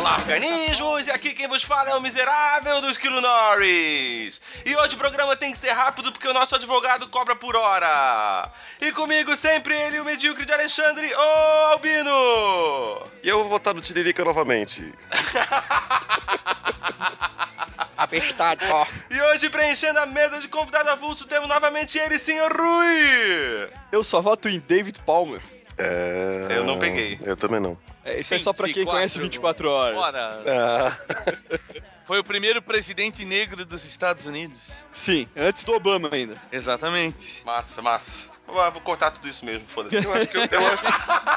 Olá, 0.00 0.16
organismos! 0.16 1.06
E 1.08 1.10
aqui 1.10 1.34
quem 1.34 1.46
vos 1.46 1.62
fala 1.62 1.90
é 1.90 1.94
o 1.94 2.00
miserável 2.00 2.80
do 2.80 2.88
Esquilo 2.88 3.20
Norris. 3.20 4.40
E 4.64 4.74
hoje 4.74 4.94
o 4.94 4.98
programa 4.98 5.36
tem 5.36 5.52
que 5.52 5.58
ser 5.58 5.72
rápido 5.72 6.10
porque 6.10 6.26
o 6.26 6.32
nosso 6.32 6.56
advogado 6.56 7.06
cobra 7.08 7.36
por 7.36 7.54
hora. 7.54 8.50
E 8.80 8.90
comigo 8.92 9.36
sempre 9.36 9.76
ele, 9.76 10.00
o 10.00 10.04
medíocre 10.04 10.46
de 10.46 10.54
Alexandre, 10.54 11.12
o 11.14 11.72
Albino. 11.72 13.02
E 13.22 13.28
eu 13.28 13.40
vou 13.40 13.50
votar 13.50 13.74
no 13.74 13.82
Tiririca 13.82 14.24
novamente. 14.24 14.90
Apestado, 17.94 18.64
ó. 18.70 18.86
E 19.10 19.20
hoje 19.20 19.50
preenchendo 19.50 19.98
a 19.98 20.06
mesa 20.06 20.40
de 20.40 20.48
convidado 20.48 20.88
avulso 20.88 21.26
temos 21.26 21.46
novamente 21.46 21.98
ele, 21.98 22.18
senhor 22.18 22.50
Rui. 22.50 23.68
Eu 23.92 24.02
só 24.02 24.22
voto 24.22 24.48
em 24.48 24.60
David 24.60 24.98
Palmer. 25.04 25.42
É... 25.76 26.46
Eu 26.48 26.64
não 26.64 26.78
peguei. 26.78 27.18
Eu 27.20 27.36
também 27.36 27.60
não. 27.60 27.76
É, 28.12 28.20
isso 28.20 28.34
é 28.34 28.38
só 28.38 28.52
pra 28.52 28.66
quem 28.66 28.74
24. 28.74 28.96
conhece 28.98 29.18
24 29.18 29.70
horas. 29.70 29.94
Bora. 29.96 30.42
Ah, 30.46 30.98
Foi 32.06 32.18
o 32.18 32.24
primeiro 32.24 32.60
presidente 32.60 33.24
negro 33.24 33.64
dos 33.64 33.84
Estados 33.84 34.26
Unidos. 34.26 34.84
Sim, 34.90 35.28
antes 35.36 35.62
do 35.62 35.72
Obama 35.72 36.08
ainda. 36.10 36.34
Exatamente. 36.50 37.42
Massa, 37.46 37.80
massa. 37.80 38.30
Vou 38.46 38.80
cortar 38.80 39.12
tudo 39.12 39.28
isso 39.28 39.44
mesmo, 39.44 39.64
foda-se. 39.68 40.04
eu 40.04 40.12
acho 40.12 40.26
que 40.26 40.36
eu, 40.36 40.42
eu 40.60 40.66
acho. 40.66 40.82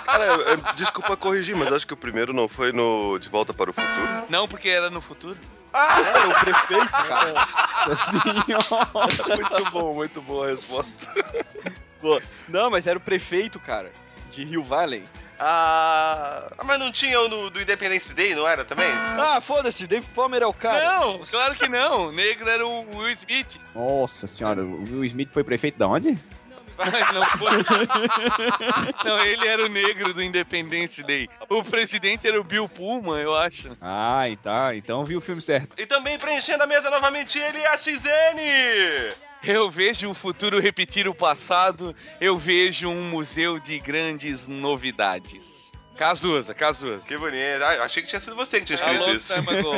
Cara, 0.03 0.25
eu- 0.25 0.41
eu- 0.41 0.57
desculpa 0.75 1.15
corrigir, 1.15 1.55
mas 1.55 1.71
acho 1.71 1.85
que 1.85 1.93
o 1.93 1.97
primeiro 1.97 2.33
não 2.33 2.47
foi 2.47 2.71
no 2.71 3.19
De 3.19 3.29
Volta 3.29 3.53
para 3.53 3.69
o 3.69 3.73
Futuro. 3.73 4.23
Não 4.29 4.47
porque 4.47 4.67
era 4.67 4.89
no 4.89 4.99
futuro. 4.99 5.37
É, 5.71 6.25
o 6.27 6.39
prefeito, 6.39 6.89
cara. 6.89 7.33
Nossa 7.33 8.11
senhora. 8.11 8.89
Muito 9.59 9.71
bom, 9.71 9.93
muito 9.93 10.21
boa 10.21 10.47
a 10.47 10.49
resposta. 10.51 11.11
Não, 12.49 12.69
mas 12.69 12.85
era 12.85 12.97
o 12.97 13.01
prefeito, 13.01 13.59
cara, 13.59 13.91
de 14.35 14.43
Rio 14.43 14.63
Valley. 14.63 15.03
Ah. 15.39 16.47
Mas 16.63 16.79
não 16.79 16.91
tinha 16.91 17.19
o 17.19 17.27
no- 17.27 17.49
do 17.49 17.61
Independence 17.61 18.13
Day, 18.13 18.33
não 18.35 18.47
era 18.47 18.63
também? 18.63 18.89
Ah, 18.91 19.39
foda-se, 19.41 19.85
David 19.87 20.09
Palmer 20.15 20.41
é 20.43 20.45
o 20.47 20.53
cara. 20.53 20.83
Não, 20.99 21.19
claro 21.25 21.55
que 21.55 21.67
não. 21.67 22.07
O 22.07 22.11
negro 22.11 22.49
era 22.49 22.65
o 22.65 22.97
Will 22.97 23.09
Smith. 23.11 23.59
Nossa 23.75 24.25
senhora, 24.27 24.61
o 24.63 24.83
Will 24.83 25.05
Smith 25.05 25.29
foi 25.31 25.43
prefeito 25.43 25.77
de 25.77 25.83
onde? 25.85 26.17
Não 27.13 27.23
foi. 27.37 27.51
não, 29.05 29.19
ele 29.23 29.47
era 29.47 29.63
o 29.63 29.69
negro 29.69 30.13
do 30.13 30.23
Independence 30.23 31.03
Day. 31.03 31.29
O 31.47 31.63
presidente 31.63 32.27
era 32.27 32.39
o 32.39 32.43
Bill 32.43 32.67
Pullman, 32.67 33.21
eu 33.21 33.35
acho. 33.35 33.77
Ah, 33.79 34.23
tá. 34.41 34.75
Então 34.75 35.05
vi 35.05 35.15
o 35.15 35.21
filme 35.21 35.41
certo. 35.41 35.79
E 35.79 35.85
também 35.85 36.17
preenchendo 36.17 36.63
a 36.63 36.67
mesa 36.67 36.89
novamente 36.89 37.37
ele, 37.37 37.63
a 37.65 37.77
XN. 37.77 39.13
Eu 39.43 39.69
vejo 39.69 40.09
o 40.09 40.13
futuro 40.13 40.59
repetir 40.59 41.07
o 41.07 41.13
passado, 41.13 41.93
eu 42.21 42.37
vejo 42.37 42.87
um 42.87 43.09
museu 43.09 43.59
de 43.59 43.77
grandes 43.77 44.47
novidades. 44.47 45.63
Cazuza, 45.97 46.53
Cazuza. 46.53 47.03
Que 47.07 47.17
bonito. 47.17 47.61
Ah, 47.61 47.83
achei 47.83 48.01
que 48.01 48.09
tinha 48.09 48.19
sido 48.19 48.35
você 48.35 48.59
que 48.59 48.65
tinha 48.65 48.77
escrito 48.77 49.03
Alô, 49.03 49.13
isso. 49.13 49.33
ago. 49.33 49.71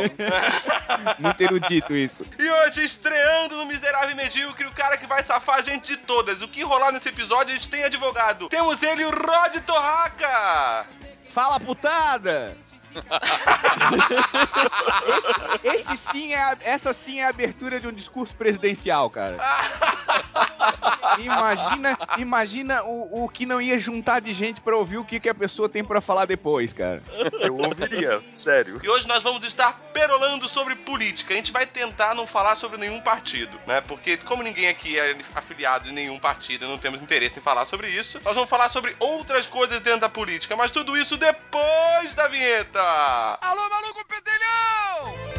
Muito 1.19 1.41
erudito 1.41 1.93
isso. 1.93 2.25
E 2.39 2.49
hoje, 2.49 2.83
estreando 2.83 3.57
no 3.57 3.65
Miserável 3.65 4.11
e 4.11 4.15
Medíocre, 4.15 4.65
o 4.65 4.71
cara 4.71 4.97
que 4.97 5.07
vai 5.07 5.21
safar 5.23 5.57
a 5.57 5.61
gente 5.61 5.95
de 5.95 5.97
todas. 5.97 6.41
O 6.41 6.47
que 6.47 6.63
rolar 6.63 6.91
nesse 6.91 7.09
episódio, 7.09 7.53
a 7.53 7.57
gente 7.57 7.69
tem 7.69 7.83
advogado. 7.83 8.47
Temos 8.47 8.81
ele, 8.81 9.03
o 9.03 9.09
Rod 9.09 9.55
Torraca. 9.65 10.85
Fala 11.29 11.59
putada! 11.59 12.55
esse, 15.63 15.91
esse 15.91 15.97
sim 15.97 16.33
é 16.33 16.57
essa 16.61 16.93
sim 16.93 17.19
é 17.19 17.25
a 17.25 17.29
abertura 17.29 17.79
de 17.79 17.87
um 17.87 17.93
discurso 17.93 18.35
presidencial, 18.35 19.09
cara. 19.09 19.37
Imagina, 21.19 21.97
imagina 22.17 22.83
o, 22.83 23.25
o 23.25 23.29
que 23.29 23.45
não 23.45 23.61
ia 23.61 23.77
juntar 23.77 24.19
de 24.21 24.33
gente 24.33 24.61
pra 24.61 24.75
ouvir 24.75 24.97
o 24.97 25.05
que, 25.05 25.19
que 25.19 25.29
a 25.29 25.35
pessoa 25.35 25.69
tem 25.69 25.83
pra 25.83 26.01
falar 26.01 26.25
depois, 26.25 26.73
cara. 26.73 27.01
Eu 27.39 27.55
ouviria, 27.57 28.21
sério. 28.23 28.79
E 28.83 28.89
hoje 28.89 29.07
nós 29.07 29.23
vamos 29.23 29.43
estar 29.45 29.73
perolando 29.93 30.47
sobre 30.47 30.75
política. 30.75 31.33
A 31.33 31.37
gente 31.37 31.51
vai 31.51 31.65
tentar 31.65 32.13
não 32.13 32.27
falar 32.27 32.55
sobre 32.55 32.77
nenhum 32.77 33.01
partido, 33.01 33.57
né? 33.65 33.81
Porque 33.81 34.17
como 34.17 34.43
ninguém 34.43 34.67
aqui 34.67 34.99
é 34.99 35.15
afiliado 35.33 35.85
de 35.85 35.91
nenhum 35.91 36.19
partido 36.19 36.65
e 36.65 36.67
não 36.67 36.77
temos 36.77 37.01
interesse 37.01 37.39
em 37.39 37.41
falar 37.41 37.65
sobre 37.65 37.89
isso, 37.89 38.19
nós 38.23 38.35
vamos 38.35 38.49
falar 38.49 38.69
sobre 38.69 38.95
outras 38.99 39.47
coisas 39.47 39.79
dentro 39.79 40.01
da 40.01 40.09
política. 40.09 40.55
Mas 40.55 40.71
tudo 40.71 40.97
isso 40.97 41.17
depois 41.17 42.13
da 42.15 42.27
vinheta. 42.27 42.79
Alô, 43.41 43.69
maluco 43.69 44.05
pedelhão! 44.05 45.34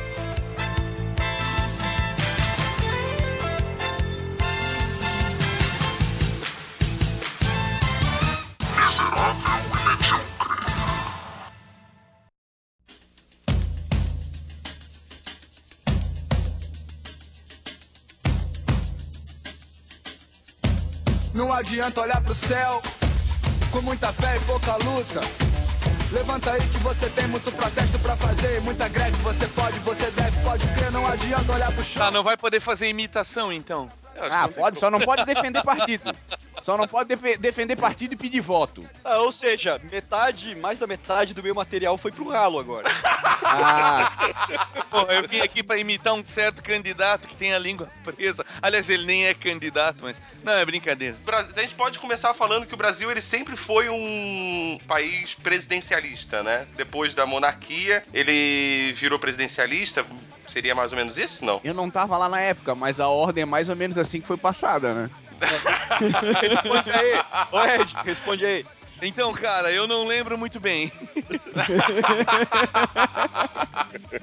Não 21.35 21.53
adianta 21.53 22.01
olhar 22.01 22.23
pro 22.23 22.35
céu 22.35 22.81
com 23.71 23.83
muita 23.83 24.13
fé 24.13 24.37
e 24.37 24.41
pouca 24.41 24.77
luta. 24.77 25.21
Levanta 26.13 26.53
aí 26.53 26.61
que 26.61 26.79
você 26.79 27.11
tem 27.11 27.27
muito 27.27 27.51
protesto 27.53 27.99
pra 27.99 28.17
fazer, 28.17 28.61
muita 28.63 28.89
greve. 28.89 29.17
Você 29.23 29.47
pode, 29.49 29.79
você 29.81 30.11
deve, 30.13 30.41
pode 30.43 30.67
crer. 30.69 30.93
Não 30.93 31.07
adianta 31.07 31.53
olhar 31.53 31.73
pro 31.73 31.85
chão. 31.85 32.03
Tá, 32.03 32.11
não 32.11 32.23
vai 32.23 32.37
poder 32.37 32.61
fazer 32.61 32.89
imitação, 32.89 33.53
então. 33.53 33.91
Ah, 34.19 34.49
pode, 34.49 34.79
só 34.79 34.91
não 34.91 35.01
pode 35.01 35.25
defender 35.25 35.63
partido. 35.63 36.15
Só 36.61 36.77
não 36.77 36.89
pode 36.89 37.09
defe- 37.09 37.37
defender 37.39 37.77
partido 37.77 38.15
e 38.15 38.17
pedir 38.17 38.41
voto. 38.41 38.89
Ah, 39.05 39.19
ou 39.19 39.31
seja, 39.31 39.81
metade, 39.93 40.55
mais 40.55 40.79
da 40.79 40.87
metade 40.87 41.35
do 41.35 41.43
meu 41.43 41.55
material 41.55 41.99
foi 41.99 42.11
pro 42.13 42.29
ralo 42.29 42.59
agora. 42.59 42.89
Ah, 43.49 44.67
Pô, 44.91 45.03
eu 45.03 45.29
vim 45.29 45.41
aqui 45.41 45.63
pra 45.63 45.77
imitar 45.77 46.15
um 46.15 46.25
certo 46.25 46.63
candidato 46.63 47.29
que 47.29 47.37
tem 47.37 47.53
a 47.55 47.59
língua 47.59 47.89
presa. 48.05 48.45
Aliás, 48.61 48.89
ele 48.89 49.05
nem 49.05 49.27
é 49.27 49.35
candidato, 49.35 49.99
mas. 50.01 50.17
Não, 50.43 50.53
é 50.53 50.65
brincadeira. 50.65 51.15
A 51.55 51.61
gente 51.61 51.75
pode 51.75 51.99
começar 51.99 52.33
falando 52.35 52.67
que 52.67 52.75
o 52.75 52.77
Brasil 52.77 53.11
ele 53.11 53.21
sempre 53.21 53.57
foi 53.57 53.89
um 53.89 54.79
país 54.89 55.35
presidencialista, 55.35 56.43
né? 56.43 56.67
Depois 56.77 57.15
da 57.15 57.27
monarquia, 57.27 58.03
ele 58.13 58.93
virou 58.97 59.19
presidencialista. 59.19 60.05
Seria 60.47 60.77
mais 60.77 60.93
ou 60.93 60.99
menos 60.99 61.19
isso, 61.19 61.45
não? 61.45 61.61
eu 61.65 61.75
não 61.75 61.91
tava 61.91 62.17
lá 62.17 62.29
na 62.29 62.41
época, 62.41 62.73
mas 62.73 63.01
a 63.01 63.09
ordem 63.09 63.43
é 63.43 63.45
mais 63.45 63.69
ou 63.69 63.75
menos 63.75 63.99
assim 63.99 64.06
que 64.21 64.27
foi 64.27 64.37
passada, 64.37 64.95
né? 64.95 65.11
Responde 66.41 66.91
aí. 66.91 67.25
Ô, 67.53 67.65
Ed, 67.65 67.97
responde 68.05 68.47
aí. 68.47 68.67
Então, 69.03 69.33
cara, 69.35 69.71
eu 69.71 69.87
não 69.87 70.07
lembro 70.07 70.39
muito 70.39 70.59
bem. 70.61 70.93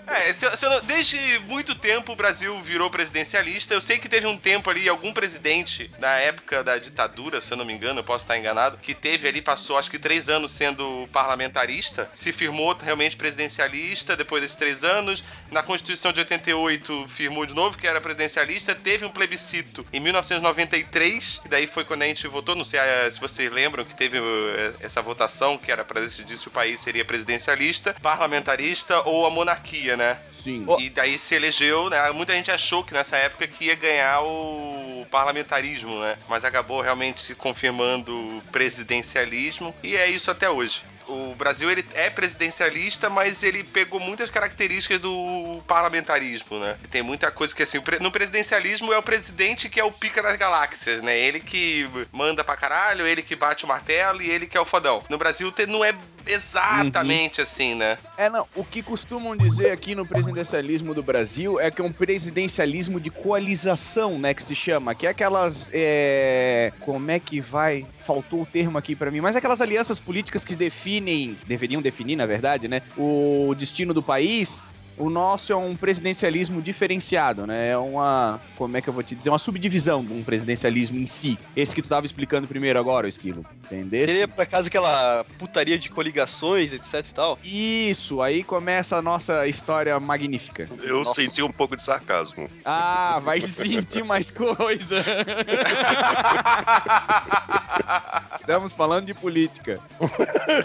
É, 0.08 0.34
se 0.34 0.58
se 0.58 0.82
desde 0.82 1.40
muito 1.48 1.74
tempo 1.74 2.12
o 2.12 2.16
Brasil 2.16 2.62
virou 2.62 2.90
presidencialista. 2.90 3.74
Eu 3.74 3.82
sei 3.82 3.98
que 3.98 4.08
teve 4.08 4.28
um 4.28 4.38
tempo 4.38 4.70
ali, 4.70 4.88
algum 4.88 5.12
presidente, 5.12 5.90
na 5.98 6.14
época 6.18 6.64
da 6.64 6.78
ditadura, 6.78 7.42
se 7.42 7.52
eu 7.52 7.58
não 7.58 7.66
me 7.66 7.74
engano, 7.74 8.00
eu 8.00 8.04
posso 8.04 8.24
estar 8.24 8.38
enganado, 8.38 8.78
que 8.78 8.94
teve 8.94 9.28
ali, 9.28 9.42
passou 9.42 9.78
acho 9.78 9.90
que 9.90 9.98
três 9.98 10.30
anos 10.30 10.52
sendo 10.52 11.10
parlamentarista, 11.12 12.10
se 12.14 12.32
firmou 12.32 12.74
realmente 12.74 13.16
presidencialista 13.16 14.16
depois 14.16 14.42
desses 14.42 14.58
três 14.58 14.84
anos. 14.84 15.24
Na 15.52 15.64
Constituição 15.64 16.14
de 16.14 16.19
88 16.19 17.08
firmou 17.08 17.46
de 17.46 17.54
novo 17.54 17.78
que 17.78 17.88
era 17.88 18.00
presidencialista. 18.00 18.76
Teve 18.76 19.06
um 19.06 19.10
plebiscito 19.10 19.86
em 19.92 20.00
1993, 20.00 21.42
e 21.46 21.50
daí 21.50 21.68
foi 21.68 21.84
quando 21.84 22.04
a 22.04 22.06
gente 22.06 22.28
votou. 22.28 22.56
Não 22.56 22.66
sei 22.66 22.80
eh, 22.80 23.10
se 23.12 23.19
vocês 23.19 23.52
lembram 23.52 23.84
que 23.84 23.96
teve 23.96 24.18
eh, 24.18 24.62
essa 24.80 25.01
votação 25.01 25.57
que 25.57 25.71
era 25.71 25.83
para 25.83 26.01
decidir 26.01 26.38
se 26.38 26.48
o 26.48 26.51
país 26.51 26.80
seria 26.81 27.06
presidencialista, 27.06 27.95
parlamentarista 28.01 29.01
ou 29.01 29.25
a 29.25 29.30
monarquia, 29.30 29.98
né? 29.98 30.19
Sim. 30.30 30.65
E 30.80 30.89
daí 30.89 31.18
se 31.18 31.36
elegeu, 31.36 31.89
né? 31.89 32.12
Muita 32.12 32.33
gente 32.33 32.51
achou 32.51 32.83
que 32.83 32.94
nessa 32.94 33.18
época 33.18 33.48
que 33.48 33.65
ia 33.65 33.75
ganhar 33.75 34.21
o 34.21 35.06
parlamentarismo, 35.12 36.00
né? 36.00 36.18
Mas 36.27 36.45
acabou 36.45 36.81
realmente 36.81 37.21
se 37.21 37.36
confirmando 37.36 38.12
o 38.12 38.42
presidencialismo 38.51 39.74
e 39.83 39.95
é 39.95 40.10
isso 40.10 40.31
até 40.31 40.50
hoje. 40.50 40.83
O 41.08 41.36
Brasil 41.36 41.70
ele 41.70 41.86
é 41.94 42.10
presidencialista, 42.10 43.10
mas 43.10 43.44
ele 43.44 43.64
pegou 43.64 44.00
muitas 44.00 44.30
características 44.30 45.00
do 45.00 45.62
parlamentarismo, 45.68 46.60
né? 46.60 46.78
Tem 46.90 47.02
muita 47.02 47.32
coisa 47.32 47.56
que 47.56 47.64
assim, 47.64 47.80
no 48.00 48.12
presidencialismo 48.12 48.92
é 48.94 48.98
o 48.98 49.04
presidente 49.04 49.70
que 49.70 49.80
é 49.80 49.84
o 49.84 49.92
pica 49.92 50.22
das 50.22 50.36
galáxias, 50.36 51.02
né? 51.02 51.18
Ele 51.18 51.40
que 51.40 51.90
manda 52.12 52.44
pra 52.44 52.58
caralho, 52.58 53.06
ele 53.06 53.22
que 53.22 53.36
bate 53.36 53.66
o 53.66 53.68
martelo 53.68 54.22
e 54.22 54.30
ele 54.30 54.48
que 54.48 54.58
é 54.58 54.62
o 54.62 54.66
fodão. 54.66 55.04
No 55.10 55.18
Brasil 55.18 55.54
não 55.68 55.84
é 55.84 55.94
exatamente 56.25 57.42
assim, 57.42 57.75
né? 57.75 57.98
É, 58.18 58.30
não. 58.30 58.48
O 58.56 58.64
que 58.64 58.81
costumam 58.81 59.36
dizer 59.36 59.72
aqui 59.72 59.96
no 59.96 60.06
presidencialismo 60.06 60.94
do 60.94 61.04
Brasil 61.04 61.60
é 61.60 61.70
que 61.70 61.81
é 61.81 61.84
um 61.84 61.92
presidencialismo 61.92 63.00
de 63.00 63.10
coalização, 63.10 64.18
né? 64.18 64.34
Que 64.34 64.44
se 64.44 64.56
chama. 64.56 64.96
Que 64.96 65.08
é 65.08 65.10
aquelas. 65.10 65.72
É... 65.74 66.72
Como 66.81 67.10
é 67.10 67.20
que 67.20 67.40
vai? 67.40 67.86
Faltou 67.98 68.42
o 68.42 68.46
termo 68.46 68.78
aqui 68.78 68.96
pra 68.96 69.12
mim. 69.12 69.22
Mas 69.22 69.36
aquelas 69.36 69.62
alianças 69.62 70.00
políticas 70.00 70.44
que 70.46 70.56
definem. 70.56 71.38
Deveriam 71.48 71.81
definir, 71.81 72.16
na 72.16 72.26
verdade, 72.26 72.68
né? 72.68 72.81
O 72.98 73.54
destino 73.58 73.94
do 73.94 74.04
país. 74.04 74.64
O 74.98 75.10
nosso 75.10 75.51
é 75.51 75.56
um 75.56 75.75
presidencialismo 75.75 76.62
diferenciado, 76.62 77.48
né? 77.48 77.69
É 77.69 77.78
uma. 77.78 78.40
Como 78.56 78.78
é 78.78 78.81
que 78.81 78.88
eu 78.88 78.94
vou 78.94 79.04
te 79.04 79.16
dizer? 79.16 79.30
Uma 79.30 79.38
subdivisão 79.38 80.04
de 80.04 80.13
um 80.13 80.24
presidencialismo 80.24 81.00
em 81.00 81.07
si. 81.07 81.38
Esse 81.56 81.74
que 81.74 81.81
tu 81.81 81.90
tava 81.90 82.06
explicando 82.06 82.48
primeiro 82.48 82.80
agora, 82.80 83.07
Esquilo. 83.07 83.45
Entendeu? 83.66 84.06
Seria 84.06 84.28
por 84.28 84.42
acaso 84.42 84.68
aquela 84.68 85.25
putaria 85.40 85.80
de 85.80 85.90
coligações, 85.90 86.74
etc 86.74 87.06
e 87.10 87.13
tal? 87.13 87.40
Isso, 87.44 88.22
aí 88.22 88.44
começa 88.44 88.98
a 88.98 89.01
nossa 89.01 89.48
história 89.48 90.00
magnífica. 90.00 90.69
Eu 90.84 91.04
Nossa. 91.04 91.22
senti 91.22 91.42
um 91.42 91.51
pouco 91.51 91.75
de 91.75 91.84
sarcasmo. 91.84 92.50
Ah, 92.63 93.19
vai 93.24 93.42
sentir 93.42 94.04
mais 94.04 94.30
coisa. 94.30 95.04
Estamos 98.36 98.74
falando 98.74 99.06
de 99.06 99.13
política. 99.13 99.80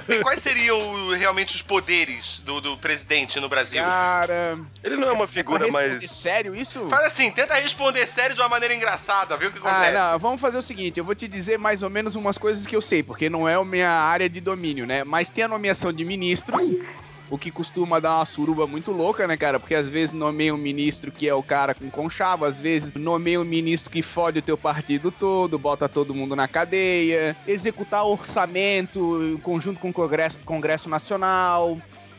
E 0.09 0.23
quais 0.23 0.41
seriam 0.41 1.11
realmente 1.11 1.55
os 1.55 1.63
poderes 1.63 2.41
do, 2.45 2.61
do 2.61 2.77
presidente 2.77 3.39
no 3.41 3.49
Brasil? 3.49 3.83
Cara. 4.19 4.59
Ele 4.83 4.97
não 4.97 5.09
é 5.09 5.13
uma 5.13 5.27
figura 5.27 5.71
mais. 5.71 6.11
Sério 6.11 6.55
isso? 6.57 6.89
Faz 6.89 7.07
assim, 7.07 7.31
tenta 7.31 7.55
responder 7.55 8.07
sério 8.07 8.35
de 8.35 8.41
uma 8.41 8.49
maneira 8.49 8.75
engraçada, 8.75 9.37
vê 9.37 9.47
o 9.47 9.53
que 9.53 9.59
Ah, 9.65 9.71
acontece. 9.71 9.93
não, 9.93 10.19
vamos 10.19 10.41
fazer 10.41 10.59
o 10.59 10.63
seguinte, 10.63 10.99
eu 10.99 11.05
vou 11.05 11.15
te 11.15 11.29
dizer 11.29 11.59
mais 11.59 11.83
ou 11.83 11.91
menos 11.91 12.17
umas 12.17 12.37
coisas 12.39 12.67
que 12.67 12.75
eu 12.75 12.81
sei, 12.81 13.03
porque 13.03 13.31
não 13.31 13.49
é 13.49 13.55
a 13.55 13.65
minha 13.65 13.91
área 13.91 14.29
de 14.29 14.41
domínio, 14.41 14.87
né? 14.87 15.05
Mas 15.05 15.31
tem 15.31 15.45
a 15.45 15.49
nomeação 15.49 15.93
de 15.93 16.05
ministros, 16.05 16.63
o 17.31 17.37
que 17.37 17.51
costuma 17.51 18.01
dar 18.01 18.17
uma 18.17 18.25
suruba 18.25 18.67
muito 18.67 18.91
louca, 18.91 19.27
né, 19.27 19.37
cara? 19.37 19.61
Porque 19.61 19.75
às 19.75 19.87
vezes 19.89 20.15
nomeia 20.15 20.55
um 20.55 20.59
ministro 20.59 21.13
que 21.13 21.29
é 21.29 21.35
o 21.35 21.43
cara 21.43 21.75
com 21.75 21.91
conchavo, 21.91 22.45
às 22.45 22.59
vezes 22.59 22.95
nomeia 22.95 23.41
um 23.41 23.45
ministro 23.45 23.91
que 23.91 24.03
fode 24.03 24.39
o 24.39 24.43
teu 24.43 24.57
partido 24.57 25.11
todo, 25.11 25.59
bota 25.59 25.89
todo 25.89 26.15
mundo 26.15 26.35
na 26.35 26.49
cadeia, 26.49 27.37
executar 27.47 28.05
orçamento 28.05 29.23
em 29.23 29.37
conjunto 29.37 29.79
com 29.79 29.91
o 29.91 29.93
Congresso, 29.93 30.39
Congresso 30.45 30.89
Nacional, 30.89 31.79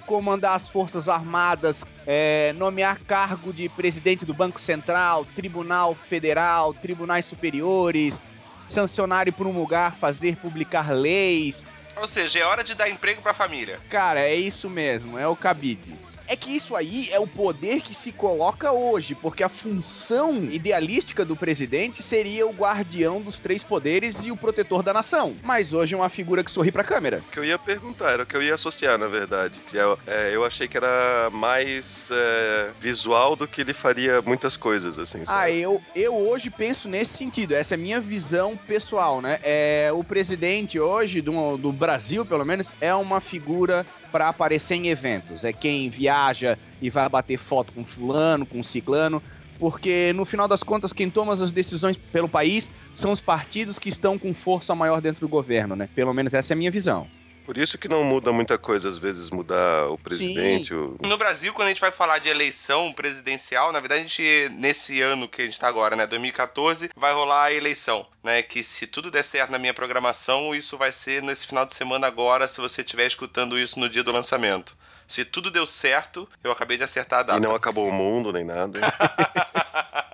comandar 0.10 0.56
as 0.56 0.68
Forças 0.68 1.08
Armadas, 1.08 1.86
é, 2.08 2.52
nomear 2.54 3.00
cargo 3.00 3.54
de 3.54 3.70
presidente 3.70 4.26
do 4.26 4.34
Banco 4.34 4.60
Central, 4.60 5.24
Tribunal 5.24 5.94
Federal, 5.94 6.74
Tribunais 6.74 7.28
Superiores, 7.28 8.20
sancionar 8.64 9.28
e 9.28 9.32
promulgar, 9.32 9.94
fazer 9.94 10.36
publicar 10.38 10.92
leis. 10.92 11.64
Ou 11.96 12.08
seja, 12.08 12.40
é 12.40 12.44
hora 12.44 12.64
de 12.64 12.74
dar 12.74 12.90
emprego 12.90 13.22
pra 13.22 13.36
família. 13.36 13.80
Cara, 13.88 14.20
é 14.22 14.34
isso 14.34 14.68
mesmo, 14.68 15.16
é 15.20 15.28
o 15.28 15.36
cabide. 15.36 15.94
É 16.30 16.36
que 16.36 16.56
isso 16.56 16.76
aí 16.76 17.10
é 17.12 17.20
o 17.20 17.26
poder 17.26 17.82
que 17.82 17.92
se 17.92 18.12
coloca 18.12 18.72
hoje, 18.72 19.16
porque 19.16 19.42
a 19.42 19.50
função 19.50 20.44
idealística 20.44 21.26
do 21.26 21.36
presidente 21.36 22.04
seria 22.04 22.46
o 22.46 22.52
guardião 22.52 23.20
dos 23.20 23.40
três 23.40 23.64
poderes 23.64 24.28
e 24.28 24.32
o 24.32 24.38
protetor 24.38 24.84
da 24.84 24.94
nação. 24.94 25.36
Mas 25.42 25.74
hoje 25.74 25.96
é 25.96 25.98
uma 25.98 26.08
figura 26.08 26.44
que 26.44 26.52
sorri 26.52 26.72
pra 26.72 26.84
câmera. 26.84 27.24
O 27.28 27.32
que 27.32 27.40
eu 27.40 27.46
ia 27.46 27.58
perguntar, 27.58 28.12
era 28.12 28.22
o 28.22 28.26
que 28.28 28.38
eu 28.38 28.44
ia 28.44 28.54
associar, 28.54 28.96
na 29.00 29.08
verdade. 29.08 29.62
Que 29.66 29.80
é, 29.80 29.98
é, 30.06 30.36
eu 30.36 30.46
achei 30.46 30.68
que 30.68 30.78
era 30.78 31.32
mais 31.32 32.12
é, 32.12 32.70
visual 32.80 33.36
do 33.36 33.48
que 33.48 33.62
ele 33.62 33.74
faria 33.74 34.22
muitas 34.22 34.56
coisas, 34.56 35.00
assim. 35.00 35.24
Ah, 35.24 35.26
sabe? 35.26 35.60
eu, 35.60 35.82
eu 35.96 36.16
hoje 36.16 36.52
penso 36.52 36.88
nesse 36.88 37.18
sentido. 37.18 37.56
Essa 37.56 37.74
é 37.74 37.76
a 37.76 37.80
minha 37.80 38.00
visão 38.00 38.56
pessoal, 38.56 39.20
né? 39.20 39.40
É, 39.42 39.90
o 39.92 40.04
presidente 40.04 40.80
hoje, 40.80 41.22
do, 41.22 41.58
do 41.58 41.72
Brasil, 41.72 42.24
pelo 42.24 42.46
menos, 42.46 42.72
é 42.80 42.94
uma 42.94 43.20
figura 43.20 43.84
para 44.12 44.30
aparecer 44.30 44.76
em 44.76 44.88
eventos. 44.88 45.44
É 45.44 45.54
quem 45.54 45.90
viaja 45.90 46.58
e 46.82 46.90
vai 46.90 47.08
bater 47.10 47.38
foto 47.38 47.74
com 47.74 47.84
fulano, 47.84 48.46
com 48.46 48.62
ciclano. 48.64 49.22
Porque, 49.58 50.14
no 50.16 50.24
final 50.24 50.48
das 50.48 50.64
contas, 50.64 50.94
quem 50.94 51.10
toma 51.10 51.34
as 51.34 51.52
decisões 51.52 51.98
pelo 51.98 52.30
país 52.30 52.72
são 52.94 53.12
os 53.12 53.20
partidos 53.20 53.78
que 53.78 53.90
estão 53.90 54.18
com 54.18 54.34
força 54.34 54.74
maior 54.74 55.02
dentro 55.02 55.20
do 55.20 55.28
governo, 55.28 55.76
né? 55.76 55.90
Pelo 55.94 56.14
menos 56.14 56.34
essa 56.34 56.54
é 56.54 56.56
a 56.56 56.58
minha 56.58 56.72
visão. 56.72 57.08
Por 57.50 57.58
isso 57.58 57.80
que 57.80 57.88
não 57.88 58.04
muda 58.04 58.32
muita 58.32 58.60
coisa, 58.60 58.88
às 58.88 59.00
vezes, 59.00 59.32
mudar 59.32 59.90
o 59.90 59.98
presidente. 59.98 60.72
O... 60.72 60.96
No 61.02 61.18
Brasil, 61.18 61.52
quando 61.52 61.66
a 61.66 61.72
gente 61.72 61.82
vai 61.82 61.90
falar 61.90 62.20
de 62.20 62.30
eleição 62.30 62.94
presidencial, 62.94 63.72
na 63.72 63.80
verdade, 63.80 64.02
a 64.02 64.04
gente, 64.04 64.50
nesse 64.52 65.02
ano 65.02 65.28
que 65.28 65.42
a 65.42 65.46
gente 65.46 65.60
tá 65.60 65.68
agora, 65.68 65.96
né, 65.96 66.06
2014, 66.06 66.92
vai 66.96 67.12
rolar 67.12 67.46
a 67.46 67.52
eleição, 67.52 68.06
né, 68.24 68.44
que 68.44 68.62
se 68.62 68.86
tudo 68.86 69.10
der 69.10 69.24
certo 69.24 69.50
na 69.50 69.58
minha 69.58 69.74
programação, 69.74 70.54
isso 70.54 70.78
vai 70.78 70.92
ser 70.92 71.24
nesse 71.24 71.48
final 71.48 71.66
de 71.66 71.74
semana 71.74 72.06
agora, 72.06 72.48
se 72.48 72.62
você 72.62 72.82
estiver 72.82 73.08
escutando 73.08 73.58
isso 73.58 73.80
no 73.80 73.90
dia 73.90 74.04
do 74.04 74.12
lançamento. 74.12 74.78
Se 75.10 75.26
tudo 75.26 75.50
deu 75.50 75.66
certo, 75.66 76.30
eu 76.44 76.52
acabei 76.52 76.78
de 76.78 76.84
acertar 76.84 77.20
a 77.20 77.24
data. 77.24 77.40
E 77.40 77.42
não 77.42 77.56
acabou 77.56 77.90
o 77.90 77.92
mundo, 77.92 78.32
nem 78.32 78.46
nada. 78.46 78.80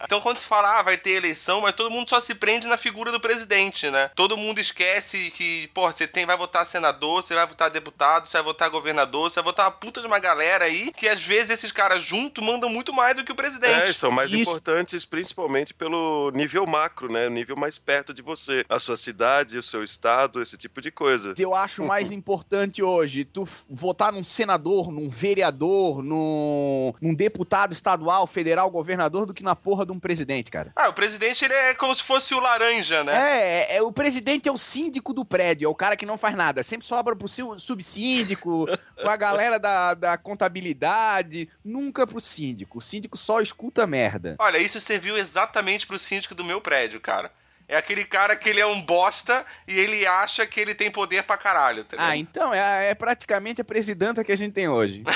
Então, 0.05 0.21
quando 0.21 0.37
se 0.37 0.45
fala, 0.45 0.79
ah, 0.79 0.81
vai 0.83 0.97
ter 0.97 1.11
eleição, 1.11 1.61
mas 1.61 1.75
todo 1.75 1.91
mundo 1.91 2.09
só 2.09 2.19
se 2.19 2.35
prende 2.35 2.67
na 2.67 2.77
figura 2.77 3.11
do 3.11 3.19
presidente, 3.19 3.89
né? 3.89 4.09
Todo 4.15 4.37
mundo 4.37 4.59
esquece 4.59 5.31
que, 5.31 5.67
pô, 5.73 5.91
você 5.91 6.07
tem, 6.07 6.25
vai 6.25 6.37
votar 6.37 6.65
senador, 6.65 7.23
você 7.23 7.33
vai 7.33 7.45
votar 7.45 7.71
deputado, 7.71 8.27
você 8.27 8.37
vai 8.37 8.43
votar 8.43 8.69
governador, 8.69 9.29
você 9.29 9.35
vai 9.35 9.45
votar 9.45 9.65
uma 9.65 9.71
puta 9.71 10.01
de 10.01 10.07
uma 10.07 10.19
galera 10.19 10.65
aí, 10.65 10.91
que 10.93 11.09
às 11.09 11.23
vezes 11.23 11.49
esses 11.49 11.71
caras 11.71 12.03
juntos 12.03 12.45
mandam 12.45 12.69
muito 12.69 12.93
mais 12.93 13.15
do 13.15 13.23
que 13.23 13.31
o 13.31 13.35
presidente. 13.35 13.89
É, 13.89 13.93
são 13.93 14.11
mais 14.11 14.31
Isso. 14.31 14.41
importantes 14.41 15.05
principalmente 15.05 15.73
pelo 15.73 16.31
nível 16.33 16.65
macro, 16.65 17.11
né? 17.11 17.27
O 17.27 17.31
nível 17.31 17.55
mais 17.55 17.79
perto 17.79 18.13
de 18.13 18.21
você. 18.21 18.63
A 18.69 18.79
sua 18.79 18.97
cidade, 18.97 19.57
o 19.57 19.63
seu 19.63 19.83
estado, 19.83 20.41
esse 20.41 20.57
tipo 20.57 20.81
de 20.81 20.91
coisa. 20.91 21.33
Eu 21.37 21.55
acho 21.55 21.83
mais 21.83 22.11
importante 22.11 22.83
hoje 22.83 23.25
tu 23.25 23.47
votar 23.69 24.11
num 24.11 24.23
senador, 24.23 24.84
num 24.91 25.09
vereador, 25.09 26.03
num, 26.03 26.93
num 27.01 27.13
deputado 27.13 27.73
estadual, 27.73 28.27
federal, 28.27 28.69
governador, 28.69 29.25
do 29.25 29.33
que 29.33 29.43
na 29.43 29.55
porra 29.55 29.85
de 29.85 29.91
um 29.91 29.99
presidente, 29.99 30.51
cara. 30.51 30.71
Ah, 30.75 30.89
o 30.89 30.93
presidente 30.93 31.45
ele 31.45 31.53
é 31.53 31.73
como 31.73 31.95
se 31.95 32.03
fosse 32.03 32.33
o 32.33 32.39
laranja, 32.39 33.03
né? 33.03 33.13
É, 33.15 33.77
é, 33.77 33.81
o 33.81 33.91
presidente 33.91 34.49
é 34.49 34.51
o 34.51 34.57
síndico 34.57 35.13
do 35.13 35.25
prédio, 35.25 35.65
é 35.65 35.69
o 35.69 35.75
cara 35.75 35.95
que 35.95 36.05
não 36.05 36.17
faz 36.17 36.35
nada. 36.35 36.63
Sempre 36.63 36.85
sobra 36.85 37.15
pro 37.15 37.27
seu 37.27 37.57
subsíndico, 37.59 38.67
pra 39.01 39.15
galera 39.15 39.59
da, 39.59 39.93
da 39.93 40.17
contabilidade, 40.17 41.49
nunca 41.63 42.05
pro 42.05 42.19
síndico. 42.19 42.79
O 42.79 42.81
síndico 42.81 43.17
só 43.17 43.41
escuta 43.41 43.87
merda. 43.87 44.35
Olha, 44.39 44.57
isso 44.57 44.79
serviu 44.79 45.17
exatamente 45.17 45.87
pro 45.87 45.99
síndico 45.99 46.35
do 46.35 46.43
meu 46.43 46.61
prédio, 46.61 46.99
cara. 46.99 47.31
É 47.67 47.75
aquele 47.75 48.05
cara 48.05 48.35
que 48.35 48.47
ele 48.47 48.59
é 48.59 48.65
um 48.65 48.79
bosta 48.79 49.43
e 49.67 49.73
ele 49.79 50.05
acha 50.05 50.45
que 50.45 50.59
ele 50.59 50.75
tem 50.75 50.91
poder 50.91 51.23
pra 51.23 51.35
caralho, 51.35 51.83
tá 51.83 51.97
ligado? 51.97 52.11
Ah, 52.11 52.15
então 52.17 52.53
é, 52.53 52.91
é 52.91 52.95
praticamente 52.95 53.59
a 53.59 53.65
presidenta 53.65 54.23
que 54.23 54.31
a 54.31 54.37
gente 54.37 54.53
tem 54.53 54.67
hoje. 54.67 55.03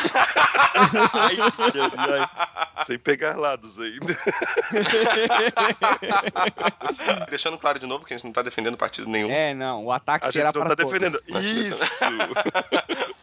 Ai, 1.12 1.36
ai, 1.40 2.30
ai. 2.78 2.86
Sem 2.86 2.98
pegar 2.98 3.36
lados 3.36 3.78
ainda. 3.80 4.18
Deixando 7.30 7.58
claro 7.58 7.80
de 7.80 7.86
novo 7.86 8.06
que 8.06 8.14
a 8.14 8.18
gente 8.18 8.26
não 8.26 8.32
tá 8.32 8.42
defendendo 8.42 8.78
partido 8.78 9.10
nenhum. 9.10 9.30
É, 9.30 9.54
não, 9.54 9.86
o 9.86 9.92
ataque 9.92 10.28
A 10.28 10.32
será 10.32 10.46
gente 10.48 10.56
não 10.56 10.62
para 10.66 10.76
tá 10.76 10.84
todos. 10.84 11.00
defendendo. 11.00 11.44
Isso! 11.44 11.84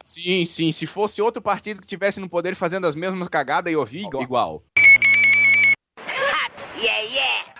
Sim, 0.03 0.45
sim. 0.45 0.71
Se 0.71 0.85
fosse 0.85 1.21
outro 1.21 1.41
partido 1.41 1.81
que 1.81 1.87
tivesse 1.87 2.19
no 2.19 2.29
poder 2.29 2.55
fazendo 2.55 2.85
as 2.85 2.95
mesmas 2.95 3.27
cagadas, 3.27 3.73
eu 3.73 3.79
ouvi 3.79 4.05
igual. 4.05 4.23
igual. 4.23 4.63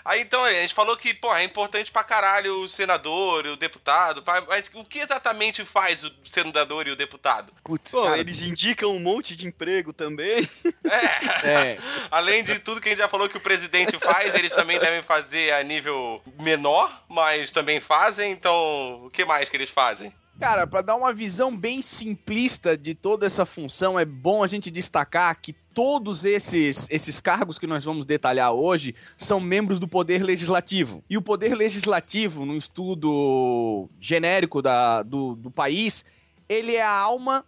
Aí 0.08 0.22
então, 0.22 0.42
a 0.42 0.54
gente 0.54 0.72
falou 0.72 0.96
que, 0.96 1.12
pô, 1.12 1.34
é 1.34 1.44
importante 1.44 1.92
pra 1.92 2.02
caralho 2.02 2.62
o 2.62 2.68
senador, 2.68 3.44
o 3.44 3.56
deputado, 3.58 4.24
mas 4.48 4.70
o 4.72 4.82
que 4.82 5.00
exatamente 5.00 5.66
faz 5.66 6.02
o 6.02 6.10
senador 6.24 6.86
e 6.86 6.90
o 6.90 6.96
deputado? 6.96 7.52
Putz, 7.62 7.92
Pô, 7.92 8.04
cara, 8.04 8.18
eles 8.18 8.40
indicam 8.40 8.96
um 8.96 8.98
monte 8.98 9.36
de 9.36 9.46
emprego 9.46 9.92
também. 9.92 10.48
É, 10.90 11.46
É, 11.46 11.78
além 12.10 12.42
de 12.42 12.58
tudo 12.58 12.80
que 12.80 12.88
a 12.88 12.92
gente 12.92 13.00
já 13.00 13.08
falou 13.08 13.28
que 13.28 13.36
o 13.36 13.40
presidente 13.40 13.98
faz, 13.98 14.34
eles 14.34 14.52
também 14.52 14.78
devem 14.78 15.02
fazer 15.02 15.52
a 15.52 15.62
nível 15.62 16.22
menor, 16.40 17.04
mas 17.06 17.50
também 17.50 17.78
fazem, 17.78 18.32
então 18.32 19.04
o 19.04 19.10
que 19.10 19.26
mais 19.26 19.50
que 19.50 19.56
eles 19.56 19.68
fazem? 19.68 20.10
Cara, 20.40 20.66
pra 20.66 20.80
dar 20.80 20.94
uma 20.94 21.12
visão 21.12 21.54
bem 21.54 21.82
simplista 21.82 22.76
de 22.76 22.94
toda 22.94 23.26
essa 23.26 23.44
função, 23.44 23.98
é 23.98 24.04
bom 24.04 24.42
a 24.42 24.46
gente 24.46 24.70
destacar 24.70 25.36
que 25.38 25.52
todos 25.78 26.24
esses, 26.24 26.88
esses 26.90 27.20
cargos 27.20 27.56
que 27.56 27.64
nós 27.64 27.84
vamos 27.84 28.04
detalhar 28.04 28.52
hoje 28.52 28.96
são 29.16 29.38
membros 29.38 29.78
do 29.78 29.86
Poder 29.86 30.24
Legislativo. 30.24 31.04
E 31.08 31.16
o 31.16 31.22
Poder 31.22 31.54
Legislativo, 31.54 32.44
num 32.44 32.56
estudo 32.56 33.88
genérico 34.00 34.60
da, 34.60 35.04
do, 35.04 35.36
do 35.36 35.52
país, 35.52 36.04
ele 36.48 36.74
é 36.74 36.82
a 36.82 36.90
alma 36.90 37.44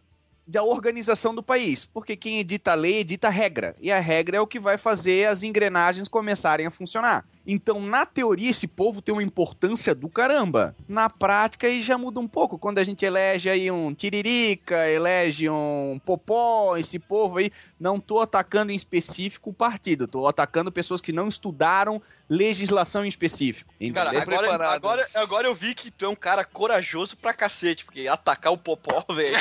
da 0.47 0.63
organização 0.63 1.35
do 1.35 1.43
país, 1.43 1.85
porque 1.85 2.15
quem 2.15 2.39
edita 2.39 2.71
a 2.71 2.77
lei 2.77 3.01
edita 3.01 3.27
a 3.27 3.31
regra, 3.31 3.75
e 3.81 3.91
a 3.91 3.99
regra 3.99 4.37
é 4.37 4.41
o 4.41 4.47
que 4.47 4.61
vai 4.61 4.79
fazer 4.79 5.27
as 5.27 5.43
engrenagens 5.43 6.07
começarem 6.07 6.67
a 6.67 6.71
funcionar. 6.71 7.27
Então, 7.47 7.81
na 7.81 8.05
teoria, 8.05 8.51
esse 8.51 8.67
povo 8.67 9.01
tem 9.01 9.13
uma 9.13 9.23
importância 9.23 9.95
do 9.95 10.09
caramba. 10.09 10.75
Na 10.89 11.09
prática, 11.09 11.67
aí 11.67 11.81
já 11.81 11.97
muda 11.97 12.21
um 12.21 12.29
pouco. 12.29 12.59
Quando 12.59 12.79
a 12.79 12.85
gente 12.85 13.05
elege 13.05 13.49
aí 13.49 13.71
um 13.71 13.95
tiririca, 13.95 14.89
elege 14.89 15.49
um 15.49 16.01
popó, 16.05 16.77
esse 16.77 16.99
povo 16.99 17.39
aí, 17.39 17.51
não 17.79 17.99
tô 17.99 18.21
atacando 18.21 18.73
em 18.73 18.77
específico 18.77 19.51
o 19.51 19.55
partido, 19.55 20.07
tô 20.07 20.27
atacando 20.27 20.71
pessoas 20.71 21.01
que 21.01 21.13
não 21.13 21.29
estudaram 21.29 22.01
legislação 22.29 23.05
em 23.05 23.09
específico. 23.09 23.75
Cara, 23.93 24.11
agora, 24.11 24.75
agora, 24.75 25.07
agora 25.17 25.49
eu 25.49 25.55
vi 25.55 25.75
que 25.75 25.91
tu 25.91 26.05
é 26.05 26.09
um 26.09 26.15
cara 26.15 26.45
corajoso 26.45 27.17
pra 27.17 27.35
cacete, 27.35 27.85
porque 27.85 28.07
atacar 28.07 28.53
o 28.53 28.59
popó, 28.59 29.05
velho. 29.13 29.37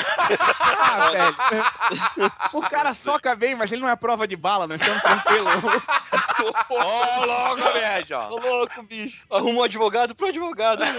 Ah, 0.59 1.11
velho. 1.11 2.31
o 2.53 2.61
cara 2.61 2.93
soca 2.95 3.35
bem, 3.35 3.55
mas 3.55 3.71
ele 3.71 3.81
não 3.81 3.89
é 3.89 3.95
prova 3.95 4.27
de 4.27 4.35
bala, 4.35 4.65
nós 4.65 4.81
estamos 4.81 5.03
tranquilos. 5.03 5.53
Ô, 6.69 7.25
louco, 7.25 7.73
velho! 7.73 7.88
Ô, 8.31 8.37
louco, 8.39 8.83
bicho. 8.83 9.25
Arruma 9.29 9.59
um 9.59 9.63
advogado 9.63 10.15
pro 10.15 10.27
advogado. 10.27 10.83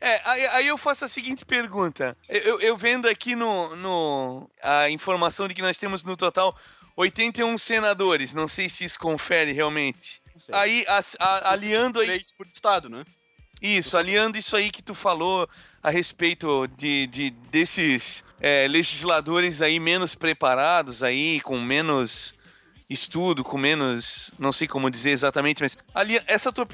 É, 0.00 0.20
aí, 0.24 0.46
aí 0.46 0.66
eu 0.68 0.78
faço 0.78 1.04
a 1.04 1.08
seguinte 1.08 1.44
pergunta. 1.44 2.16
Eu, 2.28 2.40
eu- 2.42 2.60
eu 2.60 2.76
vendo 2.76 3.08
aqui 3.08 3.34
no, 3.34 3.74
no 3.74 4.48
a 4.62 4.88
informação 4.90 5.48
de 5.48 5.54
que 5.54 5.60
nós 5.62 5.76
temos 5.76 6.04
no 6.04 6.16
total 6.16 6.56
81 6.96 7.58
senadores, 7.58 8.32
não 8.32 8.46
sei 8.46 8.68
se 8.68 8.84
isso 8.84 8.96
confere 8.98 9.50
realmente. 9.50 10.22
Aí, 10.52 10.84
as- 10.86 11.16
a- 11.18 11.50
aliando 11.50 11.98
aí 11.98 12.06
Três 12.06 12.30
por 12.30 12.46
estado, 12.46 12.88
né? 12.88 13.04
Isso, 13.60 13.96
aliando 13.96 14.38
isso 14.38 14.54
aí 14.54 14.70
que 14.70 14.80
tu 14.82 14.94
falou 14.94 15.48
a 15.82 15.90
respeito 15.90 16.68
de, 16.76 17.08
de 17.08 17.30
desses 17.50 18.24
é, 18.40 18.68
legisladores 18.68 19.60
aí 19.60 19.80
menos 19.80 20.14
preparados 20.14 21.02
aí, 21.02 21.40
com 21.40 21.58
menos 21.60 22.36
estudo, 22.88 23.44
com 23.44 23.58
menos, 23.58 24.30
não 24.38 24.52
sei 24.52 24.66
como 24.66 24.90
dizer 24.90 25.10
exatamente, 25.10 25.62
mas 25.62 25.76
ali, 25.94 26.20
essa 26.26 26.50
tua, 26.52 26.66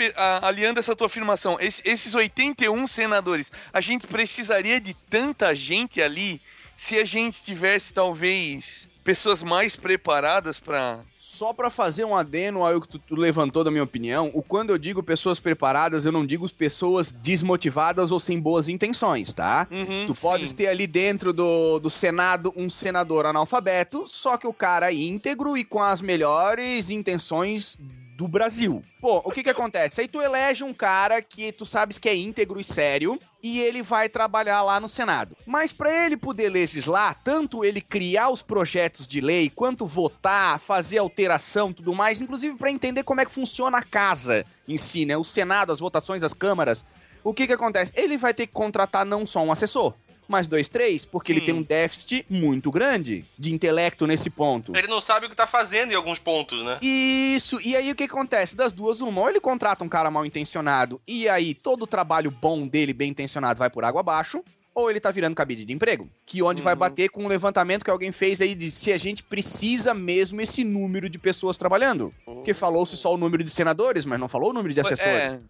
aliando 0.43 0.79
essa 0.79 0.95
tua 0.95 1.09
afirmação, 1.09 1.57
esse- 1.61 1.83
esses 1.85 2.15
81 2.15 2.87
senadores, 2.87 3.51
a 3.73 3.81
gente 3.81 4.07
precisaria 4.07 4.81
de 4.81 4.95
tanta 5.11 5.55
gente 5.55 6.01
ali? 6.01 6.41
Se 6.77 6.97
a 6.99 7.05
gente 7.05 7.43
tivesse 7.43 7.93
talvez 7.93 8.89
pessoas 9.05 9.43
mais 9.43 9.77
preparadas 9.77 10.59
para 10.59 11.01
Só 11.15 11.53
pra 11.53 11.71
fazer 11.71 12.05
um 12.05 12.17
adeno 12.17 12.67
ao 12.67 12.81
que 12.81 12.89
tu, 12.89 12.99
tu 12.99 13.15
levantou 13.15 13.63
da 13.63 13.71
minha 13.71 13.85
opinião, 13.85 14.31
o 14.33 14.43
quando 14.43 14.71
eu 14.71 14.79
digo 14.79 15.03
pessoas 15.03 15.39
preparadas, 15.39 16.07
eu 16.07 16.11
não 16.11 16.25
digo 16.25 16.51
pessoas 16.55 17.13
desmotivadas 17.13 18.11
ou 18.11 18.19
sem 18.19 18.41
boas 18.41 18.69
intenções, 18.69 19.33
tá? 19.33 19.69
tu 20.07 20.15
podes 20.15 20.49
sim. 20.49 20.57
ter 20.57 20.69
ali 20.69 20.87
dentro 20.87 21.33
do, 21.33 21.79
do 21.79 21.91
Senado 21.91 22.53
um 22.57 22.71
senador 22.71 23.27
analfabeto, 23.27 24.05
só 24.07 24.39
que 24.39 24.47
o 24.47 24.53
cara 24.53 24.91
é 24.91 24.95
íntegro 24.95 25.57
e 25.57 25.65
com 25.65 25.83
as 25.83 26.01
melhores 26.01 26.91
intenções 26.91 27.79
do 28.17 28.29
Brasil. 28.29 28.83
Pô, 29.01 29.19
o 29.25 29.31
que 29.31 29.43
que 29.43 29.51
acontece? 29.51 30.01
Aí 30.01 30.09
tu 30.09 30.23
elege 30.23 30.63
um 30.63 30.73
cara 30.73 31.21
que 31.21 31.53
tu 31.53 31.67
sabes 31.67 31.99
que 31.99 32.09
é 32.09 32.15
íntegro 32.15 32.61
e 32.61 32.65
sério 32.65 33.19
e 33.43 33.61
ele 33.61 33.83
vai 33.83 34.09
trabalhar 34.09 34.63
lá 34.63 34.81
no 34.81 34.89
Senado. 34.89 35.37
Mas 35.45 35.73
pra 35.73 36.07
ele 36.07 36.17
poder 36.17 36.49
legislar, 36.49 37.21
tanto 37.23 37.65
ele 37.65 37.81
criar 37.81 38.31
os 38.31 38.43
projetos 38.43 39.07
de 39.07 39.21
lei, 39.21 39.51
quanto 39.51 39.87
votar, 39.87 40.59
fazer 40.59 40.99
alteração, 40.99 41.73
tudo 41.73 41.95
mais, 41.95 42.21
inclusive 42.21 42.57
pra 42.57 42.71
entender 42.71 43.03
como 43.03 43.21
é 43.21 43.27
que 43.27 43.33
funciona 43.33 43.79
a 43.79 43.83
casa 43.83 44.47
em 44.67 44.77
si, 44.77 45.05
né? 45.05 45.17
O 45.17 45.25
Senado, 45.25 45.73
as 45.73 45.81
votações, 45.81 46.23
as 46.23 46.33
câmaras. 46.33 46.85
O 47.23 47.35
que 47.35 47.47
que 47.47 47.53
acontece? 47.53 47.93
Ele 47.97 48.17
vai 48.17 48.33
ter 48.33 48.47
que 48.47 48.53
contratar 48.53 49.05
não 49.05 49.27
só 49.27 49.43
um 49.43 49.53
assessor, 49.53 49.95
mas 50.29 50.47
dois, 50.47 50.69
três, 50.69 51.05
porque 51.05 51.33
ele 51.33 51.41
Sim. 51.41 51.47
tem 51.47 51.55
um 51.55 51.63
déficit 51.63 52.27
muito 52.29 52.71
grande 52.71 53.25
de 53.39 53.55
intelecto 53.55 54.07
nesse 54.07 54.31
ponto. 54.31 54.77
Ele 54.77 54.89
não 54.89 55.01
sabe 55.01 55.27
o 55.27 55.31
que 55.31 55.37
tá 55.37 55.47
fazendo 55.47 55.93
em 55.93 55.95
alguns 55.95 56.19
pontos, 56.19 56.65
né? 56.65 56.79
Isso, 56.83 57.61
e 57.61 57.77
aí 57.77 57.91
o 57.91 57.95
que 57.95 58.05
acontece? 58.05 58.57
Das 58.57 58.73
duas, 58.73 59.01
uma, 59.01 59.21
ou 59.21 59.31
ele 59.31 59.41
contrata 59.41 59.85
um 59.85 59.89
cara 59.89 60.11
mal 60.11 60.25
intencionado, 60.25 61.01
e 61.07 61.29
aí 61.29 61.55
todo 61.55 61.83
o 61.83 61.87
trabalho 61.87 62.31
bom 62.31 62.67
dele, 62.67 62.93
bem 62.93 63.11
intencionado, 63.11 63.59
vai 63.59 63.71
por 63.71 63.85
água 63.85 64.01
abaixo, 64.01 64.43
ou 64.75 64.91
ele 64.91 64.99
tá 64.99 65.11
virando 65.11 65.37
cabide 65.37 65.65
de 65.65 65.73
emprego. 65.73 66.09
Que 66.27 66.43
onde 66.43 66.61
vai 66.61 66.75
bater 66.75 67.09
com 67.09 67.23
um 67.23 67.29
levantamento 67.29 67.85
que 67.85 67.91
alguém 67.91 68.11
fez 68.11 68.41
aí 68.41 68.55
de 68.55 68.71
se 68.71 68.93
a 68.93 68.99
gente 68.99 69.23
precisa 69.23 69.95
mesmo 69.95 70.41
esse 70.41 70.65
número 70.65 71.09
de 71.09 71.19
pessoas 71.19 71.57
trabalhando. 71.57 72.13
Porque 72.25 72.53
falou-se 72.53 72.97
só 72.97 73.15
o 73.15 73.17
número 73.17 73.45
de 73.45 73.51
senadores, 73.51 74.05
mas 74.05 74.19
não 74.19 74.29
falou 74.29 74.51
o 74.51 74.53
número 74.53 74.75
de 74.75 74.81
assessores. 74.81 75.35
É, 75.35 75.41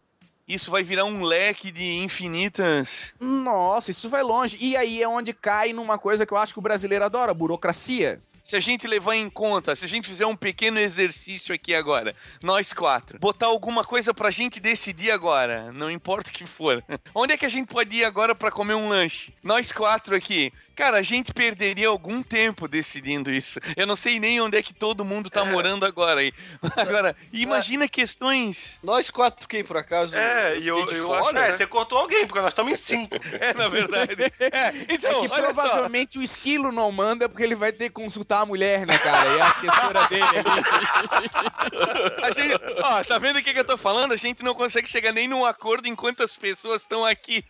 isso 0.47 0.71
vai 0.71 0.83
virar 0.83 1.05
um 1.05 1.23
leque 1.23 1.71
de 1.71 1.95
infinitas 1.97 3.15
Nossa, 3.19 3.91
isso 3.91 4.09
vai 4.09 4.23
longe. 4.23 4.57
E 4.61 4.77
aí 4.77 5.03
é 5.03 5.09
onde 5.09 5.33
cai 5.33 5.73
numa 5.73 5.99
coisa 5.99 6.27
que 6.27 6.33
eu 6.33 6.39
acho 6.39 6.53
que 6.53 6.59
o 6.59 6.63
brasileiro 6.63 7.05
adora, 7.05 7.33
burocracia. 7.35 8.21
Se 8.45 8.57
a 8.57 8.61
gente 8.61 8.87
levar 8.87 9.15
em 9.15 9.31
conta, 9.31 9.75
se 9.75 9.87
a 9.87 9.89
gente 9.89 10.07
fizer 10.07 10.27
um 10.27 10.37
pequeno 10.37 10.79
exercício 10.79 11.55
aqui 11.55 11.75
agora, 11.75 12.15
nós 12.43 12.75
quatro, 12.75 13.19
botar 13.19 13.47
alguma 13.47 13.83
coisa 13.83 14.13
pra 14.13 14.31
gente 14.31 14.61
decidir 14.61 15.11
agora, 15.11 15.73
não 15.73 15.91
importa 15.91 16.29
o 16.29 16.33
que 16.33 16.45
for. 16.45 16.85
Onde 17.15 17.33
é 17.33 17.39
que 17.39 17.47
a 17.47 17.49
gente 17.49 17.69
pode 17.69 17.97
ir 17.97 18.05
agora 18.05 18.35
pra 18.35 18.51
comer 18.51 18.75
um 18.75 18.87
lanche? 18.87 19.33
Nós 19.43 19.73
quatro 19.73 20.15
aqui. 20.15 20.53
Cara, 20.75 20.99
a 20.99 21.03
gente 21.03 21.33
perderia 21.33 21.89
algum 21.89 22.23
tempo 22.23 22.67
decidindo 22.67 23.31
isso. 23.31 23.61
Eu 23.77 23.87
não 23.87 23.95
sei 23.97 24.19
nem 24.19 24.41
onde 24.41 24.57
é 24.59 24.63
que 24.63 24.75
todo 24.75 25.05
mundo 25.05 25.31
tá 25.31 25.45
morando 25.45 25.87
agora 25.87 26.21
aí. 26.21 26.33
Agora, 26.77 27.15
imagina 27.33 27.87
questões. 27.89 28.79
Nós 28.83 29.09
quatro, 29.11 29.47
quem 29.47 29.63
por 29.65 29.77
acaso? 29.77 30.15
É, 30.15 30.59
e 30.59 30.67
eu- 30.67 30.91
eu 30.91 31.07
fora, 31.07 31.21
acho- 31.21 31.37
É, 31.39 31.51
né? 31.51 31.53
você 31.57 31.67
cortou 31.67 31.99
alguém, 31.99 32.27
porque 32.27 32.41
nós 32.41 32.49
estamos 32.51 32.73
em 32.73 32.77
cinco. 32.77 33.15
É, 33.41 33.55
na 33.55 33.69
verdade. 33.69 34.15
É, 34.41 34.73
então, 34.89 35.25
é 35.25 35.29
que 35.29 35.33
olha 35.35 35.47
só. 35.47 35.53
provavelmente 35.53 36.19
o 36.19 36.23
esquilo 36.23 36.71
não 36.73 36.91
manda 36.91 37.29
porque 37.29 37.43
ele 37.43 37.55
vai 37.55 37.73
ter 37.73 37.85
que 37.85 37.91
consultar 37.95 38.41
a 38.41 38.47
mulher, 38.47 38.87
né, 38.87 38.99
cara? 38.99 39.29
E 39.37 39.41
a 39.41 39.47
assessora 39.49 40.07
dele 40.09 40.23
ali. 40.23 42.21
A 42.23 42.31
gente, 42.31 42.55
ó, 42.83 43.05
tá 43.05 43.19
vendo 43.19 43.39
o 43.39 43.43
que, 43.43 43.53
que 43.53 43.59
eu 43.61 43.65
tô 43.65 43.77
falando? 43.77 44.13
A 44.13 44.17
gente 44.17 44.43
não 44.43 44.55
consegue 44.55 44.89
chegar 44.89 45.13
nem 45.13 45.29
num 45.29 45.45
acordo 45.45 45.89
enquanto 45.89 46.23
as 46.23 46.37
pessoas 46.37 46.83
estão 46.83 47.05
aqui. 47.05 47.45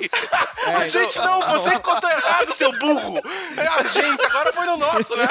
É, 0.67 0.89
gente, 0.89 1.19
não, 1.19 1.41
você 1.59 1.71
que 1.73 1.79
contou 1.81 2.11
errado, 2.11 2.53
seu 2.55 2.73
burro. 2.79 3.14
É 3.57 3.67
a 3.67 3.83
gente, 3.85 4.25
agora 4.25 4.53
foi 4.53 4.67
no 4.67 4.77
nosso, 4.77 5.17
né? 5.17 5.29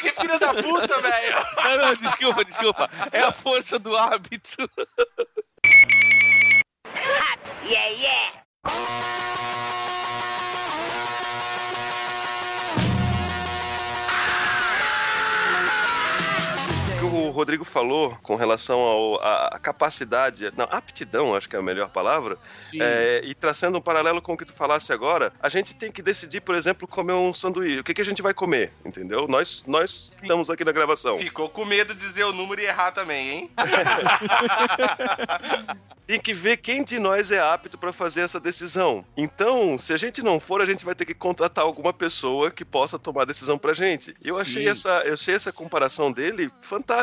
Que 0.00 0.12
filha 0.12 0.38
da 0.38 0.54
puta, 0.54 1.00
velho. 1.00 1.46
Não, 1.64 1.76
não, 1.76 1.94
desculpa, 1.96 2.44
desculpa. 2.44 2.90
É 3.10 3.20
a 3.20 3.32
força 3.32 3.78
do 3.78 3.96
hábito. 3.96 4.68
O 5.64 5.68
que 7.62 7.76
o 17.14 17.30
Rodrigo 17.30 17.64
falou 17.64 18.16
com 18.22 18.34
relação 18.36 18.78
ao- 18.80 19.20
à 19.22 19.42
à 19.52 19.58
capacidade, 19.58 20.52
não, 20.56 20.66
aptidão, 20.70 21.34
acho 21.34 21.48
que 21.48 21.56
é 21.56 21.58
a 21.58 21.62
melhor 21.62 21.88
palavra, 21.90 22.38
é, 22.80 23.20
e 23.24 23.34
traçando 23.34 23.76
um 23.78 23.80
paralelo 23.80 24.22
com 24.22 24.32
o 24.32 24.36
que 24.36 24.44
tu 24.44 24.52
falasse 24.52 24.92
agora, 24.92 25.32
a 25.40 25.48
gente 25.48 25.74
tem 25.74 25.90
que 25.92 26.00
decidir, 26.02 26.40
por 26.40 26.54
exemplo, 26.54 26.86
comer 26.88 27.12
um 27.12 27.32
sanduíche. 27.34 27.80
O 27.80 27.84
que, 27.84 27.92
que 27.94 28.00
a 28.00 28.04
gente 28.04 28.22
vai 28.22 28.32
comer, 28.32 28.72
entendeu? 28.84 29.26
Nós, 29.28 29.62
nós 29.66 30.12
estamos 30.22 30.48
aqui 30.50 30.64
na 30.64 30.72
gravação. 30.72 31.18
Ficou 31.18 31.48
com 31.48 31.64
medo 31.64 31.94
de 31.94 32.00
dizer 32.00 32.24
o 32.24 32.32
número 32.32 32.60
e 32.60 32.64
errar 32.66 32.92
também, 32.92 33.28
hein? 33.30 33.50
Tem 36.06 36.20
que 36.20 36.34
ver 36.34 36.56
quem 36.58 36.82
de 36.84 36.98
nós 36.98 37.30
é 37.30 37.40
apto 37.40 37.78
para 37.78 37.92
fazer 37.92 38.22
essa 38.22 38.40
decisão. 38.40 39.04
Então, 39.16 39.78
se 39.78 39.92
a 39.92 39.96
gente 39.96 40.22
não 40.22 40.38
for, 40.40 40.60
a 40.60 40.64
gente 40.64 40.84
vai 40.84 40.94
ter 40.94 41.04
que 41.04 41.14
contratar 41.14 41.64
alguma 41.64 41.92
pessoa 41.92 42.50
que 42.50 42.64
possa 42.64 42.98
tomar 42.98 43.22
a 43.22 43.26
decisão 43.26 43.56
pra 43.56 43.72
gente. 43.72 44.14
Eu 44.22 44.38
achei 44.38 44.68
essa, 44.68 44.90
eu 45.04 45.14
achei 45.14 45.34
essa 45.34 45.52
comparação 45.52 46.10
dele 46.12 46.50
fantástica. 46.60 47.01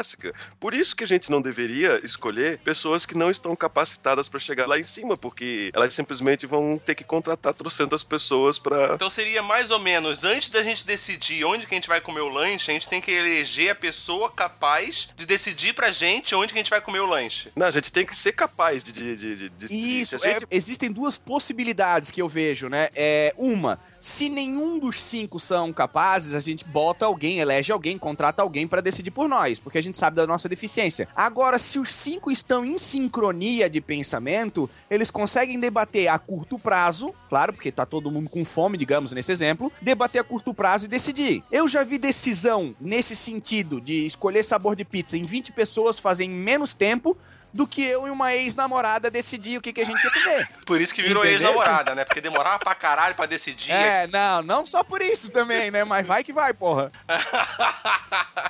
Por 0.59 0.73
isso 0.73 0.95
que 0.95 1.03
a 1.03 1.07
gente 1.07 1.29
não 1.29 1.41
deveria 1.41 1.99
escolher 2.03 2.59
pessoas 2.59 3.05
que 3.05 3.15
não 3.17 3.29
estão 3.29 3.55
capacitadas 3.55 4.27
para 4.29 4.39
chegar 4.39 4.67
lá 4.67 4.79
em 4.79 4.83
cima, 4.83 5.17
porque 5.17 5.71
elas 5.73 5.93
simplesmente 5.93 6.45
vão 6.45 6.77
ter 6.83 6.95
que 6.95 7.03
contratar 7.03 7.53
trocentas 7.53 8.03
pessoas 8.03 8.57
para 8.59 8.95
Então 8.95 9.09
seria 9.09 9.41
mais 9.43 9.69
ou 9.71 9.79
menos, 9.79 10.23
antes 10.23 10.49
da 10.49 10.63
gente 10.63 10.85
decidir 10.85 11.43
onde 11.45 11.65
que 11.65 11.73
a 11.73 11.77
gente 11.77 11.87
vai 11.87 12.01
comer 12.01 12.21
o 12.21 12.29
lanche, 12.29 12.71
a 12.71 12.73
gente 12.73 12.87
tem 12.89 13.01
que 13.01 13.11
eleger 13.11 13.71
a 13.71 13.75
pessoa 13.75 14.29
capaz 14.31 15.09
de 15.17 15.25
decidir 15.25 15.73
pra 15.73 15.91
gente 15.91 16.33
onde 16.35 16.53
que 16.53 16.59
a 16.59 16.61
gente 16.63 16.69
vai 16.69 16.81
comer 16.81 16.99
o 16.99 17.05
lanche. 17.05 17.49
Não, 17.55 17.67
a 17.67 17.71
gente 17.71 17.91
tem 17.91 18.05
que 18.05 18.15
ser 18.15 18.31
capaz 18.33 18.83
de, 18.83 18.91
de, 18.91 19.15
de, 19.15 19.35
de 19.35 19.49
decidir. 19.49 20.01
Isso, 20.01 20.19
Se 20.19 20.27
a 20.27 20.31
gente- 20.33 20.43
é, 20.43 20.47
existem 20.51 20.91
duas 20.91 21.17
possibilidades 21.17 22.11
que 22.11 22.21
eu 22.21 22.29
vejo, 22.29 22.69
né? 22.69 22.89
É, 22.95 23.33
uma, 23.37 23.79
se 23.99 24.29
nenhum 24.29 24.77
dos 24.79 24.99
cinco 24.99 25.39
são 25.39 25.71
capazes, 25.73 26.35
a 26.35 26.39
gente 26.39 26.63
bota 26.65 27.05
alguém, 27.05 27.39
elege 27.39 27.71
alguém, 27.71 27.97
contrata 27.97 28.41
alguém 28.41 28.67
pra 28.67 28.81
decidir 28.81 29.11
por 29.11 29.27
nós, 29.27 29.59
porque 29.59 29.77
a 29.77 29.81
gente 29.81 29.88
sabe 29.97 30.15
da 30.15 30.27
nossa 30.27 30.49
deficiência. 30.49 31.07
Agora, 31.15 31.59
se 31.59 31.79
os 31.79 31.93
cinco 31.93 32.31
estão 32.31 32.65
em 32.65 32.77
sincronia 32.77 33.69
de 33.69 33.81
pensamento, 33.81 34.69
eles 34.89 35.09
conseguem 35.09 35.59
debater 35.59 36.07
a 36.07 36.17
curto 36.17 36.57
prazo, 36.57 37.13
claro, 37.29 37.53
porque 37.53 37.71
tá 37.71 37.85
todo 37.85 38.11
mundo 38.11 38.29
com 38.29 38.43
fome, 38.45 38.77
digamos, 38.77 39.11
nesse 39.11 39.31
exemplo, 39.31 39.71
debater 39.81 40.21
a 40.21 40.23
curto 40.23 40.53
prazo 40.53 40.85
e 40.85 40.87
decidir. 40.87 41.43
Eu 41.51 41.67
já 41.67 41.83
vi 41.83 41.97
decisão 41.97 42.75
nesse 42.79 43.15
sentido 43.15 43.81
de 43.81 44.05
escolher 44.05 44.43
sabor 44.43 44.75
de 44.75 44.85
pizza 44.85 45.17
em 45.17 45.23
20 45.23 45.51
pessoas 45.53 45.99
fazer 45.99 46.25
em 46.25 46.29
menos 46.29 46.73
tempo 46.73 47.17
do 47.53 47.65
que 47.67 47.83
eu 47.83 48.07
e 48.07 48.09
uma 48.11 48.33
ex-namorada 48.33 49.09
decidir 49.09 49.57
o 49.57 49.61
que, 49.61 49.73
que 49.73 49.81
a 49.81 49.85
gente 49.85 50.03
ia 50.03 50.11
comer. 50.11 50.49
Por 50.65 50.79
isso 50.79 50.93
que 50.93 51.01
virou 51.01 51.25
ex-namorada, 51.25 51.95
né? 51.95 52.05
Porque 52.05 52.21
demorava 52.21 52.59
pra 52.59 52.75
caralho 52.75 53.15
pra 53.15 53.25
decidir. 53.25 53.71
É, 53.71 54.05
não, 54.07 54.41
não 54.43 54.65
só 54.65 54.83
por 54.83 55.01
isso 55.01 55.31
também, 55.31 55.71
né? 55.71 55.83
Mas 55.83 56.05
vai 56.05 56.23
que 56.23 56.31
vai, 56.33 56.53
porra. 56.53 56.91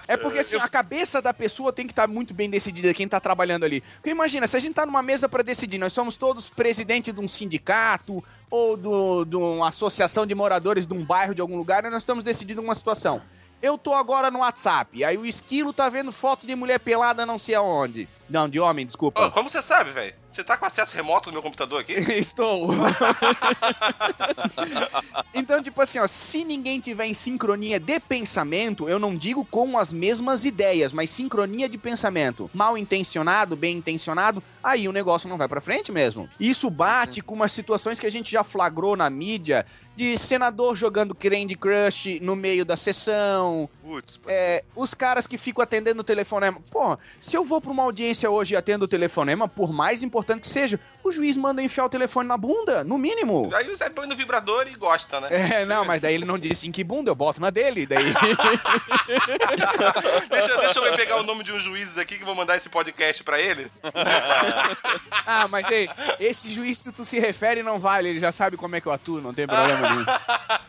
É 0.07 0.17
porque 0.17 0.39
assim, 0.39 0.55
a 0.57 0.67
cabeça 0.67 1.21
da 1.21 1.33
pessoa 1.33 1.71
tem 1.71 1.85
que 1.85 1.91
estar 1.91 2.07
muito 2.07 2.33
bem 2.33 2.49
decidida, 2.49 2.93
quem 2.95 3.07
tá 3.07 3.19
trabalhando 3.19 3.63
ali. 3.63 3.81
Porque 3.81 4.09
imagina, 4.09 4.47
se 4.47 4.57
a 4.57 4.59
gente 4.59 4.73
tá 4.73 4.85
numa 4.85 5.03
mesa 5.03 5.29
pra 5.29 5.43
decidir, 5.43 5.77
nós 5.77 5.93
somos 5.93 6.17
todos 6.17 6.49
presidente 6.49 7.11
de 7.11 7.21
um 7.21 7.27
sindicato 7.27 8.23
ou 8.49 8.75
do- 8.75 9.25
de 9.25 9.35
uma 9.35 9.69
associação 9.69 10.25
de 10.25 10.33
moradores 10.33 10.87
de 10.87 10.93
um 10.95 11.05
bairro 11.05 11.35
de 11.35 11.41
algum 11.41 11.55
lugar, 11.55 11.85
e 11.85 11.89
nós 11.91 12.01
estamos 12.01 12.23
decidindo 12.23 12.59
uma 12.61 12.73
situação. 12.73 13.21
Eu 13.61 13.77
tô 13.77 13.93
agora 13.93 14.31
no 14.31 14.39
WhatsApp, 14.39 15.03
aí 15.03 15.17
o 15.17 15.25
esquilo 15.25 15.73
tá 15.73 15.89
vendo 15.89 16.11
foto 16.11 16.47
de 16.47 16.55
mulher 16.55 16.79
pelada 16.79 17.25
não 17.25 17.37
sei 17.37 17.55
aonde. 17.55 18.07
Não, 18.29 18.47
de 18.47 18.59
homem, 18.59 18.85
desculpa. 18.85 19.25
Ô, 19.25 19.31
como 19.31 19.49
você 19.49 19.61
sabe, 19.61 19.91
velho? 19.91 20.13
Você 20.31 20.43
tá 20.43 20.55
com 20.55 20.65
acesso 20.65 20.95
remoto 20.95 21.29
no 21.29 21.33
meu 21.33 21.41
computador 21.41 21.81
aqui? 21.81 21.93
Estou. 22.13 22.69
então, 25.33 25.61
tipo 25.61 25.81
assim, 25.81 25.97
ó, 25.97 26.05
se 26.05 26.45
ninguém 26.45 26.79
tiver 26.79 27.07
em 27.07 27.13
sincronia 27.13 27.79
de 27.79 27.99
pensamento, 27.99 28.87
eu 28.87 28.99
não 28.99 29.15
digo 29.15 29.43
com 29.43 29.77
as 29.77 29.91
mesmas 29.91 30.45
ideias, 30.45 30.93
mas 30.93 31.09
sincronia 31.09 31.67
de 31.67 31.77
pensamento, 31.77 32.49
mal 32.53 32.77
intencionado, 32.77 33.55
bem 33.55 33.77
intencionado, 33.77 34.43
aí 34.63 34.87
o 34.87 34.93
negócio 34.93 35.27
não 35.27 35.37
vai 35.37 35.47
pra 35.47 35.59
frente 35.59 35.91
mesmo. 35.91 36.29
Isso 36.39 36.69
bate 36.69 37.21
com 37.21 37.33
umas 37.33 37.51
situações 37.51 37.99
que 37.99 38.05
a 38.05 38.11
gente 38.11 38.31
já 38.31 38.43
flagrou 38.43 38.95
na 38.95 39.09
mídia 39.09 39.65
de 39.99 40.17
senador 40.17 40.77
jogando 40.77 41.13
Candy 41.13 41.57
Crush 41.57 42.21
no 42.21 42.33
meio 42.33 42.63
da 42.63 42.77
sessão, 42.77 43.69
Putz, 43.89 44.19
é, 44.27 44.63
os 44.75 44.93
caras 44.93 45.25
que 45.25 45.35
ficam 45.35 45.63
atendendo 45.63 46.01
o 46.01 46.03
telefonema. 46.03 46.61
Pô, 46.69 46.95
se 47.19 47.35
eu 47.35 47.43
vou 47.43 47.59
pra 47.59 47.71
uma 47.71 47.81
audiência 47.81 48.29
hoje 48.29 48.53
e 48.53 48.55
atendo 48.55 48.85
o 48.85 48.87
telefonema, 48.87 49.47
por 49.47 49.73
mais 49.73 50.03
importante 50.03 50.41
que 50.41 50.47
seja, 50.47 50.79
o 51.03 51.11
juiz 51.11 51.35
manda 51.35 51.61
enfiar 51.61 51.85
o 51.85 51.89
telefone 51.89 52.27
na 52.27 52.37
bunda, 52.37 52.83
no 52.83 52.97
mínimo. 52.99 53.49
Aí 53.53 53.67
o 53.69 53.75
Zé 53.75 53.89
põe 53.89 54.05
no 54.05 54.15
vibrador 54.15 54.67
e 54.67 54.75
gosta, 54.75 55.19
né? 55.19 55.29
É, 55.31 55.65
não, 55.65 55.83
mas 55.85 55.99
daí 55.99 56.13
ele 56.13 56.25
não 56.25 56.37
disse 56.37 56.67
em 56.67 56.71
que 56.71 56.83
bunda, 56.83 57.09
eu 57.09 57.15
boto 57.15 57.41
na 57.41 57.49
dele, 57.49 57.87
daí... 57.87 58.03
deixa, 60.29 60.57
deixa 60.57 60.79
eu 60.79 60.83
ver 60.83 60.95
pegar 60.95 61.17
o 61.17 61.23
nome 61.23 61.43
de 61.43 61.51
uns 61.51 61.63
juízes 61.63 61.97
aqui 61.97 62.17
que 62.17 62.21
eu 62.21 62.27
vou 62.27 62.35
mandar 62.35 62.57
esse 62.57 62.69
podcast 62.69 63.23
pra 63.23 63.39
ele. 63.39 63.71
ah, 65.25 65.47
mas 65.47 65.67
ei, 65.71 65.89
esse 66.19 66.53
juiz 66.53 66.83
que 66.83 66.91
tu 66.91 67.03
se 67.03 67.19
refere 67.19 67.63
não 67.63 67.79
vale, 67.79 68.09
ele 68.09 68.19
já 68.19 68.31
sabe 68.31 68.55
como 68.55 68.75
é 68.75 68.81
que 68.81 68.87
eu 68.87 68.91
atuo, 68.91 69.19
não 69.19 69.33
tem 69.33 69.47
problema 69.47 69.89
nenhum. 69.89 70.05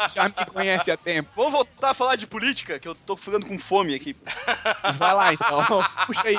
Já 0.09 0.25
me 0.25 0.47
conhece 0.47 0.91
há 0.91 0.97
tempo. 0.97 1.29
Vamos 1.37 1.53
voltar 1.53 1.91
a 1.91 1.95
falar 1.95 2.17
de 2.17 2.27
política, 2.27 2.79
que 2.79 2.89
eu 2.89 2.95
tô 2.95 3.10
ficando 3.17 3.47
com 3.47 3.59
fome 3.59 3.95
aqui. 3.95 4.17
Vai 4.95 5.15
lá 5.15 5.33
então, 5.33 5.65
puxa 6.07 6.23
aí. 6.27 6.37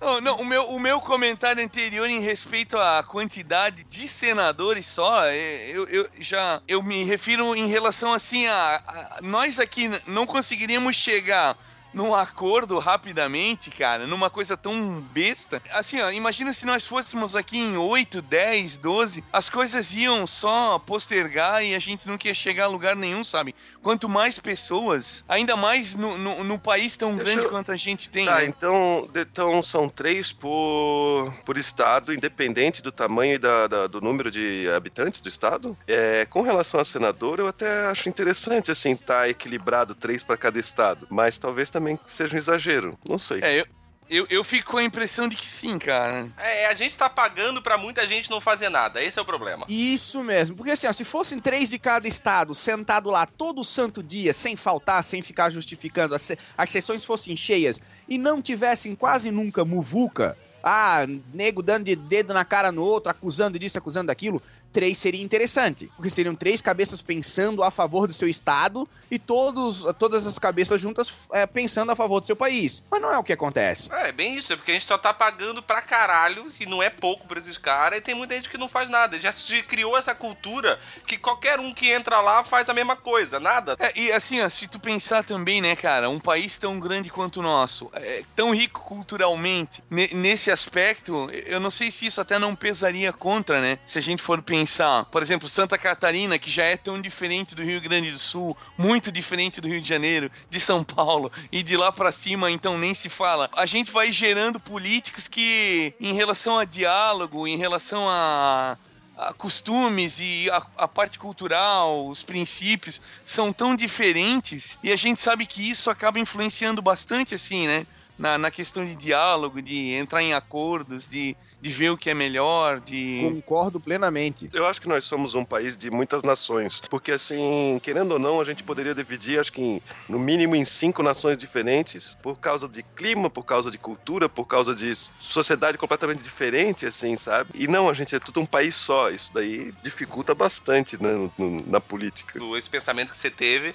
Não, 0.00 0.20
não, 0.20 0.36
o, 0.40 0.44
meu, 0.44 0.64
o 0.70 0.80
meu 0.80 1.00
comentário 1.00 1.62
anterior 1.64 2.08
em 2.08 2.20
respeito 2.20 2.78
à 2.78 3.02
quantidade 3.02 3.84
de 3.84 4.08
senadores 4.08 4.86
só, 4.86 5.24
é, 5.26 5.70
eu, 5.70 5.86
eu 5.88 6.08
já 6.20 6.60
eu 6.66 6.82
me 6.82 7.04
refiro 7.04 7.54
em 7.54 7.66
relação 7.66 8.12
assim 8.12 8.46
a, 8.46 8.82
a- 8.86 9.18
nós 9.22 9.58
aqui 9.58 9.90
não 10.06 10.26
conseguiríamos 10.26 10.96
chegar 10.96 11.56
num 11.92 12.12
acordo 12.12 12.76
rapidamente, 12.80 13.70
cara, 13.70 14.04
numa 14.04 14.28
coisa 14.28 14.56
tão 14.56 15.00
besta. 15.12 15.62
Assim, 15.70 16.00
ó, 16.00 16.10
imagina 16.10 16.52
se 16.52 16.66
nós 16.66 16.84
fôssemos 16.84 17.36
aqui 17.36 17.56
em 17.56 17.76
8, 17.76 18.20
10, 18.20 18.78
12, 18.78 19.22
as 19.32 19.48
coisas 19.48 19.94
iam 19.94 20.26
só 20.26 20.80
postergar 20.80 21.62
e 21.62 21.72
a 21.72 21.78
gente 21.78 22.08
não 22.08 22.18
ia 22.24 22.34
chegar 22.34 22.64
a 22.64 22.68
lugar 22.68 22.96
nenhum, 22.96 23.22
sabe? 23.22 23.54
Quanto 23.84 24.08
mais 24.08 24.38
pessoas, 24.38 25.22
ainda 25.28 25.54
mais 25.56 25.94
no, 25.94 26.16
no, 26.18 26.42
no 26.42 26.58
país 26.58 26.96
tão 26.96 27.14
Deixa 27.14 27.30
grande 27.32 27.46
eu- 27.46 27.50
quanto 27.50 27.70
a 27.70 27.76
gente 27.76 28.08
tem. 28.08 28.24
Tá, 28.24 28.38
né? 28.38 28.46
então, 28.46 29.08
então 29.14 29.62
são 29.62 29.88
três 29.90 30.32
por, 30.32 31.32
por 31.44 31.58
estado, 31.58 32.12
independente 32.12 32.82
do 32.82 32.90
tamanho 32.90 33.34
e 33.34 33.38
da, 33.38 33.66
da- 33.66 33.86
do 33.86 34.00
número 34.00 34.30
de 34.30 34.68
habitantes 34.74 35.20
do 35.20 35.28
estado. 35.28 35.76
É, 35.86 36.24
com 36.24 36.40
relação 36.40 36.80
a 36.80 36.84
senador, 36.84 37.38
eu 37.38 37.46
até 37.46 37.84
acho 37.86 38.08
interessante, 38.08 38.70
assim, 38.70 38.96
tá 38.96 39.28
equilibrado 39.28 39.94
três 39.94 40.22
para 40.22 40.36
cada 40.38 40.58
estado. 40.58 41.06
Mas 41.10 41.36
talvez 41.36 41.68
também 41.68 41.98
seja 42.06 42.34
um 42.34 42.38
exagero. 42.38 42.98
Não 43.06 43.18
sei. 43.18 43.40
É, 43.42 43.60
eu, 43.60 43.66
eu, 44.08 44.26
eu 44.28 44.44
fico 44.44 44.72
com 44.72 44.78
a 44.78 44.84
impressão 44.84 45.28
de 45.28 45.36
que 45.36 45.46
sim, 45.46 45.78
cara. 45.78 46.28
É, 46.36 46.66
a 46.66 46.74
gente 46.74 46.96
tá 46.96 47.08
pagando 47.08 47.62
pra 47.62 47.78
muita 47.78 48.06
gente 48.06 48.30
não 48.30 48.40
fazer 48.40 48.68
nada. 48.68 49.02
Esse 49.02 49.18
é 49.18 49.22
o 49.22 49.24
problema. 49.24 49.64
Isso 49.68 50.22
mesmo, 50.22 50.56
porque 50.56 50.72
assim, 50.72 50.86
ó, 50.86 50.92
se 50.92 51.04
fossem 51.04 51.38
três 51.38 51.70
de 51.70 51.78
cada 51.78 52.06
estado 52.06 52.54
sentado 52.54 53.10
lá 53.10 53.26
todo 53.26 53.64
santo 53.64 54.02
dia, 54.02 54.34
sem 54.34 54.56
faltar, 54.56 55.02
sem 55.02 55.22
ficar 55.22 55.50
justificando, 55.50 56.14
as, 56.14 56.32
as 56.56 56.70
sessões 56.70 57.04
fossem 57.04 57.34
cheias 57.34 57.80
e 58.08 58.18
não 58.18 58.42
tivessem 58.42 58.94
quase 58.94 59.30
nunca 59.30 59.64
muvuca, 59.64 60.36
ah, 60.62 61.06
nego 61.32 61.62
dando 61.62 61.84
de 61.84 61.94
dedo 61.94 62.32
na 62.32 62.44
cara 62.44 62.72
no 62.72 62.82
outro, 62.82 63.10
acusando 63.10 63.58
disso, 63.58 63.76
acusando 63.76 64.06
daquilo, 64.06 64.42
três 64.74 64.98
seria 64.98 65.22
interessante, 65.22 65.88
porque 65.94 66.10
seriam 66.10 66.34
três 66.34 66.60
cabeças 66.60 67.00
pensando 67.00 67.62
a 67.62 67.70
favor 67.70 68.08
do 68.08 68.12
seu 68.12 68.28
estado 68.28 68.86
e 69.08 69.18
todos, 69.20 69.84
todas 69.98 70.26
as 70.26 70.36
cabeças 70.36 70.80
juntas 70.80 71.12
é, 71.32 71.46
pensando 71.46 71.92
a 71.92 71.96
favor 71.96 72.18
do 72.18 72.26
seu 72.26 72.34
país. 72.34 72.82
Mas 72.90 73.00
não 73.00 73.12
é 73.12 73.16
o 73.16 73.22
que 73.22 73.32
acontece. 73.32 73.88
É, 73.92 74.10
bem 74.10 74.36
isso, 74.36 74.52
é 74.52 74.56
porque 74.56 74.72
a 74.72 74.74
gente 74.74 74.84
só 74.86 74.98
tá 74.98 75.14
pagando 75.14 75.62
pra 75.62 75.80
caralho, 75.80 76.50
que 76.50 76.66
não 76.66 76.82
é 76.82 76.90
pouco 76.90 77.26
pra 77.28 77.38
esses 77.38 77.56
caras, 77.56 78.00
e 78.00 78.02
tem 78.02 78.14
muita 78.16 78.34
gente 78.34 78.50
que 78.50 78.58
não 78.58 78.68
faz 78.68 78.90
nada. 78.90 79.18
Já 79.20 79.32
se 79.32 79.62
criou 79.62 79.96
essa 79.96 80.14
cultura 80.14 80.80
que 81.06 81.16
qualquer 81.16 81.60
um 81.60 81.72
que 81.72 81.90
entra 81.92 82.20
lá 82.20 82.42
faz 82.42 82.68
a 82.68 82.74
mesma 82.74 82.96
coisa, 82.96 83.38
nada. 83.38 83.76
É, 83.78 83.92
e 83.98 84.10
assim, 84.10 84.40
ó, 84.40 84.48
se 84.48 84.66
tu 84.66 84.80
pensar 84.80 85.22
também, 85.22 85.60
né, 85.62 85.76
cara, 85.76 86.10
um 86.10 86.18
país 86.18 86.58
tão 86.58 86.80
grande 86.80 87.10
quanto 87.10 87.38
o 87.38 87.42
nosso, 87.42 87.88
é, 87.92 88.24
tão 88.34 88.52
rico 88.52 88.80
culturalmente, 88.80 89.82
ne- 89.88 90.10
nesse 90.12 90.50
aspecto, 90.50 91.30
eu 91.46 91.60
não 91.60 91.70
sei 91.70 91.90
se 91.90 92.06
isso 92.06 92.20
até 92.20 92.38
não 92.38 92.56
pesaria 92.56 93.12
contra, 93.12 93.60
né? 93.60 93.78
Se 93.86 93.98
a 93.98 94.02
gente 94.02 94.20
for 94.22 94.42
pensar, 94.42 94.63
por 95.10 95.22
exemplo, 95.22 95.48
Santa 95.48 95.76
Catarina, 95.78 96.38
que 96.38 96.50
já 96.50 96.64
é 96.64 96.76
tão 96.76 97.00
diferente 97.00 97.54
do 97.54 97.62
Rio 97.62 97.80
Grande 97.80 98.10
do 98.10 98.18
Sul, 98.18 98.56
muito 98.76 99.10
diferente 99.12 99.60
do 99.60 99.68
Rio 99.68 99.80
de 99.80 99.88
Janeiro, 99.88 100.30
de 100.48 100.60
São 100.60 100.82
Paulo, 100.82 101.30
e 101.50 101.62
de 101.62 101.76
lá 101.76 101.90
pra 101.92 102.12
cima, 102.12 102.50
então 102.50 102.78
nem 102.78 102.94
se 102.94 103.08
fala. 103.08 103.50
A 103.54 103.66
gente 103.66 103.90
vai 103.90 104.12
gerando 104.12 104.60
políticos 104.60 105.28
que, 105.28 105.94
em 106.00 106.14
relação 106.14 106.58
a 106.58 106.64
diálogo, 106.64 107.46
em 107.46 107.56
relação 107.56 108.08
a 108.08 108.76
a 109.16 109.32
costumes 109.32 110.18
e 110.20 110.50
a, 110.50 110.66
a 110.76 110.88
parte 110.88 111.18
cultural, 111.18 112.06
os 112.08 112.22
princípios 112.22 113.00
são 113.24 113.52
tão 113.52 113.76
diferentes 113.76 114.78
e 114.82 114.90
a 114.90 114.96
gente 114.96 115.20
sabe 115.20 115.46
que 115.46 115.68
isso 115.68 115.88
acaba 115.88 116.18
influenciando 116.18 116.82
bastante, 116.82 117.34
assim, 117.34 117.66
né? 117.66 117.86
Na, 118.18 118.38
na 118.38 118.50
questão 118.50 118.84
de 118.84 118.94
diálogo, 118.94 119.60
de 119.60 119.92
entrar 119.92 120.22
em 120.22 120.34
acordos, 120.34 121.08
de, 121.08 121.36
de 121.64 121.70
ver 121.70 121.88
o 121.90 121.96
que 121.96 122.10
é 122.10 122.14
melhor, 122.14 122.78
de. 122.78 123.20
Concordo 123.22 123.80
plenamente. 123.80 124.50
Eu 124.52 124.66
acho 124.66 124.82
que 124.82 124.86
nós 124.88 125.06
somos 125.06 125.34
um 125.34 125.42
país 125.46 125.78
de 125.78 125.90
muitas 125.90 126.22
nações, 126.22 126.82
porque 126.90 127.10
assim, 127.10 127.80
querendo 127.82 128.12
ou 128.12 128.18
não, 128.18 128.38
a 128.38 128.44
gente 128.44 128.62
poderia 128.62 128.94
dividir, 128.94 129.40
acho 129.40 129.50
que 129.50 129.62
em, 129.62 129.82
no 130.06 130.18
mínimo 130.18 130.54
em 130.54 130.64
cinco 130.66 131.02
nações 131.02 131.38
diferentes, 131.38 132.18
por 132.22 132.38
causa 132.38 132.68
de 132.68 132.82
clima, 132.82 133.30
por 133.30 133.44
causa 133.44 133.70
de 133.70 133.78
cultura, 133.78 134.28
por 134.28 134.44
causa 134.44 134.74
de 134.74 134.92
sociedade 135.18 135.78
completamente 135.78 136.22
diferente, 136.22 136.84
assim, 136.84 137.16
sabe? 137.16 137.48
E 137.54 137.66
não, 137.66 137.88
a 137.88 137.94
gente 137.94 138.14
é 138.14 138.18
tudo 138.20 138.40
um 138.40 138.46
país 138.46 138.74
só. 138.74 139.08
Isso 139.08 139.32
daí 139.32 139.72
dificulta 139.82 140.34
bastante 140.34 141.02
né, 141.02 141.12
no- 141.14 141.32
no- 141.38 141.64
na 141.66 141.80
política. 141.80 142.38
Esse 142.58 142.68
pensamento 142.68 143.10
que 143.10 143.16
você 143.16 143.30
teve 143.30 143.74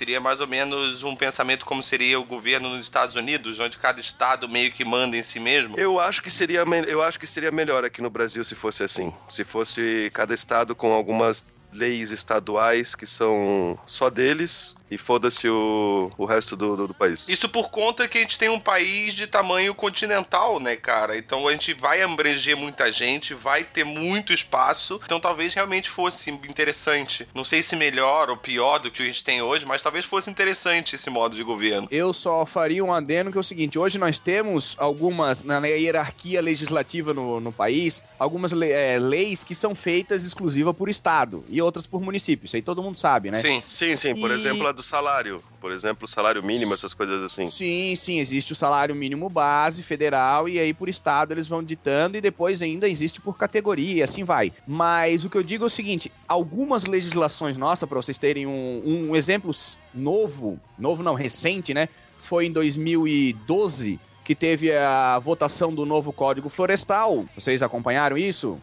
seria 0.00 0.18
mais 0.18 0.40
ou 0.40 0.46
menos 0.46 1.02
um 1.02 1.14
pensamento 1.14 1.66
como 1.66 1.82
seria 1.82 2.18
o 2.18 2.24
governo 2.24 2.70
nos 2.70 2.80
Estados 2.80 3.16
Unidos, 3.16 3.60
onde 3.60 3.76
cada 3.76 4.00
estado 4.00 4.48
meio 4.48 4.72
que 4.72 4.82
manda 4.82 5.14
em 5.14 5.22
si 5.22 5.38
mesmo. 5.38 5.78
Eu 5.78 6.00
acho 6.00 6.22
que 6.22 6.30
seria 6.30 6.64
eu 6.88 7.02
acho 7.02 7.20
que 7.20 7.26
seria 7.26 7.50
melhor 7.52 7.84
aqui 7.84 8.00
no 8.00 8.08
Brasil 8.08 8.42
se 8.42 8.54
fosse 8.54 8.82
assim. 8.82 9.12
Se 9.28 9.44
fosse 9.44 10.10
cada 10.14 10.32
estado 10.32 10.74
com 10.74 10.90
algumas 10.94 11.44
leis 11.72 12.10
estaduais 12.10 12.94
que 12.94 13.06
são 13.06 13.78
só 13.86 14.10
deles 14.10 14.74
e 14.90 14.98
foda-se 14.98 15.48
o, 15.48 16.10
o 16.18 16.24
resto 16.24 16.56
do, 16.56 16.76
do, 16.76 16.86
do 16.88 16.94
país. 16.94 17.28
Isso 17.28 17.48
por 17.48 17.70
conta 17.70 18.08
que 18.08 18.18
a 18.18 18.20
gente 18.20 18.38
tem 18.38 18.48
um 18.48 18.58
país 18.58 19.14
de 19.14 19.26
tamanho 19.26 19.72
continental, 19.74 20.58
né, 20.58 20.74
cara? 20.74 21.16
Então 21.16 21.46
a 21.46 21.52
gente 21.52 21.72
vai 21.74 22.02
abranger 22.02 22.56
muita 22.56 22.90
gente, 22.90 23.32
vai 23.32 23.62
ter 23.62 23.84
muito 23.84 24.32
espaço. 24.32 25.00
Então 25.04 25.20
talvez 25.20 25.54
realmente 25.54 25.88
fosse 25.88 26.30
interessante. 26.30 27.26
Não 27.34 27.44
sei 27.44 27.62
se 27.62 27.76
melhor 27.76 28.30
ou 28.30 28.36
pior 28.36 28.78
do 28.78 28.90
que 28.90 29.02
a 29.02 29.06
gente 29.06 29.22
tem 29.24 29.40
hoje, 29.40 29.64
mas 29.64 29.80
talvez 29.82 30.04
fosse 30.04 30.28
interessante 30.28 30.96
esse 30.96 31.08
modo 31.08 31.36
de 31.36 31.42
governo. 31.44 31.86
Eu 31.90 32.12
só 32.12 32.44
faria 32.44 32.84
um 32.84 32.92
adendo 32.92 33.30
que 33.30 33.36
é 33.36 33.40
o 33.40 33.44
seguinte: 33.44 33.78
hoje 33.78 33.96
nós 33.98 34.18
temos 34.18 34.74
algumas, 34.78 35.44
na 35.44 35.64
hierarquia 35.66 36.40
legislativa 36.42 37.14
no, 37.14 37.38
no 37.38 37.52
país, 37.52 38.02
algumas 38.18 38.50
le- 38.52 38.72
é, 38.72 38.98
leis 38.98 39.44
que 39.44 39.54
são 39.54 39.72
feitas 39.74 40.24
exclusiva 40.24 40.74
por 40.74 40.88
Estado 40.88 41.44
e 41.48 41.59
outras 41.62 41.86
por 41.86 42.00
município. 42.00 42.46
Isso 42.46 42.56
aí 42.56 42.62
todo 42.62 42.82
mundo 42.82 42.96
sabe, 42.96 43.30
né? 43.30 43.40
Sim. 43.40 43.62
Sim, 43.66 43.96
sim, 43.96 44.14
por 44.20 44.30
E- 44.30 44.34
exemplo, 44.34 44.66
a 44.66 44.72
do 44.72 44.82
salário. 44.82 45.42
Por 45.60 45.72
exemplo, 45.72 46.04
o 46.04 46.08
salário 46.08 46.42
mínimo, 46.42 46.72
essas 46.74 46.94
coisas 46.94 47.22
assim. 47.22 47.46
Sim, 47.46 47.94
sim, 47.96 48.18
existe 48.18 48.52
o 48.52 48.56
salário 48.56 48.94
mínimo 48.94 49.28
base 49.28 49.82
federal 49.82 50.48
e 50.48 50.58
aí 50.58 50.72
por 50.72 50.88
estado 50.88 51.32
eles 51.32 51.46
vão 51.48 51.62
ditando 51.62 52.16
e 52.16 52.20
depois 52.20 52.62
ainda 52.62 52.88
existe 52.88 53.20
por 53.20 53.36
categoria 53.36 53.94
e 53.96 54.02
assim 54.02 54.24
vai. 54.24 54.52
Mas 54.66 55.24
o 55.24 55.30
que 55.30 55.36
eu 55.36 55.42
digo 55.42 55.64
é 55.64 55.66
o 55.66 55.70
seguinte, 55.70 56.10
algumas 56.26 56.84
legislações 56.86 57.56
nossas, 57.56 57.88
para 57.88 57.96
vocês 58.00 58.18
terem 58.18 58.46
um, 58.46 59.08
um 59.10 59.16
exemplo 59.16 59.50
novo, 59.94 60.58
novo 60.78 61.02
não, 61.02 61.14
recente, 61.14 61.74
né? 61.74 61.88
Foi 62.18 62.46
em 62.46 62.52
2012 62.52 63.98
que 63.98 64.10
que 64.30 64.34
teve 64.36 64.70
a 64.72 65.18
votação 65.18 65.74
do 65.74 65.84
novo 65.84 66.12
Código 66.12 66.48
Florestal. 66.48 67.24
Vocês 67.36 67.64
acompanharam 67.64 68.16
isso? 68.16 68.60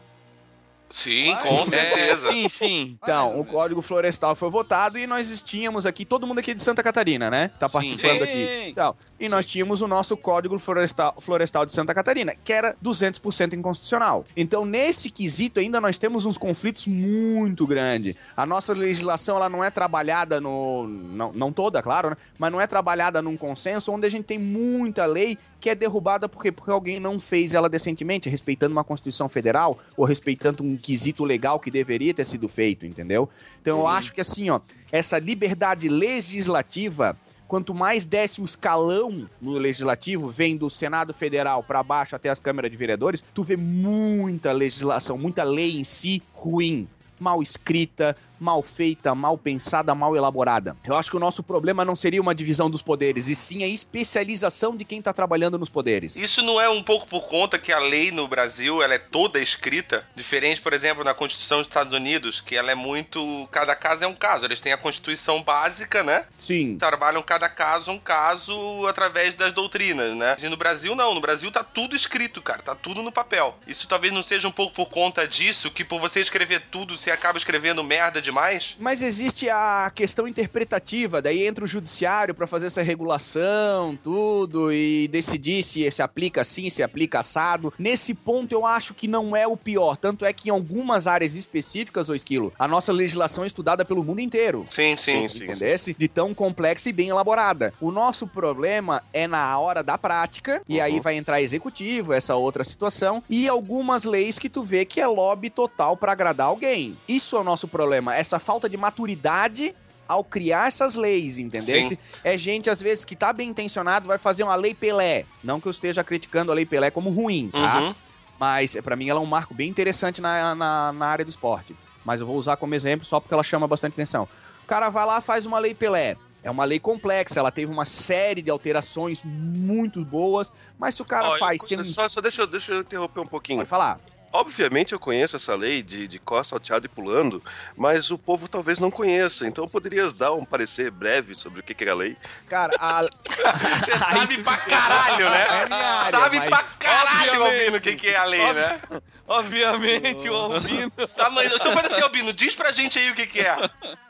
Sim, 0.89 1.35
com 1.43 1.63
É, 1.63 1.65
certeza. 1.67 2.31
sim, 2.31 2.49
sim. 2.49 2.97
Então, 3.01 3.39
o 3.39 3.45
Código 3.45 3.81
Florestal 3.81 4.35
foi 4.35 4.49
votado 4.49 4.97
e 4.97 5.05
nós 5.05 5.43
tínhamos 5.43 5.85
aqui, 5.85 6.05
todo 6.05 6.25
mundo 6.25 6.39
aqui 6.39 6.53
de 6.53 6.63
Santa 6.63 6.81
Catarina, 6.81 7.29
né? 7.29 7.49
Tá 7.59 7.67
Sim. 7.67 7.73
participando 7.73 8.17
Sim. 8.19 8.23
aqui. 8.23 8.67
Então, 8.69 8.95
e 9.19 9.27
nós 9.27 9.45
tínhamos 9.45 9.81
o 9.81 9.87
nosso 9.87 10.15
Código 10.15 10.57
Florestal, 10.57 11.15
Florestal 11.19 11.65
de 11.65 11.71
Santa 11.73 11.93
Catarina, 11.93 12.33
que 12.43 12.53
era 12.53 12.75
200% 12.83 13.53
inconstitucional. 13.53 14.25
Então, 14.35 14.65
nesse 14.65 15.09
quesito 15.09 15.59
ainda 15.59 15.81
nós 15.81 15.97
temos 15.97 16.25
uns 16.25 16.37
conflitos 16.37 16.87
muito 16.87 17.67
grandes. 17.67 18.15
A 18.35 18.45
nossa 18.45 18.73
legislação, 18.73 19.35
ela 19.37 19.49
não 19.49 19.63
é 19.63 19.69
trabalhada 19.69 20.39
no... 20.39 20.87
Não, 20.87 21.31
não 21.33 21.51
toda, 21.51 21.81
claro, 21.81 22.11
né? 22.11 22.17
Mas 22.39 22.51
não 22.51 22.61
é 22.61 22.67
trabalhada 22.67 23.21
num 23.21 23.35
consenso 23.35 23.91
onde 23.91 24.05
a 24.05 24.09
gente 24.09 24.25
tem 24.25 24.39
muita 24.39 25.05
lei 25.05 25.37
que 25.59 25.69
é 25.69 25.75
derrubada 25.75 26.29
por 26.29 26.41
quê? 26.41 26.51
Porque 26.51 26.71
alguém 26.71 26.99
não 26.99 27.19
fez 27.19 27.53
ela 27.53 27.69
decentemente, 27.69 28.29
respeitando 28.29 28.73
uma 28.73 28.83
Constituição 28.83 29.27
Federal 29.27 29.79
ou 29.95 30.05
respeitando 30.05 30.63
um 30.63 30.77
quesito 30.77 31.23
legal 31.23 31.59
que 31.59 31.71
deveria 31.71 32.13
ter 32.13 32.25
sido 32.25 32.47
feito, 32.47 32.85
entendeu? 32.85 33.29
Então 33.61 33.79
eu 33.79 33.87
acho 33.87 34.13
que 34.13 34.21
assim, 34.21 34.49
ó, 34.49 34.59
essa 34.91 35.17
liberdade 35.19 35.89
legislativa, 35.89 37.17
quanto 37.47 37.73
mais 37.73 38.05
desce 38.05 38.41
o 38.41 38.45
escalão 38.45 39.27
no 39.41 39.53
legislativo, 39.53 40.29
vem 40.29 40.55
do 40.55 40.69
Senado 40.69 41.13
Federal 41.13 41.63
pra 41.63 41.81
baixo 41.81 42.15
até 42.15 42.29
as 42.29 42.39
câmaras 42.39 42.69
de 42.69 42.77
vereadores, 42.77 43.23
tu 43.33 43.43
vê 43.43 43.57
muita 43.57 44.51
legislação, 44.51 45.17
muita 45.17 45.43
lei 45.43 45.77
em 45.77 45.83
si 45.83 46.21
ruim. 46.33 46.87
Mal 47.19 47.41
escrita, 47.41 48.15
mal 48.39 48.61
feita, 48.61 49.13
mal 49.15 49.37
pensada, 49.37 49.93
mal 49.95 50.15
elaborada. 50.15 50.75
Eu 50.85 50.95
acho 50.95 51.09
que 51.11 51.17
o 51.17 51.19
nosso 51.19 51.43
problema 51.43 51.83
não 51.83 51.95
seria 51.95 52.21
uma 52.21 52.35
divisão 52.35 52.69
dos 52.69 52.81
poderes, 52.81 53.27
e 53.27 53.35
sim 53.35 53.63
a 53.63 53.67
especialização 53.67 54.75
de 54.75 54.85
quem 54.85 55.01
tá 55.01 55.13
trabalhando 55.13 55.57
nos 55.57 55.69
poderes. 55.69 56.15
Isso 56.15 56.41
não 56.41 56.59
é 56.59 56.69
um 56.69 56.83
pouco 56.83 57.07
por 57.07 57.21
conta 57.27 57.57
que 57.57 57.71
a 57.71 57.79
lei 57.79 58.11
no 58.11 58.27
Brasil 58.27 58.81
ela 58.81 58.93
é 58.93 58.99
toda 58.99 59.39
escrita? 59.39 60.05
Diferente, 60.15 60.61
por 60.61 60.73
exemplo, 60.73 61.03
na 61.03 61.13
Constituição 61.13 61.59
dos 61.59 61.67
Estados 61.67 61.93
Unidos, 61.93 62.39
que 62.39 62.55
ela 62.55 62.71
é 62.71 62.75
muito. 62.75 63.47
Cada 63.51 63.75
caso 63.75 64.03
é 64.03 64.07
um 64.07 64.15
caso. 64.15 64.45
Eles 64.45 64.61
têm 64.61 64.73
a 64.73 64.77
Constituição 64.77 65.41
básica, 65.43 66.03
né? 66.03 66.25
Sim. 66.37 66.77
Trabalham 66.77 67.21
cada 67.21 67.49
caso 67.49 67.91
um 67.91 67.99
caso 67.99 68.85
através 68.87 69.33
das 69.33 69.53
doutrinas, 69.53 70.15
né? 70.15 70.35
E 70.41 70.47
no 70.49 70.57
Brasil, 70.57 70.95
não. 70.95 71.13
No 71.13 71.21
Brasil 71.21 71.51
tá 71.51 71.63
tudo 71.63 71.95
escrito, 71.95 72.41
cara. 72.41 72.61
Tá 72.61 72.75
tudo 72.75 73.01
no 73.01 73.11
papel. 73.11 73.57
Isso 73.67 73.87
talvez 73.87 74.13
não 74.13 74.23
seja 74.23 74.47
um 74.47 74.51
pouco 74.51 74.73
por 74.73 74.87
conta 74.87 75.27
disso, 75.27 75.71
que 75.71 75.83
por 75.83 75.99
você 75.99 76.19
escrever 76.19 76.61
tudo, 76.71 76.97
você 76.97 77.11
acaba 77.11 77.37
escrevendo 77.37 77.83
merda 77.83 78.21
demais. 78.27 78.75
Mas 78.79 79.01
existe 79.01 79.49
a 79.49 79.91
questão 79.93 80.27
interpretativa, 80.27 81.21
daí 81.21 81.47
entra 81.47 81.63
o 81.63 81.67
judiciário 81.67 82.35
pra 82.35 82.45
fazer 82.45 82.67
essa 82.67 82.81
regulação, 82.81 83.97
tudo, 84.03 84.71
e 84.71 85.07
decidir 85.07 85.63
se 85.63 85.89
se 85.91 86.01
aplica 86.01 86.41
assim, 86.41 86.69
se 86.69 86.83
aplica 86.83 87.19
assado. 87.19 87.73
Nesse 87.79 88.13
ponto 88.13 88.51
eu 88.51 88.65
acho 88.65 88.93
que 88.93 89.07
não 89.07 89.35
é 89.35 89.47
o 89.47 89.55
pior, 89.55 89.95
tanto 89.95 90.25
é 90.25 90.33
que 90.33 90.49
em 90.49 90.51
algumas 90.51 91.07
áreas 91.07 91.35
específicas, 91.35 92.09
ô 92.09 92.15
Esquilo, 92.15 92.53
a 92.59 92.67
nossa 92.67 92.91
legislação 92.91 93.43
é 93.43 93.47
estudada 93.47 93.85
pelo 93.85 94.03
mundo 94.03 94.19
inteiro. 94.19 94.65
Sim, 94.69 94.95
sim. 94.95 95.27
Sim, 95.27 95.27
sim. 95.27 95.43
Entendesse? 95.45 95.95
De 95.97 96.07
tão 96.07 96.33
complexa 96.33 96.89
e 96.89 96.93
bem 96.93 97.09
elaborada. 97.09 97.73
O 97.79 97.91
nosso 97.91 98.27
problema 98.27 99.03
é 99.13 99.27
na 99.27 99.57
hora 99.57 99.81
da 99.81 99.97
prática, 99.97 100.61
e 100.67 100.81
aí 100.81 100.99
vai 100.99 101.15
entrar 101.15 101.41
executivo, 101.41 102.13
essa 102.13 102.35
outra 102.35 102.63
situação, 102.63 103.23
e 103.29 103.47
algumas 103.47 104.03
leis 104.03 104.37
que 104.37 104.49
tu 104.49 104.61
vê 104.61 104.83
que 104.83 104.99
é 104.99 105.07
lobby 105.07 105.49
total 105.49 105.95
pra 105.95 106.11
agradar 106.11 106.47
alguém. 106.47 106.97
Isso 107.07 107.35
é 107.35 107.39
o 107.39 107.43
nosso 107.43 107.67
problema, 107.67 108.15
essa 108.17 108.39
falta 108.39 108.67
de 108.69 108.75
maturidade 108.77 109.73
ao 110.07 110.23
criar 110.23 110.67
essas 110.69 110.95
leis, 110.95 111.37
entendeu? 111.37 111.83
Sim. 111.83 111.97
É 112.23 112.37
gente, 112.37 112.69
às 112.69 112.81
vezes, 112.81 113.03
que 113.03 113.15
tá 113.15 113.33
bem 113.33 113.49
intencionado, 113.49 114.07
vai 114.07 114.17
fazer 114.17 114.43
uma 114.43 114.55
lei 114.55 114.73
Pelé. 114.73 115.25
Não 115.43 115.59
que 115.59 115.67
eu 115.67 115.71
esteja 115.71 116.03
criticando 116.03 116.51
a 116.51 116.55
lei 116.55 116.65
Pelé 116.65 116.89
como 116.89 117.09
ruim, 117.09 117.49
tá? 117.51 117.79
Uhum. 117.81 117.95
Mas, 118.39 118.75
pra 118.83 118.95
mim, 118.95 119.09
ela 119.09 119.19
é 119.19 119.23
um 119.23 119.25
marco 119.25 119.53
bem 119.53 119.67
interessante 119.69 120.21
na, 120.21 120.55
na, 120.55 120.93
na 120.93 121.05
área 121.07 121.25
do 121.25 121.29
esporte. 121.29 121.75
Mas 122.05 122.21
eu 122.21 122.27
vou 122.27 122.37
usar 122.37 122.55
como 122.55 122.73
exemplo 122.73 123.05
só 123.05 123.19
porque 123.19 123.33
ela 123.33 123.43
chama 123.43 123.67
bastante 123.67 123.93
atenção. 123.93 124.29
O 124.63 124.67
cara 124.67 124.89
vai 124.89 125.05
lá 125.05 125.19
faz 125.19 125.45
uma 125.45 125.59
lei 125.59 125.73
Pelé. 125.73 126.15
É 126.43 126.49
uma 126.51 126.63
lei 126.63 126.79
complexa, 126.79 127.39
ela 127.41 127.51
teve 127.51 127.69
uma 127.69 127.83
série 127.83 128.41
de 128.41 128.49
alterações 128.49 129.21
muito 129.25 130.05
boas, 130.05 130.49
mas 130.79 130.95
se 130.95 131.01
o 131.01 131.05
cara 131.05 131.27
faz 131.39 131.61
só, 131.93 132.07
só 132.07 132.21
deixa, 132.21 132.43
eu- 132.43 132.47
deixa 132.47 132.71
eu 132.73 132.81
interromper 132.81 133.19
um 133.19 133.25
pouquinho. 133.27 133.57
Pode 133.57 133.69
falar. 133.69 133.99
Obviamente 134.31 134.93
eu 134.93 134.99
conheço 134.99 135.35
essa 135.35 135.55
lei 135.55 135.81
de, 135.81 136.07
de 136.07 136.19
costa 136.19 136.51
salteado 136.51 136.85
e 136.85 136.89
pulando, 136.89 137.41
mas 137.75 138.11
o 138.11 138.17
povo 138.17 138.47
talvez 138.47 138.79
não 138.79 138.91
conheça. 138.91 139.47
Então 139.47 139.67
poderias 139.67 140.13
dar 140.13 140.33
um 140.33 140.45
parecer 140.45 140.91
breve 140.91 141.35
sobre 141.35 141.59
o 141.59 141.63
que 141.63 141.73
que 141.73 141.85
é 141.85 141.89
a 141.89 141.95
lei? 141.95 142.17
Cara, 142.47 142.73
a... 142.79 143.01
Você 143.79 143.97
sabe 143.97 144.43
pra 144.43 144.57
caralho, 144.57 145.29
né? 145.29 145.41
É 145.41 145.73
área, 145.73 146.11
sabe 146.11 146.41
pra 146.41 146.63
caralho, 146.79 147.43
Obviamente. 147.43 147.57
Albino, 147.57 147.77
o 147.77 147.81
que, 147.81 147.95
que 147.95 148.07
é 148.09 148.17
a 148.17 148.25
lei, 148.25 148.53
né? 148.53 148.81
Obviamente, 149.27 150.29
o 150.29 150.35
Albino. 150.35 150.91
Tá, 151.15 151.29
mas 151.29 151.51
então 151.51 151.73
faz 151.73 151.91
assim, 151.91 152.01
Albino, 152.01 152.31
diz 152.31 152.55
pra 152.55 152.71
gente 152.71 152.97
aí 152.97 153.11
o 153.11 153.15
que, 153.15 153.27
que 153.27 153.41
é. 153.41 153.57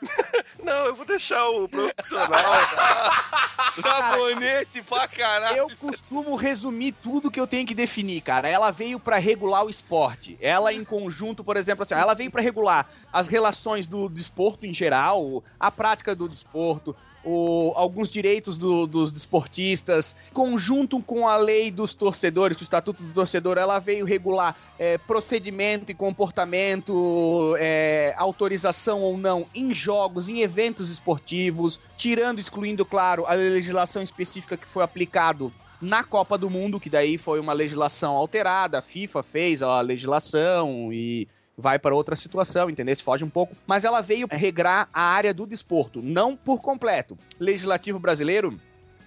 Não, 0.62 0.86
eu 0.86 0.94
vou 0.94 1.04
deixar 1.04 1.48
o 1.48 1.68
profissional. 1.68 2.38
Sabonete 3.82 4.80
pra 4.82 5.08
caralho. 5.08 5.56
Eu 5.56 5.70
costumo 5.76 6.36
resumir 6.36 6.92
tudo 6.92 7.30
que 7.30 7.40
eu 7.40 7.46
tenho 7.46 7.66
que 7.66 7.74
definir, 7.74 8.20
cara. 8.20 8.48
Ela 8.48 8.70
veio 8.70 9.00
pra 9.00 9.18
regular 9.18 9.64
o 9.64 9.70
esporte. 9.70 10.17
Ela 10.40 10.72
em 10.72 10.84
conjunto, 10.84 11.42
por 11.44 11.56
exemplo, 11.56 11.84
assim, 11.84 11.94
ela 11.94 12.14
veio 12.14 12.30
pra 12.30 12.42
regular 12.42 12.88
as 13.12 13.28
relações 13.28 13.86
do 13.86 14.08
desporto 14.08 14.66
em 14.66 14.74
geral, 14.74 15.42
a 15.58 15.70
prática 15.70 16.14
do 16.14 16.28
desporto, 16.28 16.94
o- 17.24 17.72
alguns 17.74 18.10
direitos 18.10 18.56
do- 18.56 18.86
dos 18.86 19.10
desportistas, 19.12 20.14
conjunto 20.32 21.02
com 21.02 21.26
a 21.28 21.36
lei 21.36 21.70
dos 21.70 21.92
torcedores, 21.94 22.56
o 22.58 22.62
estatuto 22.62 23.02
do 23.02 23.12
torcedor, 23.12 23.58
ela 23.58 23.78
veio 23.78 24.04
regular 24.06 24.56
é, 24.78 24.96
procedimento 24.96 25.90
e 25.90 25.94
comportamento, 25.94 27.54
é, 27.58 28.14
autorização 28.16 29.00
ou 29.00 29.16
não 29.18 29.46
em 29.54 29.74
jogos, 29.74 30.28
em 30.28 30.40
eventos 30.40 30.90
esportivos, 30.90 31.80
tirando, 31.96 32.38
excluindo, 32.38 32.84
claro, 32.84 33.26
a 33.26 33.34
legislação 33.34 34.02
específica 34.02 34.56
que 34.56 34.66
foi 34.66 34.82
aplicado 34.84 35.52
na 35.80 36.02
Copa 36.04 36.36
do 36.36 36.50
Mundo, 36.50 36.80
que 36.80 36.90
daí 36.90 37.16
foi 37.18 37.38
uma 37.40 37.52
legislação 37.52 38.16
alterada, 38.16 38.78
a 38.78 38.82
FIFA 38.82 39.22
fez 39.22 39.62
a 39.62 39.80
legislação 39.80 40.92
e 40.92 41.28
vai 41.56 41.78
para 41.78 41.94
outra 41.94 42.14
situação, 42.16 42.70
entendeu? 42.70 42.94
Se 42.94 43.02
foge 43.02 43.24
um 43.24 43.30
pouco, 43.30 43.56
mas 43.66 43.84
ela 43.84 44.00
veio 44.00 44.28
regrar 44.30 44.88
a 44.92 45.02
área 45.02 45.34
do 45.34 45.46
desporto, 45.46 46.00
não 46.02 46.36
por 46.36 46.60
completo. 46.60 47.16
Legislativo 47.38 47.98
brasileiro 47.98 48.58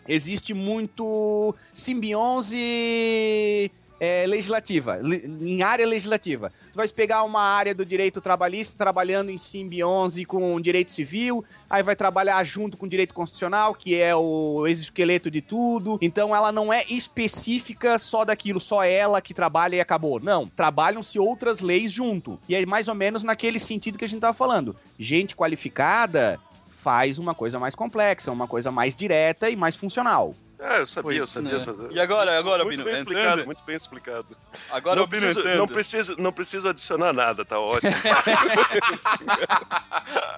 existe 0.08 0.54
muito 0.54 1.56
simbiose 1.74 3.72
é, 4.00 4.26
legislativa, 4.28 4.96
le- 4.96 5.26
em 5.26 5.62
área 5.62 5.86
legislativa. 5.86 6.52
Tu 6.72 6.78
vai 6.78 6.88
pegar 6.88 7.24
uma 7.24 7.42
área 7.42 7.76
do 7.76 7.86
direito 7.86 8.22
trabalhista 8.22 8.78
trabalhando 8.78 9.30
em 9.30 9.38
simbiose 9.38 10.24
com 10.24 10.60
direito 10.62 10.92
civil, 10.92 11.44
aí 11.70 11.84
vai 11.84 11.96
trabalhar 11.96 12.42
junto 12.44 12.78
com 12.78 12.88
direito 12.88 13.14
constitucional, 13.14 13.76
que 13.76 13.96
é 13.96 14.16
o 14.16 14.66
exoesqueleto 14.66 15.30
de 15.30 15.42
tudo. 15.42 15.98
Então 16.02 16.36
ela 16.36 16.52
não 16.52 16.72
é 16.72 16.84
específica 16.90 18.00
só 18.00 18.24
daquilo, 18.24 18.62
só 18.62 18.84
ela 18.84 19.22
que 19.22 19.34
trabalha 19.34 19.76
e 19.76 19.82
acabou. 19.82 20.20
Não, 20.20 20.48
trabalham-se 20.48 21.20
outras 21.20 21.60
leis 21.60 21.92
junto. 21.92 22.40
E 22.48 22.56
é 22.56 22.66
mais 22.66 22.88
ou 22.88 22.96
menos 22.96 23.24
naquele 23.24 23.60
sentido 23.60 23.98
que 23.98 24.06
a 24.06 24.08
gente 24.08 24.22
tava 24.22 24.34
falando. 24.34 24.76
Gente 24.98 25.36
qualificada 25.36 26.40
faz 26.70 27.20
uma 27.20 27.36
coisa 27.36 27.60
mais 27.60 27.76
complexa, 27.76 28.32
uma 28.32 28.48
coisa 28.48 28.72
mais 28.72 28.96
direta 28.96 29.50
e 29.50 29.56
mais 29.56 29.76
funcional. 29.76 30.34
Ah, 30.64 30.78
eu 30.78 30.86
sabia, 30.86 31.18
eu 31.18 31.26
sabia, 31.28 31.50
né? 31.50 31.56
eu 31.56 31.60
sabia. 31.60 31.88
E 31.90 32.00
agora, 32.00 32.38
agora, 32.38 32.64
muito 32.64 32.84
Bino, 32.84 32.92
bem 32.92 33.02
entrando? 33.02 33.18
explicado, 33.18 33.46
muito 33.46 33.64
bem 33.64 33.76
explicado. 33.76 34.38
Agora 34.70 34.96
não, 34.98 35.04
o 35.04 35.08
Bino 35.08 35.22
preciso, 35.24 35.58
não, 35.58 35.68
preciso, 35.68 36.16
não 36.20 36.32
preciso 36.32 36.70
adicionar 36.70 37.12
nada, 37.14 37.44
tá 37.44 37.60
ótimo. 37.60 37.92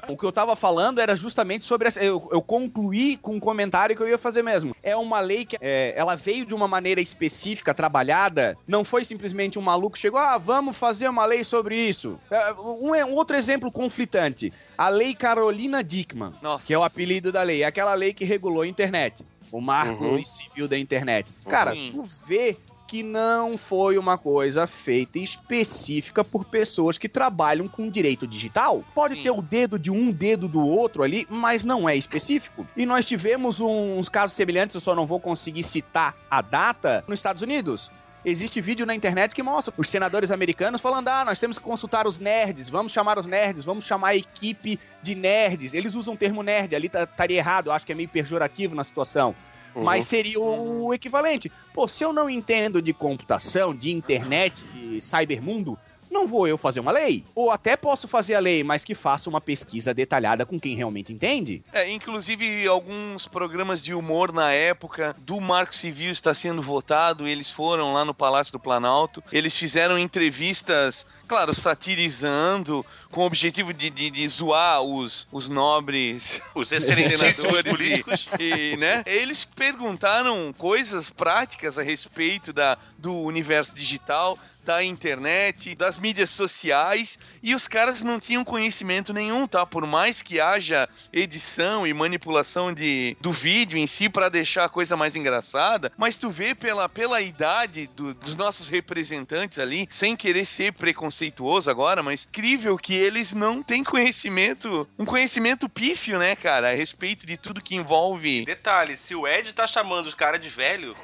O 0.07 0.17
que 0.17 0.25
eu 0.25 0.31
tava 0.33 0.53
falando 0.55 0.99
era 0.99 1.15
justamente 1.15 1.63
sobre 1.63 1.87
essa. 1.87 2.03
Eu, 2.03 2.27
eu 2.31 2.41
concluí 2.41 3.15
com 3.17 3.35
um 3.35 3.39
comentário 3.39 3.95
que 3.95 4.03
eu 4.03 4.07
ia 4.07 4.17
fazer 4.17 4.43
mesmo. 4.43 4.75
É 4.83 4.95
uma 4.97 5.21
lei 5.21 5.45
que 5.45 5.57
é, 5.61 5.93
ela 5.95 6.15
veio 6.15 6.45
de 6.45 6.53
uma 6.53 6.67
maneira 6.67 6.99
específica, 6.99 7.73
trabalhada. 7.73 8.57
Não 8.67 8.83
foi 8.83 9.05
simplesmente 9.05 9.57
um 9.57 9.61
maluco 9.61 9.93
que 9.95 9.99
chegou, 10.01 10.19
ah, 10.19 10.37
vamos 10.37 10.75
fazer 10.77 11.07
uma 11.07 11.25
lei 11.25 11.43
sobre 11.43 11.77
isso. 11.77 12.19
É, 12.29 12.51
Um, 12.53 12.91
um 12.91 13.15
outro 13.15 13.35
exemplo 13.37 13.71
conflitante. 13.71 14.51
A 14.77 14.89
lei 14.89 15.15
Carolina 15.15 15.83
Dickman, 15.83 16.33
Nossa. 16.41 16.65
que 16.65 16.73
é 16.73 16.77
o 16.77 16.83
apelido 16.83 17.31
da 17.31 17.41
lei. 17.41 17.63
É 17.63 17.65
aquela 17.65 17.93
lei 17.93 18.13
que 18.13 18.25
regulou 18.25 18.63
a 18.63 18.67
internet. 18.67 19.23
O 19.53 19.61
marco 19.61 20.03
Uhum. 20.03 20.25
civil 20.25 20.67
da 20.67 20.77
internet. 20.77 21.31
Cara, 21.47 21.73
Uhum. 21.75 21.91
tu 21.91 22.03
vê 22.27 22.57
que 22.87 23.03
não 23.03 23.57
foi 23.57 23.97
uma 23.97 24.17
coisa 24.17 24.65
feita 24.67 25.17
específica 25.19 26.23
por 26.23 26.45
pessoas 26.45 26.97
que 26.97 27.07
trabalham 27.07 27.67
com 27.67 27.89
direito 27.89 28.27
digital. 28.27 28.83
Pode 28.93 29.15
Sim. 29.15 29.21
ter 29.23 29.31
o 29.31 29.41
dedo 29.41 29.79
de 29.79 29.89
um, 29.91 30.11
dedo 30.11 30.47
do 30.47 30.61
outro 30.65 31.03
ali, 31.03 31.25
mas 31.29 31.63
não 31.63 31.87
é 31.87 31.95
específico. 31.95 32.65
E 32.75 32.85
nós 32.85 33.05
tivemos 33.05 33.59
uns 33.59 34.09
casos 34.09 34.35
semelhantes, 34.35 34.73
eu 34.75 34.81
só 34.81 34.93
não 34.95 35.05
vou 35.05 35.19
conseguir 35.19 35.63
citar 35.63 36.15
a 36.29 36.41
data, 36.41 37.03
nos 37.07 37.19
Estados 37.19 37.41
Unidos. 37.41 37.89
Existe 38.25 38.61
vídeo 38.61 38.85
na 38.85 38.95
internet 38.95 39.35
que 39.35 39.43
mostra 39.43 39.73
os 39.77 39.89
senadores 39.89 40.31
americanos 40.31 40.79
falando: 40.81 41.09
ah, 41.09 41.25
nós 41.25 41.39
temos 41.39 41.59
que 41.59 41.65
consultar 41.65 42.07
os 42.07 42.19
nerds, 42.19 42.69
vamos 42.69 42.91
chamar 42.91 43.19
os 43.19 43.25
nerds, 43.25 43.65
vamos 43.65 43.83
chamar 43.83 44.09
a 44.09 44.15
equipe 44.15 44.79
de 45.01 45.13
nerds. 45.13 45.73
Eles 45.73 45.93
usam 45.93 46.13
o 46.13 46.17
termo 46.17 46.41
nerd, 46.41 46.73
ali 46.75 46.87
tá- 46.87 47.03
estaria 47.03 47.37
errado, 47.37 47.71
acho 47.71 47.85
que 47.85 47.91
é 47.91 47.95
meio 47.95 48.07
pejorativo 48.09 48.75
na 48.75 48.83
situação. 48.83 49.35
mas 49.75 50.05
seria 50.05 50.39
o 50.39 50.93
equivalente. 50.93 51.51
Pô, 51.73 51.87
se 51.87 52.03
eu 52.03 52.13
não 52.13 52.29
entendo 52.29 52.79
de 52.79 52.93
computação, 52.93 53.75
de 53.75 53.91
internet, 53.91 54.67
de 54.67 55.01
cybermundo, 55.01 55.77
não 56.13 56.27
vou 56.27 56.47
eu 56.47 56.57
fazer 56.57 56.79
uma 56.79 56.91
lei. 56.91 57.25
Ou 57.35 57.51
até 57.51 57.75
posso 57.75 58.07
fazer 58.07 58.35
a 58.35 58.39
lei, 58.39 58.63
mas 58.63 58.85
que 58.85 58.95
faça 58.95 59.29
uma 59.29 59.41
pesquisa 59.41 59.93
detalhada 59.93 60.45
com 60.45 60.59
quem 60.59 60.75
realmente 60.75 61.11
entende. 61.11 61.63
É, 61.73 61.89
inclusive 61.89 62.65
alguns 62.67 63.27
programas 63.27 63.83
de 63.83 63.93
humor 63.93 64.31
na 64.31 64.51
época 64.51 65.15
do 65.19 65.41
Marco 65.41 65.75
Civil 65.75 66.11
está 66.11 66.33
sendo 66.33 66.61
votado, 66.61 67.27
eles 67.27 67.49
foram 67.51 67.93
lá 67.93 68.05
no 68.05 68.13
Palácio 68.13 68.53
do 68.53 68.59
Planalto, 68.59 69.23
eles 69.31 69.57
fizeram 69.57 69.97
entrevistas, 69.97 71.05
claro, 71.27 71.53
satirizando, 71.53 72.85
com 73.11 73.21
o 73.21 73.25
objetivo 73.25 73.73
de, 73.73 73.89
de, 73.89 74.09
de 74.09 74.27
zoar 74.27 74.81
os, 74.81 75.27
os 75.31 75.49
nobres 75.49 76.41
Os 76.53 76.71
excelentíssimos 76.71 77.35
senadores 77.35 77.71
políticos. 77.75 78.27
e, 78.39 78.77
né? 78.77 79.03
Eles 79.05 79.45
perguntaram 79.45 80.53
coisas 80.57 81.09
práticas 81.09 81.77
a 81.77 81.83
respeito 81.83 82.53
da, 82.53 82.77
do 82.97 83.15
universo 83.19 83.75
digital, 83.75 84.37
da 84.63 84.83
internet, 84.83 85.75
das 85.75 85.97
mídias 85.97 86.29
sociais, 86.29 87.17
e 87.41 87.53
os 87.53 87.67
caras 87.67 88.01
não 88.01 88.19
tinham 88.19 88.43
conhecimento 88.43 89.13
nenhum, 89.13 89.45
tá? 89.47 89.65
Por 89.65 89.85
mais 89.85 90.21
que 90.21 90.39
haja 90.39 90.87
edição 91.11 91.85
e 91.85 91.93
manipulação 91.93 92.73
de, 92.73 93.15
do 93.19 93.31
vídeo 93.31 93.77
em 93.77 93.87
si 93.87 94.09
para 94.09 94.29
deixar 94.29 94.65
a 94.65 94.69
coisa 94.69 94.95
mais 94.95 95.15
engraçada, 95.15 95.91
mas 95.97 96.17
tu 96.17 96.29
vê 96.29 96.55
pela, 96.55 96.87
pela 96.87 97.21
idade 97.21 97.87
do- 97.95 98.13
dos 98.13 98.35
nossos 98.35 98.67
representantes 98.67 99.59
ali, 99.59 99.87
sem 99.89 100.15
querer 100.15 100.45
ser 100.45 100.73
preconceituoso 100.73 101.69
agora, 101.69 102.01
mas 102.01 102.25
incrível 102.25 102.77
que 102.77 102.93
eles 102.93 103.33
não 103.33 103.61
têm 103.61 103.83
conhecimento, 103.83 104.87
um 104.97 105.05
conhecimento 105.05 105.67
pífio, 105.67 106.17
né, 106.17 106.35
cara, 106.35 106.71
a 106.71 106.73
respeito 106.73 107.25
de 107.25 107.37
tudo 107.37 107.61
que 107.61 107.75
envolve. 107.75 108.45
Detalhe, 108.45 108.95
se 108.97 109.13
o 109.15 109.27
Ed 109.27 109.53
tá 109.53 109.67
chamando 109.67 110.07
os 110.07 110.13
caras 110.13 110.39
de 110.41 110.49
velho, 110.49 110.95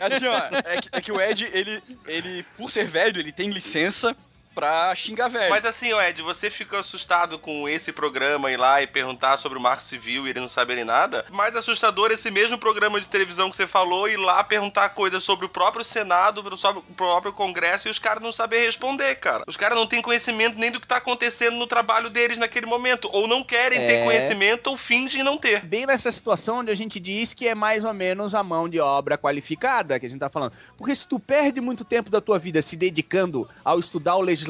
Assim, 0.00 0.26
ó, 0.26 0.38
é 0.64 0.80
que, 0.80 0.88
é 0.92 1.00
que 1.00 1.12
o 1.12 1.20
Ed, 1.20 1.44
ele, 1.52 1.82
ele, 2.06 2.44
por 2.56 2.70
ser 2.70 2.86
velho, 2.86 3.20
ele 3.20 3.32
tem 3.32 3.50
licença 3.50 4.16
pra 4.54 4.94
xingar 4.94 5.28
velho. 5.28 5.50
Mas 5.50 5.64
assim, 5.64 5.92
Ed, 5.98 6.22
você 6.22 6.50
fica 6.50 6.78
assustado 6.80 7.38
com 7.38 7.68
esse 7.68 7.92
programa 7.92 8.50
ir 8.50 8.56
lá 8.56 8.82
e 8.82 8.86
perguntar 8.86 9.36
sobre 9.36 9.58
o 9.58 9.60
Marco 9.60 9.82
Civil 9.82 10.26
e 10.26 10.30
eles 10.30 10.40
não 10.42 10.48
saberem 10.48 10.84
nada? 10.84 11.24
Mais 11.30 11.56
assustador 11.56 12.10
esse 12.10 12.30
mesmo 12.30 12.58
programa 12.58 13.00
de 13.00 13.08
televisão 13.08 13.50
que 13.50 13.56
você 13.56 13.66
falou 13.66 14.08
ir 14.08 14.16
lá 14.16 14.42
perguntar 14.44 14.90
coisas 14.90 15.22
sobre 15.24 15.46
o 15.46 15.48
próprio 15.48 15.84
Senado, 15.84 16.56
sobre 16.56 16.80
o 16.80 16.94
próprio 16.94 17.32
Congresso 17.32 17.88
e 17.88 17.90
os 17.90 17.98
caras 17.98 18.22
não 18.22 18.32
saber 18.32 18.66
responder, 18.66 19.14
cara. 19.16 19.44
Os 19.46 19.56
caras 19.56 19.76
não 19.76 19.86
têm 19.86 20.02
conhecimento 20.02 20.58
nem 20.58 20.70
do 20.70 20.80
que 20.80 20.86
tá 20.86 20.96
acontecendo 20.96 21.56
no 21.56 21.66
trabalho 21.66 22.10
deles 22.10 22.38
naquele 22.38 22.66
momento. 22.66 23.08
Ou 23.12 23.26
não 23.26 23.42
querem 23.42 23.78
ter 23.78 23.92
É. 23.92 24.04
conhecimento 24.04 24.68
ou 24.68 24.76
fingem 24.76 25.22
não 25.22 25.38
ter. 25.38 25.64
Bem 25.64 25.86
nessa 25.86 26.10
situação 26.12 26.58
onde 26.58 26.70
a 26.70 26.74
gente 26.74 26.98
diz 27.00 27.32
que 27.34 27.48
é 27.48 27.54
mais 27.54 27.84
ou 27.84 27.92
menos 27.94 28.34
a 28.34 28.42
mão 28.42 28.68
de 28.68 28.80
obra 28.80 29.16
qualificada 29.16 29.98
que 29.98 30.06
a 30.06 30.08
gente 30.08 30.20
tá 30.20 30.28
falando. 30.28 30.52
Porque 30.76 30.94
se 30.94 31.06
tu 31.06 31.18
perde 31.18 31.60
muito 31.60 31.84
tempo 31.84 32.10
da 32.10 32.20
tua 32.20 32.38
vida 32.38 32.60
se 32.60 32.76
dedicando 32.76 33.48
ao 33.64 33.78
estudar 33.78 34.16
o 34.16 34.20
legislativo, 34.20 34.41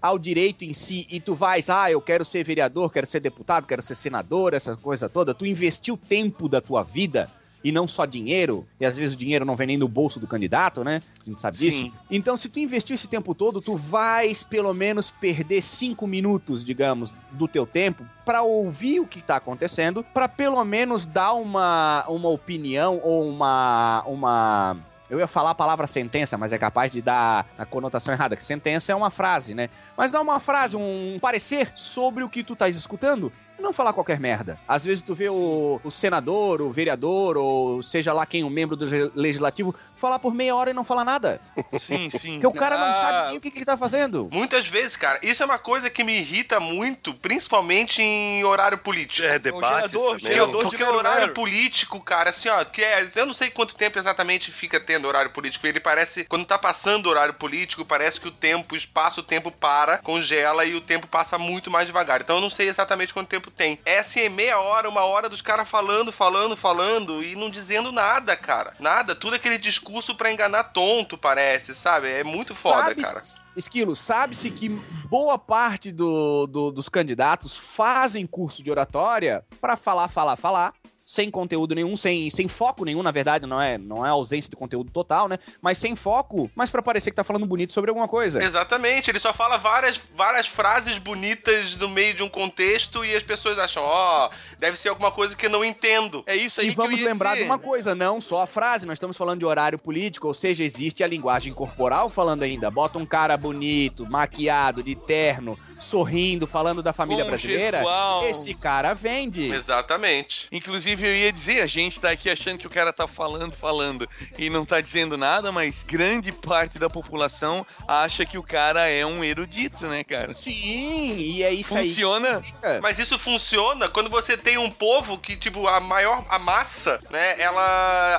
ao 0.00 0.18
direito 0.18 0.64
em 0.64 0.72
si, 0.72 1.06
e 1.10 1.20
tu 1.20 1.34
vais, 1.34 1.68
ah, 1.68 1.90
eu 1.90 2.00
quero 2.00 2.24
ser 2.24 2.42
vereador, 2.42 2.90
quero 2.90 3.06
ser 3.06 3.20
deputado, 3.20 3.66
quero 3.66 3.82
ser 3.82 3.94
senador, 3.94 4.54
essa 4.54 4.76
coisa 4.76 5.08
toda, 5.08 5.34
tu 5.34 5.44
investiu 5.44 5.96
tempo 5.96 6.48
da 6.48 6.60
tua 6.60 6.82
vida 6.82 7.28
e 7.62 7.70
não 7.70 7.86
só 7.86 8.06
dinheiro, 8.06 8.66
e 8.80 8.86
às 8.86 8.96
vezes 8.96 9.14
o 9.14 9.18
dinheiro 9.18 9.44
não 9.44 9.54
vem 9.54 9.66
nem 9.66 9.76
no 9.76 9.86
bolso 9.86 10.18
do 10.18 10.26
candidato, 10.26 10.82
né? 10.82 11.02
A 11.20 11.24
gente 11.28 11.40
sabe 11.40 11.58
disso. 11.58 11.78
Sim. 11.78 11.92
Então, 12.10 12.36
se 12.36 12.48
tu 12.48 12.58
investiu 12.58 12.94
esse 12.94 13.06
tempo 13.06 13.34
todo, 13.34 13.60
tu 13.60 13.76
vais 13.76 14.42
pelo 14.42 14.72
menos 14.72 15.10
perder 15.10 15.60
cinco 15.60 16.06
minutos, 16.06 16.64
digamos, 16.64 17.12
do 17.32 17.46
teu 17.46 17.66
tempo 17.66 18.02
pra 18.24 18.42
ouvir 18.42 19.00
o 19.00 19.06
que 19.06 19.20
tá 19.20 19.36
acontecendo, 19.36 20.02
pra 20.14 20.26
pelo 20.26 20.64
menos 20.64 21.04
dar 21.04 21.34
uma, 21.34 22.04
uma 22.08 22.30
opinião 22.30 22.98
ou 23.02 23.28
uma 23.28 24.02
uma 24.06 24.76
eu 25.10 25.18
ia 25.18 25.26
falar 25.26 25.50
a 25.50 25.54
palavra 25.54 25.86
sentença, 25.86 26.38
mas 26.38 26.52
é 26.52 26.58
capaz 26.58 26.92
de 26.92 27.02
dar 27.02 27.44
a 27.58 27.66
conotação 27.66 28.14
errada, 28.14 28.36
que 28.36 28.44
sentença 28.44 28.92
é 28.92 28.94
uma 28.94 29.10
frase, 29.10 29.54
né? 29.54 29.68
Mas 29.96 30.12
dar 30.12 30.20
uma 30.20 30.38
frase, 30.38 30.76
um 30.76 31.18
parecer 31.20 31.72
sobre 31.74 32.22
o 32.22 32.28
que 32.28 32.44
tu 32.44 32.52
estás 32.52 32.76
escutando 32.76 33.32
não 33.60 33.72
falar 33.72 33.92
qualquer 33.92 34.18
merda. 34.20 34.58
Às 34.66 34.84
vezes 34.84 35.02
tu 35.02 35.14
vê 35.14 35.28
o, 35.28 35.80
o 35.84 35.90
senador, 35.90 36.60
o 36.62 36.70
vereador, 36.72 37.36
ou 37.36 37.82
seja 37.82 38.12
lá 38.12 38.24
quem, 38.26 38.42
o 38.44 38.50
membro 38.50 38.76
do 38.76 38.86
le- 38.86 39.10
legislativo, 39.14 39.74
falar 39.94 40.18
por 40.18 40.34
meia 40.34 40.54
hora 40.54 40.70
e 40.70 40.74
não 40.74 40.84
falar 40.84 41.04
nada. 41.04 41.40
Sim, 41.78 42.10
sim. 42.10 42.32
Porque 42.34 42.46
o 42.46 42.52
cara 42.52 42.76
não 42.78 42.86
Ah. 42.90 42.94
sabe 42.94 43.28
nem 43.28 43.38
o 43.38 43.40
que, 43.40 43.50
que 43.50 43.58
ele 43.58 43.64
tá 43.64 43.76
fazendo. 43.76 44.28
Muitas 44.32 44.66
vezes, 44.66 44.96
cara, 44.96 45.18
isso 45.22 45.42
é 45.42 45.46
uma 45.46 45.58
coisa 45.58 45.88
que 45.90 46.02
me 46.02 46.18
irrita 46.18 46.58
muito, 46.58 47.14
principalmente 47.14 48.02
em 48.02 48.44
horário 48.44 48.78
político. 48.78 49.26
É, 49.26 49.38
debates 49.38 49.92
gerador, 49.92 50.16
também. 50.18 50.32
gerador. 50.32 50.62
Porque, 50.62 50.82
o 50.84 50.94
horário 50.94 51.34
político, 51.34 52.00
cara, 52.00 52.30
assim, 52.30 52.48
ó, 52.48 52.64
que 52.64 52.82
é, 52.82 53.08
eu 53.16 53.26
não 53.26 53.32
sei 53.32 53.50
quanto 53.50 53.74
tempo 53.74 53.98
exatamente 53.98 54.50
fica 54.50 54.78
tendo 54.80 55.06
horário 55.08 55.30
político. 55.30 55.66
Ele 55.66 55.80
parece, 55.80 56.24
quando 56.24 56.44
tá 56.44 56.58
passando 56.58 57.06
o 57.06 57.10
horário 57.10 57.34
político, 57.34 57.84
parece 57.84 58.20
que 58.20 58.28
o 58.28 58.30
tempo, 58.30 58.74
o 58.74 58.78
espaço, 58.78 59.20
o 59.20 59.22
tempo 59.22 59.50
para, 59.50 59.98
congela 59.98 60.64
e 60.64 60.74
o 60.74 60.80
tempo 60.80 61.06
passa 61.06 61.38
muito 61.38 61.70
mais 61.70 61.86
devagar. 61.86 62.20
Então 62.20 62.36
eu 62.36 62.42
não 62.42 62.50
sei 62.50 62.68
exatamente 62.68 63.12
quanto 63.14 63.28
tempo 63.28 63.49
tem. 63.50 63.78
É 63.84 63.98
assim, 63.98 64.20
é 64.20 64.28
meia 64.28 64.58
hora, 64.60 64.88
uma 64.88 65.04
hora 65.04 65.28
dos 65.28 65.40
caras 65.40 65.68
falando, 65.68 66.10
falando, 66.12 66.56
falando 66.56 67.22
e 67.22 67.34
não 67.36 67.50
dizendo 67.50 67.90
nada, 67.92 68.36
cara. 68.36 68.74
Nada. 68.78 69.14
Tudo 69.14 69.34
aquele 69.36 69.58
discurso 69.58 70.14
pra 70.14 70.32
enganar 70.32 70.64
tonto, 70.64 71.18
parece, 71.18 71.74
sabe? 71.74 72.08
É 72.08 72.24
muito 72.24 72.54
foda, 72.54 72.94
cara. 72.94 73.22
Esquilo, 73.56 73.94
sabe-se 73.96 74.50
que 74.50 74.68
boa 75.08 75.38
parte 75.38 75.90
do- 75.92 76.46
do- 76.46 76.70
dos 76.70 76.88
candidatos 76.88 77.56
fazem 77.56 78.26
curso 78.26 78.62
de 78.62 78.70
oratória 78.70 79.44
pra 79.60 79.76
falar, 79.76 80.08
falar, 80.08 80.36
falar, 80.36 80.72
sem 81.10 81.28
conteúdo 81.28 81.74
nenhum, 81.74 81.96
sem, 81.96 82.30
sem 82.30 82.46
foco 82.46 82.84
nenhum, 82.84 83.02
na 83.02 83.10
verdade, 83.10 83.44
não 83.44 83.60
é, 83.60 83.76
não 83.76 84.06
é 84.06 84.10
ausência 84.10 84.48
de 84.48 84.54
conteúdo 84.54 84.92
total, 84.92 85.26
né? 85.26 85.40
Mas 85.60 85.76
sem 85.76 85.96
foco, 85.96 86.48
mas 86.54 86.70
pra 86.70 86.80
parecer 86.80 87.10
que 87.10 87.16
tá 87.16 87.24
falando 87.24 87.44
bonito 87.46 87.72
sobre 87.72 87.90
alguma 87.90 88.06
coisa. 88.06 88.40
Exatamente, 88.40 89.10
ele 89.10 89.18
só 89.18 89.34
fala 89.34 89.56
várias, 89.56 90.00
várias 90.16 90.46
frases 90.46 90.98
bonitas 90.98 91.76
no 91.78 91.88
meio 91.88 92.14
de 92.14 92.22
um 92.22 92.28
contexto 92.28 93.04
e 93.04 93.12
as 93.16 93.24
pessoas 93.24 93.58
acham, 93.58 93.82
ó, 93.82 94.30
deve 94.56 94.76
ser 94.76 94.88
alguma 94.88 95.10
coisa 95.10 95.34
que 95.34 95.46
eu 95.46 95.50
não 95.50 95.64
entendo. 95.64 96.22
É 96.28 96.36
isso 96.36 96.60
aí 96.60 96.68
E 96.68 96.74
que 96.74 96.80
eu 96.80 96.84
vamos 96.84 97.00
ia 97.00 97.06
lembrar 97.06 97.30
dizer. 97.32 97.42
de 97.42 97.50
uma 97.50 97.58
coisa, 97.58 97.92
não 97.92 98.20
só 98.20 98.42
a 98.42 98.46
frase, 98.46 98.86
nós 98.86 98.94
estamos 98.94 99.16
falando 99.16 99.40
de 99.40 99.44
horário 99.44 99.80
político, 99.80 100.28
ou 100.28 100.34
seja, 100.34 100.62
existe 100.62 101.02
a 101.02 101.08
linguagem 101.08 101.52
corporal 101.52 102.08
falando 102.08 102.44
ainda. 102.44 102.70
Bota 102.70 103.00
um 103.00 103.04
cara 103.06 103.36
bonito, 103.36 104.06
maquiado, 104.08 104.80
de 104.80 104.94
terno, 104.94 105.58
sorrindo, 105.76 106.46
falando 106.46 106.84
da 106.84 106.92
família 106.92 107.24
brasileira. 107.24 107.78
Congestual. 107.78 108.28
Esse 108.28 108.54
cara 108.54 108.94
vende. 108.94 109.52
Exatamente. 109.52 110.46
Inclusive, 110.52 110.99
eu 111.06 111.14
ia 111.16 111.32
dizer, 111.32 111.62
a 111.62 111.66
gente 111.66 112.00
tá 112.00 112.10
aqui 112.10 112.28
achando 112.30 112.58
que 112.58 112.66
o 112.66 112.70
cara 112.70 112.92
tá 112.92 113.06
falando, 113.06 113.56
falando 113.56 114.08
e 114.38 114.48
não 114.50 114.64
tá 114.64 114.80
dizendo 114.80 115.16
nada, 115.16 115.50
mas 115.52 115.82
grande 115.82 116.32
parte 116.32 116.78
da 116.78 116.88
população 116.90 117.66
acha 117.86 118.24
que 118.26 118.38
o 118.38 118.42
cara 118.42 118.88
é 118.88 119.04
um 119.04 119.22
erudito, 119.24 119.86
né, 119.86 120.04
cara? 120.04 120.32
Sim, 120.32 121.16
e 121.16 121.42
é 121.42 121.52
isso 121.52 121.74
Funciona. 121.76 122.40
aí. 122.62 122.80
Mas 122.80 122.98
isso 122.98 123.18
funciona 123.18 123.88
quando 123.88 124.10
você 124.10 124.36
tem 124.36 124.58
um 124.58 124.70
povo 124.70 125.18
que, 125.18 125.36
tipo, 125.36 125.66
a 125.66 125.80
maior, 125.80 126.24
a 126.28 126.38
massa, 126.38 127.00
né, 127.10 127.40
ela, 127.40 127.60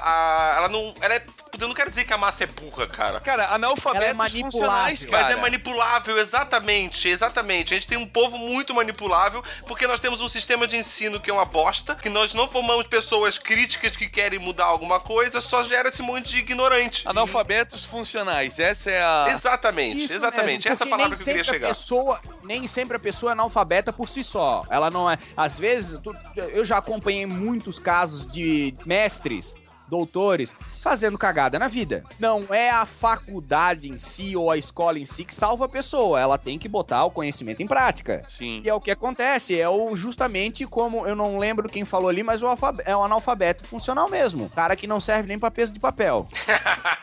a- 0.04 0.54
ela 0.58 0.70
não, 0.70 0.94
ela 1.02 1.16
é, 1.16 1.24
eu 1.60 1.68
não 1.68 1.76
quero 1.76 1.90
dizer 1.90 2.06
que 2.06 2.14
a 2.14 2.18
massa 2.18 2.44
é 2.44 2.48
burra, 2.48 2.88
cara. 2.88 3.20
Cara, 3.20 3.54
analfabetos 3.54 4.08
Ela 4.10 4.26
é 4.26 4.30
funcionais, 4.30 5.06
Mas 5.06 5.22
cara. 5.22 5.34
é 5.34 5.36
manipulável, 5.36 6.18
exatamente, 6.18 7.08
exatamente. 7.08 7.74
A 7.74 7.78
gente 7.78 7.88
tem 7.88 7.98
um 7.98 8.08
povo 8.08 8.38
muito 8.38 8.74
manipulável, 8.74 9.44
porque 9.68 9.86
nós 9.86 10.00
temos 10.00 10.22
um 10.22 10.30
sistema 10.30 10.68
de 10.68 10.78
ensino 10.78 11.20
que 11.20 11.30
é 11.30 11.34
uma 11.34 11.46
bosta, 11.46 11.94
que 11.96 12.10
nós 12.10 12.34
não 12.34 12.48
formamos 12.72 12.88
pessoas 12.88 13.38
críticas 13.38 13.96
que 13.96 14.08
querem 14.08 14.40
mudar 14.40 14.66
alguma 14.66 15.00
coisa, 15.00 15.42
só 15.42 15.64
gera 15.64 15.90
esse 15.90 16.02
monte 16.02 16.30
de 16.32 16.38
ignorante. 16.40 17.08
Analfabetos 17.08 17.84
funcionais, 17.86 18.58
essa 18.60 18.90
é 18.90 19.02
a... 19.04 19.28
Exatamente, 19.32 20.04
Isso 20.04 20.14
exatamente. 20.14 20.66
mesmo, 20.66 20.70
Essa 20.70 20.78
porque 20.78 20.90
palavra 20.90 21.08
nem 21.08 21.16
que 21.16 21.22
eu 21.22 21.26
queria 21.26 21.44
sempre 21.44 21.50
a 21.50 21.54
chegar. 21.54 21.68
Pessoa, 21.68 22.22
nem 22.44 22.68
sempre 22.68 22.98
a 22.98 23.00
pessoa 23.00 23.32
é 23.32 23.34
analfabeta 23.34 23.92
por 23.92 24.08
si 24.08 24.24
só. 24.24 24.62
Ela 24.70 24.90
não 24.90 25.10
é. 25.10 25.18
Às 25.36 25.60
vezes, 25.60 26.00
tu- 26.02 26.16
eu 26.36 26.64
já 26.64 26.78
acompanhei 26.78 27.26
muitos 27.26 27.78
casos 27.78 28.26
de 28.32 28.74
mestres, 28.86 29.54
doutores, 29.88 30.56
fazendo 30.82 31.18
cagada 31.18 31.60
na 31.60 31.68
vida. 31.68 32.04
Não 32.20 32.46
é 32.50 32.72
a 32.72 32.86
faculdade 32.86 33.90
em 33.90 33.98
si 33.98 34.36
ou 34.36 34.50
a 34.50 34.58
escola 34.58 34.98
em 34.98 35.06
si 35.06 35.24
que 35.24 35.34
salva 35.34 35.66
a 35.66 35.70
pessoa. 35.70 36.20
Ela 36.20 36.38
tem 36.38 36.58
que 36.58 36.68
botar 36.68 37.06
o 37.06 37.12
conhecimento 37.12 37.62
em 37.62 37.68
prática. 37.68 38.24
Sim. 38.28 38.62
E 38.66 38.70
é 38.70 38.74
o 38.74 38.82
que 38.82 38.92
acontece, 38.92 39.60
é 39.60 39.70
o 39.70 39.96
justamente 39.96 40.66
como 40.66 41.06
eu 41.06 41.16
não 41.16 41.38
lembro 41.38 41.70
quem 41.70 41.86
falou 41.86 42.10
ali, 42.10 42.24
mas 42.24 42.42
o 42.42 42.48
é 42.86 42.96
um 42.96 43.04
analfabeto 43.04 43.64
funcional 43.64 44.10
mesmo. 44.10 44.50
Cara 44.50 44.76
que 44.76 44.88
não 44.88 45.00
serve 45.00 45.28
nem 45.28 45.40
pra 45.40 45.52
peso 45.52 45.74
de 45.74 45.80
papel. 45.80 46.28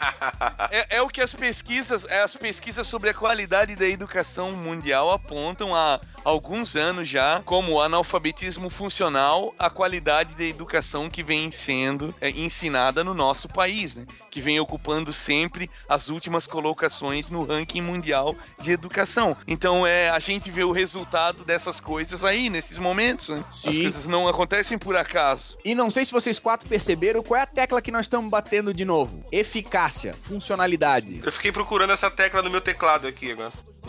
É, 0.71 0.97
é 0.97 1.03
o 1.03 1.09
que 1.09 1.21
as 1.21 1.33
pesquisas, 1.33 2.05
as 2.05 2.37
pesquisas 2.37 2.87
sobre 2.87 3.09
a 3.09 3.15
qualidade 3.15 3.75
da 3.75 3.87
educação 3.87 4.53
mundial 4.53 5.11
apontam 5.11 5.75
há 5.75 6.01
alguns 6.25 6.77
anos 6.77 7.09
já 7.09 7.41
como 7.45 7.81
analfabetismo 7.81 8.69
funcional 8.69 9.55
a 9.59 9.71
qualidade 9.71 10.35
da 10.35 10.45
educação 10.45 11.09
que 11.09 11.23
vem 11.23 11.51
sendo 11.51 12.15
é, 12.21 12.31
ensinada 12.31 13.03
no 13.03 13.15
nosso 13.15 13.49
país, 13.49 13.68
né? 13.95 14.07
Que 14.31 14.41
vem 14.41 14.59
ocupando 14.61 15.13
sempre 15.13 15.71
as 15.89 16.09
últimas 16.09 16.47
colocações 16.47 17.31
no 17.31 17.45
ranking 17.45 17.81
mundial 17.83 18.35
de 18.61 18.73
educação. 18.73 19.37
Então 19.47 19.87
é 19.87 20.11
a 20.11 20.19
gente 20.19 20.51
vê 20.51 20.65
o 20.65 20.73
resultado 20.73 21.45
dessas 21.45 21.81
coisas 21.81 22.25
aí 22.25 22.49
nesses 22.51 22.79
momentos, 22.79 23.29
né? 23.29 23.45
Sim. 23.51 23.71
As 23.71 23.77
coisas 23.79 24.07
não 24.07 24.27
acontecem 24.29 24.79
por 24.79 24.97
acaso. 24.97 25.57
E 25.65 25.75
não 25.75 25.91
sei 25.91 26.05
se 26.05 26.13
vocês 26.13 26.39
quatro 26.39 26.69
perceberam 26.69 27.23
qual 27.23 27.39
é 27.41 27.43
a 27.43 27.47
tecla 27.47 27.83
que 27.83 27.91
nós 27.93 28.07
estamos 28.07 28.31
batendo 28.31 28.73
de 28.73 28.85
novo. 28.85 29.25
Eficácia, 29.31 30.15
funcionalidade. 30.21 31.21
Eu 31.25 31.33
fiquei 31.33 31.53
procurando 31.53 31.93
essa 31.93 32.11
tecla 32.11 32.43
no 32.43 32.51
meu 32.51 32.61
teclado 32.61 33.07
aqui 33.07 33.33
agora. 33.33 33.53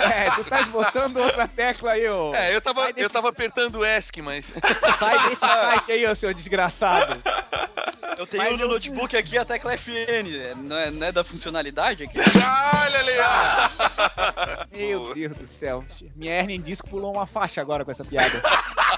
é, 0.00 0.30
tu 0.30 0.44
tá 0.44 0.62
botando 0.64 1.18
outra 1.18 1.46
tecla 1.46 1.92
aí, 1.92 2.08
ô. 2.08 2.34
É, 2.34 2.54
eu 2.54 2.60
tava, 2.62 2.90
desse- 2.92 3.04
eu 3.04 3.10
tava 3.10 3.28
apertando 3.28 3.76
o 3.80 3.84
ESC, 3.84 4.22
mas. 4.22 4.52
Sai 4.96 5.28
desse 5.28 5.40
site 5.46 5.92
aí, 5.92 6.06
ô 6.06 6.14
seu 6.14 6.32
desgraçado. 6.32 7.22
Eu 8.16 8.26
tenho 8.26 8.42
Mas 8.42 8.58
no 8.58 8.65
eu 8.66 8.72
notebook 8.72 9.16
aqui 9.16 9.38
a 9.38 9.44
tecla 9.44 9.76
FN, 9.78 10.54
não 10.56 10.76
é, 10.76 10.90
não 10.90 11.06
é 11.06 11.12
da 11.12 11.22
funcionalidade 11.24 12.04
aqui? 12.04 12.18
Olha 12.20 12.98
ali. 13.00 13.12
Meu 14.76 15.14
Deus 15.14 15.34
do 15.34 15.46
céu. 15.46 15.84
Minha 16.14 16.34
hernia 16.34 16.56
em 16.56 16.60
disco 16.60 16.88
pulou 16.88 17.14
uma 17.14 17.26
faixa 17.26 17.60
agora 17.60 17.84
com 17.84 17.90
essa 17.90 18.04
piada. 18.04 18.42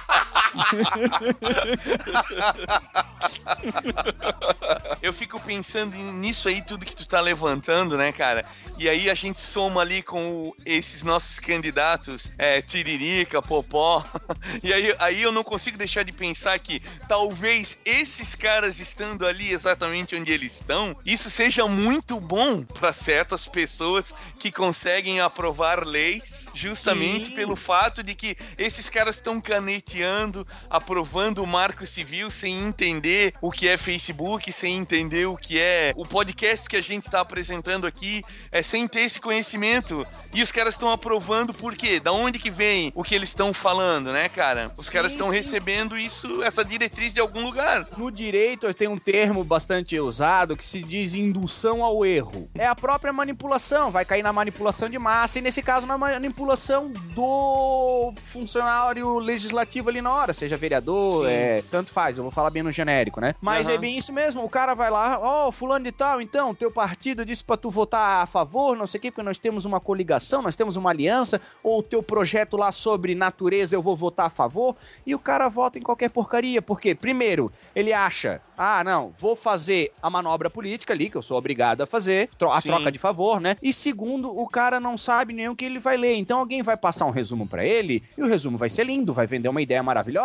Eu 5.00 5.12
fico 5.12 5.40
pensando 5.40 5.96
nisso 5.96 6.48
aí, 6.48 6.62
tudo 6.62 6.84
que 6.84 6.94
tu 6.94 7.06
tá 7.06 7.20
levantando, 7.20 7.96
né, 7.96 8.12
cara? 8.12 8.44
E 8.78 8.88
aí 8.88 9.08
a 9.08 9.14
gente 9.14 9.38
soma 9.38 9.80
ali 9.80 10.02
com 10.02 10.52
esses 10.64 11.02
nossos 11.02 11.38
candidatos, 11.38 12.32
é, 12.38 12.60
Tiririca, 12.60 13.42
Popó. 13.42 14.04
E 14.62 14.72
aí, 14.72 14.94
aí 14.98 15.22
eu 15.22 15.30
não 15.30 15.44
consigo 15.44 15.78
deixar 15.78 16.02
de 16.02 16.12
pensar 16.12 16.58
que 16.58 16.82
talvez 17.08 17.78
esses 17.84 18.34
caras 18.34 18.80
estando 18.80 19.26
ali 19.26 19.52
exatamente 19.52 20.16
onde 20.16 20.32
eles 20.32 20.54
estão, 20.54 20.96
isso 21.04 21.30
seja 21.30 21.66
muito 21.66 22.20
bom 22.20 22.64
para 22.64 22.92
certas 22.92 23.46
pessoas 23.46 24.14
que 24.38 24.50
conseguem 24.50 25.20
aprovar 25.20 25.86
leis 25.86 26.48
justamente 26.54 27.26
Sim. 27.26 27.34
pelo 27.34 27.56
fato 27.56 28.02
de 28.02 28.14
que 28.14 28.36
esses 28.56 28.88
caras 28.88 29.16
estão 29.16 29.40
caneteando, 29.40 30.37
aprovando 30.68 31.42
o 31.42 31.46
marco 31.46 31.86
civil 31.86 32.30
sem 32.30 32.66
entender 32.66 33.34
o 33.40 33.50
que 33.50 33.68
é 33.68 33.76
Facebook, 33.76 34.52
sem 34.52 34.76
entender 34.76 35.26
o 35.26 35.36
que 35.36 35.58
é 35.58 35.92
o 35.96 36.04
podcast 36.04 36.68
que 36.68 36.76
a 36.76 36.82
gente 36.82 37.06
está 37.06 37.20
apresentando 37.20 37.86
aqui, 37.86 38.22
é 38.50 38.62
sem 38.62 38.86
ter 38.86 39.00
esse 39.02 39.20
conhecimento. 39.20 40.06
E 40.32 40.42
os 40.42 40.52
caras 40.52 40.74
estão 40.74 40.92
aprovando 40.92 41.54
por 41.54 41.74
quê? 41.74 41.98
Da 42.00 42.12
onde 42.12 42.38
que 42.38 42.50
vem 42.50 42.92
o 42.94 43.02
que 43.02 43.14
eles 43.14 43.30
estão 43.30 43.52
falando, 43.54 44.12
né, 44.12 44.28
cara? 44.28 44.70
Os 44.76 44.86
Sim, 44.86 44.92
caras 44.92 45.12
estão 45.12 45.30
recebendo 45.30 45.96
isso, 45.96 46.42
essa 46.42 46.64
diretriz 46.64 47.12
de 47.12 47.20
algum 47.20 47.44
lugar. 47.44 47.88
No 47.96 48.10
direito 48.10 48.72
tem 48.74 48.88
um 48.88 48.98
termo 48.98 49.42
bastante 49.42 49.98
usado 49.98 50.56
que 50.56 50.64
se 50.64 50.82
diz 50.82 51.14
indução 51.14 51.82
ao 51.82 52.04
erro. 52.04 52.48
É 52.54 52.66
a 52.66 52.74
própria 52.74 53.12
manipulação, 53.12 53.90
vai 53.90 54.04
cair 54.04 54.22
na 54.22 54.32
manipulação 54.32 54.88
de 54.88 54.98
massa 54.98 55.38
e 55.38 55.42
nesse 55.42 55.62
caso 55.62 55.86
na 55.86 55.98
manipulação 55.98 56.90
do 57.14 58.12
funcionário 58.22 59.18
legislativo 59.18 59.88
ali 59.88 60.00
na 60.00 60.12
hora, 60.12 60.27
seja 60.32 60.56
vereador, 60.56 61.26
Sim. 61.26 61.32
é, 61.32 61.62
tanto 61.70 61.90
faz, 61.90 62.16
eu 62.18 62.24
vou 62.24 62.30
falar 62.30 62.50
bem 62.50 62.62
no 62.62 62.70
genérico, 62.72 63.20
né? 63.20 63.34
Mas 63.40 63.66
Aham. 63.66 63.74
é 63.74 63.78
bem 63.78 63.96
isso 63.96 64.12
mesmo, 64.12 64.42
o 64.44 64.48
cara 64.48 64.74
vai 64.74 64.90
lá, 64.90 65.18
ó, 65.20 65.50
fulano 65.52 65.84
de 65.84 65.92
tal, 65.92 66.20
então, 66.20 66.54
teu 66.54 66.70
partido 66.70 67.24
disse 67.24 67.42
pra 67.44 67.56
tu 67.56 67.70
votar 67.70 68.22
a 68.22 68.26
favor, 68.26 68.76
não 68.76 68.86
sei 68.86 68.98
o 68.98 69.02
quê, 69.02 69.10
porque 69.10 69.22
nós 69.22 69.38
temos 69.38 69.64
uma 69.64 69.80
coligação, 69.80 70.42
nós 70.42 70.56
temos 70.56 70.76
uma 70.76 70.90
aliança, 70.90 71.40
ou 71.62 71.78
o 71.80 71.82
teu 71.82 72.02
projeto 72.02 72.56
lá 72.56 72.70
sobre 72.72 73.14
natureza 73.14 73.74
eu 73.74 73.82
vou 73.82 73.96
votar 73.96 74.26
a 74.26 74.30
favor, 74.30 74.76
e 75.06 75.14
o 75.14 75.18
cara 75.18 75.48
vota 75.48 75.78
em 75.78 75.82
qualquer 75.82 76.10
porcaria, 76.10 76.60
porque, 76.62 76.94
primeiro, 76.94 77.50
ele 77.74 77.92
acha, 77.92 78.40
ah, 78.56 78.82
não, 78.84 79.12
vou 79.18 79.34
fazer 79.36 79.92
a 80.02 80.10
manobra 80.10 80.50
política 80.50 80.92
ali, 80.92 81.08
que 81.10 81.16
eu 81.16 81.22
sou 81.22 81.36
obrigado 81.38 81.82
a 81.82 81.86
fazer, 81.86 82.28
tro- 82.38 82.50
a 82.50 82.60
Sim. 82.60 82.68
troca 82.68 82.90
de 82.92 82.98
favor, 82.98 83.40
né? 83.40 83.56
E 83.62 83.72
segundo, 83.72 84.36
o 84.36 84.46
cara 84.48 84.80
não 84.80 84.96
sabe 84.98 85.32
nem 85.32 85.48
o 85.48 85.56
que 85.56 85.64
ele 85.64 85.78
vai 85.78 85.96
ler, 85.96 86.14
então 86.16 86.38
alguém 86.40 86.62
vai 86.62 86.76
passar 86.76 87.06
um 87.06 87.10
resumo 87.10 87.46
pra 87.46 87.64
ele, 87.64 88.02
e 88.16 88.22
o 88.22 88.26
resumo 88.26 88.56
vai 88.58 88.68
ser 88.68 88.84
lindo, 88.84 89.12
vai 89.14 89.26
vender 89.26 89.48
uma 89.48 89.62
ideia 89.62 89.82
maravilhosa, 89.82 90.17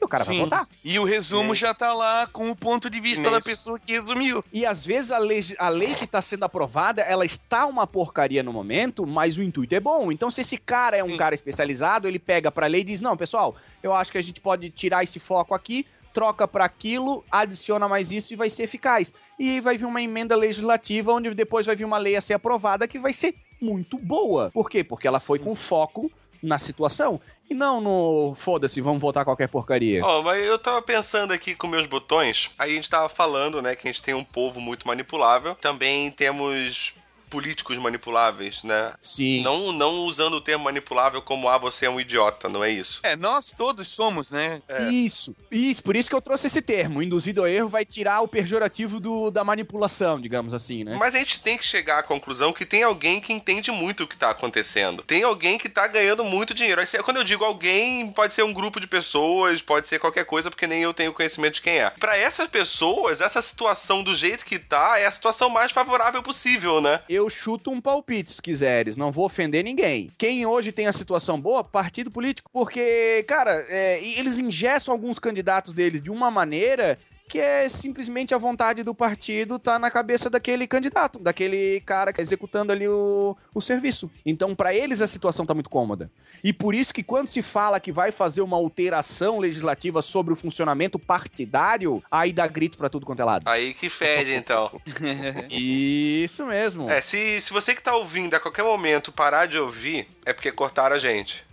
e 0.00 0.04
o 0.04 0.08
cara 0.08 0.24
vai 0.24 0.34
Sim. 0.34 0.40
votar. 0.42 0.68
E 0.82 0.98
o 0.98 1.04
resumo 1.04 1.54
já 1.54 1.74
tá 1.74 1.92
lá 1.92 2.26
com 2.26 2.50
o 2.50 2.56
ponto 2.56 2.88
de 2.88 3.00
vista 3.00 3.30
da 3.30 3.40
pessoa 3.40 3.78
que 3.78 3.92
resumiu. 3.92 4.40
E 4.52 4.64
às 4.64 4.84
vezes 4.84 5.10
a 5.12 5.18
lei, 5.18 5.40
a 5.58 5.68
lei 5.68 5.94
que 5.94 6.04
está 6.04 6.22
sendo 6.22 6.44
aprovada, 6.44 7.02
ela 7.02 7.24
está 7.24 7.66
uma 7.66 7.86
porcaria 7.86 8.42
no 8.42 8.52
momento, 8.52 9.06
mas 9.06 9.36
o 9.36 9.42
intuito 9.42 9.74
é 9.74 9.80
bom. 9.80 10.10
Então, 10.12 10.30
se 10.30 10.40
esse 10.40 10.56
cara 10.56 10.96
é 10.96 11.04
um 11.04 11.08
Sim. 11.08 11.16
cara 11.16 11.34
especializado, 11.34 12.06
ele 12.08 12.18
pega 12.18 12.50
pra 12.50 12.66
lei 12.66 12.82
e 12.82 12.84
diz: 12.84 13.00
Não, 13.00 13.16
pessoal, 13.16 13.56
eu 13.82 13.92
acho 13.92 14.12
que 14.12 14.18
a 14.18 14.22
gente 14.22 14.40
pode 14.40 14.70
tirar 14.70 15.02
esse 15.02 15.18
foco 15.18 15.54
aqui, 15.54 15.86
troca 16.12 16.46
pra 16.46 16.64
aquilo, 16.64 17.24
adiciona 17.30 17.88
mais 17.88 18.10
isso 18.12 18.32
e 18.32 18.36
vai 18.36 18.50
ser 18.50 18.64
eficaz. 18.64 19.12
E 19.38 19.50
aí 19.50 19.60
vai 19.60 19.76
vir 19.76 19.86
uma 19.86 20.02
emenda 20.02 20.36
legislativa, 20.36 21.12
onde 21.12 21.32
depois 21.34 21.66
vai 21.66 21.76
vir 21.76 21.84
uma 21.84 21.98
lei 21.98 22.16
a 22.16 22.20
ser 22.20 22.34
aprovada 22.34 22.88
que 22.88 22.98
vai 22.98 23.12
ser 23.12 23.34
muito 23.60 23.98
boa. 23.98 24.50
Por 24.52 24.68
quê? 24.70 24.82
Porque 24.82 25.06
ela 25.06 25.20
foi 25.20 25.38
com 25.38 25.54
foco 25.54 26.10
na 26.42 26.58
situação. 26.58 27.20
E 27.48 27.54
não 27.54 27.80
no 27.80 28.34
foda-se, 28.36 28.80
vamos 28.80 29.00
votar 29.00 29.24
qualquer 29.24 29.48
porcaria. 29.48 30.04
Ó, 30.04 30.22
mas 30.22 30.40
eu 30.44 30.58
tava 30.58 30.80
pensando 30.80 31.32
aqui 31.32 31.54
com 31.54 31.66
meus 31.66 31.86
botões, 31.86 32.50
aí 32.56 32.72
a 32.72 32.74
gente 32.76 32.88
tava 32.88 33.08
falando, 33.08 33.60
né, 33.60 33.74
que 33.74 33.88
a 33.88 33.90
gente 33.90 34.02
tem 34.02 34.14
um 34.14 34.22
povo 34.22 34.60
muito 34.60 34.86
manipulável, 34.86 35.56
também 35.56 36.10
temos 36.12 36.94
políticos 37.30 37.78
manipuláveis, 37.78 38.62
né? 38.64 38.92
Sim. 39.00 39.42
Não, 39.42 39.72
não 39.72 40.00
usando 40.00 40.34
o 40.34 40.40
termo 40.40 40.64
manipulável 40.64 41.22
como, 41.22 41.48
ah, 41.48 41.56
você 41.56 41.86
é 41.86 41.90
um 41.90 42.00
idiota, 42.00 42.48
não 42.48 42.62
é 42.62 42.70
isso? 42.70 43.00
É, 43.02 43.16
nós 43.16 43.54
todos 43.56 43.88
somos, 43.88 44.30
né? 44.30 44.60
Isso, 44.90 45.34
isso, 45.50 45.82
por 45.82 45.96
isso 45.96 46.10
que 46.10 46.14
eu 46.14 46.20
trouxe 46.20 46.48
esse 46.48 46.60
termo. 46.60 47.02
Induzido 47.02 47.42
ao 47.42 47.46
erro 47.46 47.68
vai 47.68 47.84
tirar 47.84 48.20
o 48.20 48.28
pejorativo 48.28 48.98
do, 48.98 49.30
da 49.30 49.44
manipulação, 49.44 50.20
digamos 50.20 50.52
assim, 50.52 50.84
né? 50.84 50.96
Mas 50.98 51.14
a 51.14 51.18
gente 51.18 51.40
tem 51.40 51.56
que 51.56 51.64
chegar 51.64 52.00
à 52.00 52.02
conclusão 52.02 52.52
que 52.52 52.66
tem 52.66 52.82
alguém 52.82 53.20
que 53.20 53.32
entende 53.32 53.70
muito 53.70 54.04
o 54.04 54.06
que 54.06 54.16
tá 54.16 54.30
acontecendo. 54.30 55.02
Tem 55.02 55.22
alguém 55.22 55.56
que 55.56 55.68
tá 55.68 55.86
ganhando 55.86 56.24
muito 56.24 56.52
dinheiro. 56.52 56.80
Aí, 56.80 56.86
Quando 57.02 57.18
eu 57.18 57.24
digo 57.24 57.44
alguém, 57.44 58.10
pode 58.12 58.34
ser 58.34 58.42
um 58.42 58.52
grupo 58.52 58.80
de 58.80 58.86
pessoas, 58.86 59.62
pode 59.62 59.88
ser 59.88 59.98
qualquer 59.98 60.24
coisa, 60.24 60.50
porque 60.50 60.66
nem 60.66 60.82
eu 60.82 60.92
tenho 60.92 61.12
conhecimento 61.12 61.54
de 61.54 61.62
quem 61.62 61.78
é. 61.78 61.90
Pra 61.90 62.16
essas 62.16 62.48
pessoas, 62.48 63.20
essa 63.20 63.40
situação 63.40 64.02
do 64.02 64.14
jeito 64.14 64.44
que 64.44 64.58
tá 64.58 64.98
é 64.98 65.06
a 65.06 65.10
situação 65.10 65.48
mais 65.48 65.70
favorável 65.72 66.22
possível, 66.22 66.80
né? 66.80 67.00
Eu 67.08 67.19
chuto 67.28 67.70
um 67.70 67.80
palpite, 67.80 68.32
se 68.32 68.42
quiseres, 68.42 68.96
não 68.96 69.12
vou 69.12 69.24
ofender 69.24 69.64
ninguém. 69.64 70.10
Quem 70.16 70.46
hoje 70.46 70.72
tem 70.72 70.86
a 70.86 70.92
situação 70.92 71.40
boa? 71.40 71.64
Partido 71.64 72.10
político. 72.10 72.50
Porque, 72.52 73.24
cara, 73.26 73.52
é, 73.68 74.02
eles 74.18 74.38
ingessam 74.38 74.92
alguns 74.92 75.18
candidatos 75.18 75.74
deles 75.74 76.00
de 76.00 76.10
uma 76.10 76.30
maneira 76.30 76.98
que 77.30 77.38
é 77.38 77.68
simplesmente 77.68 78.34
a 78.34 78.38
vontade 78.38 78.82
do 78.82 78.92
partido 78.92 79.56
tá 79.56 79.78
na 79.78 79.88
cabeça 79.88 80.28
daquele 80.28 80.66
candidato, 80.66 81.20
daquele 81.20 81.80
cara 81.82 82.12
que 82.12 82.16
tá 82.16 82.22
executando 82.22 82.72
ali 82.72 82.88
o, 82.88 83.36
o 83.54 83.60
serviço. 83.60 84.10
Então, 84.26 84.52
pra 84.52 84.74
eles, 84.74 85.00
a 85.00 85.06
situação 85.06 85.46
tá 85.46 85.54
muito 85.54 85.70
cômoda. 85.70 86.10
E 86.42 86.52
por 86.52 86.74
isso 86.74 86.92
que 86.92 87.04
quando 87.04 87.28
se 87.28 87.40
fala 87.40 87.78
que 87.78 87.92
vai 87.92 88.10
fazer 88.10 88.42
uma 88.42 88.56
alteração 88.56 89.38
legislativa 89.38 90.02
sobre 90.02 90.32
o 90.32 90.36
funcionamento 90.36 90.98
partidário, 90.98 92.02
aí 92.10 92.32
dá 92.32 92.48
grito 92.48 92.76
pra 92.76 92.88
tudo 92.88 93.06
quanto 93.06 93.22
é 93.22 93.24
lado. 93.24 93.48
Aí 93.48 93.74
que 93.74 93.88
fede, 93.88 94.32
então. 94.32 94.80
Isso 95.48 96.44
mesmo. 96.46 96.90
É, 96.90 97.00
se, 97.00 97.40
se 97.40 97.52
você 97.52 97.76
que 97.76 97.82
tá 97.82 97.94
ouvindo 97.94 98.34
a 98.34 98.40
qualquer 98.40 98.64
momento 98.64 99.12
parar 99.12 99.46
de 99.46 99.56
ouvir, 99.56 100.08
é 100.26 100.32
porque 100.32 100.50
cortaram 100.50 100.96
a 100.96 100.98
gente. 100.98 101.48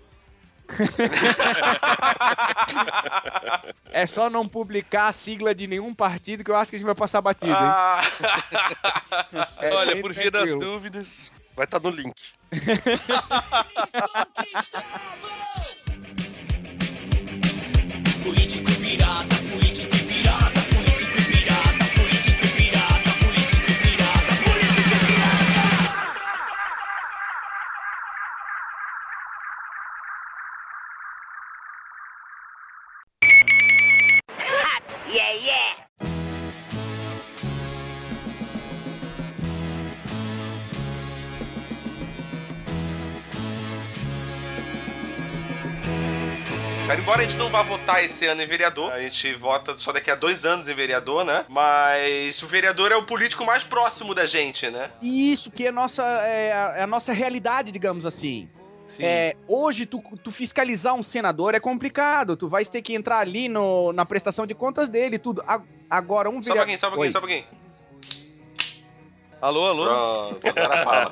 É 3.92 4.06
só 4.06 4.30
não 4.30 4.48
publicar 4.48 5.08
a 5.08 5.14
sigla 5.14 5.54
de 5.56 5.68
nenhum 5.68 5.94
partido 5.94 6.44
que 6.44 6.52
eu 6.52 6.56
acho 6.56 6.70
que 6.70 6.76
a 6.76 6.80
gente 6.80 6.86
vai 6.86 6.96
passar 6.96 7.22
batido, 7.22 7.52
hein? 7.52 7.58
Ah, 7.58 8.02
É 9.60 9.72
Olha, 9.74 10.02
por 10.02 10.14
via 10.14 10.30
das 10.32 10.56
dúvidas. 10.58 11.32
Vai 11.56 11.66
estar 11.66 11.80
no 11.80 11.90
link. 11.90 12.14
Político 18.24 18.72
pirata, 18.82 19.36
político 19.52 19.96
Cara, 46.88 47.02
embora 47.02 47.22
a 47.22 47.24
gente 47.26 47.36
não 47.36 47.50
vá 47.50 47.62
votar 47.64 48.02
esse 48.06 48.26
ano 48.26 48.42
em 48.42 48.48
vereador, 48.48 48.94
a 48.94 49.02
gente 49.02 49.34
vota 49.34 49.78
só 49.78 49.92
daqui 49.92 50.10
a 50.10 50.16
dois 50.16 50.46
anos 50.46 50.70
em 50.70 50.74
vereador, 50.74 51.26
né? 51.26 51.44
Mas 51.50 52.42
o 52.42 52.48
vereador 52.48 52.94
é 52.94 52.96
o 52.96 53.04
político 53.04 53.46
mais 53.46 53.62
próximo 53.62 54.16
da 54.16 54.26
gente, 54.26 54.70
né? 54.70 54.90
Isso 55.02 55.52
que 55.52 55.68
é, 55.68 55.72
nossa, 55.72 56.02
é, 56.26 56.54
a, 56.54 56.74
é 56.78 56.84
a 56.84 56.88
nossa 56.88 57.12
realidade, 57.12 57.74
digamos 57.74 58.06
assim. 58.06 58.50
É, 59.00 59.36
hoje, 59.50 59.86
tu, 59.86 60.02
tu 60.24 60.32
fiscalizar 60.32 60.94
um 60.94 61.04
senador 61.04 61.54
é 61.54 61.60
complicado. 61.60 62.38
Tu 62.38 62.48
vais 62.48 62.70
ter 62.70 62.82
que 62.82 62.96
entrar 62.96 63.20
ali 63.20 63.50
no, 63.50 63.92
na 63.92 64.06
prestação 64.06 64.48
de 64.48 64.56
contas 64.56 64.88
dele 64.88 65.18
e 65.18 65.20
tudo. 65.20 65.44
A- 65.46 65.62
Agora, 65.90 66.30
um 66.30 66.34
Só 66.34 66.38
um 66.40 66.42
vereador... 66.42 66.60
pouquinho, 66.66 66.80
só 66.80 66.88
um 66.88 66.92
pouquinho, 66.92 67.12
só 67.14 67.18
um 67.18 67.22
pouquinho. 67.22 67.46
Alô, 69.40 69.66
alô? 69.68 69.86
Pronto, 69.86 70.48
agora 70.48 70.84
fala. 70.84 71.12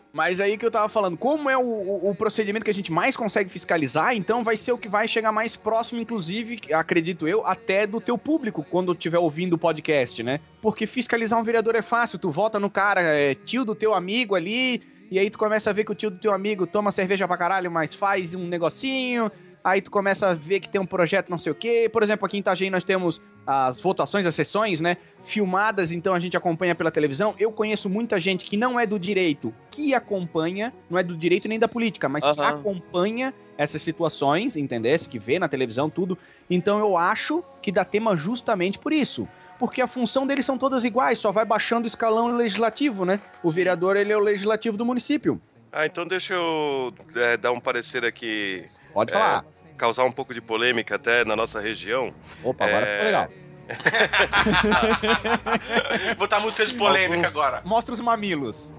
Mas 0.12 0.40
aí 0.40 0.56
que 0.56 0.64
eu 0.64 0.70
tava 0.70 0.88
falando, 0.88 1.18
como 1.18 1.50
é 1.50 1.56
o, 1.56 1.60
o- 1.60 2.10
o 2.10 2.14
procedimento 2.14 2.64
que 2.64 2.70
a 2.70 2.74
gente 2.74 2.90
mais 2.90 3.14
consegue 3.16 3.50
fiscalizar, 3.50 4.14
então 4.16 4.42
vai 4.42 4.56
ser 4.56 4.72
o 4.72 4.78
que 4.78 4.88
vai 4.88 5.06
chegar 5.06 5.32
mais 5.32 5.54
próximo, 5.54 6.00
inclusive, 6.00 6.60
acredito 6.72 7.28
eu, 7.28 7.46
até 7.46 7.86
do 7.86 8.00
teu 8.00 8.16
público, 8.16 8.64
quando 8.70 8.92
estiver 8.92 9.18
ouvindo 9.18 9.52
o 9.54 9.58
podcast, 9.58 10.22
né? 10.22 10.40
Porque 10.62 10.86
fiscalizar 10.86 11.38
um 11.38 11.44
vereador 11.44 11.74
é 11.76 11.82
fácil, 11.82 12.18
tu 12.18 12.30
vota 12.30 12.58
no 12.58 12.70
cara, 12.70 13.02
é 13.02 13.34
tio 13.34 13.64
do 13.66 13.74
teu 13.74 13.92
amigo 13.94 14.34
ali, 14.34 14.80
e 15.10 15.18
aí 15.18 15.28
tu 15.28 15.38
começa 15.38 15.68
a 15.68 15.72
ver 15.74 15.84
que 15.84 15.92
o 15.92 15.94
tio 15.94 16.10
do 16.10 16.18
teu 16.18 16.32
amigo 16.32 16.66
toma 16.66 16.90
cerveja 16.90 17.28
pra 17.28 17.36
caralho, 17.36 17.70
mas 17.70 17.94
faz 17.94 18.34
um 18.34 18.46
negocinho. 18.48 19.30
Aí 19.64 19.80
tu 19.80 19.90
começa 19.90 20.28
a 20.28 20.34
ver 20.34 20.60
que 20.60 20.68
tem 20.68 20.80
um 20.80 20.86
projeto 20.86 21.30
não 21.30 21.38
sei 21.38 21.52
o 21.52 21.54
quê. 21.54 21.88
Por 21.92 22.02
exemplo, 22.02 22.26
aqui 22.26 22.36
em 22.36 22.40
Itajaí 22.40 22.70
nós 22.70 22.84
temos 22.84 23.20
as 23.46 23.80
votações, 23.80 24.26
as 24.26 24.34
sessões, 24.34 24.80
né? 24.80 24.96
Filmadas, 25.22 25.92
então 25.92 26.14
a 26.14 26.18
gente 26.18 26.36
acompanha 26.36 26.74
pela 26.74 26.90
televisão. 26.90 27.34
Eu 27.38 27.52
conheço 27.52 27.88
muita 27.88 28.18
gente 28.18 28.44
que 28.44 28.56
não 28.56 28.78
é 28.78 28.86
do 28.86 28.98
direito, 28.98 29.54
que 29.70 29.94
acompanha, 29.94 30.72
não 30.90 30.98
é 30.98 31.02
do 31.02 31.16
direito 31.16 31.48
nem 31.48 31.58
da 31.58 31.68
política, 31.68 32.08
mas 32.08 32.24
que 32.24 32.40
Aham. 32.40 32.48
acompanha 32.48 33.32
essas 33.56 33.82
situações, 33.82 34.56
entendesse? 34.56 35.08
Que 35.08 35.18
vê 35.18 35.38
na 35.38 35.48
televisão 35.48 35.88
tudo. 35.88 36.18
Então 36.50 36.78
eu 36.78 36.96
acho 36.96 37.44
que 37.60 37.70
dá 37.70 37.84
tema 37.84 38.16
justamente 38.16 38.78
por 38.78 38.92
isso. 38.92 39.28
Porque 39.58 39.80
a 39.80 39.86
função 39.86 40.26
deles 40.26 40.44
são 40.44 40.58
todas 40.58 40.82
iguais, 40.82 41.20
só 41.20 41.30
vai 41.30 41.44
baixando 41.44 41.84
o 41.84 41.86
escalão 41.86 42.34
legislativo, 42.34 43.04
né? 43.04 43.20
O 43.44 43.50
vereador, 43.52 43.96
ele 43.96 44.12
é 44.12 44.16
o 44.16 44.20
legislativo 44.20 44.76
do 44.76 44.84
município. 44.84 45.40
Ah, 45.70 45.86
então 45.86 46.04
deixa 46.06 46.34
eu 46.34 46.92
é, 47.14 47.36
dar 47.36 47.52
um 47.52 47.60
parecer 47.60 48.04
aqui. 48.04 48.66
Pode 48.92 49.10
é, 49.10 49.14
falar. 49.14 49.44
causar 49.76 50.04
um 50.04 50.12
pouco 50.12 50.34
de 50.34 50.40
polêmica 50.40 50.96
até 50.96 51.24
na 51.24 51.34
nossa 51.36 51.60
região. 51.60 52.10
Opa, 52.42 52.64
agora 52.66 52.86
é, 52.86 52.90
ficou 52.90 53.04
legal. 53.06 53.28
Botar 56.18 56.40
música 56.40 56.66
de 56.66 56.74
polêmica 56.74 57.14
Alguns- 57.14 57.36
agora. 57.36 57.62
Mostra 57.64 57.94
os 57.94 58.00
mamilos. 58.00 58.74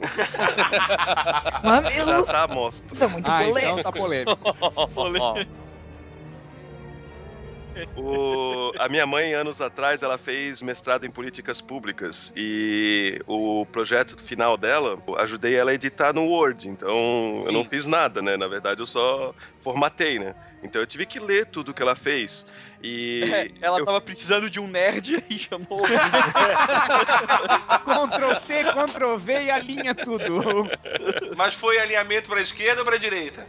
Mamilo. 1.63 2.05
Já 2.05 2.23
tá 2.23 2.47
mostra. 2.47 2.97
Tá 2.99 3.07
muito 3.07 3.29
Ah, 3.29 3.39
polêmico. 3.43 3.79
então 3.79 3.83
tá 3.83 3.91
polêmico. 3.91 4.37
O- 7.95 8.71
a 8.77 8.87
minha 8.89 9.05
mãe, 9.05 9.33
anos 9.33 9.61
atrás, 9.61 10.03
ela 10.03 10.17
fez 10.17 10.61
mestrado 10.61 11.05
em 11.05 11.11
políticas 11.11 11.61
públicas 11.61 12.31
e 12.35 13.19
o 13.27 13.65
projeto 13.71 14.21
final 14.21 14.57
dela, 14.57 14.97
eu 15.07 15.17
ajudei 15.19 15.55
ela 15.55 15.71
a 15.71 15.73
editar 15.73 16.13
no 16.13 16.25
Word. 16.27 16.67
Então, 16.69 17.37
Sim. 17.41 17.47
eu 17.47 17.53
não 17.53 17.65
fiz 17.65 17.87
nada, 17.87 18.21
né? 18.21 18.37
Na 18.37 18.47
verdade, 18.47 18.81
eu 18.81 18.85
só 18.85 19.33
formatei, 19.59 20.19
né? 20.19 20.35
Então, 20.61 20.81
eu 20.81 20.87
tive 20.87 21.05
que 21.05 21.19
ler 21.19 21.45
tudo 21.47 21.73
que 21.73 21.81
ela 21.81 21.95
fez. 21.95 22.45
E 22.81 23.23
É, 23.23 23.51
ela 23.65 23.79
eu 23.79 23.85
tava 23.85 24.01
precisando 24.01 24.49
de 24.49 24.59
um 24.59 24.67
nerd 24.67 25.23
e 25.29 25.37
chamou. 25.39 25.79
Ctrl 27.83 28.33
C, 28.35 28.63
Ctrl 28.65 29.17
V 29.17 29.43
e 29.45 29.51
alinha 29.51 29.95
tudo. 29.95 30.69
Mas 31.35 31.53
foi 31.53 31.79
alinhamento 31.79 32.29
pra 32.29 32.41
esquerda 32.41 32.81
ou 32.81 32.85
pra 32.85 32.97
direita? 32.97 33.47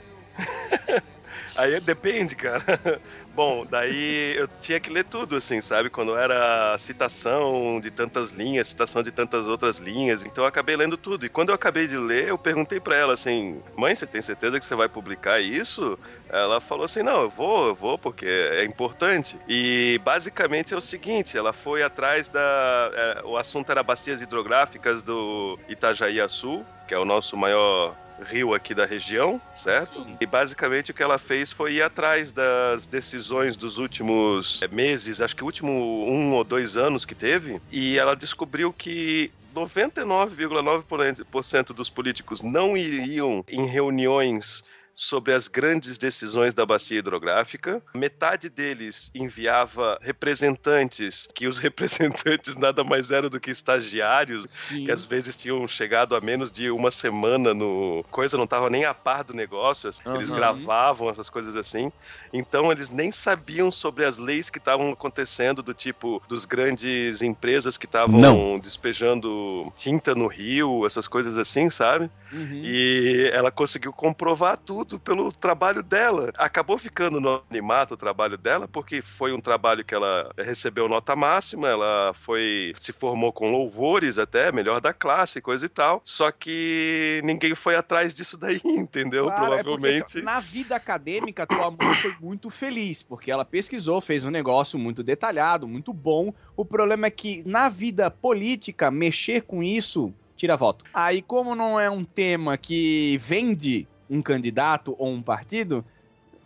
Aí 1.57 1.79
depende, 1.81 2.35
cara. 2.35 2.65
Bom, 3.35 3.65
daí 3.65 4.37
eu 4.37 4.49
tinha 4.61 4.79
que 4.79 4.91
ler 4.91 5.05
tudo, 5.05 5.37
assim, 5.37 5.61
sabe? 5.61 5.91
Quando 5.91 6.17
era 6.17 6.77
citação 6.79 7.81
de 7.81 7.91
tantas 7.91 8.31
linhas, 8.31 8.69
citação 8.69 9.03
de 9.03 9.11
tantas 9.11 9.47
outras 9.49 9.79
linhas. 9.79 10.25
Então 10.25 10.45
eu 10.45 10.49
acabei 10.49 10.77
lendo 10.77 10.97
tudo. 10.97 11.27
E 11.27 11.29
quando 11.29 11.49
eu 11.49 11.55
acabei 11.55 11.87
de 11.87 11.97
ler, 11.97 12.29
eu 12.29 12.39
perguntei 12.39 12.81
pra 12.81 12.97
ela 12.97 13.15
assim: 13.15 13.61
mãe, 13.77 13.95
você 13.95 14.07
tem 14.07 14.23
certeza 14.23 14.59
que 14.59 14.65
você 14.65 14.75
vai 14.75 14.89
publicar 14.89 15.41
isso? 15.41 15.99
Ela 16.29 16.61
falou 16.61 16.85
assim: 16.85 17.03
não, 17.03 17.23
eu 17.23 17.29
vou, 17.29 17.69
eu 17.69 17.75
vou, 17.75 17.99
porque 17.99 18.27
é 18.27 18.65
importante. 18.65 19.39
E 19.49 20.01
basicamente 20.05 20.75
é 20.75 20.77
o 20.77 20.81
seguinte: 20.81 21.37
ela 21.39 21.53
foi 21.53 21.83
atrás 21.83 22.29
da. 22.29 22.91
é, 22.95 23.23
o 23.25 23.37
assunto 23.37 23.71
era 23.71 23.83
bacias 23.83 24.21
hidrográficas 24.21 25.03
do 25.03 25.59
Itajaí 25.69 26.15
Sul, 26.29 26.65
que 26.87 26.95
é 26.95 26.99
o 26.99 27.05
nosso 27.05 27.37
maior 27.37 27.95
rio 28.23 28.55
aqui 28.55 28.75
da 28.75 28.85
região, 28.85 29.41
certo? 29.55 30.07
E 30.21 30.27
basicamente 30.27 30.91
o 30.91 30.95
que 30.95 31.03
ela 31.03 31.19
fez 31.19 31.51
foi 31.53 31.75
ir 31.75 31.83
atrás 31.83 32.33
das 32.33 32.87
decisões 32.87 33.57
dos 33.57 33.79
últimos 33.79 34.63
eh, 34.63 34.69
meses, 34.69 35.21
acho 35.21 35.35
que 35.35 35.43
o 35.43 35.47
último 35.47 35.73
um 36.09 36.33
ou 36.33 36.45
dois 36.45 36.77
anos 36.77 37.05
que 37.05 37.15
teve, 37.15 37.61
e 37.71 37.99
ela 37.99 38.15
descobriu 38.15 38.73
que 38.73 39.33
99,9% 39.55 41.73
dos 41.73 41.89
políticos 41.89 42.43
não 42.43 42.77
iriam 42.77 43.45
em 43.49 43.65
reuniões 43.67 44.65
sobre 44.95 45.35
as 45.35 45.49
grandes 45.49 45.99
decisões 45.99 46.55
da 46.55 46.65
bacia 46.65 46.99
hidrográfica. 46.99 47.83
Metade 47.95 48.49
deles 48.49 49.11
enviava 49.15 49.99
representantes, 50.01 51.29
que 51.35 51.47
os 51.47 51.59
representantes 51.59 52.57
nada 52.57 52.85
mais 52.85 53.11
eram 53.11 53.29
do 53.29 53.41
que 53.41 53.51
estagiários, 53.51 54.47
Sim. 54.49 54.87
que 54.87 54.93
às 54.93 55.05
vezes 55.05 55.37
tinham 55.37 55.67
chegado 55.67 56.15
a 56.15 56.21
menos 56.21 56.51
de 56.51 56.71
uma 56.71 56.91
semana 56.91 57.53
no 57.53 58.05
coisa, 58.11 58.37
não 58.37 58.47
tava 58.47 58.71
nem 58.71 58.85
a 58.85 58.95
par 58.95 59.25
do 59.25 59.35
negócio, 59.35 59.91
assim, 59.91 60.03
eles 60.15 60.31
gravavam 60.31 61.11
essas 61.11 61.29
coisas 61.29 61.57
assim. 61.57 61.91
Então 62.33 62.71
eles 62.71 62.91
nem 62.91 63.11
sabiam 63.11 63.71
sobre 63.71 64.05
as 64.05 64.19
leis 64.19 64.49
que 64.49 64.59
estavam 64.59 64.91
acontecendo 64.91 65.63
do 65.63 65.75
tipo 65.75 66.23
dos 66.29 66.45
grandes 66.45 67.23
empresas 67.23 67.77
que 67.77 67.87
estavam 67.87 68.59
despejando 68.59 69.73
tinta 69.75 70.15
no 70.15 70.27
rio, 70.27 70.87
essas 70.87 71.09
coisas 71.09 71.37
assim, 71.37 71.69
sabe? 71.69 72.11
Uhum. 72.33 72.61
E 72.63 73.31
ela 73.33 73.51
conseguiu 73.51 73.93
comprovar 73.93 74.59
tudo 74.59 74.84
pelo 74.85 75.33
trabalho 75.33 75.83
dela. 75.83 76.31
Acabou 76.37 76.79
ficando 76.79 77.21
no 77.21 77.43
animato 77.51 77.95
o 77.95 77.97
trabalho 77.97 78.37
dela, 78.37 78.69
porque 78.69 79.03
foi 79.03 79.33
um 79.33 79.41
trabalho 79.41 79.85
que 79.85 79.95
ela 79.95 80.31
recebeu 80.39 80.89
nota 80.89 81.17
máxima, 81.17 81.69
ela 81.69 82.13
foi 82.15 82.73
se 82.77 82.93
formou 82.93 83.33
com 83.33 83.51
louvores 83.51 84.19
até, 84.19 84.53
melhor 84.53 84.81
da 84.81 84.93
classe, 84.93 85.41
coisa 85.41 85.67
e 85.67 85.69
tal. 85.69 86.01
Só 86.05 86.31
que 86.31 87.21
ninguém 87.25 87.55
foi 87.55 87.77
atrás 87.77 88.15
disso 88.15 88.37
daí, 88.37 88.61
entendeu? 88.65 89.27
Claro, 89.27 89.45
é 89.45 89.49
porque, 89.49 89.63
Provavelmente. 89.63 90.19
assim, 90.19 90.23
na 90.23 90.41
vida 90.41 90.77
acadêmica, 90.77 91.47
tua 91.47 91.71
mãe 91.71 91.95
foi 92.01 92.15
muito 92.21 92.51
feliz, 92.51 93.03
porque 93.03 93.31
ela 93.31 93.45
pesquisou, 93.45 94.01
fez 94.01 94.25
um 94.25 94.31
negócio 94.31 94.79
muito 94.79 95.03
detalhado, 95.03 95.67
muito 95.67 95.93
bom. 95.93 96.33
O 96.57 96.65
problema 96.65 97.07
é 97.07 97.11
que 97.11 97.43
na 97.47 97.69
vida 97.69 98.11
política, 98.11 98.91
mexer 98.91 99.43
com 99.43 99.63
isso 99.63 100.15
tira 100.37 100.57
voto. 100.57 100.85
Aí, 100.93 101.23
como 101.23 101.55
não 101.55 101.79
é 101.79 101.89
um 101.91 102.05
tema 102.05 102.57
que 102.57 103.17
vende 103.19 103.89
um 104.09 104.23
candidato 104.23 104.95
ou 104.99 105.09
um 105.09 105.23
partido, 105.23 105.85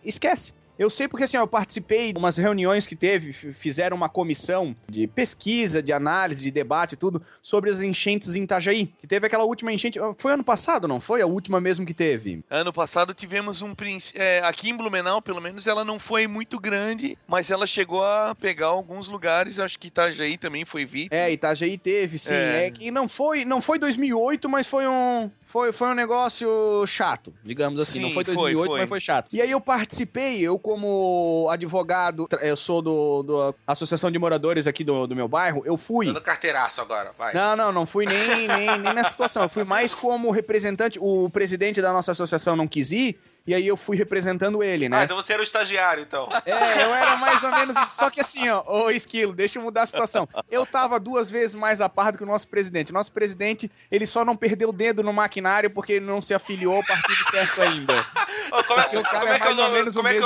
esquece. 0.04 0.52
Eu 0.78 0.88
sei 0.88 1.08
porque 1.08 1.24
assim, 1.24 1.36
ó, 1.36 1.42
eu 1.42 1.48
participei 1.48 2.12
de 2.12 2.18
umas 2.18 2.36
reuniões 2.36 2.86
que 2.86 2.94
teve, 2.94 3.32
fizeram 3.32 3.96
uma 3.96 4.08
comissão 4.08 4.74
de 4.88 5.06
pesquisa, 5.06 5.82
de 5.82 5.92
análise, 5.92 6.44
de 6.44 6.50
debate 6.50 6.92
e 6.92 6.96
tudo, 6.96 7.20
sobre 7.42 7.70
as 7.70 7.80
enchentes 7.80 8.36
em 8.36 8.44
Itajaí. 8.44 8.86
Que 9.00 9.06
teve 9.06 9.26
aquela 9.26 9.44
última 9.44 9.72
enchente. 9.72 9.98
Foi 10.16 10.32
ano 10.32 10.44
passado, 10.44 10.86
não 10.86 11.00
foi? 11.00 11.20
A 11.20 11.26
última 11.26 11.60
mesmo 11.60 11.84
que 11.84 11.94
teve. 11.94 12.44
Ano 12.48 12.72
passado 12.72 13.12
tivemos 13.12 13.60
um 13.62 13.74
príncipe. 13.74 14.18
aqui 14.42 14.70
em 14.70 14.76
Blumenau, 14.76 15.20
pelo 15.20 15.40
menos, 15.40 15.66
ela 15.66 15.84
não 15.84 15.98
foi 15.98 16.26
muito 16.26 16.60
grande, 16.60 17.18
mas 17.26 17.50
ela 17.50 17.66
chegou 17.66 18.04
a 18.04 18.34
pegar 18.34 18.66
alguns 18.66 19.08
lugares. 19.08 19.58
Acho 19.58 19.78
que 19.78 19.88
Itajaí 19.88 20.38
também 20.38 20.64
foi 20.64 20.84
vítima. 20.84 21.16
É, 21.16 21.32
Itajaí 21.32 21.76
teve, 21.76 22.18
sim. 22.18 22.34
É. 22.34 22.66
É, 22.66 22.70
que 22.70 22.90
não 22.90 23.08
foi, 23.08 23.44
não 23.44 23.60
foi 23.60 23.78
2008, 23.78 24.48
mas 24.48 24.66
foi 24.66 24.86
um, 24.86 25.30
foi, 25.44 25.72
foi 25.72 25.88
um 25.88 25.94
negócio 25.94 26.86
chato, 26.86 27.34
digamos 27.42 27.80
assim. 27.80 27.98
Sim, 27.98 28.00
não 28.00 28.10
foi 28.10 28.24
foi, 28.24 28.34
2008, 28.34 28.66
foi. 28.68 28.80
mas 28.80 28.88
foi 28.88 29.00
chato. 29.00 29.28
E 29.32 29.40
aí 29.40 29.50
eu 29.50 29.60
participei, 29.60 30.40
eu 30.40 30.58
como 30.68 31.48
advogado, 31.50 32.28
eu 32.42 32.54
sou 32.54 32.82
do, 32.82 33.22
do 33.22 33.54
Associação 33.66 34.10
de 34.10 34.18
Moradores 34.18 34.66
aqui 34.66 34.84
do, 34.84 35.06
do 35.06 35.16
meu 35.16 35.26
bairro, 35.26 35.62
eu 35.64 35.78
fui. 35.78 36.08
Dando 36.08 36.20
carteiraço 36.20 36.82
agora, 36.82 37.10
vai. 37.16 37.32
Não, 37.32 37.56
não, 37.56 37.72
não 37.72 37.86
fui 37.86 38.04
nem, 38.04 38.46
nem, 38.46 38.78
nem 38.78 38.92
nessa 38.92 39.08
situação. 39.08 39.44
Eu 39.44 39.48
fui 39.48 39.64
mais 39.64 39.94
como 39.94 40.30
representante. 40.30 40.98
O 41.00 41.30
presidente 41.30 41.80
da 41.80 41.90
nossa 41.90 42.12
associação 42.12 42.54
não 42.54 42.68
quis 42.68 42.92
ir, 42.92 43.18
e 43.48 43.54
aí 43.54 43.66
eu 43.66 43.76
fui 43.76 43.96
representando 43.96 44.62
ele, 44.62 44.86
Ah, 44.86 44.90
né? 44.90 45.04
então 45.04 45.16
você 45.16 45.32
era 45.32 45.40
o 45.40 45.44
estagiário, 45.44 46.02
então. 46.02 46.28
É, 46.44 46.84
eu 46.84 46.94
era 46.94 47.16
mais 47.16 47.42
ou 47.42 47.50
menos. 47.50 47.74
Só 47.88 48.10
que 48.10 48.20
assim, 48.20 48.48
ó, 48.50 48.62
ô 48.66 48.90
Esquilo, 48.90 49.32
deixa 49.32 49.58
eu 49.58 49.62
mudar 49.62 49.82
a 49.82 49.86
situação. 49.86 50.28
Eu 50.50 50.66
tava 50.66 51.00
duas 51.00 51.30
vezes 51.30 51.54
mais 51.54 51.80
a 51.80 51.88
par 51.88 52.12
do 52.12 52.18
que 52.18 52.24
o 52.24 52.26
nosso 52.26 52.46
presidente. 52.48 52.90
O 52.90 52.94
nosso 52.94 53.10
presidente, 53.10 53.70
ele 53.90 54.06
só 54.06 54.24
não 54.24 54.36
perdeu 54.36 54.68
o 54.68 54.72
dedo 54.72 55.02
no 55.02 55.12
maquinário 55.12 55.70
porque 55.70 55.94
ele 55.94 56.04
não 56.04 56.20
se 56.20 56.34
afiliou 56.34 56.76
ao 56.76 56.84
partido 56.84 57.24
certo 57.30 57.62
ainda. 57.62 58.06
Ô, 58.50 58.64
como 58.64 58.80
é, 58.80 58.84
como 58.84 58.88
é 58.88 58.90
é 58.90 58.90
que 58.90 58.96
é 58.96 58.98
ou 58.98 59.04
como 59.04 59.28
é, 59.28 59.38
que 59.38 59.46
é 59.46 59.50
o 59.50 59.54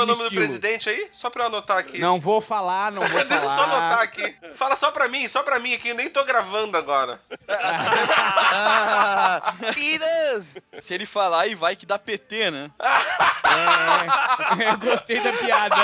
nome 0.05 0.15
do 0.17 0.23
estilo. 0.23 0.45
presidente 0.45 0.89
aí? 0.89 1.09
Só 1.11 1.29
pra 1.29 1.43
eu 1.43 1.47
anotar 1.47 1.77
aqui. 1.77 1.99
Não 1.99 2.19
vou 2.21 2.39
falar, 2.39 2.89
não 2.91 3.05
vou 3.05 3.19
Deixa 3.25 3.43
eu 3.43 3.49
só 3.49 3.63
anotar 3.63 3.89
falar. 3.89 4.01
aqui. 4.03 4.35
Fala 4.55 4.75
só 4.77 4.91
pra 4.91 5.07
mim, 5.09 5.27
só 5.27 5.43
pra 5.43 5.59
mim 5.59 5.73
aqui, 5.73 5.89
eu 5.89 5.95
nem 5.95 6.09
tô 6.09 6.23
gravando 6.23 6.77
agora. 6.77 7.19
Tiras! 9.73 10.45
Se 10.81 10.93
ele 10.93 11.05
falar 11.05 11.41
aí, 11.41 11.53
vai 11.55 11.75
que 11.75 11.85
dá 11.85 11.99
PT, 11.99 12.49
né? 12.51 12.71
É, 14.59 14.71
eu 14.71 14.77
gostei 14.79 15.21
da 15.21 15.33
piada. 15.33 15.75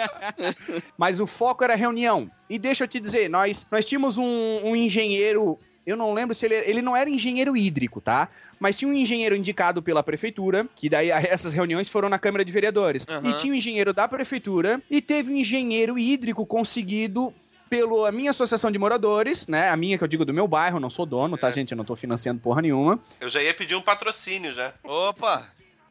Mas 0.96 1.20
o 1.20 1.26
foco 1.26 1.64
era 1.64 1.74
reunião. 1.74 2.30
E 2.48 2.58
deixa 2.58 2.84
eu 2.84 2.88
te 2.88 2.98
dizer, 3.00 3.28
nós, 3.28 3.66
nós 3.70 3.84
tínhamos 3.84 4.18
um, 4.18 4.60
um 4.64 4.74
engenheiro 4.74 5.58
Eu 5.86 5.96
não 5.96 6.12
lembro 6.12 6.34
se 6.34 6.46
ele. 6.46 6.54
Ele 6.54 6.82
não 6.82 6.96
era 6.96 7.08
engenheiro 7.08 7.56
hídrico, 7.56 8.00
tá? 8.00 8.28
Mas 8.58 8.76
tinha 8.76 8.90
um 8.90 8.94
engenheiro 8.94 9.34
indicado 9.34 9.82
pela 9.82 10.02
prefeitura, 10.02 10.66
que 10.74 10.88
daí 10.88 11.10
essas 11.10 11.52
reuniões 11.52 11.88
foram 11.88 12.08
na 12.08 12.18
Câmara 12.18 12.44
de 12.44 12.52
Vereadores. 12.52 13.06
Aham. 13.08 13.28
E 13.28 13.32
tinha 13.34 13.52
um 13.52 13.56
engenheiro 13.56 13.92
da 13.92 14.06
prefeitura 14.08 14.82
e 14.90 15.00
teve 15.00 15.32
um 15.32 15.36
engenheiro 15.36 15.98
hídrico 15.98 16.44
conseguido 16.44 17.32
pela 17.70 18.10
minha 18.10 18.30
associação 18.30 18.70
de 18.70 18.78
moradores, 18.78 19.46
né? 19.46 19.68
A 19.68 19.76
minha 19.76 19.98
que 19.98 20.04
eu 20.04 20.08
digo 20.08 20.24
do 20.24 20.32
meu 20.32 20.48
bairro, 20.48 20.80
não 20.80 20.88
sou 20.88 21.04
dono, 21.04 21.36
tá, 21.36 21.50
gente? 21.50 21.72
Eu 21.72 21.76
não 21.76 21.84
tô 21.84 21.94
financiando 21.94 22.40
porra 22.40 22.62
nenhuma. 22.62 22.98
Eu 23.20 23.28
já 23.28 23.42
ia 23.42 23.52
pedir 23.52 23.74
um 23.74 23.82
patrocínio 23.82 24.52
já. 24.54 24.72
Opa! 24.82 25.46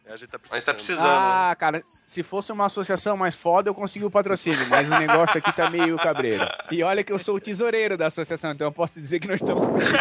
A 0.09 0.15
gente 0.15 0.29
tá 0.29 0.39
A 0.49 0.55
gente 0.55 0.65
tá 0.65 0.73
precisando. 0.73 0.75
precisando. 0.75 1.05
Ah, 1.07 1.55
cara, 1.57 1.83
se 1.87 2.23
fosse 2.23 2.51
uma 2.51 2.65
associação 2.67 3.17
mais 3.17 3.35
foda, 3.35 3.69
eu 3.69 3.75
consegui 3.75 4.05
o 4.05 4.09
patrocínio, 4.11 4.65
mas 4.69 4.89
o 4.89 4.97
negócio 4.97 5.37
aqui 5.37 5.51
tá 5.53 5.69
meio 5.69 5.97
cabreiro. 5.97 6.47
E 6.71 6.81
olha 6.81 7.03
que 7.03 7.11
eu 7.11 7.19
sou 7.19 7.35
o 7.35 7.41
tesoureiro 7.41 7.97
da 7.97 8.07
associação, 8.07 8.51
então 8.51 8.67
eu 8.67 8.71
posso 8.71 8.99
dizer 9.01 9.19
que 9.19 9.27
nós 9.27 9.41
estamos 9.41 9.63
fodidos. 9.67 9.97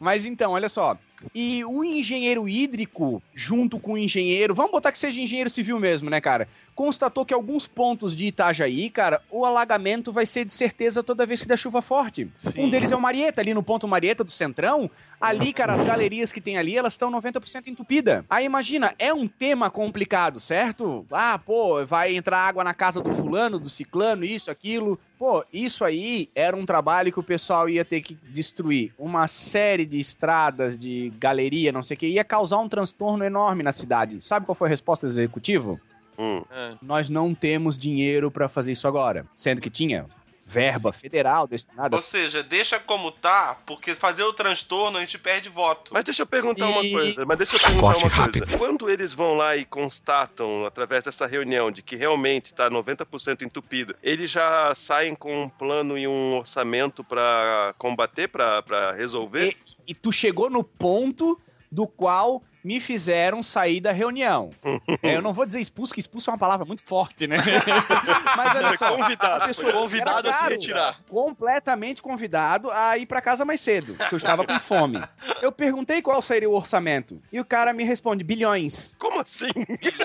Mas 0.00 0.24
então, 0.24 0.52
olha 0.52 0.68
só. 0.68 0.96
E 1.34 1.64
o 1.64 1.84
engenheiro 1.84 2.48
hídrico, 2.48 3.22
junto 3.34 3.78
com 3.78 3.92
o 3.92 3.98
engenheiro, 3.98 4.54
vamos 4.54 4.72
botar 4.72 4.92
que 4.92 4.98
seja 4.98 5.20
engenheiro 5.20 5.50
civil 5.50 5.78
mesmo, 5.78 6.08
né, 6.08 6.20
cara? 6.20 6.48
Constatou 6.74 7.24
que 7.24 7.34
alguns 7.34 7.66
pontos 7.66 8.14
de 8.14 8.26
Itajaí, 8.26 8.88
cara, 8.88 9.20
o 9.30 9.44
alagamento 9.44 10.12
vai 10.12 10.24
ser 10.24 10.44
de 10.44 10.52
certeza 10.52 11.02
toda 11.02 11.26
vez 11.26 11.42
que 11.42 11.48
der 11.48 11.58
chuva 11.58 11.82
forte. 11.82 12.30
Sim. 12.38 12.52
Um 12.56 12.70
deles 12.70 12.92
é 12.92 12.96
o 12.96 13.00
Marieta, 13.00 13.40
ali 13.40 13.52
no 13.52 13.62
ponto 13.62 13.88
Marieta 13.88 14.22
do 14.22 14.30
Centrão. 14.30 14.88
Ali, 15.20 15.52
cara, 15.52 15.72
as 15.72 15.82
galerias 15.82 16.32
que 16.32 16.40
tem 16.40 16.56
ali, 16.56 16.76
elas 16.76 16.92
estão 16.92 17.10
90% 17.10 17.66
entupidas. 17.66 18.22
Aí 18.30 18.44
imagina, 18.44 18.94
é 18.98 19.12
um 19.12 19.26
tema 19.26 19.68
complicado, 19.68 20.38
certo? 20.38 21.04
Ah, 21.10 21.38
pô, 21.38 21.84
vai 21.84 22.14
entrar 22.14 22.38
água 22.38 22.62
na 22.62 22.72
casa 22.72 23.00
do 23.00 23.10
fulano, 23.10 23.58
do 23.58 23.68
ciclano, 23.68 24.24
isso, 24.24 24.48
aquilo. 24.48 24.98
Pô, 25.18 25.44
isso 25.52 25.84
aí 25.84 26.28
era 26.32 26.56
um 26.56 26.64
trabalho 26.64 27.12
que 27.12 27.18
o 27.18 27.24
pessoal 27.24 27.68
ia 27.68 27.84
ter 27.84 28.00
que 28.00 28.14
destruir. 28.30 28.92
Uma 28.96 29.26
série 29.26 29.84
de 29.84 29.98
estradas, 29.98 30.78
de 30.78 31.12
galeria, 31.18 31.72
não 31.72 31.82
sei 31.82 31.96
o 31.96 31.98
que, 31.98 32.06
ia 32.06 32.22
causar 32.22 32.58
um 32.58 32.68
transtorno 32.68 33.24
enorme 33.24 33.64
na 33.64 33.72
cidade. 33.72 34.20
Sabe 34.20 34.46
qual 34.46 34.54
foi 34.54 34.68
a 34.68 34.70
resposta 34.70 35.06
do 35.06 35.10
executivo? 35.10 35.80
Hum. 36.16 36.40
Nós 36.80 37.08
não 37.10 37.34
temos 37.34 37.76
dinheiro 37.76 38.30
pra 38.30 38.48
fazer 38.48 38.72
isso 38.72 38.86
agora. 38.86 39.26
Sendo 39.34 39.60
que 39.60 39.70
tinha 39.70 40.06
verba 40.48 40.92
federal 40.92 41.46
destinada. 41.46 41.94
Ou 41.94 42.00
seja, 42.00 42.42
deixa 42.42 42.80
como 42.80 43.12
tá, 43.12 43.56
porque 43.66 43.94
fazer 43.94 44.22
o 44.22 44.32
transtorno 44.32 44.96
a 44.96 45.00
gente 45.02 45.18
perde 45.18 45.50
voto. 45.50 45.92
Mas 45.92 46.04
deixa 46.04 46.22
eu 46.22 46.26
perguntar 46.26 46.66
uma 46.66 46.80
coisa. 46.90 47.26
Mas 47.26 47.36
deixa 47.38 47.56
eu 47.56 47.60
perguntar 47.60 47.98
uma 47.98 48.10
coisa. 48.10 48.58
Quando 48.58 48.88
eles 48.88 49.12
vão 49.12 49.36
lá 49.36 49.56
e 49.56 49.64
constatam, 49.64 50.64
através 50.64 51.04
dessa 51.04 51.26
reunião, 51.26 51.70
de 51.70 51.82
que 51.82 51.96
realmente 51.96 52.54
tá 52.54 52.70
90% 52.70 53.42
entupido, 53.42 53.94
eles 54.02 54.30
já 54.30 54.74
saem 54.74 55.14
com 55.14 55.42
um 55.42 55.48
plano 55.48 55.98
e 55.98 56.08
um 56.08 56.36
orçamento 56.36 57.04
pra 57.04 57.74
combater, 57.76 58.28
pra 58.28 58.62
pra 58.62 58.92
resolver? 58.92 59.54
E, 59.86 59.92
e 59.92 59.94
tu 59.94 60.10
chegou 60.12 60.48
no 60.48 60.64
ponto 60.64 61.40
do 61.70 61.86
qual 61.86 62.42
me 62.68 62.80
fizeram 62.80 63.42
sair 63.42 63.80
da 63.80 63.92
reunião. 63.92 64.50
É, 65.02 65.16
eu 65.16 65.22
não 65.22 65.32
vou 65.32 65.46
dizer 65.46 65.60
expulso, 65.60 65.94
que 65.94 66.00
expulso 66.00 66.28
é 66.28 66.32
uma 66.32 66.38
palavra 66.38 66.66
muito 66.66 66.82
forte, 66.82 67.26
né? 67.28 67.36
Mas 68.36 68.54
olha 68.56 68.76
só, 68.76 68.96
convidado, 68.96 69.42
a 69.42 69.46
pessoa 69.46 69.72
convidado 69.72 70.28
a 70.28 70.32
se 70.32 70.42
retirar. 70.44 71.00
Completamente 71.08 72.02
convidado 72.02 72.70
a 72.70 72.98
ir 72.98 73.06
pra 73.06 73.20
casa 73.20 73.44
mais 73.44 73.60
cedo, 73.60 73.94
porque 73.94 74.14
eu 74.14 74.16
estava 74.16 74.44
com 74.44 74.58
fome. 74.58 75.00
Eu 75.40 75.52
perguntei 75.52 76.02
qual 76.02 76.20
seria 76.20 76.48
o 76.50 76.54
orçamento 76.54 77.22
e 77.32 77.38
o 77.38 77.44
cara 77.44 77.72
me 77.72 77.84
responde 77.84 78.24
bilhões. 78.24 78.92
Como 78.98 79.20
assim? 79.20 79.50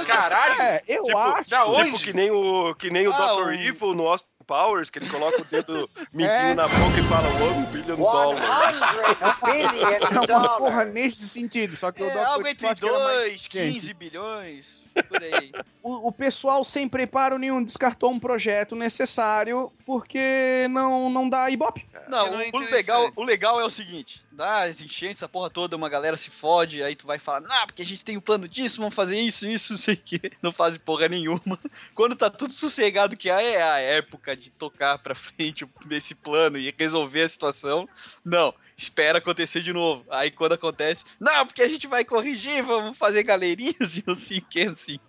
Caralho! 0.06 0.62
É, 0.62 0.82
eu 0.88 1.04
tipo, 1.04 1.18
acho. 1.18 1.50
da 1.50 1.66
onde? 1.66 1.86
Tipo 1.86 2.00
que 2.00 2.14
nem 2.14 2.30
o, 2.32 2.76
que 2.76 2.90
nem 2.90 3.08
o 3.08 3.14
Ah, 3.14 3.34
Dr. 3.36 3.42
o- 3.48 3.52
Evil 3.54 3.94
no 3.96 4.08
Austin 4.08 4.28
Powers, 4.44 4.90
que 4.90 5.00
ele 5.00 5.10
coloca 5.10 5.42
o 5.42 5.46
dedo 5.46 5.90
medindo 6.14 6.34
É. 6.36 6.54
na 6.54 6.68
boca 6.68 7.00
e 7.00 7.04
fala 7.04 7.28
one 7.44 7.66
billion 7.68 7.96
dollars. 7.96 8.42
É 10.30 10.38
uma 10.38 10.58
porra 10.58 10.86
nesse 10.86 11.28
sentido, 11.28 11.76
só 11.76 11.92
que 11.92 12.04
o 12.04 12.08
É 12.10 12.12
Dr. 12.14 12.18
algo 12.20 12.48
entre 12.48 12.68
Scott 12.68 12.82
que 12.82 12.88
era 12.88 13.00
mais 13.00 13.18
2, 13.20 13.32
eficiente. 13.34 13.74
15 13.80 13.94
bilhões. 13.94 14.83
O, 15.82 16.08
o 16.08 16.12
pessoal 16.12 16.64
sem 16.64 16.88
preparo 16.88 17.38
nenhum 17.38 17.64
descartou 17.64 18.12
um 18.12 18.20
projeto 18.20 18.76
necessário 18.76 19.72
porque 19.86 20.68
não, 20.70 21.10
não 21.10 21.28
dá 21.28 21.50
ibope. 21.50 21.86
Não, 22.08 22.32
não 22.32 22.40
é 22.40 22.50
o, 22.54 22.58
legal, 22.58 23.12
o 23.16 23.24
legal 23.24 23.60
é 23.60 23.66
o 23.66 23.70
seguinte: 23.70 24.22
dá 24.32 24.64
as 24.64 24.82
enchentes, 24.82 25.24
a 25.24 25.30
porra 25.30 25.50
toda, 25.50 25.76
uma 25.76 25.90
galera 25.90 26.18
se 26.18 26.30
fode, 26.30 26.84
aí 26.84 26.96
tu 26.96 27.08
vai 27.08 27.20
falar, 27.20 27.42
não, 27.42 27.66
porque 27.66 27.82
a 27.82 27.86
gente 27.86 28.04
tem 28.04 28.18
um 28.18 28.22
plano 28.22 28.48
disso, 28.48 28.80
vamos 28.80 28.96
fazer 28.96 29.20
isso, 29.20 29.48
isso, 29.48 29.74
não 29.74 29.78
sei 29.78 29.96
o 29.96 29.98
que. 29.98 30.32
Não 30.42 30.52
faz 30.52 30.78
porra 30.78 31.08
nenhuma. 31.08 31.60
Quando 31.96 32.16
tá 32.16 32.30
tudo 32.30 32.54
sossegado, 32.54 33.18
que 33.18 33.30
é 33.30 33.62
a 33.62 33.80
época 33.80 34.36
de 34.36 34.50
tocar 34.50 34.98
pra 35.00 35.16
frente 35.16 35.68
esse 35.92 36.16
plano 36.16 36.58
e 36.58 36.74
resolver 36.78 37.24
a 37.24 37.30
situação, 37.30 37.88
não. 38.24 38.54
Espera 38.78 39.20
acontecer 39.20 39.62
de 39.62 39.74
novo. 39.74 40.06
Aí 40.10 40.32
quando 40.32 40.54
acontece, 40.54 41.04
não, 41.20 41.46
porque 41.46 41.62
a 41.62 41.70
gente 41.70 41.88
vai 41.88 42.04
corrigir, 42.04 42.64
vamos 42.64 42.98
fazer 42.98 43.24
galerias 43.24 43.96
e 43.98 44.04
não 44.06 44.16
sei 44.16 44.40
o 44.40 44.46
que, 44.46 44.68
assim. 44.68 45.00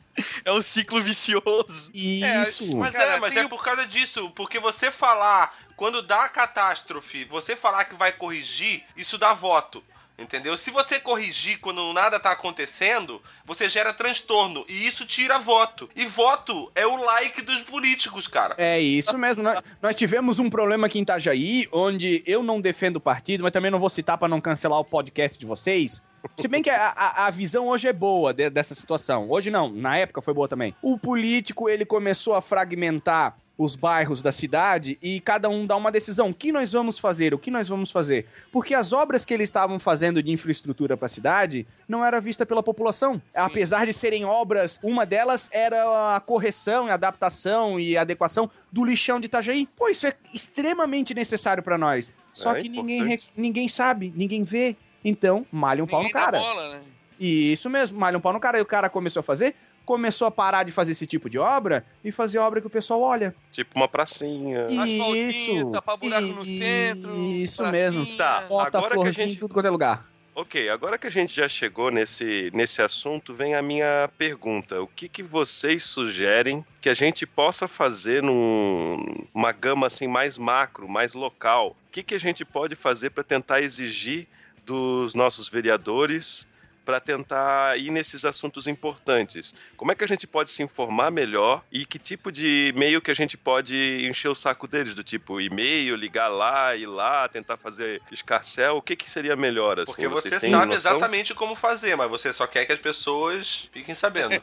É 0.44 0.52
um 0.52 0.62
ciclo 0.62 1.02
vicioso. 1.02 1.90
Isso. 1.92 2.76
Mas 2.76 2.92
Cara, 2.92 3.16
é, 3.16 3.20
mas 3.20 3.34
tem 3.34 3.44
é 3.44 3.48
por 3.48 3.64
causa 3.64 3.86
disso. 3.86 4.30
Porque 4.30 4.60
você 4.60 4.90
falar, 4.90 5.58
quando 5.76 6.02
dá 6.02 6.24
a 6.24 6.28
catástrofe, 6.28 7.24
você 7.24 7.56
falar 7.56 7.84
que 7.84 7.96
vai 7.96 8.12
corrigir, 8.12 8.84
isso 8.96 9.18
dá 9.18 9.34
voto. 9.34 9.82
Entendeu? 10.16 10.56
Se 10.56 10.70
você 10.70 11.00
corrigir 11.00 11.58
quando 11.58 11.92
nada 11.92 12.20
tá 12.20 12.30
acontecendo, 12.30 13.20
você 13.44 13.68
gera 13.68 13.92
transtorno. 13.92 14.64
E 14.68 14.86
isso 14.86 15.04
tira 15.04 15.40
voto. 15.40 15.90
E 15.96 16.06
voto 16.06 16.70
é 16.74 16.86
o 16.86 17.02
like 17.04 17.42
dos 17.42 17.62
políticos, 17.62 18.28
cara. 18.28 18.54
É 18.56 18.78
isso 18.80 19.18
mesmo. 19.18 19.42
Nós, 19.42 19.58
nós 19.82 19.94
tivemos 19.96 20.38
um 20.38 20.48
problema 20.48 20.86
aqui 20.86 21.00
em 21.00 21.02
Itajaí, 21.02 21.68
onde 21.72 22.22
eu 22.26 22.44
não 22.44 22.60
defendo 22.60 22.96
o 22.96 23.00
partido, 23.00 23.42
mas 23.42 23.52
também 23.52 23.72
não 23.72 23.80
vou 23.80 23.90
citar 23.90 24.16
pra 24.16 24.28
não 24.28 24.40
cancelar 24.40 24.78
o 24.78 24.84
podcast 24.84 25.36
de 25.36 25.46
vocês. 25.46 26.00
Se 26.38 26.46
bem 26.48 26.62
que 26.62 26.70
a, 26.70 26.88
a- 26.96 27.26
a 27.26 27.30
visão 27.30 27.66
hoje 27.66 27.88
é 27.88 27.92
boa 27.92 28.32
de- 28.32 28.48
dessa 28.50 28.74
situação. 28.74 29.28
Hoje 29.30 29.50
não, 29.50 29.68
na 29.68 29.98
época 29.98 30.22
foi 30.22 30.32
boa 30.32 30.48
também. 30.48 30.74
O 30.80 30.96
político, 30.96 31.68
ele 31.68 31.84
começou 31.84 32.34
a 32.34 32.40
fragmentar 32.40 33.36
os 33.57 33.76
bairros 33.76 34.20
da 34.20 34.32
cidade 34.32 34.98
e 35.00 35.20
cada 35.20 35.48
um 35.48 35.64
dá 35.66 35.76
uma 35.76 35.92
decisão. 35.92 36.30
O 36.30 36.34
que 36.34 36.50
nós 36.50 36.72
vamos 36.72 36.98
fazer? 36.98 37.32
O 37.32 37.38
que 37.38 37.50
nós 37.50 37.68
vamos 37.68 37.90
fazer? 37.90 38.26
Porque 38.50 38.74
as 38.74 38.92
obras 38.92 39.24
que 39.24 39.32
eles 39.32 39.44
estavam 39.48 39.78
fazendo 39.78 40.22
de 40.22 40.32
infraestrutura 40.32 40.96
para 40.96 41.07
a 41.07 41.09
cidade 41.09 41.66
não 41.88 42.05
era 42.05 42.20
vista 42.20 42.44
pela 42.44 42.62
população. 42.62 43.22
Apesar 43.34 43.86
de 43.86 43.92
serem 43.92 44.24
obras, 44.24 44.78
uma 44.82 45.07
delas 45.07 45.48
era 45.52 46.16
a 46.16 46.20
correção, 46.20 46.88
e 46.88 46.90
adaptação 46.90 47.78
e 47.78 47.96
adequação 47.96 48.50
do 48.72 48.84
lixão 48.84 49.20
de 49.20 49.26
Itajaí. 49.26 49.68
Pô, 49.76 49.88
isso 49.88 50.07
é 50.07 50.14
extremamente 50.34 51.14
necessário 51.14 51.62
para 51.62 51.78
nós. 51.78 52.12
Só 52.32 52.57
É 52.57 52.62
que 52.62 52.68
ninguém, 52.68 52.98
importante. 53.00 53.32
ninguém 53.36 53.68
sabe, 53.68 54.12
ninguém 54.16 54.42
vê. 54.42 54.76
Então, 55.05 55.46
malha 55.52 55.84
um 55.84 55.86
pau 55.86 56.00
no 56.00 56.07
Ninguém 56.09 56.20
cara. 56.22 56.38
bola, 56.40 56.74
né? 56.74 56.80
Isso 57.20 57.70
mesmo, 57.70 57.98
malha 58.00 58.18
um 58.18 58.20
pau 58.20 58.32
no 58.32 58.40
cara. 58.40 58.59
E 58.59 58.61
o 58.62 58.66
cara 58.66 58.88
começou 58.90 59.20
a 59.20 59.22
fazer, 59.22 59.55
começou 59.85 60.26
a 60.26 60.30
parar 60.30 60.62
de 60.64 60.72
fazer 60.72 60.93
esse 60.93 61.07
tipo 61.07 61.28
de 61.28 61.39
obra 61.39 61.85
e 62.05 62.11
fazer 62.11 62.39
obra 62.39 62.61
que 62.61 62.66
o 62.66 62.70
pessoal 62.70 63.01
olha. 63.01 63.35
Tipo 63.53 63.76
uma 63.76 63.89
pracinha. 63.89 64.66
Asfaltinho, 64.66 65.16
Isso. 65.61 65.70
tapar 65.72 65.97
buraco 65.97 66.26
no 66.26 66.45
centro. 66.45 67.14
Isso 67.30 67.62
pracinha. 67.62 67.70
mesmo. 67.93 68.16
Tá. 68.16 68.43
Bota 68.49 68.78
Agora 68.78 68.95
que 69.01 69.07
a 69.09 69.11
gente- 69.11 69.35
em 69.35 69.39
tudo 69.39 69.53
quanto 69.55 69.66
é 69.66 69.70
lugar. 69.70 70.09
Ok, 70.37 70.68
agora 70.68 70.99
que 70.99 71.07
a 71.07 71.11
gente 71.11 71.32
já 71.32 71.47
chegou 71.47 71.93
nesse, 71.93 72.51
nesse 72.53 72.82
assunto, 72.82 73.32
vem 73.32 73.55
a 73.55 73.62
minha 73.62 74.11
pergunta. 74.18 74.82
O 74.82 74.87
que, 74.89 75.09
que 75.09 75.22
vocês 75.22 75.85
sugerem 75.85 76.64
que 76.80 76.89
a 76.89 76.95
gente 76.95 77.24
possa 77.24 77.68
fazer 77.68 78.20
num- 78.20 79.24
numa 79.32 79.53
gama 79.53 79.87
assim 79.87 80.09
mais 80.09 80.37
macro, 80.37 80.89
mais 80.89 81.14
local? 81.14 81.76
O 81.89 81.93
que, 81.93 82.03
que 82.03 82.16
a 82.16 82.18
gente 82.18 82.45
pode 82.45 82.74
fazer 82.74 83.11
para 83.11 83.22
tentar 83.22 83.61
exigir 83.61 84.26
dos 84.66 85.14
nossos 85.14 85.47
vereadores 85.49 86.49
para 86.85 87.01
tentar 87.01 87.78
ir 87.78 87.91
nesses 87.91 88.24
assuntos 88.24 88.66
importantes? 88.66 89.55
Como 89.76 89.91
é 89.91 89.95
que 89.95 90.05
a 90.05 90.07
gente 90.07 90.26
pode 90.26 90.51
se 90.51 90.62
informar 90.62 91.11
melhor 91.11 91.62
e 91.72 91.85
que 91.85 91.99
tipo 91.99 92.30
de 92.30 92.72
e-mail 92.74 93.01
que 93.01 93.11
a 93.11 93.14
gente 93.14 93.37
pode 93.37 94.07
encher 94.07 94.28
o 94.28 94.35
saco 94.35 94.68
deles? 94.68 94.95
Do 94.95 95.03
tipo 95.03 95.41
e-mail, 95.41 95.97
ligar 95.97 96.28
lá, 96.28 96.76
ir 96.76 96.87
lá, 96.87 97.28
tentar 97.28 97.57
fazer 97.57 98.03
escarcel? 98.12 98.76
O 98.76 98.82
que, 98.82 98.95
que 98.97 99.11
seria 99.11 99.35
melhor 99.35 99.80
assim? 99.80 99.93
Porque 99.93 100.09
você 100.09 100.30
sabe 100.30 100.74
noção? 100.74 100.93
exatamente 100.93 101.35
como 101.35 101.55
fazer, 101.55 101.97
mas 101.97 102.11
você 102.11 102.32
só 102.32 102.47
quer 102.47 102.64
que 102.66 102.72
as 102.72 102.78
pessoas 102.78 103.68
fiquem 103.72 103.95
sabendo. 103.95 104.35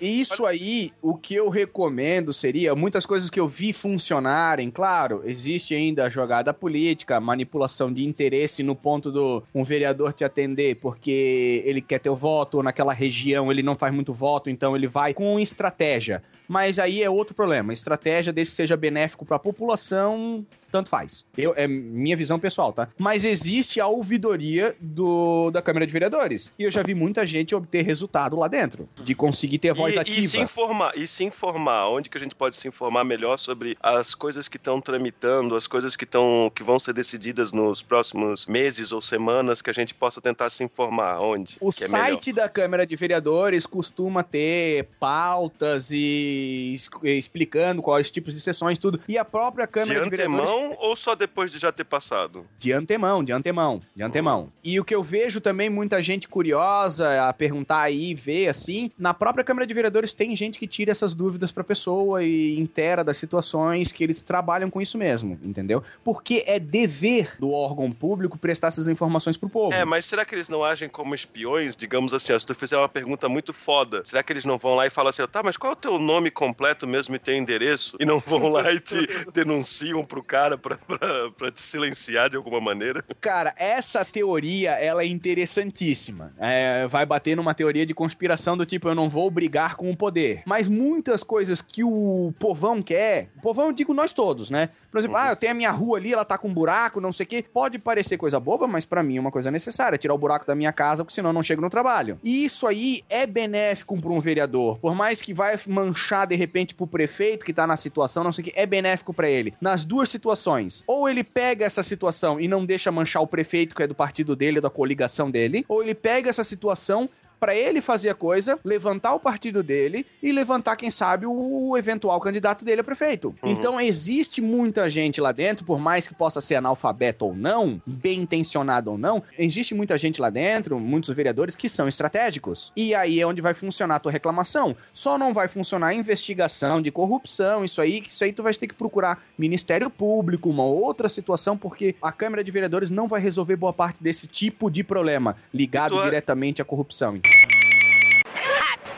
Isso 0.00 0.44
aí, 0.44 0.92
o 1.00 1.16
que 1.16 1.34
eu 1.34 1.48
recomendo 1.48 2.32
seria 2.32 2.74
muitas 2.74 3.06
coisas 3.06 3.30
que 3.30 3.38
eu 3.38 3.48
vi 3.48 3.72
funcionarem. 3.72 4.70
Claro, 4.70 5.22
existe 5.24 5.74
ainda 5.74 6.04
a 6.04 6.10
jogada 6.10 6.52
política, 6.52 7.16
a 7.16 7.20
manipulação 7.20 7.92
de 7.92 8.04
interesse 8.04 8.62
no 8.62 8.74
ponto 8.74 9.10
do 9.10 9.42
um 9.54 9.64
vereador 9.64 10.12
te 10.12 10.24
atender 10.24 10.76
porque 10.76 11.03
ele 11.10 11.80
quer 11.80 11.98
teu 11.98 12.16
voto, 12.16 12.58
ou 12.58 12.62
naquela 12.62 12.92
região 12.92 13.50
ele 13.50 13.62
não 13.62 13.76
faz 13.76 13.92
muito 13.92 14.12
voto, 14.12 14.50
então 14.50 14.76
ele 14.76 14.86
vai 14.86 15.14
com 15.14 15.38
estratégia. 15.38 16.22
Mas 16.48 16.78
aí 16.78 17.02
é 17.02 17.10
outro 17.10 17.34
problema. 17.34 17.72
Estratégia, 17.72 18.32
desde 18.32 18.52
que 18.52 18.56
seja 18.56 18.76
benéfico 18.76 19.24
para 19.24 19.36
a 19.36 19.40
população, 19.40 20.44
tanto 20.74 20.90
faz. 20.90 21.24
Eu, 21.38 21.54
é 21.56 21.68
minha 21.68 22.16
visão 22.16 22.36
pessoal, 22.36 22.72
tá? 22.72 22.88
Mas 22.98 23.24
existe 23.24 23.80
a 23.80 23.86
ouvidoria 23.86 24.74
do, 24.80 25.52
da 25.52 25.62
Câmara 25.62 25.86
de 25.86 25.92
Vereadores. 25.92 26.52
E 26.58 26.64
eu 26.64 26.70
já 26.70 26.82
vi 26.82 26.96
muita 26.96 27.24
gente 27.24 27.54
obter 27.54 27.82
resultado 27.82 28.36
lá 28.36 28.48
dentro, 28.48 28.88
de 29.00 29.14
conseguir 29.14 29.58
ter 29.58 29.72
voz 29.72 29.94
e, 29.94 29.98
ativa. 30.00 30.26
E 30.26 30.28
se 30.28 30.40
informar, 30.40 30.92
e 30.96 31.06
se 31.06 31.22
informar, 31.22 31.88
onde 31.88 32.10
que 32.10 32.18
a 32.18 32.20
gente 32.20 32.34
pode 32.34 32.56
se 32.56 32.66
informar 32.66 33.04
melhor 33.04 33.38
sobre 33.38 33.78
as 33.80 34.16
coisas 34.16 34.48
que 34.48 34.56
estão 34.56 34.80
tramitando, 34.80 35.54
as 35.54 35.68
coisas 35.68 35.94
que 35.94 36.02
estão 36.02 36.50
que 36.52 36.64
vão 36.64 36.80
ser 36.80 36.92
decididas 36.92 37.52
nos 37.52 37.80
próximos 37.80 38.46
meses 38.46 38.90
ou 38.90 39.00
semanas, 39.00 39.62
que 39.62 39.70
a 39.70 39.72
gente 39.72 39.94
possa 39.94 40.20
tentar 40.20 40.50
se 40.50 40.64
informar 40.64 41.20
onde. 41.20 41.56
O 41.60 41.68
é 41.68 41.72
site 41.72 42.32
da 42.32 42.48
Câmara 42.48 42.84
de 42.84 42.96
Vereadores 42.96 43.64
costuma 43.64 44.24
ter 44.24 44.88
pautas 44.98 45.92
e 45.92 46.74
explicando 47.04 47.80
quais 47.80 48.10
tipos 48.10 48.34
de 48.34 48.40
sessões, 48.40 48.76
tudo. 48.76 49.00
E 49.06 49.16
a 49.16 49.24
própria 49.24 49.66
de 49.66 49.72
Câmara 49.72 50.02
de, 50.02 50.10
Vereadores. 50.10 50.63
Antemão 50.64 50.76
ou 50.78 50.96
só 50.96 51.14
depois 51.14 51.50
de 51.50 51.58
já 51.58 51.70
ter 51.70 51.84
passado? 51.84 52.46
De 52.58 52.72
antemão, 52.72 53.22
de 53.22 53.32
antemão, 53.32 53.82
de 53.94 54.02
antemão. 54.02 54.52
E 54.62 54.78
o 54.80 54.84
que 54.84 54.94
eu 54.94 55.02
vejo 55.02 55.40
também, 55.40 55.68
muita 55.68 56.02
gente 56.02 56.28
curiosa 56.28 57.28
a 57.28 57.32
perguntar 57.32 57.80
aí, 57.80 58.14
ver 58.14 58.48
assim, 58.48 58.90
na 58.98 59.12
própria 59.12 59.44
Câmara 59.44 59.66
de 59.66 59.74
Vereadores 59.74 60.12
tem 60.12 60.34
gente 60.34 60.58
que 60.58 60.66
tira 60.66 60.90
essas 60.90 61.14
dúvidas 61.14 61.52
pra 61.52 61.64
pessoa 61.64 62.22
e 62.22 62.58
intera 62.58 63.04
das 63.04 63.16
situações 63.16 63.92
que 63.92 64.02
eles 64.02 64.22
trabalham 64.22 64.70
com 64.70 64.80
isso 64.80 64.96
mesmo, 64.96 65.38
entendeu? 65.42 65.82
Porque 66.02 66.44
é 66.46 66.58
dever 66.58 67.36
do 67.38 67.52
órgão 67.52 67.90
público 67.90 68.38
prestar 68.38 68.68
essas 68.68 68.88
informações 68.88 69.36
pro 69.36 69.48
povo. 69.48 69.72
É, 69.72 69.84
mas 69.84 70.06
será 70.06 70.24
que 70.24 70.34
eles 70.34 70.48
não 70.48 70.64
agem 70.64 70.88
como 70.88 71.14
espiões? 71.14 71.76
Digamos 71.76 72.14
assim, 72.14 72.32
ó, 72.32 72.38
se 72.38 72.46
tu 72.46 72.54
fizer 72.54 72.78
uma 72.78 72.88
pergunta 72.88 73.28
muito 73.28 73.52
foda, 73.52 74.02
será 74.04 74.22
que 74.22 74.32
eles 74.32 74.44
não 74.44 74.58
vão 74.58 74.74
lá 74.74 74.86
e 74.86 74.90
falam 74.90 75.10
assim, 75.10 75.24
tá, 75.26 75.42
mas 75.42 75.56
qual 75.56 75.72
é 75.72 75.74
o 75.74 75.76
teu 75.76 75.98
nome 75.98 76.30
completo 76.30 76.86
mesmo 76.86 77.16
e 77.16 77.18
teu 77.18 77.34
endereço? 77.34 77.96
E 78.00 78.04
não 78.04 78.18
vão 78.18 78.48
lá 78.48 78.72
e 78.72 78.80
te 78.80 79.06
denunciam 79.32 80.04
pro 80.04 80.22
cara 80.22 80.53
pra, 80.56 80.76
pra, 80.76 81.30
pra 81.30 81.50
te 81.50 81.60
silenciar 81.60 82.30
de 82.30 82.36
alguma 82.36 82.60
maneira? 82.60 83.04
Cara, 83.20 83.54
essa 83.56 84.04
teoria, 84.04 84.72
ela 84.72 85.02
é 85.02 85.06
interessantíssima. 85.06 86.32
É, 86.38 86.86
vai 86.88 87.06
bater 87.06 87.36
numa 87.36 87.54
teoria 87.54 87.86
de 87.86 87.94
conspiração 87.94 88.56
do 88.56 88.66
tipo, 88.66 88.88
eu 88.88 88.94
não 88.94 89.08
vou 89.08 89.30
brigar 89.30 89.76
com 89.76 89.90
o 89.90 89.96
poder. 89.96 90.42
Mas 90.46 90.68
muitas 90.68 91.22
coisas 91.22 91.60
que 91.62 91.82
o 91.84 92.32
povão 92.38 92.82
quer, 92.82 93.30
o 93.38 93.40
povão 93.40 93.66
eu 93.66 93.72
digo 93.72 93.94
nós 93.94 94.12
todos, 94.12 94.50
né? 94.50 94.70
Por 94.94 95.00
exemplo, 95.00 95.16
ah, 95.16 95.30
eu 95.30 95.34
tenho 95.34 95.50
a 95.50 95.56
minha 95.56 95.72
rua 95.72 95.98
ali, 95.98 96.12
ela 96.12 96.24
tá 96.24 96.38
com 96.38 96.46
um 96.46 96.54
buraco, 96.54 97.00
não 97.00 97.12
sei 97.12 97.26
o 97.26 97.28
quê. 97.28 97.44
Pode 97.52 97.80
parecer 97.80 98.16
coisa 98.16 98.38
boba, 98.38 98.68
mas 98.68 98.84
pra 98.84 99.02
mim 99.02 99.16
é 99.16 99.20
uma 99.20 99.32
coisa 99.32 99.50
necessária. 99.50 99.98
Tirar 99.98 100.14
o 100.14 100.18
buraco 100.18 100.46
da 100.46 100.54
minha 100.54 100.72
casa, 100.72 101.02
porque 101.02 101.16
senão 101.16 101.30
eu 101.30 101.34
não 101.34 101.42
chego 101.42 101.60
no 101.60 101.68
trabalho. 101.68 102.16
E 102.22 102.44
isso 102.44 102.64
aí 102.64 103.02
é 103.10 103.26
benéfico 103.26 104.00
pra 104.00 104.12
um 104.12 104.20
vereador. 104.20 104.78
Por 104.78 104.94
mais 104.94 105.20
que 105.20 105.34
vai 105.34 105.56
manchar, 105.66 106.28
de 106.28 106.36
repente, 106.36 106.76
pro 106.76 106.86
prefeito 106.86 107.44
que 107.44 107.52
tá 107.52 107.66
na 107.66 107.76
situação, 107.76 108.22
não 108.22 108.30
sei 108.30 108.42
o 108.42 108.44
quê, 108.44 108.52
é 108.54 108.64
benéfico 108.66 109.12
pra 109.12 109.28
ele. 109.28 109.52
Nas 109.60 109.84
duas 109.84 110.08
situações. 110.08 110.84
Ou 110.86 111.08
ele 111.08 111.24
pega 111.24 111.64
essa 111.64 111.82
situação 111.82 112.38
e 112.38 112.46
não 112.46 112.64
deixa 112.64 112.92
manchar 112.92 113.20
o 113.20 113.26
prefeito, 113.26 113.74
que 113.74 113.82
é 113.82 113.88
do 113.88 113.96
partido 113.96 114.36
dele, 114.36 114.60
da 114.60 114.70
coligação 114.70 115.28
dele. 115.28 115.64
Ou 115.68 115.82
ele 115.82 115.96
pega 115.96 116.30
essa 116.30 116.44
situação 116.44 117.10
pra 117.44 117.54
ele 117.54 117.82
fazer 117.82 118.08
a 118.08 118.14
coisa, 118.14 118.58
levantar 118.64 119.12
o 119.12 119.20
partido 119.20 119.62
dele 119.62 120.06
e 120.22 120.32
levantar, 120.32 120.76
quem 120.76 120.90
sabe, 120.90 121.26
o 121.26 121.76
eventual 121.76 122.18
candidato 122.18 122.64
dele 122.64 122.80
a 122.80 122.84
prefeito. 122.84 123.34
Então 123.42 123.78
existe 123.78 124.40
muita 124.40 124.88
gente 124.88 125.20
lá 125.20 125.30
dentro, 125.30 125.62
por 125.62 125.78
mais 125.78 126.08
que 126.08 126.14
possa 126.14 126.40
ser 126.40 126.54
analfabeto 126.54 127.26
ou 127.26 127.34
não, 127.34 127.82
bem 127.86 128.22
intencionado 128.22 128.92
ou 128.92 128.96
não, 128.96 129.22
existe 129.38 129.74
muita 129.74 129.98
gente 129.98 130.22
lá 130.22 130.30
dentro, 130.30 130.80
muitos 130.80 131.14
vereadores 131.14 131.54
que 131.54 131.68
são 131.68 131.86
estratégicos. 131.86 132.72
E 132.74 132.94
aí 132.94 133.20
é 133.20 133.26
onde 133.26 133.42
vai 133.42 133.52
funcionar 133.52 133.96
a 133.96 134.00
tua 134.00 134.12
reclamação. 134.12 134.74
Só 134.90 135.18
não 135.18 135.34
vai 135.34 135.46
funcionar 135.46 135.88
a 135.88 135.94
investigação 135.94 136.80
de 136.80 136.90
corrupção, 136.90 137.62
isso 137.62 137.78
aí, 137.82 138.00
que 138.00 138.10
isso 138.10 138.24
aí 138.24 138.32
tu 138.32 138.42
vai 138.42 138.54
ter 138.54 138.68
que 138.68 138.74
procurar 138.74 139.22
Ministério 139.36 139.90
Público, 139.90 140.48
uma 140.48 140.64
outra 140.64 141.10
situação, 141.10 141.58
porque 141.58 141.94
a 142.00 142.10
Câmara 142.10 142.42
de 142.42 142.50
Vereadores 142.50 142.88
não 142.88 143.06
vai 143.06 143.20
resolver 143.20 143.56
boa 143.56 143.72
parte 143.74 144.02
desse 144.02 144.26
tipo 144.26 144.70
de 144.70 144.82
problema 144.82 145.36
ligado 145.52 146.00
é- 146.00 146.04
diretamente 146.04 146.62
à 146.62 146.64
corrupção. 146.64 147.20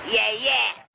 Yeah, 0.09 0.31
yeah. 0.41 0.87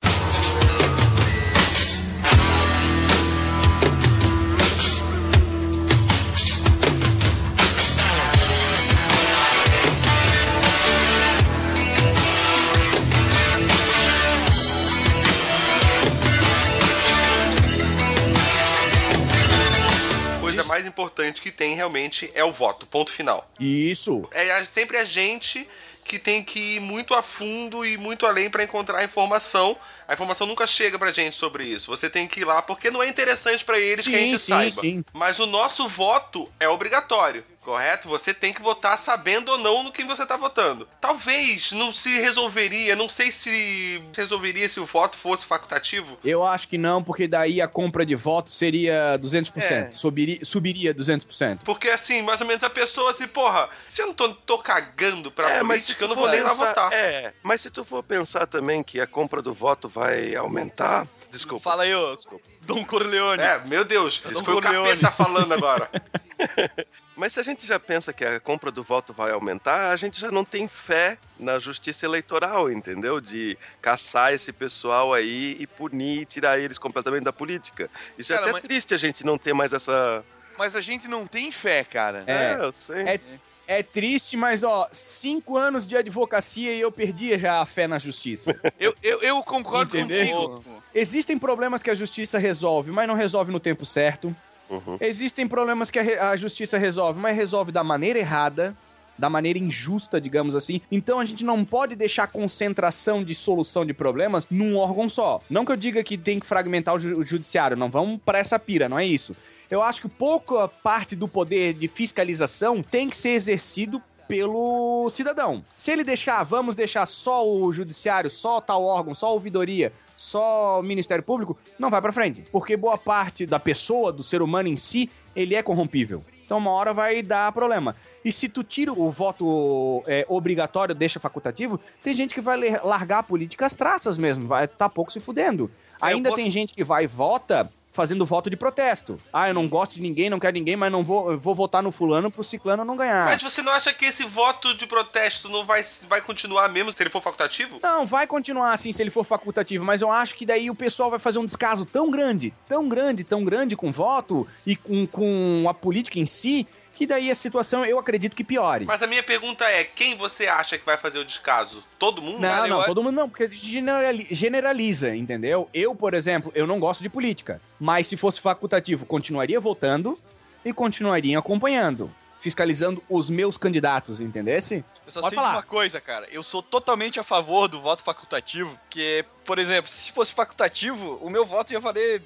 Coisa 20.40 20.64
mais 20.64 20.86
importante 20.86 21.40
que 21.42 21.50
tem 21.50 21.74
realmente 21.74 22.30
é 22.34 22.44
o 22.44 22.52
voto, 22.52 22.86
ponto 22.86 23.10
final. 23.10 23.50
Isso. 23.60 24.28
É 24.32 24.64
sempre 24.64 24.96
a 24.96 25.04
gente 25.04 25.68
que 26.12 26.18
tem 26.18 26.44
que 26.44 26.76
ir 26.76 26.80
muito 26.80 27.14
a 27.14 27.22
fundo 27.22 27.86
e 27.86 27.96
muito 27.96 28.26
além 28.26 28.50
pra 28.50 28.62
encontrar 28.62 28.98
a 28.98 29.04
informação. 29.04 29.74
A 30.06 30.12
informação 30.12 30.46
nunca 30.46 30.66
chega 30.66 30.98
pra 30.98 31.10
gente 31.10 31.34
sobre 31.34 31.64
isso. 31.64 31.86
Você 31.90 32.10
tem 32.10 32.28
que 32.28 32.40
ir 32.40 32.44
lá 32.44 32.60
porque 32.60 32.90
não 32.90 33.02
é 33.02 33.08
interessante 33.08 33.64
pra 33.64 33.78
eles 33.78 34.06
que 34.06 34.14
a 34.14 34.18
Sim, 34.18 34.24
gente 34.28 34.38
sim, 34.38 34.52
saiba. 34.52 34.70
sim. 34.72 35.04
Mas 35.10 35.38
o 35.38 35.46
nosso 35.46 35.88
voto 35.88 36.52
é 36.60 36.68
obrigatório, 36.68 37.42
correto? 37.62 38.08
Você 38.08 38.34
tem 38.34 38.52
que 38.52 38.60
votar 38.62 38.98
sabendo 38.98 39.50
ou 39.52 39.58
não 39.58 39.82
no 39.84 39.92
que 39.92 40.04
você 40.04 40.26
tá 40.26 40.36
votando. 40.36 40.88
Talvez 41.00 41.72
não 41.72 41.92
se 41.92 42.18
resolveria, 42.20 42.96
não 42.96 43.08
sei 43.08 43.30
se 43.32 44.02
resolveria 44.16 44.68
se 44.68 44.80
o 44.80 44.86
voto 44.86 45.16
fosse 45.16 45.46
facultativo. 45.46 46.18
Eu 46.24 46.44
acho 46.44 46.68
que 46.68 46.76
não, 46.78 47.02
porque 47.02 47.26
daí 47.28 47.60
a 47.60 47.68
compra 47.68 48.04
de 48.04 48.14
votos 48.14 48.52
seria 48.54 49.18
200%. 49.20 49.62
É. 49.70 49.90
Subiria, 49.92 50.38
subiria 50.44 50.94
200%. 50.94 51.60
Porque 51.64 51.88
assim, 51.88 52.22
mais 52.22 52.40
ou 52.40 52.46
menos 52.46 52.62
a 52.62 52.70
pessoa 52.70 53.10
assim, 53.12 53.26
porra, 53.28 53.68
se 53.88 54.02
eu 54.02 54.06
não 54.08 54.14
tô, 54.14 54.28
tô 54.34 54.58
cagando 54.58 55.30
pra 55.30 55.50
É, 55.50 55.62
mas 55.62 55.84
se 55.84 55.94
política, 55.94 56.04
eu 56.04 56.08
não 56.08 56.14
vou 56.16 56.24
for 56.26 56.30
nem 56.32 56.40
lá 56.42 56.50
pensar- 56.50 56.66
votar. 56.68 56.92
É, 56.92 57.32
mas 57.42 57.60
se 57.60 57.70
tu 57.70 57.84
for 57.84 58.02
pensar 58.02 58.46
também 58.46 58.82
que 58.82 59.00
a 59.00 59.06
compra 59.06 59.40
do 59.40 59.54
voto 59.54 59.88
vai 59.88 60.34
aumentar. 60.34 61.06
Desculpa. 61.32 61.70
Fala 61.70 61.84
aí, 61.84 61.94
ô. 61.94 62.14
Desculpa. 62.14 62.44
Dom 62.60 62.84
Corleone. 62.84 63.42
É, 63.42 63.58
meu 63.66 63.84
Deus, 63.84 64.22
isso 64.24 64.34
Dom 64.34 64.44
foi 64.44 64.54
o 64.54 64.60
Corleone. 64.62 64.90
capeta 64.90 65.10
falando 65.10 65.52
agora. 65.54 65.90
Mas 67.16 67.32
se 67.32 67.40
a 67.40 67.42
gente 67.42 67.66
já 67.66 67.78
pensa 67.80 68.12
que 68.12 68.24
a 68.24 68.38
compra 68.38 68.70
do 68.70 68.82
voto 68.82 69.12
vai 69.14 69.32
aumentar, 69.32 69.90
a 69.90 69.96
gente 69.96 70.20
já 70.20 70.30
não 70.30 70.44
tem 70.44 70.68
fé 70.68 71.16
na 71.38 71.58
justiça 71.58 72.04
eleitoral, 72.04 72.70
entendeu? 72.70 73.20
De 73.20 73.56
caçar 73.80 74.32
esse 74.32 74.52
pessoal 74.52 75.14
aí 75.14 75.56
e 75.58 75.66
punir 75.66 76.20
e 76.22 76.24
tirar 76.26 76.58
eles 76.58 76.78
completamente 76.78 77.24
da 77.24 77.32
política. 77.32 77.88
Isso 78.18 78.32
Cara, 78.32 78.40
é 78.40 78.44
até 78.44 78.52
mas- 78.52 78.62
triste 78.62 78.92
a 78.94 78.98
gente 78.98 79.24
não 79.24 79.38
ter 79.38 79.52
mais 79.54 79.72
essa. 79.72 80.22
Mas 80.58 80.76
a 80.76 80.80
gente 80.82 81.08
não 81.08 81.26
tem 81.26 81.50
fé, 81.50 81.82
cara. 81.82 82.24
É. 82.26 82.56
eu 82.60 82.72
sei. 82.72 83.02
É, 83.02 83.20
é 83.66 83.82
triste, 83.82 84.36
mas 84.36 84.62
ó, 84.62 84.88
cinco 84.92 85.56
anos 85.56 85.86
de 85.86 85.96
advocacia 85.96 86.74
e 86.74 86.80
eu 86.80 86.90
perdi 86.90 87.38
já 87.38 87.60
a 87.60 87.66
fé 87.66 87.86
na 87.86 87.98
justiça. 87.98 88.58
Eu, 88.78 88.94
eu, 89.02 89.20
eu 89.22 89.42
concordo 89.44 89.96
Entendeu? 89.96 90.26
contigo. 90.48 90.82
Existem 90.92 91.38
problemas 91.38 91.82
que 91.82 91.90
a 91.90 91.94
justiça 91.94 92.36
resolve, 92.36 92.90
mas 92.90 93.06
não 93.06 93.14
resolve 93.14 93.52
no 93.52 93.60
tempo 93.60 93.84
certo. 93.84 94.34
Uhum. 94.68 94.96
Existem 95.00 95.46
problemas 95.46 95.90
que 95.90 95.98
a, 95.98 96.30
a 96.30 96.36
justiça 96.36 96.78
resolve, 96.78 97.20
mas 97.20 97.36
resolve 97.36 97.70
da 97.70 97.84
maneira 97.84 98.18
errada, 98.18 98.76
da 99.18 99.28
maneira 99.30 99.58
injusta, 99.58 100.20
digamos 100.20 100.56
assim. 100.56 100.80
Então 100.90 101.20
a 101.20 101.24
gente 101.24 101.44
não 101.44 101.64
pode 101.64 101.94
deixar 101.94 102.24
a 102.24 102.26
concentração 102.26 103.22
de 103.22 103.34
solução 103.34 103.84
de 103.86 103.92
problemas 103.92 104.46
num 104.50 104.76
órgão 104.76 105.08
só. 105.08 105.40
Não 105.48 105.64
que 105.64 105.72
eu 105.72 105.76
diga 105.76 106.02
que 106.02 106.16
tem 106.18 106.40
que 106.40 106.46
fragmentar 106.46 106.94
o, 106.94 106.98
ju- 106.98 107.16
o 107.18 107.22
judiciário, 107.24 107.76
não 107.76 107.90
vamos 107.90 108.20
pra 108.24 108.38
essa 108.38 108.58
pira, 108.58 108.88
não 108.88 108.98
é 108.98 109.04
isso. 109.06 109.36
Eu 109.70 109.82
acho 109.82 110.00
que 110.02 110.08
pouca 110.08 110.68
parte 110.68 111.14
do 111.16 111.26
poder 111.28 111.74
de 111.74 111.88
fiscalização 111.88 112.82
tem 112.82 113.08
que 113.08 113.16
ser 113.16 113.30
exercido 113.30 114.02
pelo 114.28 115.08
cidadão. 115.10 115.62
Se 115.74 115.90
ele 115.90 116.02
deixar, 116.04 116.40
"Ah, 116.40 116.42
vamos 116.42 116.74
deixar 116.74 117.04
só 117.06 117.46
o 117.46 117.72
judiciário, 117.72 118.30
só 118.30 118.60
tal 118.60 118.82
órgão, 118.82 119.14
só 119.14 119.26
a 119.26 119.32
ouvidoria, 119.32 119.92
só 120.16 120.80
o 120.80 120.82
Ministério 120.82 121.22
Público, 121.22 121.56
não 121.78 121.90
vai 121.90 122.00
pra 122.00 122.12
frente. 122.12 122.42
Porque 122.50 122.76
boa 122.76 122.96
parte 122.96 123.44
da 123.44 123.60
pessoa, 123.60 124.12
do 124.12 124.22
ser 124.22 124.40
humano 124.40 124.68
em 124.68 124.76
si, 124.76 125.10
ele 125.36 125.54
é 125.54 125.62
corrompível. 125.62 126.24
Então 126.52 126.60
uma 126.60 126.70
hora 126.72 126.92
vai 126.92 127.22
dar 127.22 127.50
problema. 127.50 127.96
E 128.22 128.30
se 128.30 128.46
tu 128.46 128.62
tira 128.62 128.92
o 128.92 129.10
voto 129.10 130.04
é, 130.06 130.26
obrigatório, 130.28 130.94
deixa 130.94 131.18
facultativo, 131.18 131.80
tem 132.02 132.12
gente 132.12 132.34
que 132.34 132.42
vai 132.42 132.58
largar 132.84 133.20
a 133.20 133.22
política 133.22 133.64
às 133.64 133.74
traças 133.74 134.18
mesmo, 134.18 134.46
vai 134.46 134.68
tá 134.68 134.86
pouco 134.86 135.10
se 135.10 135.18
fudendo. 135.18 135.70
É, 135.94 136.08
Ainda 136.08 136.28
posso- 136.28 136.42
tem 136.42 136.50
gente 136.50 136.74
que 136.74 136.84
vai 136.84 137.04
e 137.04 137.06
vota 137.06 137.72
fazendo 137.92 138.24
voto 138.24 138.48
de 138.48 138.56
protesto. 138.56 139.18
Ah, 139.32 139.48
eu 139.48 139.54
não 139.54 139.68
gosto 139.68 139.94
de 139.94 140.02
ninguém, 140.02 140.30
não 140.30 140.40
quero 140.40 140.54
ninguém, 140.54 140.74
mas 140.76 140.90
não 140.90 141.04
vou, 141.04 141.38
vou 141.38 141.54
votar 141.54 141.82
no 141.82 141.92
fulano 141.92 142.30
pro 142.30 142.42
ciclano 142.42 142.84
não 142.84 142.96
ganhar. 142.96 143.26
Mas 143.26 143.42
você 143.42 143.62
não 143.62 143.70
acha 143.70 143.92
que 143.92 144.06
esse 144.06 144.24
voto 144.24 144.74
de 144.74 144.86
protesto 144.86 145.48
não 145.48 145.64
vai, 145.64 145.84
vai 146.08 146.22
continuar 146.22 146.68
mesmo 146.70 146.90
se 146.90 147.02
ele 147.02 147.10
for 147.10 147.22
facultativo? 147.22 147.78
Não, 147.82 148.06
vai 148.06 148.26
continuar 148.26 148.72
assim 148.72 148.90
se 148.90 149.02
ele 149.02 149.10
for 149.10 149.24
facultativo, 149.24 149.84
mas 149.84 150.00
eu 150.00 150.10
acho 150.10 150.34
que 150.34 150.46
daí 150.46 150.70
o 150.70 150.74
pessoal 150.74 151.10
vai 151.10 151.18
fazer 151.18 151.38
um 151.38 151.46
descaso 151.46 151.84
tão 151.84 152.10
grande, 152.10 152.52
tão 152.66 152.88
grande, 152.88 153.24
tão 153.24 153.44
grande 153.44 153.76
com 153.76 153.90
o 153.90 153.92
voto 153.92 154.46
e 154.66 154.74
com, 154.74 155.06
com 155.06 155.66
a 155.68 155.74
política 155.74 156.18
em 156.18 156.26
si, 156.26 156.66
que 157.02 157.06
daí 157.06 157.30
a 157.32 157.34
situação 157.34 157.84
eu 157.84 157.98
acredito 157.98 158.36
que 158.36 158.44
piore. 158.44 158.84
Mas 158.84 159.02
a 159.02 159.08
minha 159.08 159.24
pergunta 159.24 159.64
é, 159.64 159.82
quem 159.82 160.16
você 160.16 160.46
acha 160.46 160.78
que 160.78 160.86
vai 160.86 160.96
fazer 160.96 161.18
o 161.18 161.24
descaso? 161.24 161.82
Todo 161.98 162.22
mundo? 162.22 162.38
Não, 162.40 162.48
Cara, 162.48 162.68
não, 162.68 162.76
acho- 162.78 162.86
todo 162.86 163.02
mundo 163.02 163.16
não, 163.16 163.28
porque 163.28 163.48
generali- 163.50 164.28
generaliza, 164.30 165.16
entendeu? 165.16 165.68
Eu, 165.74 165.96
por 165.96 166.14
exemplo, 166.14 166.52
eu 166.54 166.64
não 166.64 166.78
gosto 166.78 167.02
de 167.02 167.08
política, 167.08 167.60
mas 167.80 168.06
se 168.06 168.16
fosse 168.16 168.40
facultativo, 168.40 169.04
continuaria 169.04 169.58
votando 169.58 170.16
e 170.64 170.72
continuariam 170.72 171.40
acompanhando, 171.40 172.08
fiscalizando 172.38 173.02
os 173.08 173.28
meus 173.28 173.58
candidatos, 173.58 174.20
entendesse? 174.20 174.84
Eu 175.04 175.12
só 175.12 175.20
Pode 175.20 175.34
sei 175.34 175.42
de 175.42 175.44
falar. 175.44 175.56
uma 175.58 175.62
coisa, 175.64 176.00
cara. 176.00 176.28
Eu 176.30 176.44
sou 176.44 176.62
totalmente 176.62 177.18
a 177.18 177.24
favor 177.24 177.66
do 177.66 177.80
voto 177.80 178.04
facultativo. 178.04 178.78
Que, 178.88 179.24
por 179.44 179.58
exemplo, 179.58 179.90
se 179.90 180.12
fosse 180.12 180.32
facultativo, 180.32 181.18
o 181.20 181.28
meu 181.28 181.44
voto 181.44 181.72
ia 181.72 181.80
valer. 181.80 182.22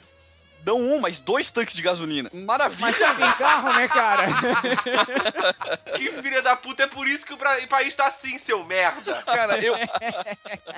Não 0.65 0.81
um, 0.81 1.01
mas 1.01 1.21
dois 1.21 1.51
tanques 1.51 1.75
de 1.75 1.83
gasolina. 1.83 2.31
Maravilha! 2.33 2.81
Mas 2.81 2.99
não 2.99 3.15
tem 3.15 3.33
carro, 3.33 3.73
né, 3.73 3.89
cara? 3.89 4.27
Que 5.97 6.11
filha 6.11 6.43
da 6.43 6.55
puta, 6.55 6.83
é 6.83 6.87
por 6.87 7.07
isso 7.09 7.25
que 7.25 7.33
o 7.33 7.39
país 7.69 7.95
tá 7.95 8.07
assim, 8.07 8.39
seu 8.39 8.63
merda. 8.65 9.23
Cara, 9.23 9.59
eu, 9.59 9.75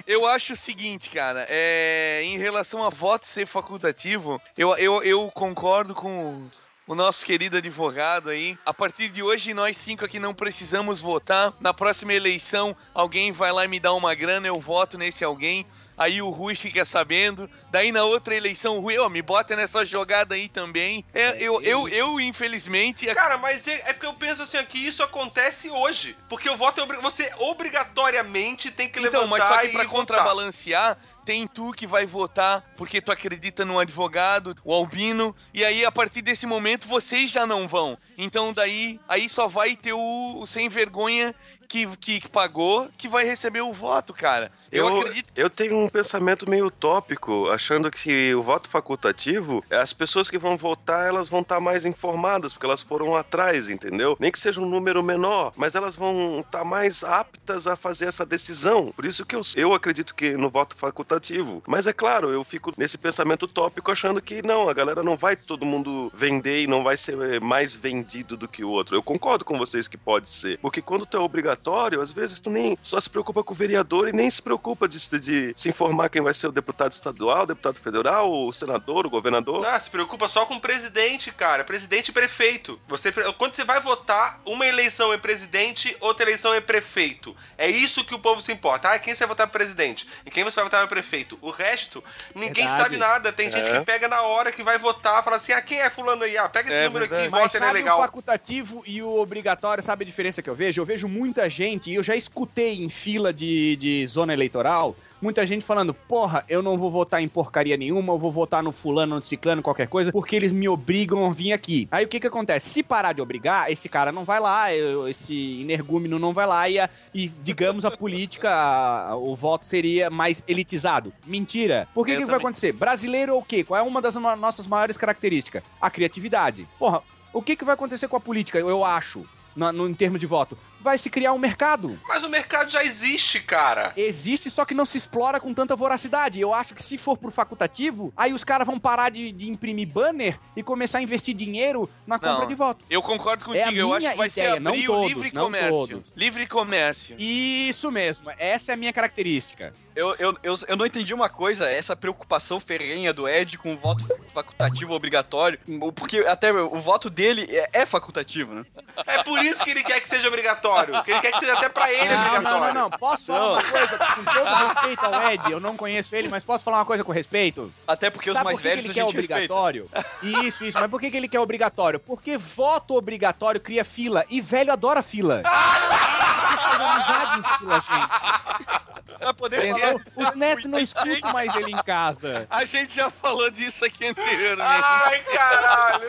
eu 0.06 0.26
acho 0.26 0.52
o 0.52 0.56
seguinte, 0.56 1.10
cara, 1.10 1.46
é, 1.48 2.20
em 2.24 2.38
relação 2.38 2.84
a 2.84 2.90
voto 2.90 3.26
ser 3.26 3.46
facultativo, 3.46 4.40
eu, 4.56 4.76
eu, 4.76 5.02
eu 5.02 5.30
concordo 5.32 5.94
com 5.94 6.48
o 6.88 6.94
nosso 6.94 7.24
querido 7.24 7.58
advogado 7.58 8.30
aí. 8.30 8.56
A 8.64 8.72
partir 8.72 9.10
de 9.10 9.22
hoje, 9.22 9.52
nós 9.52 9.76
cinco 9.76 10.04
aqui 10.04 10.18
não 10.18 10.32
precisamos 10.32 11.00
votar. 11.00 11.52
Na 11.60 11.74
próxima 11.74 12.14
eleição, 12.14 12.74
alguém 12.94 13.30
vai 13.30 13.52
lá 13.52 13.64
e 13.64 13.68
me 13.68 13.78
dá 13.78 13.92
uma 13.92 14.14
grana, 14.14 14.46
eu 14.46 14.54
voto 14.54 14.96
nesse 14.96 15.22
alguém. 15.22 15.66
Aí 15.98 16.22
o 16.22 16.30
Rui 16.30 16.54
fica 16.54 16.84
sabendo. 16.84 17.50
Daí 17.70 17.90
na 17.90 18.04
outra 18.04 18.34
eleição, 18.34 18.76
o 18.76 18.80
Rui, 18.80 18.96
ó, 18.98 19.08
me 19.08 19.20
bota 19.20 19.56
nessa 19.56 19.84
jogada 19.84 20.36
aí 20.36 20.48
também. 20.48 21.04
É, 21.12 21.36
eu, 21.42 21.60
eu, 21.62 21.88
eu, 21.88 22.20
infelizmente. 22.20 23.06
Cara, 23.14 23.36
mas 23.36 23.66
é, 23.66 23.82
é 23.86 23.92
porque 23.92 24.06
eu 24.06 24.14
penso 24.14 24.42
assim, 24.42 24.62
que 24.64 24.78
isso 24.78 25.02
acontece 25.02 25.68
hoje. 25.68 26.16
Porque 26.28 26.48
o 26.48 26.56
voto 26.56 26.80
é 26.80 26.84
obri- 26.84 26.98
você 26.98 27.32
obrigatoriamente 27.38 28.70
tem 28.70 28.88
que 28.88 28.98
Então, 29.00 29.22
levantar 29.22 29.26
mas 29.48 29.48
só 29.48 29.58
que 29.66 29.68
pra 29.72 29.84
contrabalancear, 29.86 30.96
tem 31.24 31.46
tu 31.46 31.72
que 31.72 31.86
vai 31.86 32.06
votar 32.06 32.64
porque 32.76 33.00
tu 33.02 33.12
acredita 33.12 33.64
no 33.64 33.78
advogado, 33.78 34.56
o 34.64 34.72
Albino, 34.72 35.34
e 35.52 35.64
aí 35.64 35.84
a 35.84 35.92
partir 35.92 36.22
desse 36.22 36.46
momento 36.46 36.88
vocês 36.88 37.30
já 37.30 37.46
não 37.46 37.68
vão. 37.68 37.98
Então 38.16 38.52
daí 38.52 38.98
aí 39.08 39.28
só 39.28 39.46
vai 39.46 39.76
ter 39.76 39.92
o, 39.92 40.38
o 40.38 40.46
sem 40.46 40.68
vergonha 40.68 41.34
que, 41.68 41.86
que 41.96 42.28
pagou 42.28 42.88
que 42.96 43.08
vai 43.08 43.24
receber 43.24 43.60
o 43.60 43.72
voto, 43.72 44.14
cara. 44.14 44.50
Eu, 44.72 44.88
Eu, 44.88 45.00
acredito. 45.00 45.32
eu 45.36 45.50
tenho 45.50 45.78
um 45.78 45.88
pensamento 45.88 46.48
meio 46.48 46.66
utópico, 46.66 47.48
achando 47.50 47.90
que 47.90 48.34
o 48.34 48.42
voto 48.42 48.68
facultativo, 48.68 49.62
as 49.70 49.92
pessoas 49.92 50.30
que 50.30 50.38
vão 50.38 50.56
votar, 50.56 51.06
elas 51.06 51.28
vão 51.28 51.40
estar 51.40 51.60
mais 51.60 51.84
informadas, 51.84 52.52
porque 52.52 52.66
elas 52.66 52.82
foram 52.82 53.14
atrás, 53.14 53.68
entendeu? 53.68 54.16
Nem 54.18 54.32
que 54.32 54.38
seja 54.38 54.60
um 54.60 54.66
número 54.68 55.02
menor, 55.02 55.52
mas 55.56 55.74
elas 55.74 55.94
vão 55.94 56.40
estar 56.40 56.64
mais 56.64 57.04
aptas 57.04 57.66
a 57.66 57.76
fazer 57.76 58.06
essa 58.06 58.24
decisão. 58.24 58.92
Por 58.96 59.04
isso 59.04 59.26
que 59.26 59.36
eu, 59.36 59.42
eu 59.56 59.74
acredito 59.74 60.14
que 60.14 60.36
no 60.36 60.48
voto 60.48 60.74
facultativo. 60.76 61.62
Mas 61.66 61.86
é 61.86 61.92
claro, 61.92 62.30
eu 62.30 62.42
fico 62.44 62.72
nesse 62.76 62.96
pensamento 62.96 63.42
utópico 63.44 63.90
achando 63.90 64.22
que 64.22 64.40
não, 64.42 64.68
a 64.68 64.74
galera 64.74 65.02
não 65.02 65.16
vai 65.16 65.36
todo 65.36 65.66
mundo 65.66 66.10
vender 66.14 66.62
e 66.62 66.66
não 66.66 66.82
vai 66.82 66.96
ser 66.96 67.40
mais 67.40 67.76
vendido 67.76 68.36
do 68.36 68.48
que 68.48 68.64
o 68.64 68.70
outro. 68.70 68.96
Eu 68.96 69.02
concordo 69.02 69.44
com 69.44 69.58
vocês 69.58 69.86
que 69.86 69.96
pode 69.96 70.30
ser. 70.30 70.58
Porque 70.58 70.80
quando 70.80 71.04
tu 71.04 71.16
é 71.16 71.20
obrigatório, 71.58 72.00
às 72.00 72.12
vezes 72.12 72.38
tu 72.40 72.50
nem 72.50 72.78
só 72.82 73.00
se 73.00 73.10
preocupa 73.10 73.42
com 73.42 73.52
o 73.52 73.56
vereador 73.56 74.08
e 74.08 74.12
nem 74.12 74.30
se 74.30 74.40
preocupa 74.40 74.88
de, 74.88 74.98
de 75.18 75.52
se 75.56 75.68
informar 75.68 76.08
quem 76.08 76.22
vai 76.22 76.32
ser 76.32 76.46
o 76.46 76.52
deputado 76.52 76.92
estadual, 76.92 77.42
o 77.42 77.46
deputado 77.46 77.80
federal, 77.80 78.30
o 78.32 78.52
senador, 78.52 79.06
o 79.06 79.10
governador. 79.10 79.60
Não, 79.62 79.80
se 79.80 79.90
preocupa 79.90 80.28
só 80.28 80.46
com 80.46 80.54
o 80.54 80.60
presidente, 80.60 81.30
cara. 81.32 81.64
Presidente 81.64 82.08
e 82.08 82.12
prefeito. 82.12 82.80
Você, 82.88 83.12
quando 83.36 83.54
você 83.54 83.64
vai 83.64 83.80
votar, 83.80 84.40
uma 84.46 84.66
eleição 84.66 85.12
é 85.12 85.18
presidente, 85.18 85.96
outra 86.00 86.24
eleição 86.24 86.54
é 86.54 86.60
prefeito. 86.60 87.36
É 87.56 87.68
isso 87.68 88.04
que 88.04 88.14
o 88.14 88.18
povo 88.18 88.40
se 88.40 88.52
importa. 88.52 88.90
Ah, 88.92 88.98
quem 88.98 89.14
você 89.14 89.20
vai 89.20 89.28
votar 89.28 89.46
para 89.46 89.58
presidente? 89.58 90.08
E 90.24 90.30
quem 90.30 90.44
você 90.44 90.56
vai 90.56 90.64
votar 90.64 90.80
para 90.80 90.88
prefeito? 90.88 91.38
O 91.40 91.50
resto, 91.50 92.02
ninguém 92.34 92.66
Verdade. 92.66 92.82
sabe 92.82 92.96
nada. 92.96 93.32
Tem 93.32 93.50
gente 93.50 93.64
É. 93.68 93.78
que 93.80 93.84
pega 93.84 94.08
na 94.08 94.22
hora 94.22 94.52
que 94.52 94.62
vai 94.62 94.78
votar, 94.78 95.22
fala 95.24 95.36
assim: 95.36 95.52
ah, 95.52 95.60
quem 95.62 95.80
é 95.80 95.90
fulano 95.90 96.22
aí? 96.24 96.36
Ah, 96.36 96.48
pega 96.48 96.70
esse 96.70 96.78
É 96.80 96.84
número 96.84 97.04
aqui 97.04 97.14
e 97.14 97.18
verdade. 97.18 97.42
Mas 97.42 97.54
ele 97.54 97.64
é 97.64 97.66
sabe 97.66 97.78
o 97.80 97.82
legal. 97.82 97.98
facultativo 97.98 98.82
e 98.86 99.02
o 99.02 99.16
obrigatório, 99.18 99.82
sabe 99.82 100.04
a 100.04 100.06
diferença 100.06 100.42
que 100.42 100.48
eu 100.50 100.54
vejo? 100.54 100.80
Eu 100.80 100.86
vejo 100.86 101.08
muita 101.08 101.47
gente, 101.48 101.90
e 101.90 101.94
eu 101.94 102.02
já 102.02 102.14
escutei 102.16 102.82
em 102.82 102.88
fila 102.88 103.32
de, 103.32 103.76
de 103.76 104.06
zona 104.06 104.32
eleitoral, 104.32 104.96
muita 105.20 105.44
gente 105.46 105.64
falando, 105.64 105.92
porra, 105.92 106.44
eu 106.48 106.62
não 106.62 106.78
vou 106.78 106.90
votar 106.90 107.20
em 107.22 107.28
porcaria 107.28 107.76
nenhuma, 107.76 108.12
eu 108.12 108.18
vou 108.18 108.30
votar 108.30 108.62
no 108.62 108.70
fulano, 108.72 109.16
no 109.16 109.22
ciclano, 109.22 109.62
qualquer 109.62 109.88
coisa, 109.88 110.12
porque 110.12 110.36
eles 110.36 110.52
me 110.52 110.68
obrigam 110.68 111.26
a 111.26 111.32
vir 111.32 111.52
aqui. 111.52 111.88
Aí 111.90 112.04
o 112.04 112.08
que 112.08 112.20
que 112.20 112.26
acontece? 112.26 112.68
Se 112.68 112.82
parar 112.82 113.12
de 113.12 113.20
obrigar, 113.20 113.70
esse 113.70 113.88
cara 113.88 114.12
não 114.12 114.24
vai 114.24 114.38
lá, 114.40 114.66
esse 115.08 115.60
energúmeno 115.62 116.18
não 116.18 116.32
vai 116.32 116.46
lá 116.46 116.68
e, 116.68 116.78
a- 116.78 116.88
e 117.14 117.28
digamos, 117.42 117.84
a 117.84 117.90
política, 117.90 118.50
a- 118.50 119.16
o 119.16 119.34
voto 119.34 119.64
seria 119.66 120.08
mais 120.10 120.42
elitizado. 120.46 121.12
Mentira. 121.26 121.88
Por 121.94 122.06
que 122.06 122.16
que 122.16 122.24
vai 122.24 122.36
acontecer? 122.36 122.72
Brasileiro 122.72 123.32
é 123.32 123.34
o 123.34 123.42
quê? 123.42 123.64
Qual 123.64 123.78
é 123.78 123.82
uma 123.82 124.00
das 124.00 124.14
no- 124.14 124.36
nossas 124.36 124.66
maiores 124.66 124.96
características? 124.96 125.62
A 125.80 125.90
criatividade. 125.90 126.66
Porra, 126.78 127.02
o 127.32 127.42
que, 127.42 127.56
que 127.56 127.64
vai 127.64 127.74
acontecer 127.74 128.08
com 128.08 128.16
a 128.16 128.20
política, 128.20 128.58
eu 128.58 128.84
acho, 128.84 129.24
na- 129.56 129.72
no, 129.72 129.88
em 129.88 129.94
termos 129.94 130.20
de 130.20 130.26
voto? 130.26 130.56
Vai 130.80 130.96
se 130.96 131.10
criar 131.10 131.32
um 131.32 131.38
mercado. 131.38 131.98
Mas 132.06 132.22
o 132.22 132.28
mercado 132.28 132.70
já 132.70 132.84
existe, 132.84 133.40
cara. 133.40 133.92
Existe, 133.96 134.48
só 134.50 134.64
que 134.64 134.74
não 134.74 134.86
se 134.86 134.96
explora 134.96 135.40
com 135.40 135.52
tanta 135.52 135.74
voracidade. 135.74 136.40
Eu 136.40 136.54
acho 136.54 136.74
que 136.74 136.82
se 136.82 136.96
for 136.96 137.18
pro 137.18 137.30
facultativo, 137.30 138.12
aí 138.16 138.32
os 138.32 138.44
caras 138.44 138.66
vão 138.66 138.78
parar 138.78 139.10
de, 139.10 139.32
de 139.32 139.50
imprimir 139.50 139.88
banner 139.88 140.38
e 140.56 140.62
começar 140.62 140.98
a 140.98 141.02
investir 141.02 141.34
dinheiro 141.34 141.90
na 142.06 142.18
compra 142.18 142.40
Não. 142.40 142.46
de 142.46 142.54
voto. 142.54 142.84
Eu 142.88 143.02
concordo 143.02 143.44
contigo, 143.44 143.64
É 143.64 143.68
a 143.68 143.72
eu 143.72 143.92
acho 143.92 143.98
minha 144.00 144.12
que 144.12 144.18
vai 144.18 144.30
ser 144.30 144.40
ideia, 144.40 144.60
não 144.60 144.72
abrir 144.72 144.86
todos, 144.86 145.04
o 145.04 145.08
livre 145.08 145.30
não 145.34 145.42
comércio. 145.44 145.70
todos. 145.70 146.14
Livre 146.16 146.46
comércio. 146.46 147.16
Isso 147.18 147.90
mesmo, 147.90 148.30
essa 148.38 148.72
é 148.72 148.74
a 148.74 148.76
minha 148.76 148.92
característica. 148.92 149.74
Eu, 149.96 150.14
eu, 150.16 150.36
eu, 150.44 150.58
eu 150.68 150.76
não 150.76 150.86
entendi 150.86 151.12
uma 151.12 151.28
coisa, 151.28 151.68
essa 151.68 151.96
preocupação 151.96 152.60
ferrenha 152.60 153.12
do 153.12 153.28
Ed 153.28 153.58
com 153.58 153.74
o 153.74 153.76
voto 153.76 154.04
facultativo 154.32 154.92
obrigatório, 154.92 155.58
porque 155.96 156.18
até 156.18 156.52
o 156.52 156.78
voto 156.80 157.10
dele 157.10 157.48
é, 157.50 157.80
é 157.80 157.86
facultativo, 157.86 158.54
né? 158.54 158.64
É 159.04 159.24
por 159.24 159.44
isso 159.44 159.64
que 159.64 159.70
ele 159.70 159.82
quer 159.82 160.00
que 160.00 160.06
seja 160.06 160.28
obrigatório. 160.28 160.67
Porque 160.92 161.10
ele 161.12 161.20
quer 161.20 161.32
que 161.32 161.38
seja 161.40 161.52
até 161.54 161.68
pra 161.68 161.92
ele 161.92 162.08
Não, 162.08 162.16
não, 162.16 162.34
obrigatório. 162.36 162.74
não, 162.74 162.82
não. 162.82 162.90
Posso 162.98 163.26
falar 163.26 163.52
uma 163.52 163.62
coisa 163.62 163.98
com 163.98 164.24
todo 164.24 164.54
respeito 164.54 165.04
ao 165.06 165.30
Ed? 165.30 165.52
Eu 165.52 165.60
não 165.60 165.76
conheço 165.76 166.14
ele, 166.16 166.28
mas 166.28 166.44
posso 166.44 166.64
falar 166.64 166.78
uma 166.78 166.84
coisa 166.84 167.02
com 167.04 167.12
respeito? 167.12 167.72
Até 167.86 168.10
porque 168.10 168.30
Sabe 168.32 168.40
os 168.40 168.44
mais 168.44 168.56
por 168.58 168.62
que, 168.62 168.68
velhos 168.68 168.82
que 168.82 168.88
ele 168.88 168.94
quer 168.94 169.00
gente 169.06 169.16
respeita. 169.16 169.34
obrigatório? 169.54 169.90
Isso, 170.22 170.64
isso. 170.64 170.78
Mas 170.78 170.90
por 170.90 171.00
que, 171.00 171.10
que 171.10 171.16
ele 171.16 171.28
quer 171.28 171.40
obrigatório? 171.40 171.98
Porque 172.00 172.36
voto 172.36 172.94
obrigatório 172.96 173.60
cria 173.60 173.84
fila 173.84 174.24
e 174.28 174.40
velho 174.40 174.72
adora 174.72 175.02
fila. 175.02 175.42
Faz 175.44 176.80
amizade 176.80 177.38
em 177.40 177.58
fila, 177.58 177.74
gente. 177.80 178.87
Pra 179.18 179.34
poder 179.34 179.64
Entendeu? 179.64 180.00
Os 180.14 180.34
netos 180.34 180.64
não 180.66 180.78
escutam 180.78 181.32
mais 181.32 181.54
ele 181.54 181.72
em 181.72 181.82
casa. 181.82 182.46
A 182.48 182.64
gente 182.64 182.94
já 182.94 183.10
falou 183.10 183.50
disso 183.50 183.84
aqui 183.84 184.06
anteriormente. 184.06 184.62
Ai, 184.62 185.22
caralho. 185.24 186.08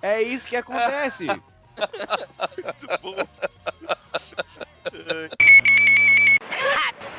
É 0.00 0.22
isso 0.22 0.46
que 0.46 0.56
acontece. 0.56 1.26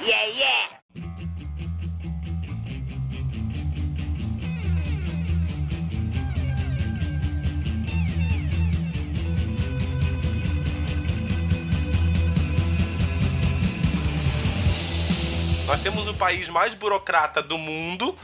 Yeah, 0.05 0.25
yeah. 0.35 0.82
Nós 15.73 15.81
temos 15.81 16.07
o 16.07 16.13
país 16.13 16.47
mais 16.49 16.75
burocrata 16.75 17.41
do 17.41 17.57
mundo, 17.57 18.15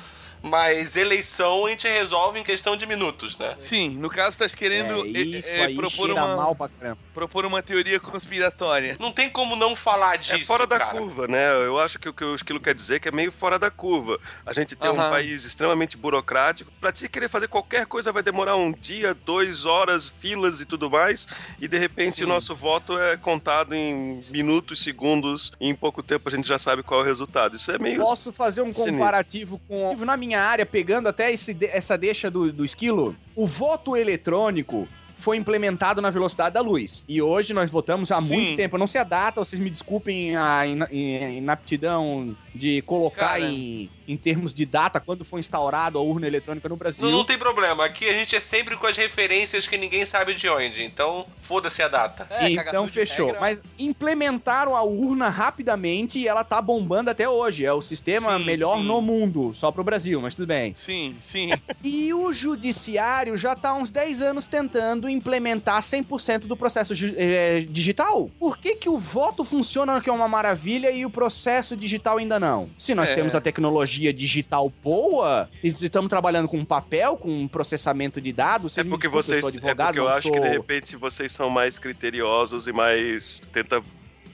mas 0.41 0.95
eleição 0.95 1.65
a 1.65 1.69
gente 1.69 1.87
resolve 1.87 2.39
em 2.39 2.43
questão 2.43 2.75
de 2.77 2.85
minutos, 2.85 3.37
né? 3.37 3.55
Sim, 3.59 3.89
no 3.89 4.09
caso, 4.09 4.37
tá 4.37 4.47
querendo 4.49 5.05
É, 5.05 5.07
é, 5.09 5.21
isso 5.21 5.49
é, 5.49 5.65
aí 5.65 5.75
propor, 5.75 6.11
uma, 6.11 6.35
mal 6.35 6.55
pra 6.55 6.69
caramba. 6.69 6.97
propor 7.13 7.45
uma 7.45 7.61
teoria 7.61 7.99
conspiratória. 7.99 8.95
Não 8.99 9.11
tem 9.11 9.29
como 9.29 9.55
não 9.55 9.75
falar 9.75 10.17
disso, 10.17 10.33
É 10.33 10.39
fora 10.45 10.65
da 10.65 10.77
cara. 10.77 10.97
curva, 10.97 11.27
né? 11.27 11.51
Eu 11.65 11.79
acho 11.79 11.99
que 11.99 12.07
o 12.09 12.13
que 12.13 12.23
o 12.23 12.35
Esquilo 12.35 12.59
quer 12.59 12.73
dizer 12.73 12.95
é 12.95 12.99
que 12.99 13.07
é 13.07 13.11
meio 13.11 13.31
fora 13.31 13.57
da 13.59 13.69
curva. 13.69 14.19
A 14.45 14.53
gente 14.53 14.75
tem 14.75 14.89
um 14.89 14.99
Aham. 14.99 15.09
país 15.09 15.43
extremamente 15.45 15.97
burocrático. 15.97 16.71
Pra 16.79 16.91
ti 16.91 17.07
querer 17.09 17.27
fazer 17.29 17.47
qualquer 17.47 17.85
coisa 17.85 18.11
vai 18.11 18.23
demorar 18.23 18.55
um 18.55 18.71
dia, 18.71 19.13
dois 19.13 19.65
horas, 19.65 20.09
filas 20.09 20.61
e 20.61 20.65
tudo 20.65 20.89
mais. 20.89 21.27
E 21.59 21.67
de 21.67 21.77
repente 21.77 22.23
o 22.23 22.27
nosso 22.27 22.55
voto 22.55 22.97
é 22.97 23.17
contado 23.17 23.73
em 23.73 24.23
minutos, 24.29 24.83
segundos. 24.83 25.51
E 25.59 25.67
em 25.67 25.75
pouco 25.75 26.01
tempo 26.03 26.27
a 26.27 26.31
gente 26.31 26.47
já 26.47 26.57
sabe 26.57 26.83
qual 26.83 27.01
é 27.01 27.03
o 27.03 27.05
resultado. 27.05 27.55
Isso 27.55 27.71
é 27.71 27.77
meio. 27.79 28.01
Posso 28.01 28.31
fazer 28.31 28.61
um 28.61 28.71
Sinistro. 28.71 28.93
comparativo 28.93 29.59
com. 29.67 29.95
Na 30.05 30.15
minha 30.17 30.28
área, 30.35 30.65
pegando 30.65 31.07
até 31.09 31.31
esse 31.31 31.55
essa 31.71 31.97
deixa 31.97 32.29
do, 32.29 32.51
do 32.51 32.63
esquilo, 32.65 33.15
o 33.35 33.45
voto 33.47 33.95
eletrônico 33.95 34.87
foi 35.15 35.35
implementado 35.35 36.01
na 36.01 36.09
velocidade 36.09 36.53
da 36.53 36.61
luz. 36.61 37.03
E 37.07 37.21
hoje 37.21 37.53
nós 37.53 37.69
votamos 37.69 38.09
há 38.11 38.21
Sim. 38.21 38.27
muito 38.33 38.55
tempo. 38.55 38.75
Eu 38.75 38.79
não 38.79 38.87
sei 38.87 39.01
a 39.01 39.03
data, 39.03 39.43
vocês 39.43 39.59
me 39.59 39.69
desculpem 39.69 40.35
a 40.37 40.65
ina- 40.65 40.87
in- 40.91 41.37
inaptidão 41.39 42.35
de 42.53 42.81
colocar 42.83 43.39
Cara. 43.39 43.41
em, 43.41 43.89
em 44.07 44.17
termos 44.17 44.53
de 44.53 44.65
data 44.65 44.99
quando 44.99 45.23
foi 45.23 45.39
instaurado 45.39 45.97
a 45.97 46.01
urna 46.01 46.27
eletrônica 46.27 46.67
no 46.67 46.75
Brasil. 46.75 47.09
Não, 47.09 47.19
não 47.19 47.25
tem 47.25 47.37
problema. 47.37 47.85
Aqui 47.85 48.07
a 48.09 48.13
gente 48.13 48.35
é 48.35 48.39
sempre 48.39 48.75
com 48.75 48.87
as 48.87 48.97
referências 48.97 49.67
que 49.67 49.77
ninguém 49.77 50.05
sabe 50.05 50.33
de 50.33 50.49
onde. 50.49 50.83
Então, 50.83 51.25
foda-se 51.43 51.81
a 51.81 51.87
data. 51.87 52.27
É, 52.29 52.49
então 52.49 52.87
fechou. 52.87 53.35
Mas 53.39 53.61
implementaram 53.77 54.75
a 54.75 54.83
urna 54.83 55.29
rapidamente 55.29 56.19
e 56.19 56.27
ela 56.27 56.43
tá 56.43 56.61
bombando 56.61 57.09
até 57.09 57.27
hoje. 57.29 57.65
É 57.65 57.73
o 57.73 57.81
sistema 57.81 58.37
Sim, 58.37 58.45
melhor 58.45 58.77
sim. 58.77 58.83
no 58.83 59.01
mundo, 59.01 59.53
só 59.53 59.71
pro 59.71 59.83
Brasil, 59.83 60.21
mas 60.21 60.35
tudo 60.35 60.47
bem. 60.47 60.73
Sim, 60.73 61.15
sim. 61.21 61.51
E 61.83 62.13
o 62.13 62.33
judiciário 62.33 63.37
já 63.37 63.55
tá 63.55 63.69
há 63.69 63.75
uns 63.75 63.91
10 63.91 64.21
anos 64.21 64.47
tentando 64.47 65.09
implementar 65.09 65.81
100% 65.81 66.47
do 66.47 66.57
processo 66.57 66.93
eh, 67.17 67.65
digital. 67.69 68.29
Por 68.37 68.57
que 68.57 68.75
que 68.75 68.89
o 68.89 68.97
voto 68.97 69.43
funciona 69.43 70.01
que 70.01 70.09
é 70.09 70.13
uma 70.13 70.27
maravilha 70.27 70.91
e 70.91 71.05
o 71.05 71.09
processo 71.09 71.75
digital 71.75 72.17
ainda 72.17 72.39
não? 72.39 72.48
Se 72.77 72.93
nós 72.95 73.09
É. 73.09 73.15
temos 73.15 73.35
a 73.35 73.41
tecnologia 73.41 74.13
digital 74.13 74.71
boa 74.83 75.49
e 75.63 75.67
estamos 75.67 76.09
trabalhando 76.09 76.47
com 76.47 76.63
papel, 76.65 77.17
com 77.17 77.47
processamento 77.47 78.19
de 78.21 78.31
dados, 78.33 78.77
É 78.77 78.83
porque 78.83 79.07
desculpem, 79.07 79.11
vocês. 79.11 79.43
eu 79.43 79.51
sou 79.51 79.51
é 79.51 79.71
advogado, 79.71 79.87
porque 79.87 79.99
eu 79.99 80.03
não 80.05 80.11
acho 80.11 80.21
que 80.31 80.31
de 80.31 80.37
sou- 80.37 80.51
repente 80.53 80.95
vocês 80.95 81.31
são 81.31 81.49
mais 81.49 81.77
criteriosos 81.79 82.67
e 82.67 82.71
mais. 82.71 83.41
tenta 83.53 83.81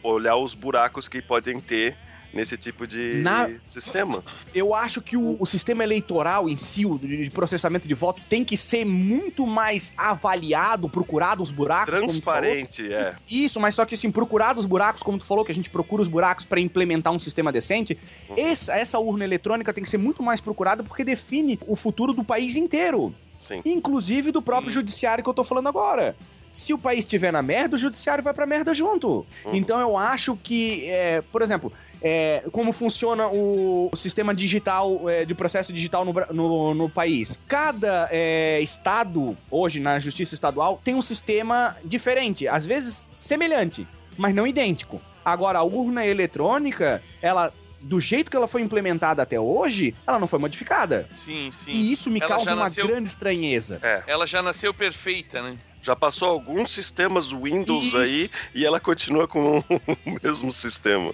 olhar 0.04 0.36
os 0.36 0.54
buracos 0.54 1.08
que 1.08 1.22
podem 1.22 1.60
ter 1.60 1.96
nesse 2.36 2.58
tipo 2.58 2.86
de 2.86 3.22
Na- 3.24 3.50
sistema. 3.68 4.22
Eu 4.54 4.76
acho 4.76 5.02
que 5.02 5.16
o, 5.16 5.38
o 5.40 5.46
sistema 5.46 5.84
eleitoral 5.84 6.50
em 6.50 6.56
si, 6.56 6.86
o 6.86 7.00
de 7.00 7.16
de 7.26 7.32
processamento 7.32 7.88
de 7.88 7.94
voto, 7.94 8.22
tem 8.30 8.44
que 8.44 8.58
ser 8.58 8.86
muito 8.86 9.48
mais 9.48 9.94
avaliado, 9.98 10.90
procurado 10.90 11.42
os 11.42 11.50
buracos. 11.50 11.94
Transparente, 11.96 12.92
é. 12.94 13.16
Isso, 13.30 13.60
mas 13.60 13.74
só 13.74 13.86
que 13.86 13.96
assim, 13.96 14.12
procurar 14.12 14.58
os 14.58 14.66
buracos, 14.66 15.02
como 15.02 15.18
tu 15.18 15.26
falou, 15.26 15.46
que 15.46 15.52
a 15.52 15.56
gente 15.56 15.70
procura 15.70 16.02
os 16.02 16.08
buracos 16.10 16.46
pra 16.46 16.60
implementar 16.60 17.14
um 17.14 17.20
sistema 17.20 17.52
decente, 17.52 17.98
essa, 18.36 18.76
essa 18.76 19.00
urna 19.00 19.24
eletrônica 19.24 19.72
tem 19.74 19.84
que 19.84 19.90
ser 19.90 19.98
muito 19.98 20.22
mais 20.22 20.42
procurada 20.42 20.84
porque 20.84 21.04
define 21.04 21.58
o 21.68 21.76
futuro 21.76 22.12
do 22.14 22.24
país 22.24 22.56
inteiro. 22.58 23.16
Sim. 23.38 23.62
Inclusive 23.66 24.32
do 24.32 24.42
próprio 24.42 24.72
judiciário 24.72 25.24
que 25.24 25.30
eu 25.30 25.34
tô 25.34 25.44
falando 25.44 25.68
agora. 25.68 26.16
Se 26.56 26.74
o 26.74 26.78
país 26.78 27.00
estiver 27.00 27.34
na 27.34 27.42
merda, 27.42 27.76
o 27.76 27.78
judiciário 27.78 28.24
vai 28.24 28.34
pra 28.34 28.46
merda 28.46 28.74
junto. 28.74 29.26
Então 29.52 29.80
eu 29.82 29.98
acho 29.98 30.38
que, 30.42 30.90
é, 30.90 31.22
por 31.32 31.42
exemplo, 31.42 31.72
é, 32.02 32.44
como 32.52 32.72
funciona 32.72 33.28
o, 33.28 33.90
o 33.92 33.96
sistema 33.98 34.34
digital, 34.34 35.10
é, 35.10 35.26
de 35.26 35.34
processo 35.36 35.74
digital 35.74 36.06
no, 36.06 36.14
no- 36.32 36.74
no 36.74 36.90
país. 36.90 37.40
Cada 37.48 38.08
é, 38.12 38.60
estado, 38.62 39.36
hoje, 39.52 39.80
na 39.82 40.00
justiça 40.00 40.34
estadual, 40.34 40.80
tem 40.84 40.96
um 40.96 41.02
sistema 41.02 41.76
diferente, 41.84 42.48
às 42.48 42.66
vezes 42.66 43.08
semelhante, 43.20 43.86
mas 44.18 44.34
não 44.34 44.48
idêntico. 44.48 45.02
Agora, 45.26 45.60
a 45.60 45.64
urna 45.64 46.06
eletrônica, 46.06 47.02
ela. 47.22 47.52
Do 47.82 48.00
jeito 48.02 48.32
que 48.32 48.38
ela 48.38 48.48
foi 48.48 48.62
implementada 48.64 49.22
até 49.22 49.40
hoje, 49.40 49.94
ela 50.08 50.18
não 50.18 50.28
foi 50.28 50.40
modificada. 50.40 51.08
Sim, 51.12 51.52
sim. 51.52 51.70
E 51.72 51.92
isso 51.92 52.10
me 52.10 52.20
Ela 52.20 52.30
causa 52.30 52.56
uma 52.56 52.64
nasceu- 52.64 52.88
grande 52.88 53.08
estranheza. 53.08 53.80
É. 53.84 54.02
Ela 54.08 54.26
já 54.26 54.42
nasceu 54.42 54.74
perfeita, 54.74 55.40
né? 55.44 55.56
Já 55.86 55.96
passou 55.96 56.30
alguns 56.30 56.72
sistemas 56.72 57.32
Windows 57.32 57.84
Isso. 57.84 57.98
aí 58.00 58.32
e 58.56 58.66
ela 58.66 58.80
continua 58.80 59.28
com 59.28 59.60
o 60.04 60.18
mesmo 60.24 60.52
sistema. 60.52 61.14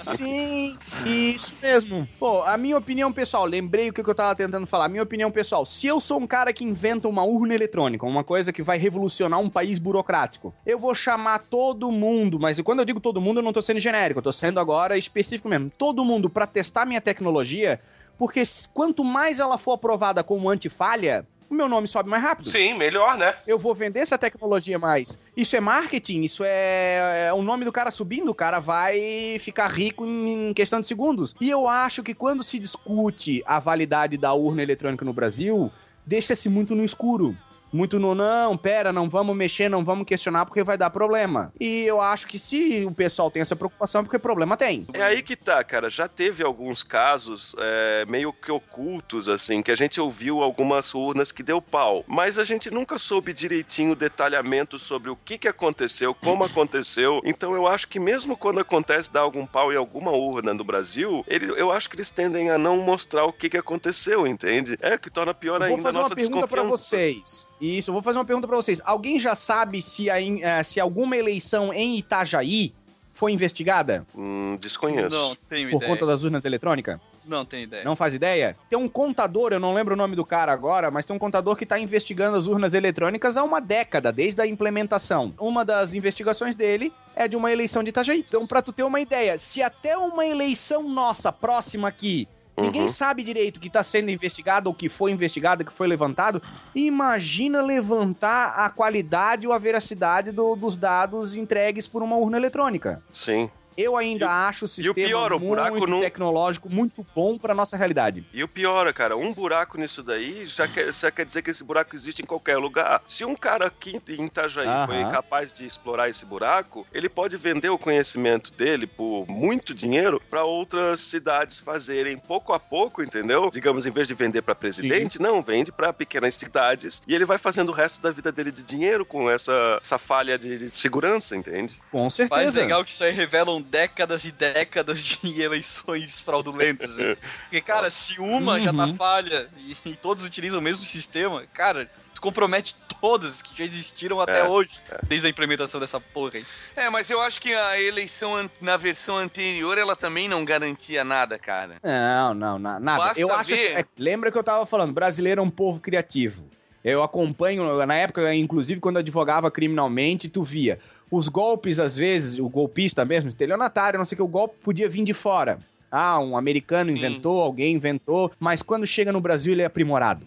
Sim, 0.00 0.76
isso 1.06 1.54
mesmo. 1.62 2.08
Pô, 2.18 2.42
a 2.42 2.56
minha 2.56 2.76
opinião 2.76 3.12
pessoal, 3.12 3.44
lembrei 3.44 3.90
o 3.90 3.92
que 3.92 4.00
eu 4.00 4.12
tava 4.12 4.34
tentando 4.34 4.66
falar. 4.66 4.88
Minha 4.88 5.04
opinião 5.04 5.30
pessoal, 5.30 5.64
se 5.64 5.86
eu 5.86 6.00
sou 6.00 6.18
um 6.18 6.26
cara 6.26 6.52
que 6.52 6.64
inventa 6.64 7.06
uma 7.06 7.22
urna 7.22 7.54
eletrônica, 7.54 8.04
uma 8.04 8.24
coisa 8.24 8.52
que 8.52 8.60
vai 8.60 8.76
revolucionar 8.76 9.38
um 9.38 9.48
país 9.48 9.78
burocrático, 9.78 10.52
eu 10.66 10.80
vou 10.80 10.96
chamar 10.96 11.38
todo 11.38 11.92
mundo, 11.92 12.40
mas 12.40 12.60
quando 12.60 12.80
eu 12.80 12.84
digo 12.84 12.98
todo 12.98 13.20
mundo, 13.20 13.38
eu 13.38 13.44
não 13.44 13.52
tô 13.52 13.62
sendo 13.62 13.78
genérico, 13.78 14.18
eu 14.18 14.24
tô 14.24 14.32
sendo 14.32 14.58
agora 14.58 14.98
específico 14.98 15.48
mesmo. 15.48 15.70
Todo 15.78 16.04
mundo 16.04 16.28
pra 16.28 16.44
testar 16.44 16.84
minha 16.86 17.00
tecnologia, 17.00 17.80
porque 18.18 18.42
quanto 18.74 19.04
mais 19.04 19.38
ela 19.38 19.56
for 19.56 19.74
aprovada 19.74 20.24
como 20.24 20.50
antifalha, 20.50 21.24
o 21.52 21.54
meu 21.54 21.68
nome 21.68 21.86
sobe 21.86 22.08
mais 22.08 22.22
rápido 22.22 22.50
Sim, 22.50 22.74
melhor, 22.74 23.16
né? 23.16 23.34
eu 23.46 23.58
vou 23.58 23.74
vender 23.74 24.00
essa 24.00 24.16
tecnologia 24.16 24.78
mais. 24.78 25.18
Isso 25.36 25.54
é 25.54 25.60
marketing, 25.60 26.22
isso 26.22 26.42
é, 26.44 27.26
é 27.28 27.32
o 27.32 27.42
nome 27.42 27.64
do 27.64 27.70
cara 27.70 27.90
subindo, 27.90 28.30
o 28.30 28.34
cara 28.34 28.58
vai 28.58 29.38
ficar 29.38 29.68
rico 29.68 30.06
em, 30.06 30.48
em 30.48 30.54
questão 30.54 30.80
de 30.80 30.86
segundos. 30.86 31.34
E 31.40 31.50
eu 31.50 31.68
acho 31.68 32.02
que 32.02 32.14
quando 32.14 32.42
se 32.42 32.58
discute 32.58 33.42
a 33.46 33.58
validade 33.58 34.16
da 34.16 34.32
urna 34.32 34.62
eletrônica 34.62 35.04
no 35.04 35.12
Brasil, 35.12 35.70
deixa-se 36.06 36.48
muito 36.48 36.74
no 36.74 36.84
escuro. 36.84 37.36
Muito 37.72 37.98
no 37.98 38.14
não, 38.14 38.56
pera, 38.56 38.92
não 38.92 39.08
vamos 39.08 39.34
mexer, 39.34 39.68
não 39.68 39.84
vamos 39.84 40.06
questionar 40.06 40.44
porque 40.44 40.62
vai 40.62 40.76
dar 40.76 40.90
problema. 40.90 41.52
E 41.58 41.84
eu 41.84 42.00
acho 42.00 42.26
que 42.26 42.38
se 42.38 42.84
o 42.84 42.92
pessoal 42.92 43.30
tem 43.30 43.40
essa 43.40 43.56
preocupação, 43.56 44.00
é 44.02 44.04
porque 44.04 44.18
problema 44.18 44.56
tem. 44.56 44.86
É 44.92 45.02
aí 45.02 45.22
que 45.22 45.34
tá, 45.34 45.64
cara. 45.64 45.88
Já 45.88 46.06
teve 46.06 46.44
alguns 46.44 46.82
casos 46.82 47.54
é, 47.58 48.04
meio 48.06 48.32
que 48.32 48.52
ocultos, 48.52 49.28
assim, 49.28 49.62
que 49.62 49.70
a 49.70 49.74
gente 49.74 50.00
ouviu 50.00 50.42
algumas 50.42 50.94
urnas 50.94 51.32
que 51.32 51.42
deu 51.42 51.62
pau. 51.62 52.04
Mas 52.06 52.38
a 52.38 52.44
gente 52.44 52.70
nunca 52.70 52.98
soube 52.98 53.32
direitinho 53.32 53.92
o 53.92 53.96
detalhamento 53.96 54.78
sobre 54.78 55.10
o 55.10 55.16
que, 55.16 55.38
que 55.38 55.48
aconteceu, 55.48 56.14
como 56.14 56.44
aconteceu. 56.44 57.22
Então 57.24 57.54
eu 57.54 57.66
acho 57.66 57.88
que 57.88 57.98
mesmo 57.98 58.36
quando 58.36 58.60
acontece 58.60 59.10
dar 59.10 59.20
algum 59.20 59.46
pau 59.46 59.72
em 59.72 59.76
alguma 59.76 60.10
urna 60.10 60.52
no 60.52 60.64
Brasil, 60.64 61.24
ele, 61.26 61.46
eu 61.58 61.72
acho 61.72 61.88
que 61.88 61.96
eles 61.96 62.10
tendem 62.10 62.50
a 62.50 62.58
não 62.58 62.78
mostrar 62.78 63.24
o 63.24 63.32
que, 63.32 63.48
que 63.48 63.56
aconteceu, 63.56 64.26
entende? 64.26 64.78
É 64.80 64.98
que 64.98 65.10
torna 65.10 65.32
pior 65.32 65.58
vou 65.58 65.68
ainda 65.68 65.80
a 65.80 65.82
fazer 65.82 65.98
nossa 65.98 66.10
uma 66.10 66.16
pergunta 66.16 66.48
pra 66.48 66.62
desconfiança. 66.62 66.84
vocês. 66.84 67.52
Isso, 67.62 67.90
eu 67.90 67.92
vou 67.92 68.02
fazer 68.02 68.18
uma 68.18 68.24
pergunta 68.24 68.48
pra 68.48 68.56
vocês. 68.56 68.82
Alguém 68.84 69.20
já 69.20 69.34
sabe 69.36 69.80
se, 69.80 70.10
a 70.10 70.20
eh, 70.20 70.62
se 70.64 70.80
alguma 70.80 71.16
eleição 71.16 71.72
em 71.72 71.96
Itajaí 71.96 72.72
foi 73.12 73.30
investigada 73.30 74.04
Hum, 74.16 74.56
desconheço. 74.60 75.10
Não 75.10 75.36
tenho 75.48 75.70
por 75.70 75.76
ideia. 75.76 75.92
conta 75.92 76.04
das 76.04 76.24
urnas 76.24 76.44
eletrônicas? 76.44 76.98
Não 77.24 77.44
tenho 77.44 77.64
ideia. 77.64 77.84
Não 77.84 77.94
faz 77.94 78.14
ideia? 78.14 78.56
Tem 78.68 78.76
um 78.76 78.88
contador, 78.88 79.52
eu 79.52 79.60
não 79.60 79.74
lembro 79.74 79.94
o 79.94 79.96
nome 79.96 80.16
do 80.16 80.24
cara 80.24 80.52
agora, 80.52 80.90
mas 80.90 81.06
tem 81.06 81.14
um 81.14 81.18
contador 81.20 81.54
que 81.54 81.64
tá 81.64 81.78
investigando 81.78 82.36
as 82.36 82.48
urnas 82.48 82.74
eletrônicas 82.74 83.36
há 83.36 83.44
uma 83.44 83.60
década, 83.60 84.10
desde 84.12 84.40
a 84.42 84.46
implementação. 84.46 85.32
Uma 85.38 85.64
das 85.64 85.94
investigações 85.94 86.56
dele 86.56 86.92
é 87.14 87.28
de 87.28 87.36
uma 87.36 87.52
eleição 87.52 87.84
de 87.84 87.90
Itajaí. 87.90 88.24
Então, 88.26 88.44
pra 88.44 88.60
tu 88.60 88.72
ter 88.72 88.82
uma 88.82 89.00
ideia, 89.00 89.38
se 89.38 89.62
até 89.62 89.96
uma 89.96 90.26
eleição 90.26 90.88
nossa, 90.88 91.30
próxima 91.30 91.86
aqui, 91.86 92.26
ninguém 92.56 92.88
sabe 92.88 93.22
direito 93.22 93.56
o 93.56 93.60
que 93.60 93.70
tá 93.70 93.82
sendo 93.82 94.10
investigado, 94.10 94.68
ou 94.68 94.74
que 94.74 94.88
foi 94.88 95.10
investigado, 95.10 95.64
que 95.64 95.72
foi 95.72 95.86
levantado, 95.88 96.42
imagina 96.74 97.62
levantar 97.62 98.54
a 98.56 98.68
qualidade 98.70 99.46
ou 99.46 99.52
a 99.52 99.58
veracidade 99.58 100.30
do- 100.30 100.54
dos 100.56 100.76
dados 100.76 101.34
entregues 101.36 101.86
por 101.88 102.02
uma 102.02 102.16
urna 102.16 102.36
eletrônica. 102.36 103.02
Sim. 103.12 103.50
Eu 103.76 103.96
ainda 103.96 104.30
acho 104.48 104.64
o 104.64 104.68
sistema 104.68 104.94
pior, 104.94 105.32
o 105.32 105.38
buraco 105.38 105.70
muito 105.78 105.86
não- 105.90 106.00
tecnológico, 106.00 106.68
muito 106.70 107.06
bom 107.14 107.38
pra 107.38 107.54
nossa 107.54 107.76
realidade. 107.76 108.24
E 108.32 108.42
o 108.42 108.48
pior, 108.48 108.86
é, 108.86 108.92
cara, 108.92 109.16
um 109.16 109.32
buraco 109.32 109.78
nisso 109.78 110.02
daí 110.02 110.46
já 110.46 110.66
quer, 110.68 110.92
já 110.92 111.10
quer 111.10 111.24
dizer 111.26 111.42
que 111.42 111.50
esse 111.50 111.64
buraco 111.64 111.94
existe 111.96 112.22
em 112.22 112.26
qualquer 112.26 112.56
lugar. 112.58 113.02
Se 113.06 113.24
um 113.24 113.34
cara 113.34 113.66
aqui 113.66 114.00
em 114.08 114.26
Itajaí 114.26 114.66
Aham. 114.66 114.86
foi 114.86 115.04
capaz 115.10 115.52
de 115.52 115.64
explorar 115.66 116.08
esse 116.08 116.24
buraco, 116.24 116.86
ele 116.92 117.08
pode 117.08 117.36
vender 117.36 117.70
o 117.70 117.78
conhecimento 117.78 118.52
dele 118.52 118.86
por 118.86 119.26
muito 119.28 119.74
dinheiro 119.74 120.20
para 120.30 120.44
outras 120.44 121.00
cidades 121.00 121.60
fazerem 121.60 122.18
pouco 122.18 122.52
a 122.52 122.60
pouco, 122.60 123.02
entendeu? 123.02 123.50
Digamos, 123.52 123.86
em 123.86 123.90
vez 123.90 124.08
de 124.08 124.14
vender 124.14 124.42
para 124.42 124.54
presidente, 124.54 125.20
não, 125.20 125.40
vende 125.42 125.70
para 125.72 125.92
pequenas 125.92 126.34
cidades 126.34 127.02
e 127.06 127.14
ele 127.14 127.24
vai 127.24 127.38
fazendo 127.38 127.68
o 127.70 127.72
resto 127.72 128.00
da 128.02 128.10
vida 128.10 128.30
dele 128.32 128.50
de 128.50 128.62
dinheiro 128.62 129.04
com 129.04 129.30
essa, 129.30 129.78
essa 129.82 129.98
falha 129.98 130.38
de, 130.38 130.70
de 130.70 130.76
segurança, 130.76 131.36
entende? 131.36 131.80
Com 131.90 132.04
Mas 132.04 132.14
certeza. 132.14 132.60
legal 132.60 132.84
que 132.84 132.92
isso 132.92 133.04
aí 133.04 133.12
revelam 133.12 133.61
décadas 133.62 134.24
e 134.24 134.32
décadas 134.32 135.02
de 135.04 135.18
eleições 135.40 136.20
fraudulentas. 136.20 136.96
né? 136.96 137.16
Porque, 137.42 137.60
cara, 137.60 137.88
se 137.90 138.18
uma 138.20 138.60
já 138.60 138.72
tá 138.72 138.84
Uhum. 138.86 138.94
falha 138.94 139.48
e, 139.56 139.76
e 139.90 139.96
todos 139.96 140.24
utilizam 140.24 140.58
o 140.58 140.62
mesmo 140.62 140.82
sistema, 140.84 141.44
cara, 141.52 141.90
tu 142.14 142.20
compromete 142.20 142.74
todas 143.00 143.42
que 143.42 143.56
já 143.58 143.64
existiram 143.64 144.20
até 144.20 144.40
É, 144.40 144.44
hoje, 144.44 144.78
desde 145.08 145.26
a 145.26 145.30
implementação 145.30 145.80
dessa 145.80 146.00
porra 146.00 146.32
aí. 146.36 146.46
É, 146.76 146.88
mas 146.90 147.10
eu 147.10 147.20
acho 147.20 147.40
que 147.40 147.52
a 147.52 147.80
eleição 147.80 148.48
na 148.60 148.76
versão 148.76 149.16
anterior, 149.18 149.76
ela 149.78 149.96
também 149.96 150.28
não 150.28 150.44
garantia 150.44 151.02
nada, 151.04 151.38
cara. 151.38 151.76
Não, 151.82 152.34
não, 152.34 152.58
na- 152.58 152.78
nada. 152.78 152.98
Basta 153.04 153.20
eu 153.20 153.32
acho 153.34 153.50
ver. 153.50 153.54
assim, 153.54 153.74
é, 153.80 153.84
lembra 153.98 154.30
que 154.30 154.38
eu 154.38 154.44
tava 154.44 154.64
falando, 154.66 154.92
brasileiro 154.92 155.40
é 155.40 155.44
um 155.44 155.50
povo 155.50 155.80
criativo. 155.80 156.48
Eu 156.84 157.02
acompanho, 157.02 157.84
na 157.86 157.94
época, 157.94 158.34
inclusive, 158.34 158.80
quando 158.80 158.96
eu 158.96 159.00
advogava 159.00 159.50
criminalmente, 159.52 160.28
tu 160.28 160.42
via 160.42 160.80
os 161.12 161.28
golpes, 161.28 161.78
às 161.78 161.94
vezes, 161.94 162.38
o 162.38 162.48
golpista 162.48 163.04
mesmo, 163.04 163.28
estelionatário, 163.28 163.98
não 163.98 164.06
sei 164.06 164.16
o 164.16 164.16
que, 164.16 164.22
o 164.22 164.26
golpe 164.26 164.54
podia 164.62 164.88
vir 164.88 165.04
de 165.04 165.12
fora. 165.12 165.58
Ah, 165.90 166.18
um 166.18 166.38
americano 166.38 166.90
Sim. 166.90 166.96
inventou, 166.96 167.38
alguém 167.42 167.74
inventou, 167.74 168.32
mas 168.40 168.62
quando 168.62 168.86
chega 168.86 169.12
no 169.12 169.20
Brasil 169.20 169.52
ele 169.52 169.60
é 169.60 169.66
aprimorado. 169.66 170.26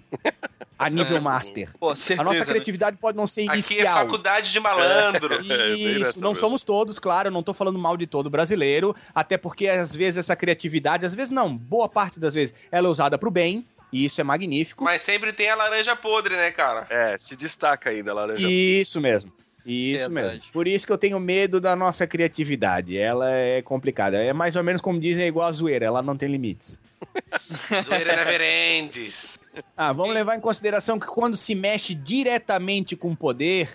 A 0.78 0.88
nível 0.88 1.20
master. 1.20 1.72
Pô, 1.80 1.96
certeza, 1.96 2.22
A 2.22 2.24
nossa 2.24 2.40
né? 2.40 2.46
criatividade 2.46 2.98
pode 2.98 3.18
não 3.18 3.26
ser 3.26 3.42
Aqui 3.44 3.50
é 3.50 3.54
inicial. 3.54 3.98
faculdade 3.98 4.52
de 4.52 4.60
malandro. 4.60 5.30
bem 5.42 5.98
nessa 5.98 6.12
Isso, 6.12 6.22
não 6.22 6.36
somos 6.36 6.64
todos, 6.64 7.00
claro, 7.00 7.30
eu 7.30 7.32
não 7.32 7.42
tô 7.42 7.52
falando 7.52 7.80
mal 7.80 7.98
de 7.98 8.06
todo 8.06 8.30
brasileiro, 8.30 8.96
até 9.14 9.38
porque 9.40 9.68
às 9.68 9.96
vezes 9.96 10.20
essa 10.20 10.36
criatividade, 10.36 11.04
às 11.04 11.16
vezes 11.16 11.32
não, 11.32 11.58
boa 11.58 11.90
parte 11.90 12.20
das 12.20 12.36
vezes, 12.36 12.54
ela 12.72 12.88
é 12.88 12.92
usada 12.92 13.18
pro 13.18 13.32
bem, 13.32 13.66
e 13.92 14.06
isso 14.06 14.22
é 14.22 14.24
magnífico. 14.24 14.84
Mas 14.84 15.02
sempre 15.02 15.34
tem 15.34 15.50
a 15.50 15.56
laranja 15.56 15.96
podre, 15.96 16.36
né, 16.36 16.52
cara? 16.52 16.86
É, 16.92 17.16
se 17.18 17.36
destaca 17.36 17.90
ainda, 17.90 18.14
laranja. 18.14 18.48
Isso 18.48 19.02
mesmo. 19.02 19.34
Isso 19.66 20.10
Verdade. 20.10 20.38
mesmo. 20.38 20.52
Por 20.54 20.68
isso 20.68 20.86
que 20.86 20.94
eu 20.94 20.98
tenho 20.98 21.20
medo 21.20 21.60
da 21.60 21.76
nossa 21.76 22.06
criatividade. 22.06 22.98
Ela 22.98 23.32
é 23.32 23.62
complicada. 23.62 24.18
É 24.18 24.32
mais 24.32 24.56
ou 24.56 24.64
menos 24.64 24.82
como 24.82 25.00
dizem, 25.00 25.26
é 25.26 25.28
igual 25.28 25.48
a 25.48 25.52
zoeira, 25.52 25.86
ela 25.86 26.02
não 26.02 26.16
tem 26.16 26.30
limites. 26.30 26.80
Zoeira 27.84 28.16
never 28.16 28.42
ends. 28.42 29.40
Ah, 29.76 29.92
vamos 29.94 30.14
levar 30.14 30.36
em 30.36 30.40
consideração 30.40 31.00
que 31.00 31.08
quando 31.08 31.36
se 31.36 31.56
mexe 31.56 31.96
diretamente 31.96 32.96
com 32.96 33.12
o 33.12 33.16
poder, 33.16 33.70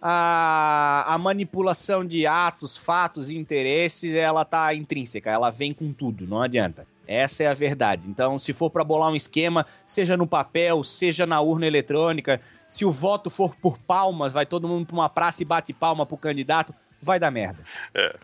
a, 0.00 1.04
a 1.06 1.18
manipulação 1.18 2.04
de 2.04 2.26
atos, 2.26 2.76
fatos 2.76 3.28
e 3.30 3.36
interesses, 3.36 4.14
ela 4.14 4.44
tá 4.44 4.74
intrínseca, 4.74 5.30
ela 5.30 5.50
vem 5.50 5.72
com 5.74 5.92
tudo, 5.92 6.26
não 6.26 6.40
adianta. 6.40 6.86
Essa 7.06 7.42
é 7.42 7.46
a 7.48 7.54
verdade. 7.54 8.08
Então, 8.08 8.38
se 8.38 8.52
for 8.52 8.70
pra 8.70 8.84
bolar 8.84 9.10
um 9.10 9.16
esquema, 9.16 9.66
seja 9.84 10.16
no 10.16 10.26
papel, 10.26 10.82
seja 10.84 11.26
na 11.26 11.40
urna 11.40 11.66
eletrônica, 11.66 12.40
se 12.70 12.84
o 12.84 12.92
voto 12.92 13.28
for 13.28 13.56
por 13.56 13.78
palmas, 13.78 14.32
vai 14.32 14.46
todo 14.46 14.68
mundo 14.68 14.86
pra 14.86 14.94
uma 14.94 15.08
praça 15.08 15.42
e 15.42 15.44
bate 15.44 15.72
palma 15.72 16.06
pro 16.06 16.16
candidato, 16.16 16.72
vai 17.02 17.18
dar 17.18 17.30
merda. 17.30 17.64
É. 17.92 18.16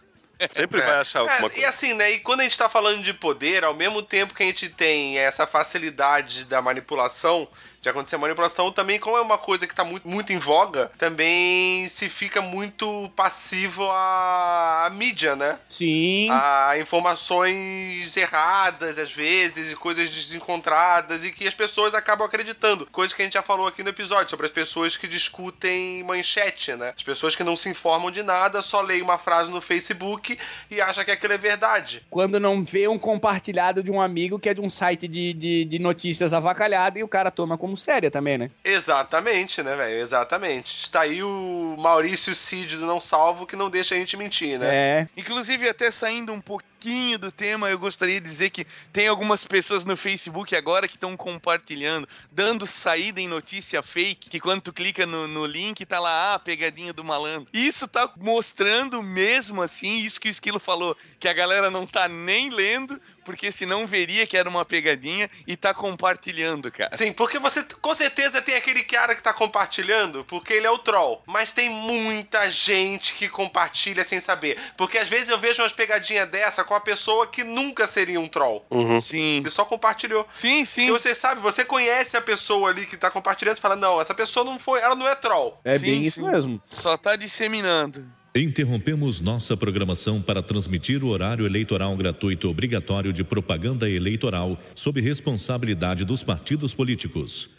Sempre 0.53 0.81
vai 0.83 1.01
achar 1.01 1.21
alguma 1.21 1.37
É, 1.39 1.47
e 1.47 1.51
coisa. 1.51 1.69
assim, 1.69 1.95
né? 1.95 2.11
E 2.13 2.21
quando 2.21 2.41
a 2.41 2.43
gente 2.45 2.57
tá 2.57 2.69
falando 2.69 3.03
de 3.03 3.13
poder, 3.13 3.65
ao 3.65 3.75
mesmo 3.75 4.03
tempo 4.03 4.35
que 4.35 4.43
a 4.43 4.47
gente 4.47 4.69
tem 4.69 5.19
essa 5.19 5.47
facilidade 5.47 6.45
da 6.45 6.63
manipulação, 6.63 7.49
de 7.87 7.91
acontecer 7.91 8.17
manipulação, 8.17 8.73
também, 8.73 8.99
como 8.99 9.17
é 9.17 9.21
uma 9.21 9.39
coisa 9.39 9.65
que 9.65 9.75
tá 9.75 9.85
muito, 9.85 10.07
muito 10.09 10.33
em 10.33 10.39
voga, 10.39 10.91
também 10.99 11.87
se 11.89 12.09
fica 12.09 12.43
muito 12.43 13.09
passivo 13.15 13.89
à, 13.91 14.87
à 14.87 14.91
mídia, 14.91 15.37
né? 15.37 15.59
Sim. 15.69 16.29
a 16.31 16.77
informações 16.79 18.17
erradas, 18.17 18.99
às 18.99 19.13
vezes, 19.13 19.71
e 19.71 19.77
coisas 19.77 20.11
desencontradas, 20.11 21.25
e 21.25 21.31
que 21.31 21.47
as 21.47 21.55
pessoas 21.55 21.95
acabam 21.95 22.27
acreditando. 22.27 22.87
Coisa 22.87 23.15
que 23.15 23.23
a 23.23 23.25
gente 23.25 23.35
já 23.35 23.43
falou 23.43 23.69
aqui 23.69 23.85
no 23.85 23.91
episódio, 23.91 24.31
sobre 24.31 24.47
as 24.47 24.53
pessoas 24.53 24.97
que 24.97 25.07
discutem 25.07 26.03
manchete, 26.03 26.75
né? 26.75 26.93
As 26.97 27.05
pessoas 27.05 27.37
que 27.37 27.45
não 27.45 27.57
se 27.57 27.69
informam 27.69 28.11
de 28.11 28.23
nada, 28.23 28.63
só 28.63 28.81
leem 28.81 29.03
uma 29.03 29.19
frase 29.19 29.49
no 29.49 29.61
Facebook 29.61 30.37
e 30.69 30.81
acham 30.81 31.05
que 31.05 31.13
aquilo 31.13 31.35
é 31.35 31.39
verdade. 31.39 32.03
Quando 32.11 32.41
não 32.41 32.65
vê 32.65 32.89
um 32.89 32.99
compartilhado 32.99 33.81
de 33.81 33.93
um 33.93 34.01
amigo 34.01 34.41
que 34.41 34.49
é 34.49 34.55
de 34.55 34.61
um 34.61 34.69
site 34.69 35.07
de, 35.07 35.33
de, 35.33 35.65
de 35.65 35.79
notícias 35.79 36.33
avacalhado 36.33 36.99
e 36.99 37.05
o 37.05 37.09
cara 37.09 37.31
toma 37.31 37.57
como 37.57 37.76
séria 37.77 38.11
também, 38.11 38.39
né? 38.39 38.51
Exatamente, 38.65 39.63
né, 39.63 39.77
velho? 39.77 40.01
Exatamente. 40.01 40.79
Está 40.79 41.03
aí 41.03 41.23
o 41.23 41.77
Maurício 41.79 42.35
Cid 42.35 42.77
do 42.77 42.87
Não 42.87 43.01
Salvo 43.01 43.47
que 43.47 43.57
não 43.57 43.71
deixa 43.71 43.95
a 43.95 43.99
gente 43.99 44.17
mentir, 44.17 44.59
né? 44.59 44.75
É. 44.75 45.09
Inclusive, 45.17 45.69
até 45.69 45.91
saindo 45.91 46.33
um 46.33 46.41
pouquinho 46.41 47.19
do 47.19 47.33
tema, 47.33 47.69
eu 47.69 47.79
gostaria 47.79 48.21
de 48.21 48.27
dizer 48.29 48.51
que 48.51 48.67
tem 48.93 49.09
algumas 49.09 49.45
pessoas 49.45 49.85
no 49.85 49.97
Facebook 49.97 50.55
agora 50.55 50.87
que 50.87 50.95
estão 50.95 51.17
compartilhando, 51.17 52.09
dando 52.31 52.67
saída 52.67 53.21
em 53.21 53.27
notícia 53.27 53.83
fake, 53.83 54.31
que 54.31 54.39
quando 54.39 54.63
tu 54.63 54.73
clica 54.73 55.05
no, 55.05 55.27
no 55.27 55.45
link, 55.45 55.85
tá 55.85 55.99
lá, 55.99 56.35
ah, 56.35 56.39
pegadinha 56.39 56.93
do 56.93 57.03
malandro. 57.03 57.49
Isso 57.53 57.89
tá 57.89 58.11
mostrando 58.17 59.03
mesmo 59.03 59.63
assim, 59.63 59.99
isso 59.99 60.21
que 60.21 60.29
o 60.29 60.31
Esquilo 60.31 60.61
falou, 60.61 60.97
que 61.19 61.29
a 61.29 61.33
galera 61.33 61.71
não 61.71 61.87
tá 61.87 62.09
nem 62.09 62.51
lendo, 62.51 63.01
porque 63.27 63.51
senão 63.51 63.87
veria 63.87 64.27
que 64.27 64.37
era 64.37 64.49
uma 64.49 64.65
pegadinha 64.65 65.29
e 65.47 65.57
tá 65.57 65.75
compartilhando, 65.75 66.71
cara. 66.71 66.97
Sim, 66.97 67.13
porque 67.13 67.41
você 67.41 67.65
com 67.83 67.95
certeza 67.95 68.41
tem 68.41 68.55
aquele 68.55 68.85
cara 68.85 69.17
que 69.17 69.23
tá 69.23 69.35
compartilhando, 69.35 70.25
porque 70.25 70.53
ele 70.53 70.67
é 70.67 70.71
o 70.71 70.79
troll. 70.79 71.23
Mas 71.27 71.53
tem 71.53 71.69
muita 71.69 72.49
gente 72.51 73.15
que 73.15 73.29
compartilha 73.29 74.05
sem 74.05 74.21
saber. 74.21 74.59
Porque 74.77 74.97
às 74.97 75.09
vezes 75.09 75.29
eu 75.29 75.39
vejo 75.39 75.61
umas 75.61 75.73
pegadinhas 75.73 76.29
dessa 76.31 76.63
com 76.63 76.75
a 76.75 76.81
pessoa 76.81 77.27
que 77.27 77.43
nunca 77.43 77.87
seria 77.89 78.21
um 78.21 78.29
troll. 78.29 78.65
Sim. 79.01 79.39
Ele 79.39 79.51
só 79.51 79.65
compartilhou. 79.65 80.27
Sim, 80.31 80.65
sim. 80.65 80.87
E 80.87 80.91
você 80.91 81.15
sabe, 81.15 81.41
você 81.41 81.65
conhece 81.65 82.17
a 82.17 82.23
pessoa 82.23 82.71
ali 82.71 82.87
que 82.87 82.97
tá 82.97 83.11
compartilhando 83.11 83.57
e 83.57 83.61
fala: 83.61 83.75
Não, 83.75 84.01
essa 84.01 84.15
pessoa 84.15 84.45
não 84.45 84.59
foi, 84.59 84.81
ela 84.81 84.95
não 84.95 85.09
é 85.09 85.17
troll. 85.17 85.61
É 85.65 85.77
Sim, 85.79 85.85
bem 85.85 86.03
isso 86.05 86.21
sim. 86.21 86.31
mesmo. 86.31 86.63
Só 86.69 86.97
tá 86.97 87.17
disseminando. 87.17 88.07
Interrompemos 88.39 89.23
nossa 89.23 89.57
programação 89.57 90.21
para 90.21 90.43
transmitir 90.43 91.03
o 91.03 91.09
horário 91.09 91.47
eleitoral 91.47 91.97
gratuito 91.97 92.51
obrigatório 92.51 93.11
de 93.11 93.25
propaganda 93.25 93.89
eleitoral 93.89 94.61
sob 94.75 95.01
responsabilidade 95.01 96.05
dos 96.05 96.23
partidos 96.23 96.75
políticos. 96.75 97.56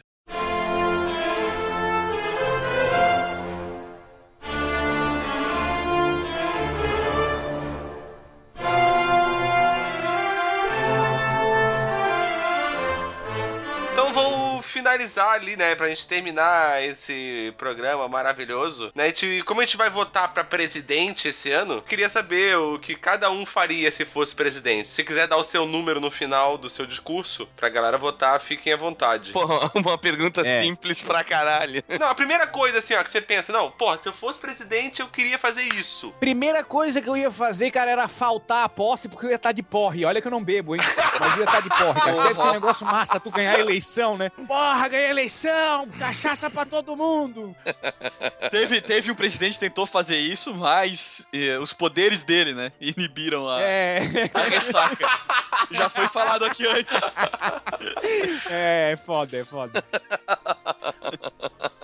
Finalizar 14.97 15.29
ali, 15.33 15.55
né, 15.55 15.75
pra 15.75 15.87
gente 15.89 16.07
terminar 16.07 16.83
esse 16.83 17.53
programa 17.57 18.07
maravilhoso. 18.07 18.91
Né, 18.95 19.03
a 19.03 19.07
gente, 19.07 19.43
como 19.45 19.61
a 19.61 19.65
gente 19.65 19.77
vai 19.77 19.89
votar 19.89 20.33
pra 20.33 20.43
presidente 20.43 21.27
esse 21.27 21.51
ano, 21.51 21.81
queria 21.83 22.09
saber 22.09 22.57
o 22.57 22.79
que 22.79 22.95
cada 22.95 23.29
um 23.29 23.45
faria 23.45 23.91
se 23.91 24.03
fosse 24.05 24.33
presidente. 24.35 24.87
Se 24.87 25.03
quiser 25.03 25.27
dar 25.27 25.37
o 25.37 25.43
seu 25.43 25.65
número 25.67 26.01
no 26.01 26.09
final 26.09 26.57
do 26.57 26.69
seu 26.69 26.85
discurso 26.85 27.47
pra 27.55 27.69
galera 27.69 27.97
votar, 27.97 28.39
fiquem 28.39 28.73
à 28.73 28.77
vontade. 28.77 29.31
Porra, 29.31 29.71
uma 29.75 29.97
pergunta 29.97 30.41
É. 30.45 30.63
simples 30.63 31.01
pra 31.01 31.23
caralho. 31.23 31.83
Não, 31.99 32.07
a 32.07 32.15
primeira 32.15 32.47
coisa 32.47 32.79
assim, 32.79 32.95
ó, 32.95 33.03
que 33.03 33.09
você 33.11 33.21
pensa, 33.21 33.51
não, 33.53 33.69
porra, 33.71 33.97
se 33.97 34.07
eu 34.09 34.13
fosse 34.13 34.39
presidente, 34.39 35.01
eu 35.01 35.07
queria 35.07 35.37
fazer 35.37 35.61
isso. 35.75 36.11
Primeira 36.19 36.63
coisa 36.63 37.01
que 37.01 37.09
eu 37.09 37.15
ia 37.17 37.29
fazer, 37.31 37.69
cara, 37.71 37.91
era 37.91 38.07
faltar 38.07 38.63
a 38.63 38.69
posse, 38.69 39.07
porque 39.09 39.25
eu 39.25 39.29
ia 39.29 39.35
estar 39.35 39.51
de 39.51 39.61
porre. 39.63 40.05
Olha 40.05 40.21
que 40.21 40.27
eu 40.27 40.31
não 40.31 40.43
bebo, 40.43 40.75
hein? 40.75 40.81
Mas 41.19 41.33
eu 41.33 41.39
ia 41.43 41.45
estar 41.45 41.61
de 41.61 41.69
porre, 41.69 41.99
cara. 42.01 42.23
Deve 42.23 42.35
ser 42.35 42.47
um 42.47 42.51
negócio 42.51 42.85
massa 42.85 43.19
tu 43.19 43.29
ganhar 43.29 43.55
a 43.55 43.59
eleição, 43.59 44.17
né? 44.17 44.29
Porra, 44.47 44.86
ganhei 44.87 45.07
a 45.07 45.09
eleição! 45.11 45.87
Cachaça 45.99 46.49
pra 46.49 46.65
todo 46.65 46.95
mundo! 46.95 47.55
Teve, 48.51 48.79
teve 48.81 49.11
um 49.11 49.15
presidente 49.15 49.53
que 49.55 49.59
tentou 49.59 49.85
fazer 49.85 50.17
isso, 50.17 50.53
mas 50.53 51.27
eh, 51.33 51.57
os 51.59 51.73
poderes 51.73 52.23
dele, 52.23 52.53
né, 52.53 52.71
inibiram 52.79 53.47
a, 53.49 53.61
É. 53.61 53.99
a 54.33 54.41
ressaca. 54.43 55.05
Já 55.71 55.89
foi 55.89 56.07
falado 56.07 56.45
aqui 56.45 56.65
antes. 56.65 56.95
É, 58.49 58.91
é 58.93 58.97
foda, 58.97 59.37
é 59.37 59.43
foda. 59.43 59.83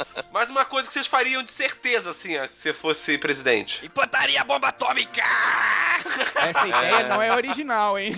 Mas 0.43 0.51
uma 0.51 0.65
coisa 0.65 0.89
que 0.89 0.93
vocês 0.93 1.07
fariam 1.07 1.41
de 1.41 1.51
certeza, 1.51 2.09
assim, 2.09 2.37
ó, 2.37 2.45
se 2.49 2.55
você 2.55 2.73
fosse 2.73 3.17
presidente. 3.17 3.85
Implantaria 3.85 4.41
a 4.41 4.43
bomba 4.43 4.67
atômica! 4.67 5.23
Essa 6.35 6.67
ideia 6.67 7.07
não 7.07 7.21
é 7.21 7.33
original, 7.33 7.97
hein? 7.97 8.13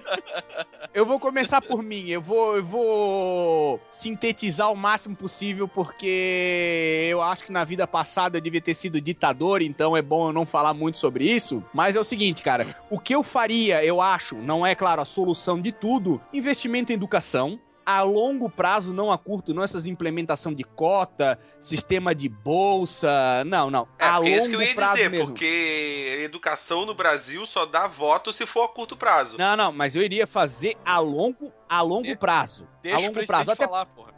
eu 0.94 1.04
vou 1.04 1.20
começar 1.20 1.60
por 1.60 1.82
mim. 1.82 2.08
Eu 2.08 2.22
vou, 2.22 2.56
eu 2.56 2.64
vou 2.64 3.78
sintetizar 3.90 4.72
o 4.72 4.74
máximo 4.74 5.14
possível, 5.14 5.68
porque 5.68 7.08
eu 7.10 7.20
acho 7.20 7.44
que 7.44 7.52
na 7.52 7.62
vida 7.62 7.86
passada 7.86 8.38
eu 8.38 8.40
devia 8.40 8.62
ter 8.62 8.72
sido 8.72 8.98
ditador, 8.98 9.60
então 9.60 9.94
é 9.94 10.00
bom 10.00 10.28
eu 10.28 10.32
não 10.32 10.46
falar 10.46 10.72
muito 10.72 10.96
sobre 10.96 11.30
isso. 11.30 11.62
Mas 11.74 11.94
é 11.94 12.00
o 12.00 12.04
seguinte, 12.04 12.42
cara. 12.42 12.74
O 12.88 12.98
que 12.98 13.14
eu 13.14 13.22
faria, 13.22 13.84
eu 13.84 14.00
acho, 14.00 14.36
não 14.36 14.66
é, 14.66 14.74
claro, 14.74 15.02
a 15.02 15.04
solução 15.04 15.60
de 15.60 15.72
tudo, 15.72 16.22
investimento 16.32 16.90
em 16.90 16.94
educação. 16.94 17.60
A 17.86 18.02
longo 18.02 18.48
prazo, 18.48 18.92
não 18.92 19.12
a 19.12 19.18
curto, 19.18 19.52
não 19.52 19.62
essas 19.62 19.86
implementação 19.86 20.54
de 20.54 20.64
cota, 20.64 21.38
sistema 21.60 22.14
de 22.14 22.28
bolsa. 22.28 23.44
Não, 23.44 23.70
não. 23.70 23.86
É, 23.98 24.06
a 24.06 24.14
porque 24.14 24.28
é 24.28 24.30
longo 24.30 24.40
isso 24.40 24.48
que 24.48 24.56
eu 24.56 24.62
ia 24.62 24.74
prazo 24.74 24.94
dizer, 24.94 25.10
mesmo. 25.10 25.26
porque 25.26 26.20
educação 26.24 26.86
no 26.86 26.94
Brasil 26.94 27.44
só 27.46 27.66
dá 27.66 27.86
voto 27.86 28.32
se 28.32 28.46
for 28.46 28.64
a 28.64 28.68
curto 28.68 28.96
prazo. 28.96 29.36
Não, 29.38 29.56
não, 29.56 29.72
mas 29.72 29.94
eu 29.94 30.02
iria 30.02 30.26
fazer 30.26 30.76
a 30.84 30.98
longo, 30.98 31.52
a 31.68 31.82
longo 31.82 32.16
prazo. 32.16 32.66
Deixa 32.82 32.96
a 32.96 33.00
o 33.00 33.02
longo 33.04 33.26
prazo. 33.26 33.50
Até, 33.52 33.66
falar, 33.66 33.86
porra. 33.86 34.14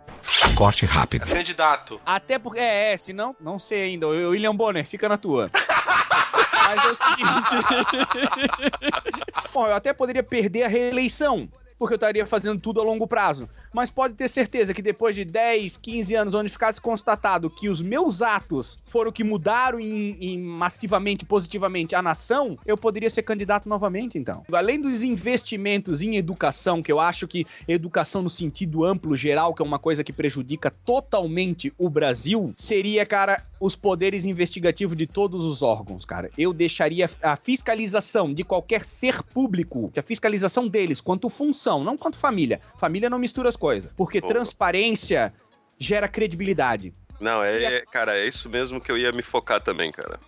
Corte 0.55 0.87
rápido. 0.87 1.27
Candidato. 1.27 2.01
até 2.05 2.39
porque. 2.39 2.61
É, 2.61 2.93
é, 2.93 2.97
senão, 2.97 3.35
não 3.41 3.59
sei 3.59 3.83
ainda. 3.83 4.07
O 4.07 4.31
William 4.31 4.55
Bonner, 4.55 4.87
fica 4.87 5.09
na 5.09 5.17
tua. 5.17 5.49
mas 6.67 6.85
é 6.85 6.89
o 6.89 6.95
seguinte. 6.95 7.51
Bom, 9.53 9.67
eu 9.67 9.75
até 9.75 9.93
poderia 9.93 10.23
perder 10.23 10.65
a 10.65 10.69
reeleição. 10.69 11.49
Porque 11.79 11.95
eu 11.95 11.97
estaria 11.97 12.25
fazendo 12.27 12.61
tudo 12.61 12.81
a 12.81 12.85
longo 12.85 13.07
prazo. 13.07 13.49
Mas 13.77 13.91
pode 13.91 14.15
ter 14.15 14.27
certeza 14.27 14.73
que 14.73 14.81
depois 14.81 15.15
de 15.15 15.23
10, 15.23 15.77
15 15.77 16.15
anos, 16.15 16.35
onde 16.35 16.49
ficasse 16.49 16.81
constatado 16.81 17.51
que 17.51 17.69
os 17.69 17.83
meus 17.83 18.23
atos 18.23 18.79
foram 18.87 19.13
que 19.13 19.23
mudaram 19.23 19.79
em, 19.79 20.17
em 20.19 20.39
massivamente, 20.39 21.27
positivamente 21.27 21.95
a 21.95 22.01
nação, 22.01 22.59
eu 22.65 22.79
poderia 22.79 23.11
ser 23.11 23.21
candidato 23.21 23.69
novamente, 23.69 24.17
então. 24.17 24.45
Além 24.51 24.81
dos 24.81 25.03
investimentos 25.03 26.01
em 26.01 26.17
educação, 26.17 26.83
que 26.83 26.91
eu 26.91 26.99
acho 26.99 27.29
que 27.29 27.45
educação 27.69 28.23
no 28.23 28.31
sentido 28.31 28.83
amplo, 28.83 29.15
geral, 29.15 29.53
que 29.53 29.61
é 29.61 29.65
uma 29.67 29.79
coisa 29.79 30.03
que 30.03 30.11
prejudica 30.11 30.71
totalmente 30.71 31.71
o 31.77 31.91
Brasil, 31.91 32.55
seria, 32.57 33.05
cara, 33.05 33.45
os 33.61 33.77
poderes 33.77 34.25
investigativos 34.25 34.97
de 34.97 35.07
todos 35.07 35.45
os 35.45 35.63
órgãos, 35.63 36.07
cara. 36.07 36.31
Eu 36.39 36.55
deixaria 36.55 37.11
a 37.23 37.37
fiscalização 37.37 38.33
de 38.33 38.43
qualquer 38.43 38.85
ser 38.85 39.23
público, 39.23 39.91
a 39.95 40.03
fiscalização 40.03 40.67
deles, 40.67 40.99
quanto 40.99 41.29
função, 41.29 41.85
não 41.85 41.97
quanto 41.97 42.17
família. 42.17 42.59
Família 42.79 43.11
não 43.11 43.19
mistura 43.19 43.51
as 43.51 43.57
coisas. 43.57 43.66
Porque 43.97 44.21
Boa. 44.21 44.33
transparência 44.33 45.33
gera 45.79 46.09
credibilidade. 46.09 46.95
Não, 47.21 47.43
é, 47.43 47.63
é- 47.65 47.85
cara, 47.91 48.17
é 48.17 48.27
isso 48.27 48.49
mesmo 48.49 48.81
que 48.81 48.91
eu 48.91 48.99
ia 48.99 49.13
me 49.13 49.23
focar 49.23 49.61
também, 49.61 49.91
cara. 49.91 50.19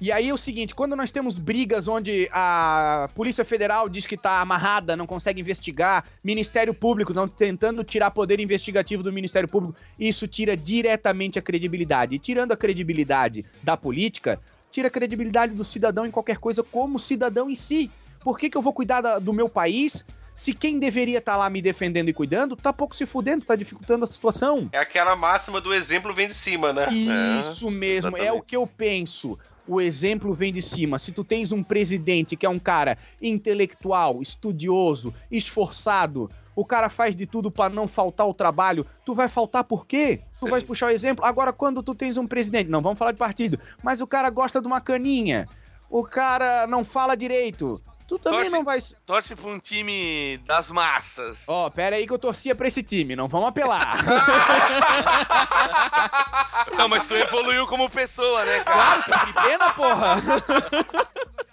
E 0.00 0.10
aí 0.10 0.28
é 0.28 0.34
o 0.34 0.36
seguinte, 0.36 0.74
quando 0.74 0.96
nós 0.96 1.12
temos 1.12 1.38
brigas 1.38 1.86
onde 1.86 2.28
a 2.32 3.08
Polícia 3.14 3.44
Federal 3.44 3.88
diz 3.88 4.04
que 4.06 4.16
tá 4.16 4.40
amarrada, 4.40 4.96
não 4.96 5.06
consegue 5.06 5.40
investigar, 5.40 6.04
Ministério 6.22 6.74
Público 6.74 7.14
não 7.14 7.28
tentando 7.28 7.84
tirar 7.84 8.10
poder 8.10 8.40
investigativo 8.40 9.04
do 9.04 9.12
Ministério 9.12 9.48
Público, 9.48 9.76
isso 9.98 10.26
tira 10.26 10.56
diretamente 10.56 11.38
a 11.38 11.42
credibilidade. 11.42 12.16
E 12.16 12.18
tirando 12.18 12.50
a 12.50 12.56
credibilidade 12.56 13.44
da 13.62 13.76
política, 13.76 14.40
tira 14.68 14.88
a 14.88 14.90
credibilidade 14.90 15.54
do 15.54 15.62
cidadão 15.62 16.04
em 16.04 16.10
qualquer 16.10 16.38
coisa 16.38 16.64
como 16.64 16.98
cidadão 16.98 17.48
em 17.48 17.54
si. 17.54 17.88
Por 18.24 18.36
que, 18.36 18.50
que 18.50 18.56
eu 18.56 18.62
vou 18.62 18.72
cuidar 18.72 19.00
da- 19.00 19.20
do 19.20 19.32
meu 19.32 19.48
país 19.48 20.04
se 20.34 20.52
quem 20.52 20.78
deveria 20.78 21.18
estar 21.18 21.36
lá 21.36 21.48
me 21.48 21.62
defendendo 21.62 22.08
e 22.08 22.12
cuidando 22.12 22.56
tá 22.56 22.72
pouco 22.72 22.94
se 22.94 23.06
fudendo, 23.06 23.44
tá 23.44 23.54
dificultando 23.54 24.04
a 24.04 24.06
situação? 24.06 24.68
É 24.72 24.78
aquela 24.78 25.14
máxima 25.14 25.60
do 25.60 25.72
exemplo 25.72 26.12
vem 26.12 26.28
de 26.28 26.34
cima, 26.34 26.72
né? 26.72 26.86
Isso 26.90 27.70
mesmo, 27.70 28.16
é 28.16 28.20
o 28.20 28.24
exatamente. 28.24 28.44
que 28.46 28.56
eu 28.56 28.66
penso. 28.66 29.38
O 29.66 29.80
exemplo 29.80 30.34
vem 30.34 30.52
de 30.52 30.60
cima. 30.60 30.98
Se 30.98 31.10
tu 31.10 31.24
tens 31.24 31.50
um 31.50 31.62
presidente 31.62 32.36
que 32.36 32.44
é 32.44 32.48
um 32.48 32.58
cara 32.58 32.98
intelectual, 33.22 34.20
estudioso, 34.20 35.14
esforçado, 35.30 36.30
o 36.54 36.64
cara 36.64 36.88
faz 36.88 37.16
de 37.16 37.26
tudo 37.26 37.50
pra 37.50 37.68
não 37.68 37.88
faltar 37.88 38.28
o 38.28 38.34
trabalho, 38.34 38.86
tu 39.04 39.14
vai 39.14 39.28
faltar 39.28 39.64
por 39.64 39.86
quê? 39.86 40.20
Tu 40.32 40.44
Sim. 40.44 40.50
vai 40.50 40.60
puxar 40.60 40.86
o 40.86 40.90
exemplo. 40.90 41.24
Agora, 41.24 41.52
quando 41.52 41.82
tu 41.82 41.94
tens 41.94 42.16
um 42.16 42.26
presidente, 42.26 42.68
não 42.68 42.82
vamos 42.82 42.98
falar 42.98 43.12
de 43.12 43.18
partido, 43.18 43.58
mas 43.82 44.00
o 44.00 44.06
cara 44.06 44.28
gosta 44.30 44.60
de 44.60 44.66
uma 44.66 44.80
caninha, 44.80 45.48
o 45.88 46.02
cara 46.02 46.66
não 46.66 46.84
fala 46.84 47.16
direito, 47.16 47.80
tu 48.06 48.18
também 48.18 48.40
Torce- 48.40 48.56
não 48.56 48.64
vai. 48.64 48.78
Torce 49.06 49.34
pra 49.36 49.48
um 49.50 49.58
time 49.58 50.38
das 50.46 50.70
massas. 50.70 51.44
Ó, 51.48 51.68
pera 51.70 51.96
aí 51.96 52.06
que 52.06 52.12
eu 52.12 52.18
torcia 52.18 52.54
pra 52.54 52.68
esse 52.68 52.82
time, 52.82 53.16
não 53.16 53.28
vamos 53.28 53.48
apelar. 53.48 53.94
Não, 56.76 56.88
mas 56.88 57.06
tu 57.06 57.14
evoluiu 57.14 57.66
como 57.66 57.88
pessoa, 57.90 58.44
né, 58.44 58.60
cara? 58.60 59.02
Claro, 59.02 59.04
cumpri 59.04 59.32
pena, 59.42 59.70
porra! 59.72 60.16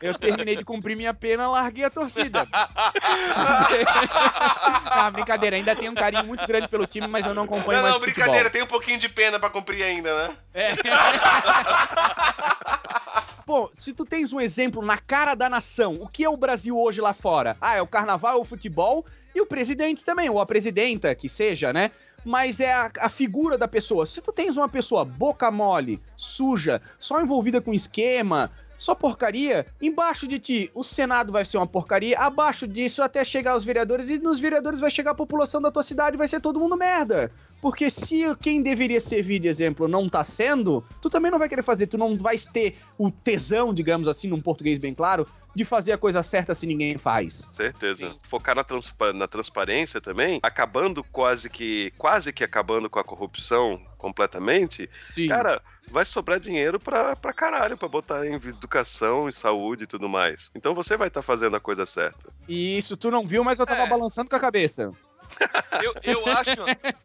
Eu 0.02 0.18
terminei 0.18 0.56
de 0.56 0.64
cumprir 0.66 0.96
minha 0.98 1.14
pena, 1.14 1.48
larguei 1.50 1.84
a 1.84 1.90
torcida. 1.90 2.48
não, 4.96 5.12
brincadeira, 5.12 5.56
ainda 5.56 5.76
tenho 5.76 5.92
um 5.92 5.96
carinho 5.96 6.26
muito 6.26 6.46
grande 6.48 6.68
pelo 6.68 6.88
time, 6.88 7.08
mas 7.08 7.26
eu 7.26 7.34
não 7.36 7.44
acompanho 7.44 7.78
Não, 7.78 7.82
mais 7.84 7.94
não, 7.94 8.00
futebol. 8.00 8.24
brincadeira, 8.24 8.50
tem 8.50 8.64
um 8.64 8.68
pouquinho 8.68 8.98
de 8.98 9.08
pena 9.10 9.40
pra 9.40 9.50
cumprir 9.50 9.84
ainda, 9.84 10.28
né? 10.28 10.36
Pô, 13.46 13.70
se 13.74 13.94
tu 13.94 14.06
tens 14.06 14.32
um 14.32 14.40
exemplo 14.40 14.84
na 14.86 14.98
cara 14.98 15.36
da 15.36 15.50
nação, 15.50 15.96
o 16.02 16.08
que 16.08 16.24
é 16.24 16.30
o 16.30 16.38
Brasil 16.42 16.78
hoje 16.78 17.00
lá 17.00 17.14
fora? 17.14 17.56
Ah, 17.62 17.76
é 17.76 17.82
o 17.82 17.88
carnaval, 17.88 18.34
é 18.34 18.42
o 18.42 18.44
futebol 18.44 19.06
e 19.34 19.40
o 19.40 19.46
presidente 19.46 20.04
também, 20.04 20.30
ou 20.30 20.42
a 20.42 20.46
presidenta, 20.46 21.16
que 21.16 21.30
seja, 21.30 21.72
né? 21.72 21.92
Mas 22.26 22.60
é 22.60 22.74
a, 22.74 22.92
a 23.00 23.10
figura 23.10 23.58
da 23.58 23.68
pessoa. 23.68 24.06
Se 24.06 24.22
tu 24.22 24.34
tens 24.34 24.58
uma 24.58 24.68
pessoa 24.68 25.06
boca 25.06 25.50
mole, 25.50 26.02
suja, 26.18 26.82
só 27.00 27.22
envolvida 27.22 27.62
com 27.62 27.74
esquema, 27.74 28.52
só 28.82 28.96
porcaria, 28.96 29.68
embaixo 29.80 30.28
de 30.28 30.40
ti 30.40 30.72
o 30.74 30.84
Senado 30.84 31.32
vai 31.32 31.46
ser 31.46 31.58
uma 31.58 31.68
porcaria, 31.68 32.18
abaixo 32.18 32.68
disso 32.68 33.04
até 33.04 33.24
chegar 33.24 33.56
os 33.56 33.64
vereadores 33.64 34.10
e 34.10 34.18
nos 34.18 34.40
vereadores 34.40 34.82
vai 34.82 34.90
chegar 34.90 35.12
a 35.12 35.16
população 35.16 35.62
da 35.62 35.70
tua 35.70 35.84
cidade, 35.84 36.18
vai 36.18 36.28
ser 36.28 36.42
todo 36.42 36.60
mundo 36.60 36.76
merda. 36.76 37.32
Porque 37.62 37.92
se 37.92 38.24
quem 38.38 38.60
deveria 38.60 39.00
servir 39.00 39.38
de 39.38 39.48
exemplo 39.48 39.88
não 39.88 40.10
tá 40.10 40.24
sendo, 40.24 40.84
tu 41.00 41.12
também 41.12 41.30
não 41.30 41.38
vai 41.38 41.48
querer 41.48 41.62
fazer, 41.62 41.86
tu 41.86 41.96
não 41.96 42.18
vais 42.18 42.44
ter 42.44 42.76
o 42.98 43.12
tesão, 43.12 43.72
digamos 43.72 44.08
assim, 44.08 44.28
num 44.28 44.42
português 44.42 44.80
bem 44.80 44.96
claro, 44.96 45.28
de 45.54 45.66
fazer 45.66 45.92
a 45.92 45.98
coisa 45.98 46.24
certa 46.24 46.54
se 46.56 46.66
ninguém 46.66 46.98
faz. 46.98 47.48
Certeza. 47.52 48.14
Focar 48.28 48.56
na, 48.56 48.64
transpa- 48.64 49.14
na 49.14 49.28
transparência 49.28 50.00
também, 50.00 50.40
acabando 50.44 51.04
quase 51.04 51.50
que 51.50 51.92
quase 51.98 52.32
que 52.32 52.44
acabando 52.44 52.90
com 52.90 53.00
a 53.00 53.04
corrupção 53.04 53.82
completamente, 53.98 54.90
Sim. 55.04 55.28
cara, 55.28 55.62
vai 55.90 56.06
sobrar 56.06 56.40
dinheiro 56.40 56.80
pra, 56.80 57.16
pra 57.16 57.34
caralho, 57.34 57.78
pra 57.78 57.88
botar 57.88 58.26
em 58.26 58.34
educação 58.36 59.28
e 59.28 59.34
saúde 59.34 59.84
e 59.84 59.88
tudo 59.88 60.08
mais. 60.10 60.52
Então 60.56 60.74
você 60.74 60.96
vai 60.98 61.08
estar 61.10 61.22
fazendo 61.22 61.56
a 61.56 61.60
coisa 61.60 61.86
certa. 61.86 62.30
E 62.48 62.78
isso 62.78 62.96
tu 62.98 63.12
não 63.12 63.26
viu, 63.28 63.44
mas 63.44 63.60
eu 63.60 63.66
tava 63.66 63.82
É. 63.84 63.88
balançando 63.90 64.30
com 64.30 64.36
a 64.36 64.40
cabeça. 64.40 64.92
Eu, 65.82 65.94
eu, 66.04 66.26
acho, 66.28 66.52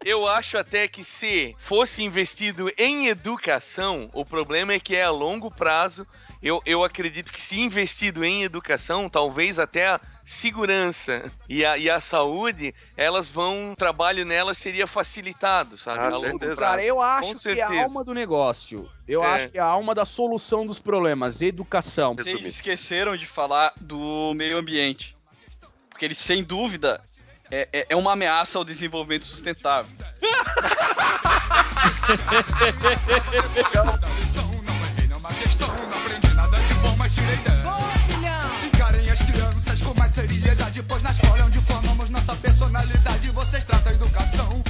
eu 0.04 0.28
acho 0.28 0.58
até 0.58 0.88
que 0.88 1.04
se 1.04 1.54
fosse 1.58 2.02
investido 2.02 2.68
em 2.76 3.06
educação, 3.06 4.10
o 4.12 4.24
problema 4.24 4.72
é 4.72 4.80
que 4.80 4.96
é 4.96 5.04
a 5.04 5.10
longo 5.10 5.48
prazo. 5.50 6.04
Eu, 6.42 6.60
eu 6.66 6.84
acredito 6.84 7.32
que 7.32 7.40
se 7.40 7.58
investido 7.60 8.24
em 8.24 8.42
educação, 8.44 9.08
talvez 9.08 9.58
até 9.58 9.86
a 9.88 10.00
segurança 10.24 11.30
e 11.48 11.64
a, 11.64 11.78
e 11.78 11.88
a 11.88 11.98
saúde, 12.00 12.74
elas 12.96 13.30
vão, 13.30 13.72
o 13.72 13.76
trabalho 13.76 14.24
nelas 14.24 14.58
seria 14.58 14.86
facilitado, 14.86 15.76
sabe? 15.78 15.98
Ah, 16.00 16.06
A 16.08 16.10
longo 16.10 16.38
certeza. 16.38 16.60
Cara, 16.60 16.84
eu 16.84 17.00
acho 17.00 17.40
que 17.40 17.48
é 17.48 17.52
a 17.62 17.66
certeza. 17.68 17.82
alma 17.84 18.04
do 18.04 18.12
negócio. 18.14 18.88
Eu 19.08 19.24
É. 19.24 19.26
acho 19.28 19.48
que 19.48 19.58
é 19.58 19.60
a 19.60 19.64
alma 19.66 19.94
da 19.94 20.04
solução 20.04 20.66
dos 20.66 20.78
problemas, 20.78 21.40
educação. 21.42 22.14
Vocês 22.14 22.44
esqueceram 22.44 23.16
de 23.16 23.26
falar 23.26 23.72
do 23.80 24.32
meio 24.34 24.58
ambiente. 24.58 25.16
Porque 25.88 26.04
ele, 26.04 26.14
sem 26.14 26.44
dúvida, 26.44 27.02
é, 27.50 27.68
é- 27.72 27.86
é 27.90 27.96
uma 27.96 28.12
ameaça 28.12 28.58
ao 28.58 28.64
desenvolvimento 28.64 29.24
sustentável. 29.24 29.96
seriedade, 40.76 40.82
pois 40.82 41.02
na 41.02 41.10
escola 41.10 41.38
é 41.38 41.44
onde 41.44 41.58
formamos 41.60 42.10
nossa 42.10 42.34
personalidade. 42.36 43.30
Vocês 43.30 43.64
tratam 43.64 43.92
a 43.92 43.94
educação 43.94 44.62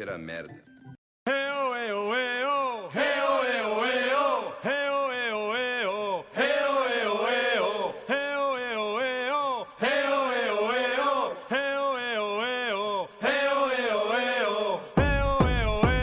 cheira 0.00 0.14
a 0.14 0.18
merda. 0.18 0.54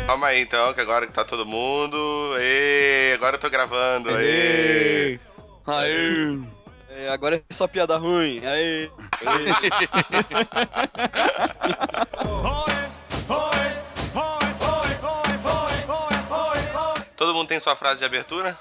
Calma 0.05 0.27
aí 0.27 0.41
então, 0.41 0.73
que 0.73 0.81
agora 0.81 1.07
que 1.07 1.13
tá 1.13 1.25
todo 1.25 1.45
mundo. 1.45 2.35
Ê, 2.39 3.13
agora 3.15 3.35
eu 3.35 3.39
tô 3.39 3.49
gravando. 3.49 4.09
Ê. 4.19 5.19
Aê. 5.65 6.39
É, 6.89 7.09
agora 7.09 7.37
é 7.37 7.53
só 7.53 7.67
piada 7.67 7.97
ruim. 7.97 8.41
Aí. 8.45 8.89
Todo 17.17 17.33
mundo 17.33 17.47
tem 17.47 17.59
sua 17.59 17.75
frase 17.75 17.99
de 17.99 18.05
abertura? 18.05 18.57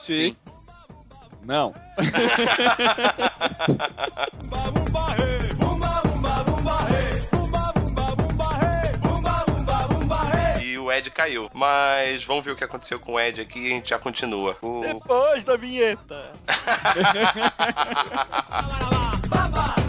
Sim. 0.00 0.36
Não. 1.42 1.74
E 10.62 10.78
o 10.78 10.90
Ed 10.92 11.10
caiu. 11.10 11.50
Mas 11.54 12.22
vamos 12.24 12.44
ver 12.44 12.52
o 12.52 12.56
que 12.56 12.64
aconteceu 12.64 12.98
com 13.00 13.12
o 13.14 13.20
Ed 13.20 13.40
aqui 13.40 13.58
e 13.58 13.66
a 13.66 13.70
gente 13.70 13.90
já 13.90 13.98
continua. 13.98 14.56
O- 14.60 14.80
Depois 14.80 15.42
da 15.44 15.56
vinheta. 15.56 16.32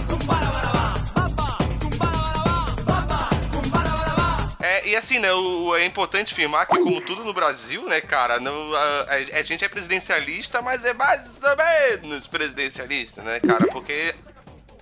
É, 4.61 4.87
e 4.87 4.95
assim, 4.95 5.17
né, 5.19 5.33
o- 5.33 5.75
é 5.75 5.85
importante 5.85 6.33
afirmar 6.33 6.65
que, 6.67 6.77
como 6.77 7.01
tudo 7.01 7.23
no 7.23 7.33
Brasil, 7.33 7.85
né, 7.87 7.99
cara, 8.01 8.39
no- 8.39 8.75
a, 8.75 9.01
a- 9.03 9.39
a 9.39 9.41
gente 9.41 9.65
é 9.65 9.69
presidencialista, 9.69 10.61
mas 10.61 10.85
é 10.85 10.93
mais 10.93 11.21
ou 11.43 11.55
menos 12.03 12.27
presidencialista, 12.27 13.21
né, 13.21 13.39
cara? 13.39 13.67
Porque. 13.67 14.13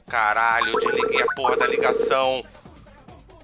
Caralho, 0.10 0.70
eu 0.74 0.80
desliguei 0.80 1.22
a 1.22 1.26
porra 1.36 1.56
da 1.56 1.68
ligação. 1.68 2.44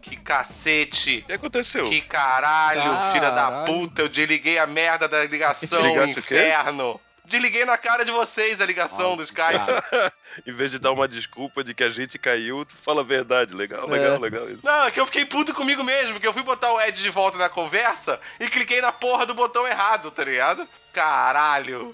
Que 0.01 0.15
cacete. 0.15 1.19
O 1.23 1.25
que 1.27 1.33
aconteceu? 1.33 1.89
Que 1.89 2.01
caralho, 2.01 3.11
filha 3.13 3.29
da 3.31 3.41
Caralho. 3.43 3.65
puta, 3.65 4.01
eu 4.03 4.09
desliguei 4.09 4.57
a 4.59 4.65
merda 4.67 5.07
da 5.07 5.23
ligação, 5.25 5.81
Desligasse 5.81 6.19
o 6.19 6.23
quê? 6.23 6.35
inferno. 6.35 6.99
Desliguei 7.27 7.65
na 7.65 7.77
cara 7.77 8.05
de 8.05 8.11
vocês 8.11 8.61
a 8.61 8.65
ligação 8.65 9.17
do 9.17 9.23
Skype. 9.23 9.65
em 10.45 10.51
vez 10.53 10.71
de 10.71 10.79
dar 10.79 10.91
uma 10.91 11.07
desculpa 11.07 11.63
de 11.63 11.73
que 11.73 11.83
a 11.83 11.89
gente 11.89 12.17
caiu, 12.19 12.63
tu 12.65 12.75
fala 12.75 13.01
a 13.01 13.03
verdade. 13.03 13.55
Legal, 13.55 13.87
legal, 13.87 14.19
legal 14.19 14.49
isso. 14.49 14.65
Não, 14.65 14.85
é 14.87 14.91
que 14.91 14.99
eu 14.99 15.05
fiquei 15.05 15.25
puto 15.25 15.53
comigo 15.53 15.83
mesmo, 15.83 16.19
que 16.19 16.27
eu 16.27 16.33
fui 16.33 16.43
botar 16.43 16.71
o 16.71 16.79
Ed 16.81 17.01
de 17.01 17.09
volta 17.09 17.37
na 17.37 17.49
conversa 17.49 18.19
e 18.39 18.47
cliquei 18.47 18.81
na 18.81 18.91
porra 18.91 19.25
do 19.25 19.33
botão 19.33 19.67
errado, 19.67 20.11
tá 20.11 20.23
ligado? 20.23 20.67
Caralho. 20.93 21.93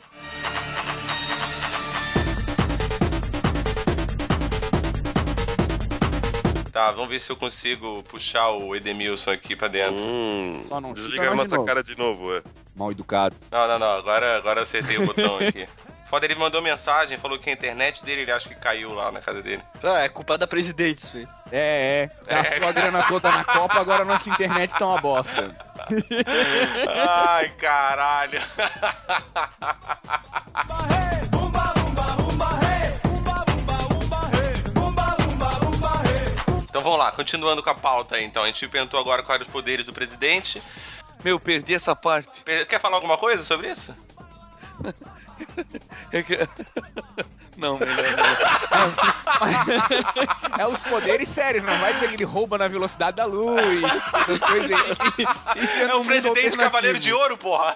Tá, 6.71 6.89
vamos 6.91 7.09
ver 7.09 7.19
se 7.19 7.29
eu 7.29 7.35
consigo 7.35 8.01
puxar 8.03 8.49
o 8.51 8.73
Edemilson 8.73 9.31
aqui 9.31 9.57
pra 9.57 9.67
dentro. 9.67 10.01
Hum, 10.01 10.61
Só 10.63 10.79
não 10.79 10.95
chuta 10.95 11.01
desligar 11.09 11.25
nós 11.25 11.35
de 11.35 11.43
nossa 11.43 11.55
novo. 11.57 11.67
cara 11.67 11.83
de 11.83 11.97
novo, 11.97 12.33
é. 12.35 12.41
Mal 12.75 12.91
educado. 12.91 13.35
Não, 13.51 13.67
não, 13.67 13.79
não, 13.79 13.91
agora, 13.93 14.37
agora 14.37 14.59
eu 14.59 14.63
acertei 14.63 14.97
o 14.97 15.05
botão 15.05 15.37
aqui. 15.45 15.67
Foda, 16.09 16.25
ele 16.25 16.35
mandou 16.35 16.61
mensagem, 16.61 17.17
falou 17.17 17.39
que 17.39 17.49
a 17.49 17.53
internet 17.53 18.03
dele, 18.03 18.23
ele 18.23 18.31
acha 18.33 18.49
que 18.49 18.55
caiu 18.55 18.93
lá 18.93 19.13
na 19.13 19.21
casa 19.21 19.41
dele. 19.41 19.63
Ah, 19.81 20.01
é 20.01 20.09
culpa 20.09 20.37
da 20.37 20.45
presidente, 20.45 20.99
isso 20.99 21.15
aí. 21.15 21.27
É, 21.49 22.09
é. 22.27 22.33
Gastou 22.33 22.67
a 22.67 22.71
grana 22.73 23.03
toda 23.03 23.31
na 23.31 23.45
Copa, 23.45 23.79
agora 23.79 24.03
nossa 24.03 24.29
internet 24.29 24.73
tá 24.77 24.85
uma 24.85 24.99
bosta. 24.99 25.55
Ai, 26.97 27.49
caralho. 27.51 28.41
Então 36.71 36.81
vamos 36.81 36.99
lá, 36.99 37.11
continuando 37.11 37.61
com 37.61 37.69
a 37.69 37.75
pauta 37.75 38.15
aí, 38.15 38.25
então. 38.25 38.43
A 38.43 38.47
gente 38.47 38.67
perguntou 38.67 38.99
agora 38.99 39.23
quais 39.23 39.41
os 39.41 39.47
poderes 39.47 39.85
do 39.85 39.93
presidente. 39.93 40.61
Meu, 41.23 41.39
perdi 41.39 41.73
essa 41.73 41.95
parte. 41.95 42.43
Quer 42.43 42.79
falar 42.79 42.95
alguma 42.95 43.17
coisa 43.17 43.43
sobre 43.43 43.71
isso? 43.71 43.95
É 46.11 46.23
Não, 47.57 47.77
melhor 47.77 47.95
não. 48.71 48.93
É 50.59 50.67
os 50.67 50.81
poderes 50.81 51.27
sérios, 51.29 51.63
não 51.63 51.77
vai 51.79 51.93
dizer 51.93 52.09
que 52.09 52.15
ele 52.15 52.23
rouba 52.23 52.57
na 52.57 52.67
velocidade 52.67 53.17
da 53.17 53.25
luz, 53.25 53.81
essas 54.21 54.39
coisas 54.41 54.71
aí. 54.71 54.91
Isso 55.63 55.73
é, 55.79 55.83
É 55.83 55.93
mundo 55.93 56.05
presidente. 56.05 56.57
Cavaleiro 56.57 56.99
de 56.99 57.13
Ouro, 57.13 57.37
porra! 57.37 57.75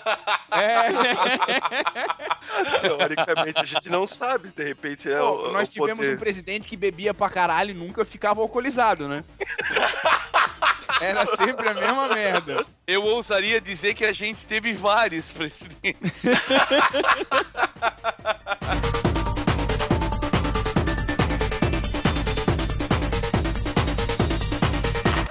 É. 0.51 0.89
Teoricamente 2.81 3.61
a 3.61 3.65
gente 3.65 3.89
não 3.89 4.05
sabe, 4.07 4.51
de 4.51 4.63
repente 4.63 5.11
é 5.11 5.17
Pô, 5.19 5.47
o, 5.47 5.51
nós 5.51 5.67
o 5.67 5.71
tivemos 5.71 5.97
poder. 5.97 6.15
um 6.15 6.19
presidente 6.19 6.67
que 6.67 6.77
bebia 6.77 7.13
pra 7.13 7.29
caralho 7.29 7.71
e 7.71 7.73
nunca 7.73 8.05
ficava 8.05 8.41
alcoolizado, 8.41 9.07
né? 9.07 9.23
Era 11.01 11.25
sempre 11.25 11.69
a 11.69 11.73
mesma 11.73 12.07
merda. 12.07 12.65
Eu 12.87 13.03
ousaria 13.03 13.59
dizer 13.59 13.93
que 13.93 14.05
a 14.05 14.13
gente 14.13 14.45
teve 14.45 14.73
vários 14.73 15.31
presidentes. 15.31 16.23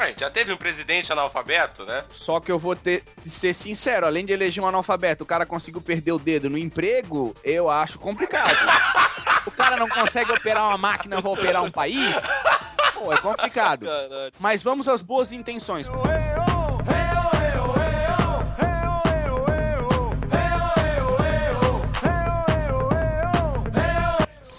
A 0.04 0.08
gente 0.08 0.20
já 0.20 0.30
teve 0.30 0.52
um 0.52 0.56
presidente 0.56 1.10
analfabeto, 1.10 1.84
né? 1.84 2.04
Só 2.10 2.38
que 2.38 2.52
eu 2.52 2.58
vou 2.58 2.76
ter 2.76 3.02
ser 3.18 3.54
sincero, 3.54 4.06
além 4.06 4.24
de 4.24 4.34
eleger 4.34 4.62
um 4.62 4.66
analfabeto, 4.66 5.24
o 5.24 5.26
cara 5.26 5.46
conseguiu 5.46 5.80
perder 5.80 6.12
o 6.12 6.18
dedo 6.18 6.50
no 6.50 6.58
emprego, 6.58 7.34
eu 7.42 7.70
acho 7.70 7.98
complicado. 7.98 8.54
O 9.46 9.50
cara 9.50 9.76
não 9.76 9.88
consegue 9.88 10.30
operar 10.30 10.68
uma 10.68 10.78
máquina, 10.78 11.20
vai 11.20 11.32
operar 11.32 11.62
um 11.62 11.70
país? 11.70 12.22
Pô, 12.92 13.12
é 13.12 13.16
complicado. 13.16 13.86
Mas 14.38 14.62
vamos 14.62 14.88
às 14.88 15.00
boas 15.00 15.32
intenções. 15.32 15.88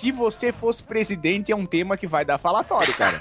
Se 0.05 0.11
você 0.11 0.51
fosse 0.51 0.83
presidente, 0.83 1.51
é 1.51 1.55
um 1.55 1.65
tema 1.65 1.97
que 1.97 2.05
vai 2.05 2.23
dar 2.23 2.37
falatório, 2.37 2.93
cara. 2.93 3.17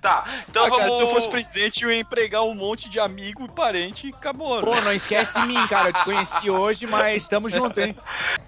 Tá, 0.00 0.24
então 0.48 0.64
Ah, 0.64 0.70
cara, 0.70 0.82
vamos. 0.84 0.96
se 0.96 1.02
eu 1.02 1.08
fosse 1.08 1.28
presidente, 1.28 1.82
eu 1.82 1.90
ia 1.90 1.98
empregar 1.98 2.44
um 2.44 2.54
monte 2.54 2.88
de 2.88 3.00
amigo 3.00 3.44
e 3.44 3.48
parente 3.48 4.06
e 4.06 4.10
acabou. 4.14 4.60
Pô, 4.60 4.76
né? 4.76 4.80
não 4.82 4.92
esquece 4.92 5.32
de 5.32 5.44
mim, 5.44 5.66
cara. 5.66 5.88
Eu 5.88 5.92
te 5.92 6.04
conheci 6.04 6.48
hoje, 6.48 6.86
mas 6.86 7.24
tamo 7.24 7.50
junto, 7.50 7.80
hein? 7.80 7.96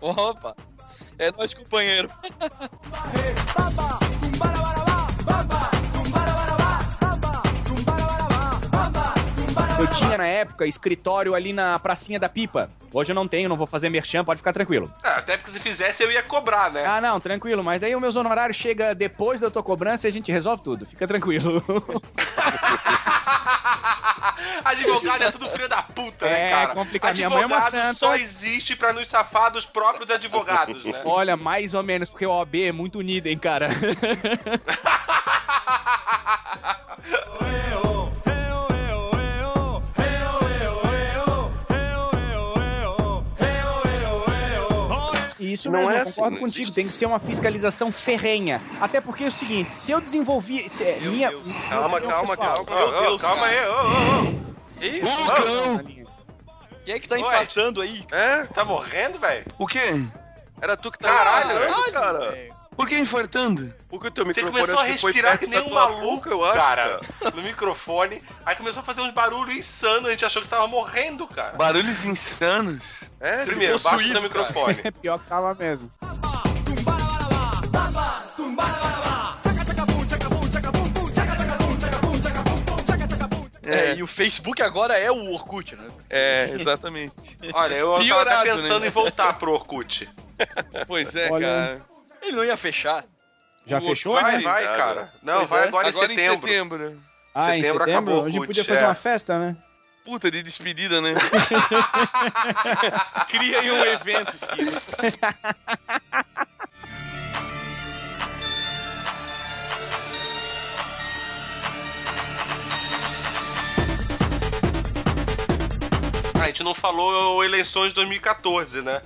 Opa! 0.00 0.54
É 1.18 1.32
nós, 1.32 1.52
companheiro. 1.52 2.08
Eu 9.78 9.86
tinha 9.92 10.18
na 10.18 10.26
época 10.26 10.66
escritório 10.66 11.34
ali 11.34 11.52
na 11.52 11.78
pracinha 11.78 12.18
da 12.18 12.28
Pipa. 12.28 12.68
Hoje 12.92 13.12
eu 13.12 13.14
não 13.14 13.28
tenho, 13.28 13.48
não 13.48 13.56
vou 13.56 13.66
fazer 13.66 13.88
merchan, 13.90 14.24
pode 14.24 14.38
ficar 14.38 14.52
tranquilo. 14.52 14.92
É, 15.04 15.08
até 15.10 15.36
porque 15.36 15.52
se 15.52 15.60
fizesse 15.60 16.02
eu 16.02 16.10
ia 16.10 16.22
cobrar, 16.22 16.70
né? 16.72 16.84
Ah, 16.84 17.00
não, 17.00 17.20
tranquilo, 17.20 17.62
mas 17.62 17.80
daí 17.80 17.94
o 17.94 18.00
meus 18.00 18.16
honorários 18.16 18.56
chega 18.56 18.94
depois 18.94 19.40
da 19.40 19.50
tua 19.50 19.62
cobrança 19.62 20.06
e 20.06 20.10
a 20.10 20.12
gente 20.12 20.32
resolve 20.32 20.62
tudo. 20.62 20.84
Fica 20.86 21.06
tranquilo. 21.06 21.62
Advogado 24.64 25.22
é 25.24 25.30
tudo 25.30 25.48
filho 25.50 25.68
da 25.68 25.82
puta, 25.82 26.26
né, 26.26 26.48
É, 26.48 26.50
cara? 26.50 26.74
complicado. 26.74 27.16
Minha 27.16 27.30
mãe 27.30 27.42
é 27.42 27.46
uma 27.46 27.60
santa. 27.60 27.94
só 27.94 28.16
existe 28.16 28.74
pra 28.76 28.92
nos 28.92 29.08
safar 29.08 29.50
dos 29.52 29.64
próprios 29.64 30.10
advogados, 30.10 30.84
né? 30.84 31.02
Olha, 31.06 31.36
mais 31.36 31.74
ou 31.74 31.82
menos, 31.82 32.08
porque 32.08 32.26
o 32.26 32.30
OAB 32.30 32.54
é 32.56 32.72
muito 32.72 32.98
unido, 32.98 33.26
hein, 33.28 33.38
cara. 33.38 33.68
Isso 45.52 45.70
Não 45.70 45.78
mesmo, 45.80 45.92
é 45.94 45.98
eu 45.98 46.02
assim, 46.02 46.14
concordo 46.16 46.34
não 46.36 46.42
contigo. 46.42 46.62
existe 46.62 46.74
Tem 46.74 46.84
que 46.86 46.92
ser 46.92 47.06
uma 47.06 47.18
fiscalização 47.18 47.90
ferrenha. 47.92 48.60
Até 48.80 49.00
porque 49.00 49.24
é 49.24 49.26
o 49.28 49.32
seguinte, 49.32 49.72
se 49.72 49.90
eu 49.92 50.00
desenvolvi... 50.00 50.68
se- 50.68 50.84
é, 50.84 51.00
minha, 51.00 51.30
Deus. 51.30 51.44
meu- 51.46 51.54
Calma, 51.68 52.00
meu 52.00 52.08
calma, 52.08 52.36
pessoal- 52.36 52.64
calma. 52.64 52.84
Ô, 52.84 52.88
ô, 52.88 53.00
Deus, 53.02 53.20
calma 53.22 53.42
cara. 53.46 53.60
aí, 53.60 53.68
ô, 53.68 53.72
ô, 53.72 53.84
ô. 54.24 54.48
Ih, 54.80 55.02
ô, 55.02 56.04
Quem 56.84 56.94
é 56.94 57.00
que 57.00 57.08
tá 57.08 57.14
Oi. 57.16 57.20
infartando 57.20 57.80
aí? 57.82 58.04
É? 58.12 58.44
tá 58.44 58.64
morrendo, 58.64 59.18
velho? 59.18 59.44
O 59.58 59.66
quê? 59.66 60.02
Era 60.60 60.76
tu 60.76 60.90
que 60.90 60.98
Caralho, 60.98 61.48
tava 61.48 61.60
velho. 61.60 61.70
infartando, 61.70 61.92
cara. 61.92 62.57
Por 62.78 62.86
que 62.86 62.96
infartando? 62.96 63.74
Porque 63.88 64.06
o 64.06 64.10
teu 64.12 64.24
Você 64.24 64.40
microfone 64.40 64.62
começou 64.62 64.78
a 64.78 64.84
que 64.84 64.92
respirar 64.92 65.36
que 65.36 65.48
perto 65.48 65.64
nem 65.64 65.72
um 65.72 65.74
maluco, 65.74 66.28
eu 66.28 66.44
acho, 66.44 66.56
cara, 66.56 67.00
no 67.34 67.42
microfone. 67.42 68.22
Aí 68.46 68.54
começou 68.54 68.82
a 68.82 68.84
fazer 68.84 69.00
uns 69.00 69.10
barulhos 69.10 69.52
insanos, 69.52 70.06
a 70.06 70.10
gente 70.12 70.24
achou 70.24 70.40
que 70.40 70.46
você 70.46 70.54
tava 70.54 70.68
morrendo, 70.68 71.26
cara. 71.26 71.56
Barulhos 71.56 72.04
insanos. 72.04 73.10
É, 73.18 73.44
Primeiro, 73.44 73.80
baixa 73.80 74.06
o 74.06 74.12
seu 74.12 74.22
microfone. 74.22 74.76
É 74.84 74.90
pior 74.92 75.18
que 75.18 75.26
tava 75.26 75.52
mesmo. 75.56 75.90
É, 83.64 83.96
e 83.96 84.02
o 84.04 84.06
Facebook 84.06 84.62
agora 84.62 84.96
é 84.96 85.10
o 85.10 85.32
Orkut, 85.32 85.74
né? 85.74 85.88
É, 86.08 86.50
exatamente. 86.52 87.36
Olha, 87.52 87.74
eu 87.74 87.90
tava 87.90 88.04
Piorado, 88.04 88.40
até 88.40 88.52
pensando 88.54 88.80
né? 88.82 88.86
em 88.86 88.90
voltar 88.90 89.36
pro 89.36 89.52
Orkut. 89.52 90.08
Pois 90.86 91.16
é, 91.16 91.28
Olha, 91.28 91.46
cara. 91.46 91.97
Ele 92.22 92.32
não 92.36 92.44
ia 92.44 92.56
fechar. 92.56 93.04
Já 93.66 93.78
O 93.78 93.82
fechou, 93.82 94.14
Vai, 94.14 94.38
né? 94.38 94.42
vai, 94.42 94.64
cara. 94.64 95.12
Não, 95.22 95.38
Pois 95.38 95.48
vai 95.50 95.64
é. 95.64 95.68
agora, 95.68 95.88
Agora 95.88 96.12
em 96.12 96.16
setembro. 96.16 96.48
em 96.48 96.52
setembro. 96.52 97.00
Ah, 97.34 97.56
em 97.56 97.62
Setembro 97.62 97.84
setembro? 97.84 98.12
acabou 98.12 98.22
o 98.22 98.26
A 98.26 98.30
gente 98.30 98.46
podia 98.46 98.64
fazer 98.64 98.82
é. 98.82 98.86
uma 98.86 98.94
festa, 98.94 99.38
né? 99.38 99.56
Puta 100.04 100.30
de 100.30 100.42
despedida, 100.42 101.00
né? 101.02 101.14
Cria 103.28 103.60
aí 103.60 103.70
um 103.70 103.84
evento. 103.84 104.32
Ah, 116.34 116.42
a 116.42 116.46
gente 116.46 116.62
não 116.62 116.74
falou 116.74 117.44
eleições 117.44 117.88
de 117.88 117.94
2014, 117.96 118.82
né? 118.82 119.02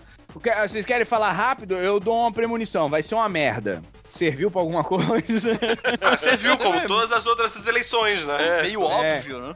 Vocês 0.66 0.84
querem 0.84 1.04
falar 1.04 1.32
rápido? 1.32 1.74
Eu 1.76 2.00
dou 2.00 2.14
uma 2.20 2.32
premonição. 2.32 2.88
Vai 2.88 3.02
ser 3.02 3.14
uma 3.14 3.28
merda. 3.28 3.82
Serviu 4.08 4.50
pra 4.50 4.60
alguma 4.60 4.82
coisa? 4.84 5.58
Ah, 6.00 6.16
você 6.16 6.36
viu 6.36 6.56
como 6.56 6.80
todas 6.86 7.12
as 7.12 7.26
outras 7.26 7.66
eleições, 7.66 8.24
né? 8.24 8.62
Meio 8.62 8.82
É. 8.82 9.16
óbvio, 9.16 9.40
né? 9.40 9.54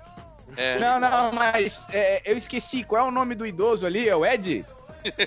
É. 0.57 0.79
Não, 0.79 0.99
não, 1.01 1.33
mas 1.33 1.85
é, 1.93 2.23
eu 2.25 2.37
esqueci. 2.37 2.83
Qual 2.85 3.05
é 3.05 3.09
o 3.09 3.11
nome 3.11 3.35
do 3.35 3.47
idoso 3.47 3.85
ali? 3.87 4.09
É 4.09 4.15
o 4.17 4.25
Ed? 4.25 4.65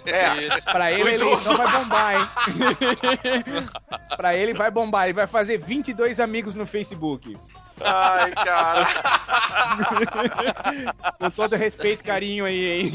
É. 0.05 0.59
Pra 0.71 0.91
ele 0.91 1.09
a 1.09 1.13
eleição 1.13 1.55
vai 1.55 1.67
bombar, 1.71 2.15
hein? 2.19 2.27
pra 4.17 4.35
ele 4.35 4.53
vai 4.53 4.69
bombar. 4.71 5.05
Ele 5.05 5.13
vai 5.13 5.27
fazer 5.27 5.57
22 5.57 6.19
amigos 6.19 6.53
no 6.55 6.65
Facebook. 6.65 7.37
Ai, 7.81 8.31
cara. 8.33 8.87
Com 11.17 11.29
todo 11.29 11.55
respeito 11.55 12.01
e 12.01 12.03
carinho 12.03 12.43
aí, 12.45 12.81
hein? 12.81 12.91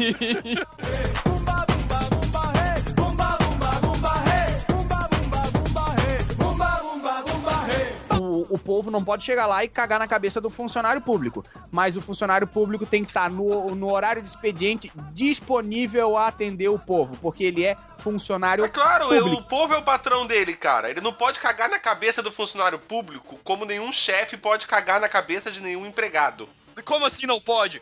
Povo 8.65 8.91
não 8.91 9.05
pode 9.05 9.23
chegar 9.23 9.47
lá 9.47 9.63
e 9.63 9.69
cagar 9.69 9.99
na 9.99 10.09
cabeça 10.09 10.41
do 10.41 10.49
funcionário 10.51 11.01
público. 11.01 11.45
Mas 11.71 11.97
o 11.97 12.01
funcionário 12.01 12.47
público 12.47 12.87
tem 12.87 13.05
que 13.05 13.11
estar 13.11 13.31
no, 13.31 13.75
no 13.75 13.93
horário 13.93 14.23
de 14.23 14.29
expediente 14.29 14.91
disponível 15.13 16.17
a 16.17 16.29
atender 16.29 16.69
o 16.69 16.79
povo, 16.79 17.17
porque 17.21 17.45
ele 17.45 17.65
é 17.65 17.77
funcionário 17.99 18.65
É 18.65 18.69
claro, 18.69 19.09
público. 19.09 19.29
o 19.37 19.43
povo 19.43 19.75
é 19.75 19.79
o 19.79 19.83
patrão 19.83 20.27
dele, 20.27 20.55
cara. 20.55 20.91
Ele 20.91 21.01
não 21.01 21.13
pode 21.13 21.39
cagar 21.41 21.69
na 21.69 21.79
cabeça 21.79 22.23
do 22.23 22.33
funcionário 22.33 22.79
público 22.79 23.39
como 23.45 23.65
nenhum 23.65 23.93
chefe 23.93 24.37
pode 24.37 24.67
cagar 24.67 25.01
na 25.01 25.09
cabeça 25.09 25.51
de 25.51 25.61
nenhum 25.61 25.87
empregado. 25.87 26.49
Como 26.85 27.05
assim 27.07 27.27
não 27.27 27.41
pode? 27.41 27.81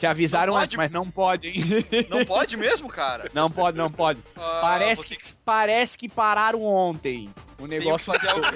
Te 0.00 0.06
avisaram 0.06 0.56
antes, 0.56 0.76
mas 0.76 0.90
não 0.90 1.10
pode, 1.10 1.48
hein? 1.48 1.54
Não 2.08 2.24
pode 2.24 2.56
mesmo, 2.56 2.88
cara? 2.88 3.30
Não 3.34 3.50
pode, 3.50 3.76
não 3.76 3.92
pode. 3.92 4.18
Ah, 4.34 4.58
parece, 4.62 5.02
você- 5.08 5.14
que, 5.16 5.22
parece 5.44 5.98
que 5.98 6.08
pararam 6.08 6.62
ontem. 6.62 7.28
O 7.58 7.68
Tem 7.68 7.78
que 7.78 7.84
negócio. 7.84 8.10
fazer 8.10 8.30
algo. 8.30 8.46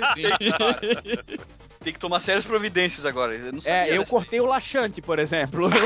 Tem, 1.83 1.93
que 1.93 1.99
tomar 1.99 2.21
sérias 2.21 2.47
providências 2.47 3.05
agora. 3.05 3.35
Eu 3.35 3.53
É, 3.67 3.95
eu 3.95 4.07
cortei 4.07 4.41
o 4.41 4.47
laxante, 4.47 5.03
por 5.03 5.19
exemplo. 5.19 5.69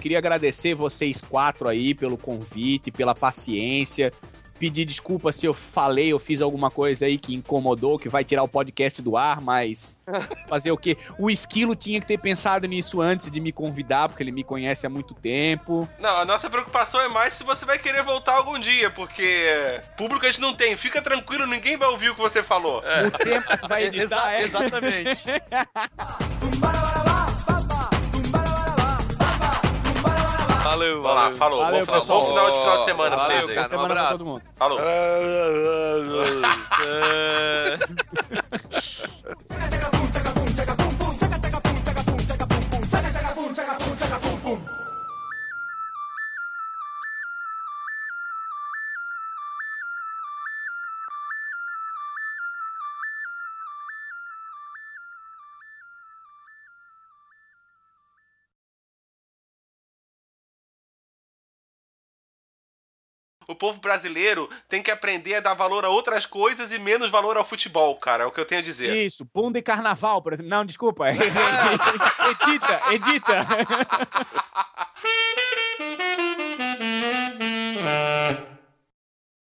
Queria 0.00 0.18
agradecer 0.18 0.74
vocês 0.74 1.20
quatro 1.22 1.66
aí 1.66 1.94
pelo 1.94 2.18
convite, 2.18 2.90
pela 2.90 3.14
paciência. 3.14 4.12
Pedir 4.58 4.84
desculpa 4.84 5.32
se 5.32 5.46
eu 5.46 5.52
falei 5.54 6.12
ou 6.12 6.18
fiz 6.18 6.40
alguma 6.40 6.70
coisa 6.70 7.06
aí 7.06 7.18
que 7.18 7.34
incomodou, 7.34 7.98
que 7.98 8.08
vai 8.08 8.24
tirar 8.24 8.42
o 8.42 8.48
podcast 8.48 9.02
do 9.02 9.16
ar, 9.16 9.40
mas 9.40 9.94
fazer 10.48 10.70
o 10.70 10.76
quê? 10.76 10.96
O 11.18 11.30
Esquilo 11.30 11.74
tinha 11.74 12.00
que 12.00 12.06
ter 12.06 12.18
pensado 12.18 12.66
nisso 12.66 13.00
antes 13.00 13.30
de 13.30 13.40
me 13.40 13.52
convidar, 13.52 14.08
porque 14.08 14.22
ele 14.22 14.32
me 14.32 14.44
conhece 14.44 14.86
há 14.86 14.90
muito 14.90 15.12
tempo. 15.14 15.88
Não, 15.98 16.16
a 16.18 16.24
nossa 16.24 16.48
preocupação 16.48 17.00
é 17.00 17.08
mais 17.08 17.34
se 17.34 17.44
você 17.44 17.64
vai 17.64 17.78
querer 17.78 18.02
voltar 18.02 18.34
algum 18.34 18.58
dia, 18.58 18.90
porque 18.90 19.80
público 19.96 20.24
a 20.24 20.28
gente 20.28 20.40
não 20.40 20.54
tem. 20.54 20.76
Fica 20.76 21.02
tranquilo, 21.02 21.46
ninguém 21.46 21.76
vai 21.76 21.88
ouvir 21.88 22.10
o 22.10 22.14
que 22.14 22.20
você 22.20 22.42
falou. 22.42 22.82
O 23.06 23.10
tempo 23.18 23.48
que 23.48 23.56
tu 23.58 23.68
vai 23.68 23.84
editar 23.86 24.04
Exa- 24.04 24.32
é... 24.34 24.42
Exatamente. 24.42 25.22
Valeu, 30.74 31.02
Vamos 31.02 31.16
lá, 31.16 31.22
valeu. 31.24 31.38
falou. 31.38 31.60
Valeu, 31.60 31.78
bom, 31.80 31.84
final- 31.86 32.00
pessoal. 32.00 32.20
bom 32.20 32.28
final 32.28 32.50
de 32.50 32.58
final 32.58 32.78
de 32.78 32.84
semana 32.84 33.10
pra 33.16 33.24
Valeu, 33.26 33.44
vocês 33.46 33.58
aí. 33.58 33.68
semana 33.68 33.88
pra 33.88 34.00
abraço. 34.02 34.18
todo 34.18 34.26
mundo. 34.26 34.42
Falou. 34.56 34.80
O 63.46 63.54
povo 63.54 63.80
brasileiro 63.80 64.48
tem 64.68 64.82
que 64.82 64.90
aprender 64.90 65.34
a 65.34 65.40
dar 65.40 65.54
valor 65.54 65.84
a 65.84 65.88
outras 65.88 66.26
coisas 66.26 66.72
e 66.72 66.78
menos 66.78 67.10
valor 67.10 67.36
ao 67.36 67.44
futebol, 67.44 67.96
cara. 67.96 68.24
É 68.24 68.26
o 68.26 68.30
que 68.30 68.40
eu 68.40 68.44
tenho 68.44 68.60
a 68.60 68.64
dizer. 68.64 68.94
Isso, 68.94 69.28
bunda 69.32 69.58
e 69.58 69.62
carnaval, 69.62 70.22
por 70.22 70.32
exemplo. 70.32 70.50
Não, 70.50 70.64
desculpa. 70.64 71.06
edita, 71.10 72.82
edita. 72.92 73.46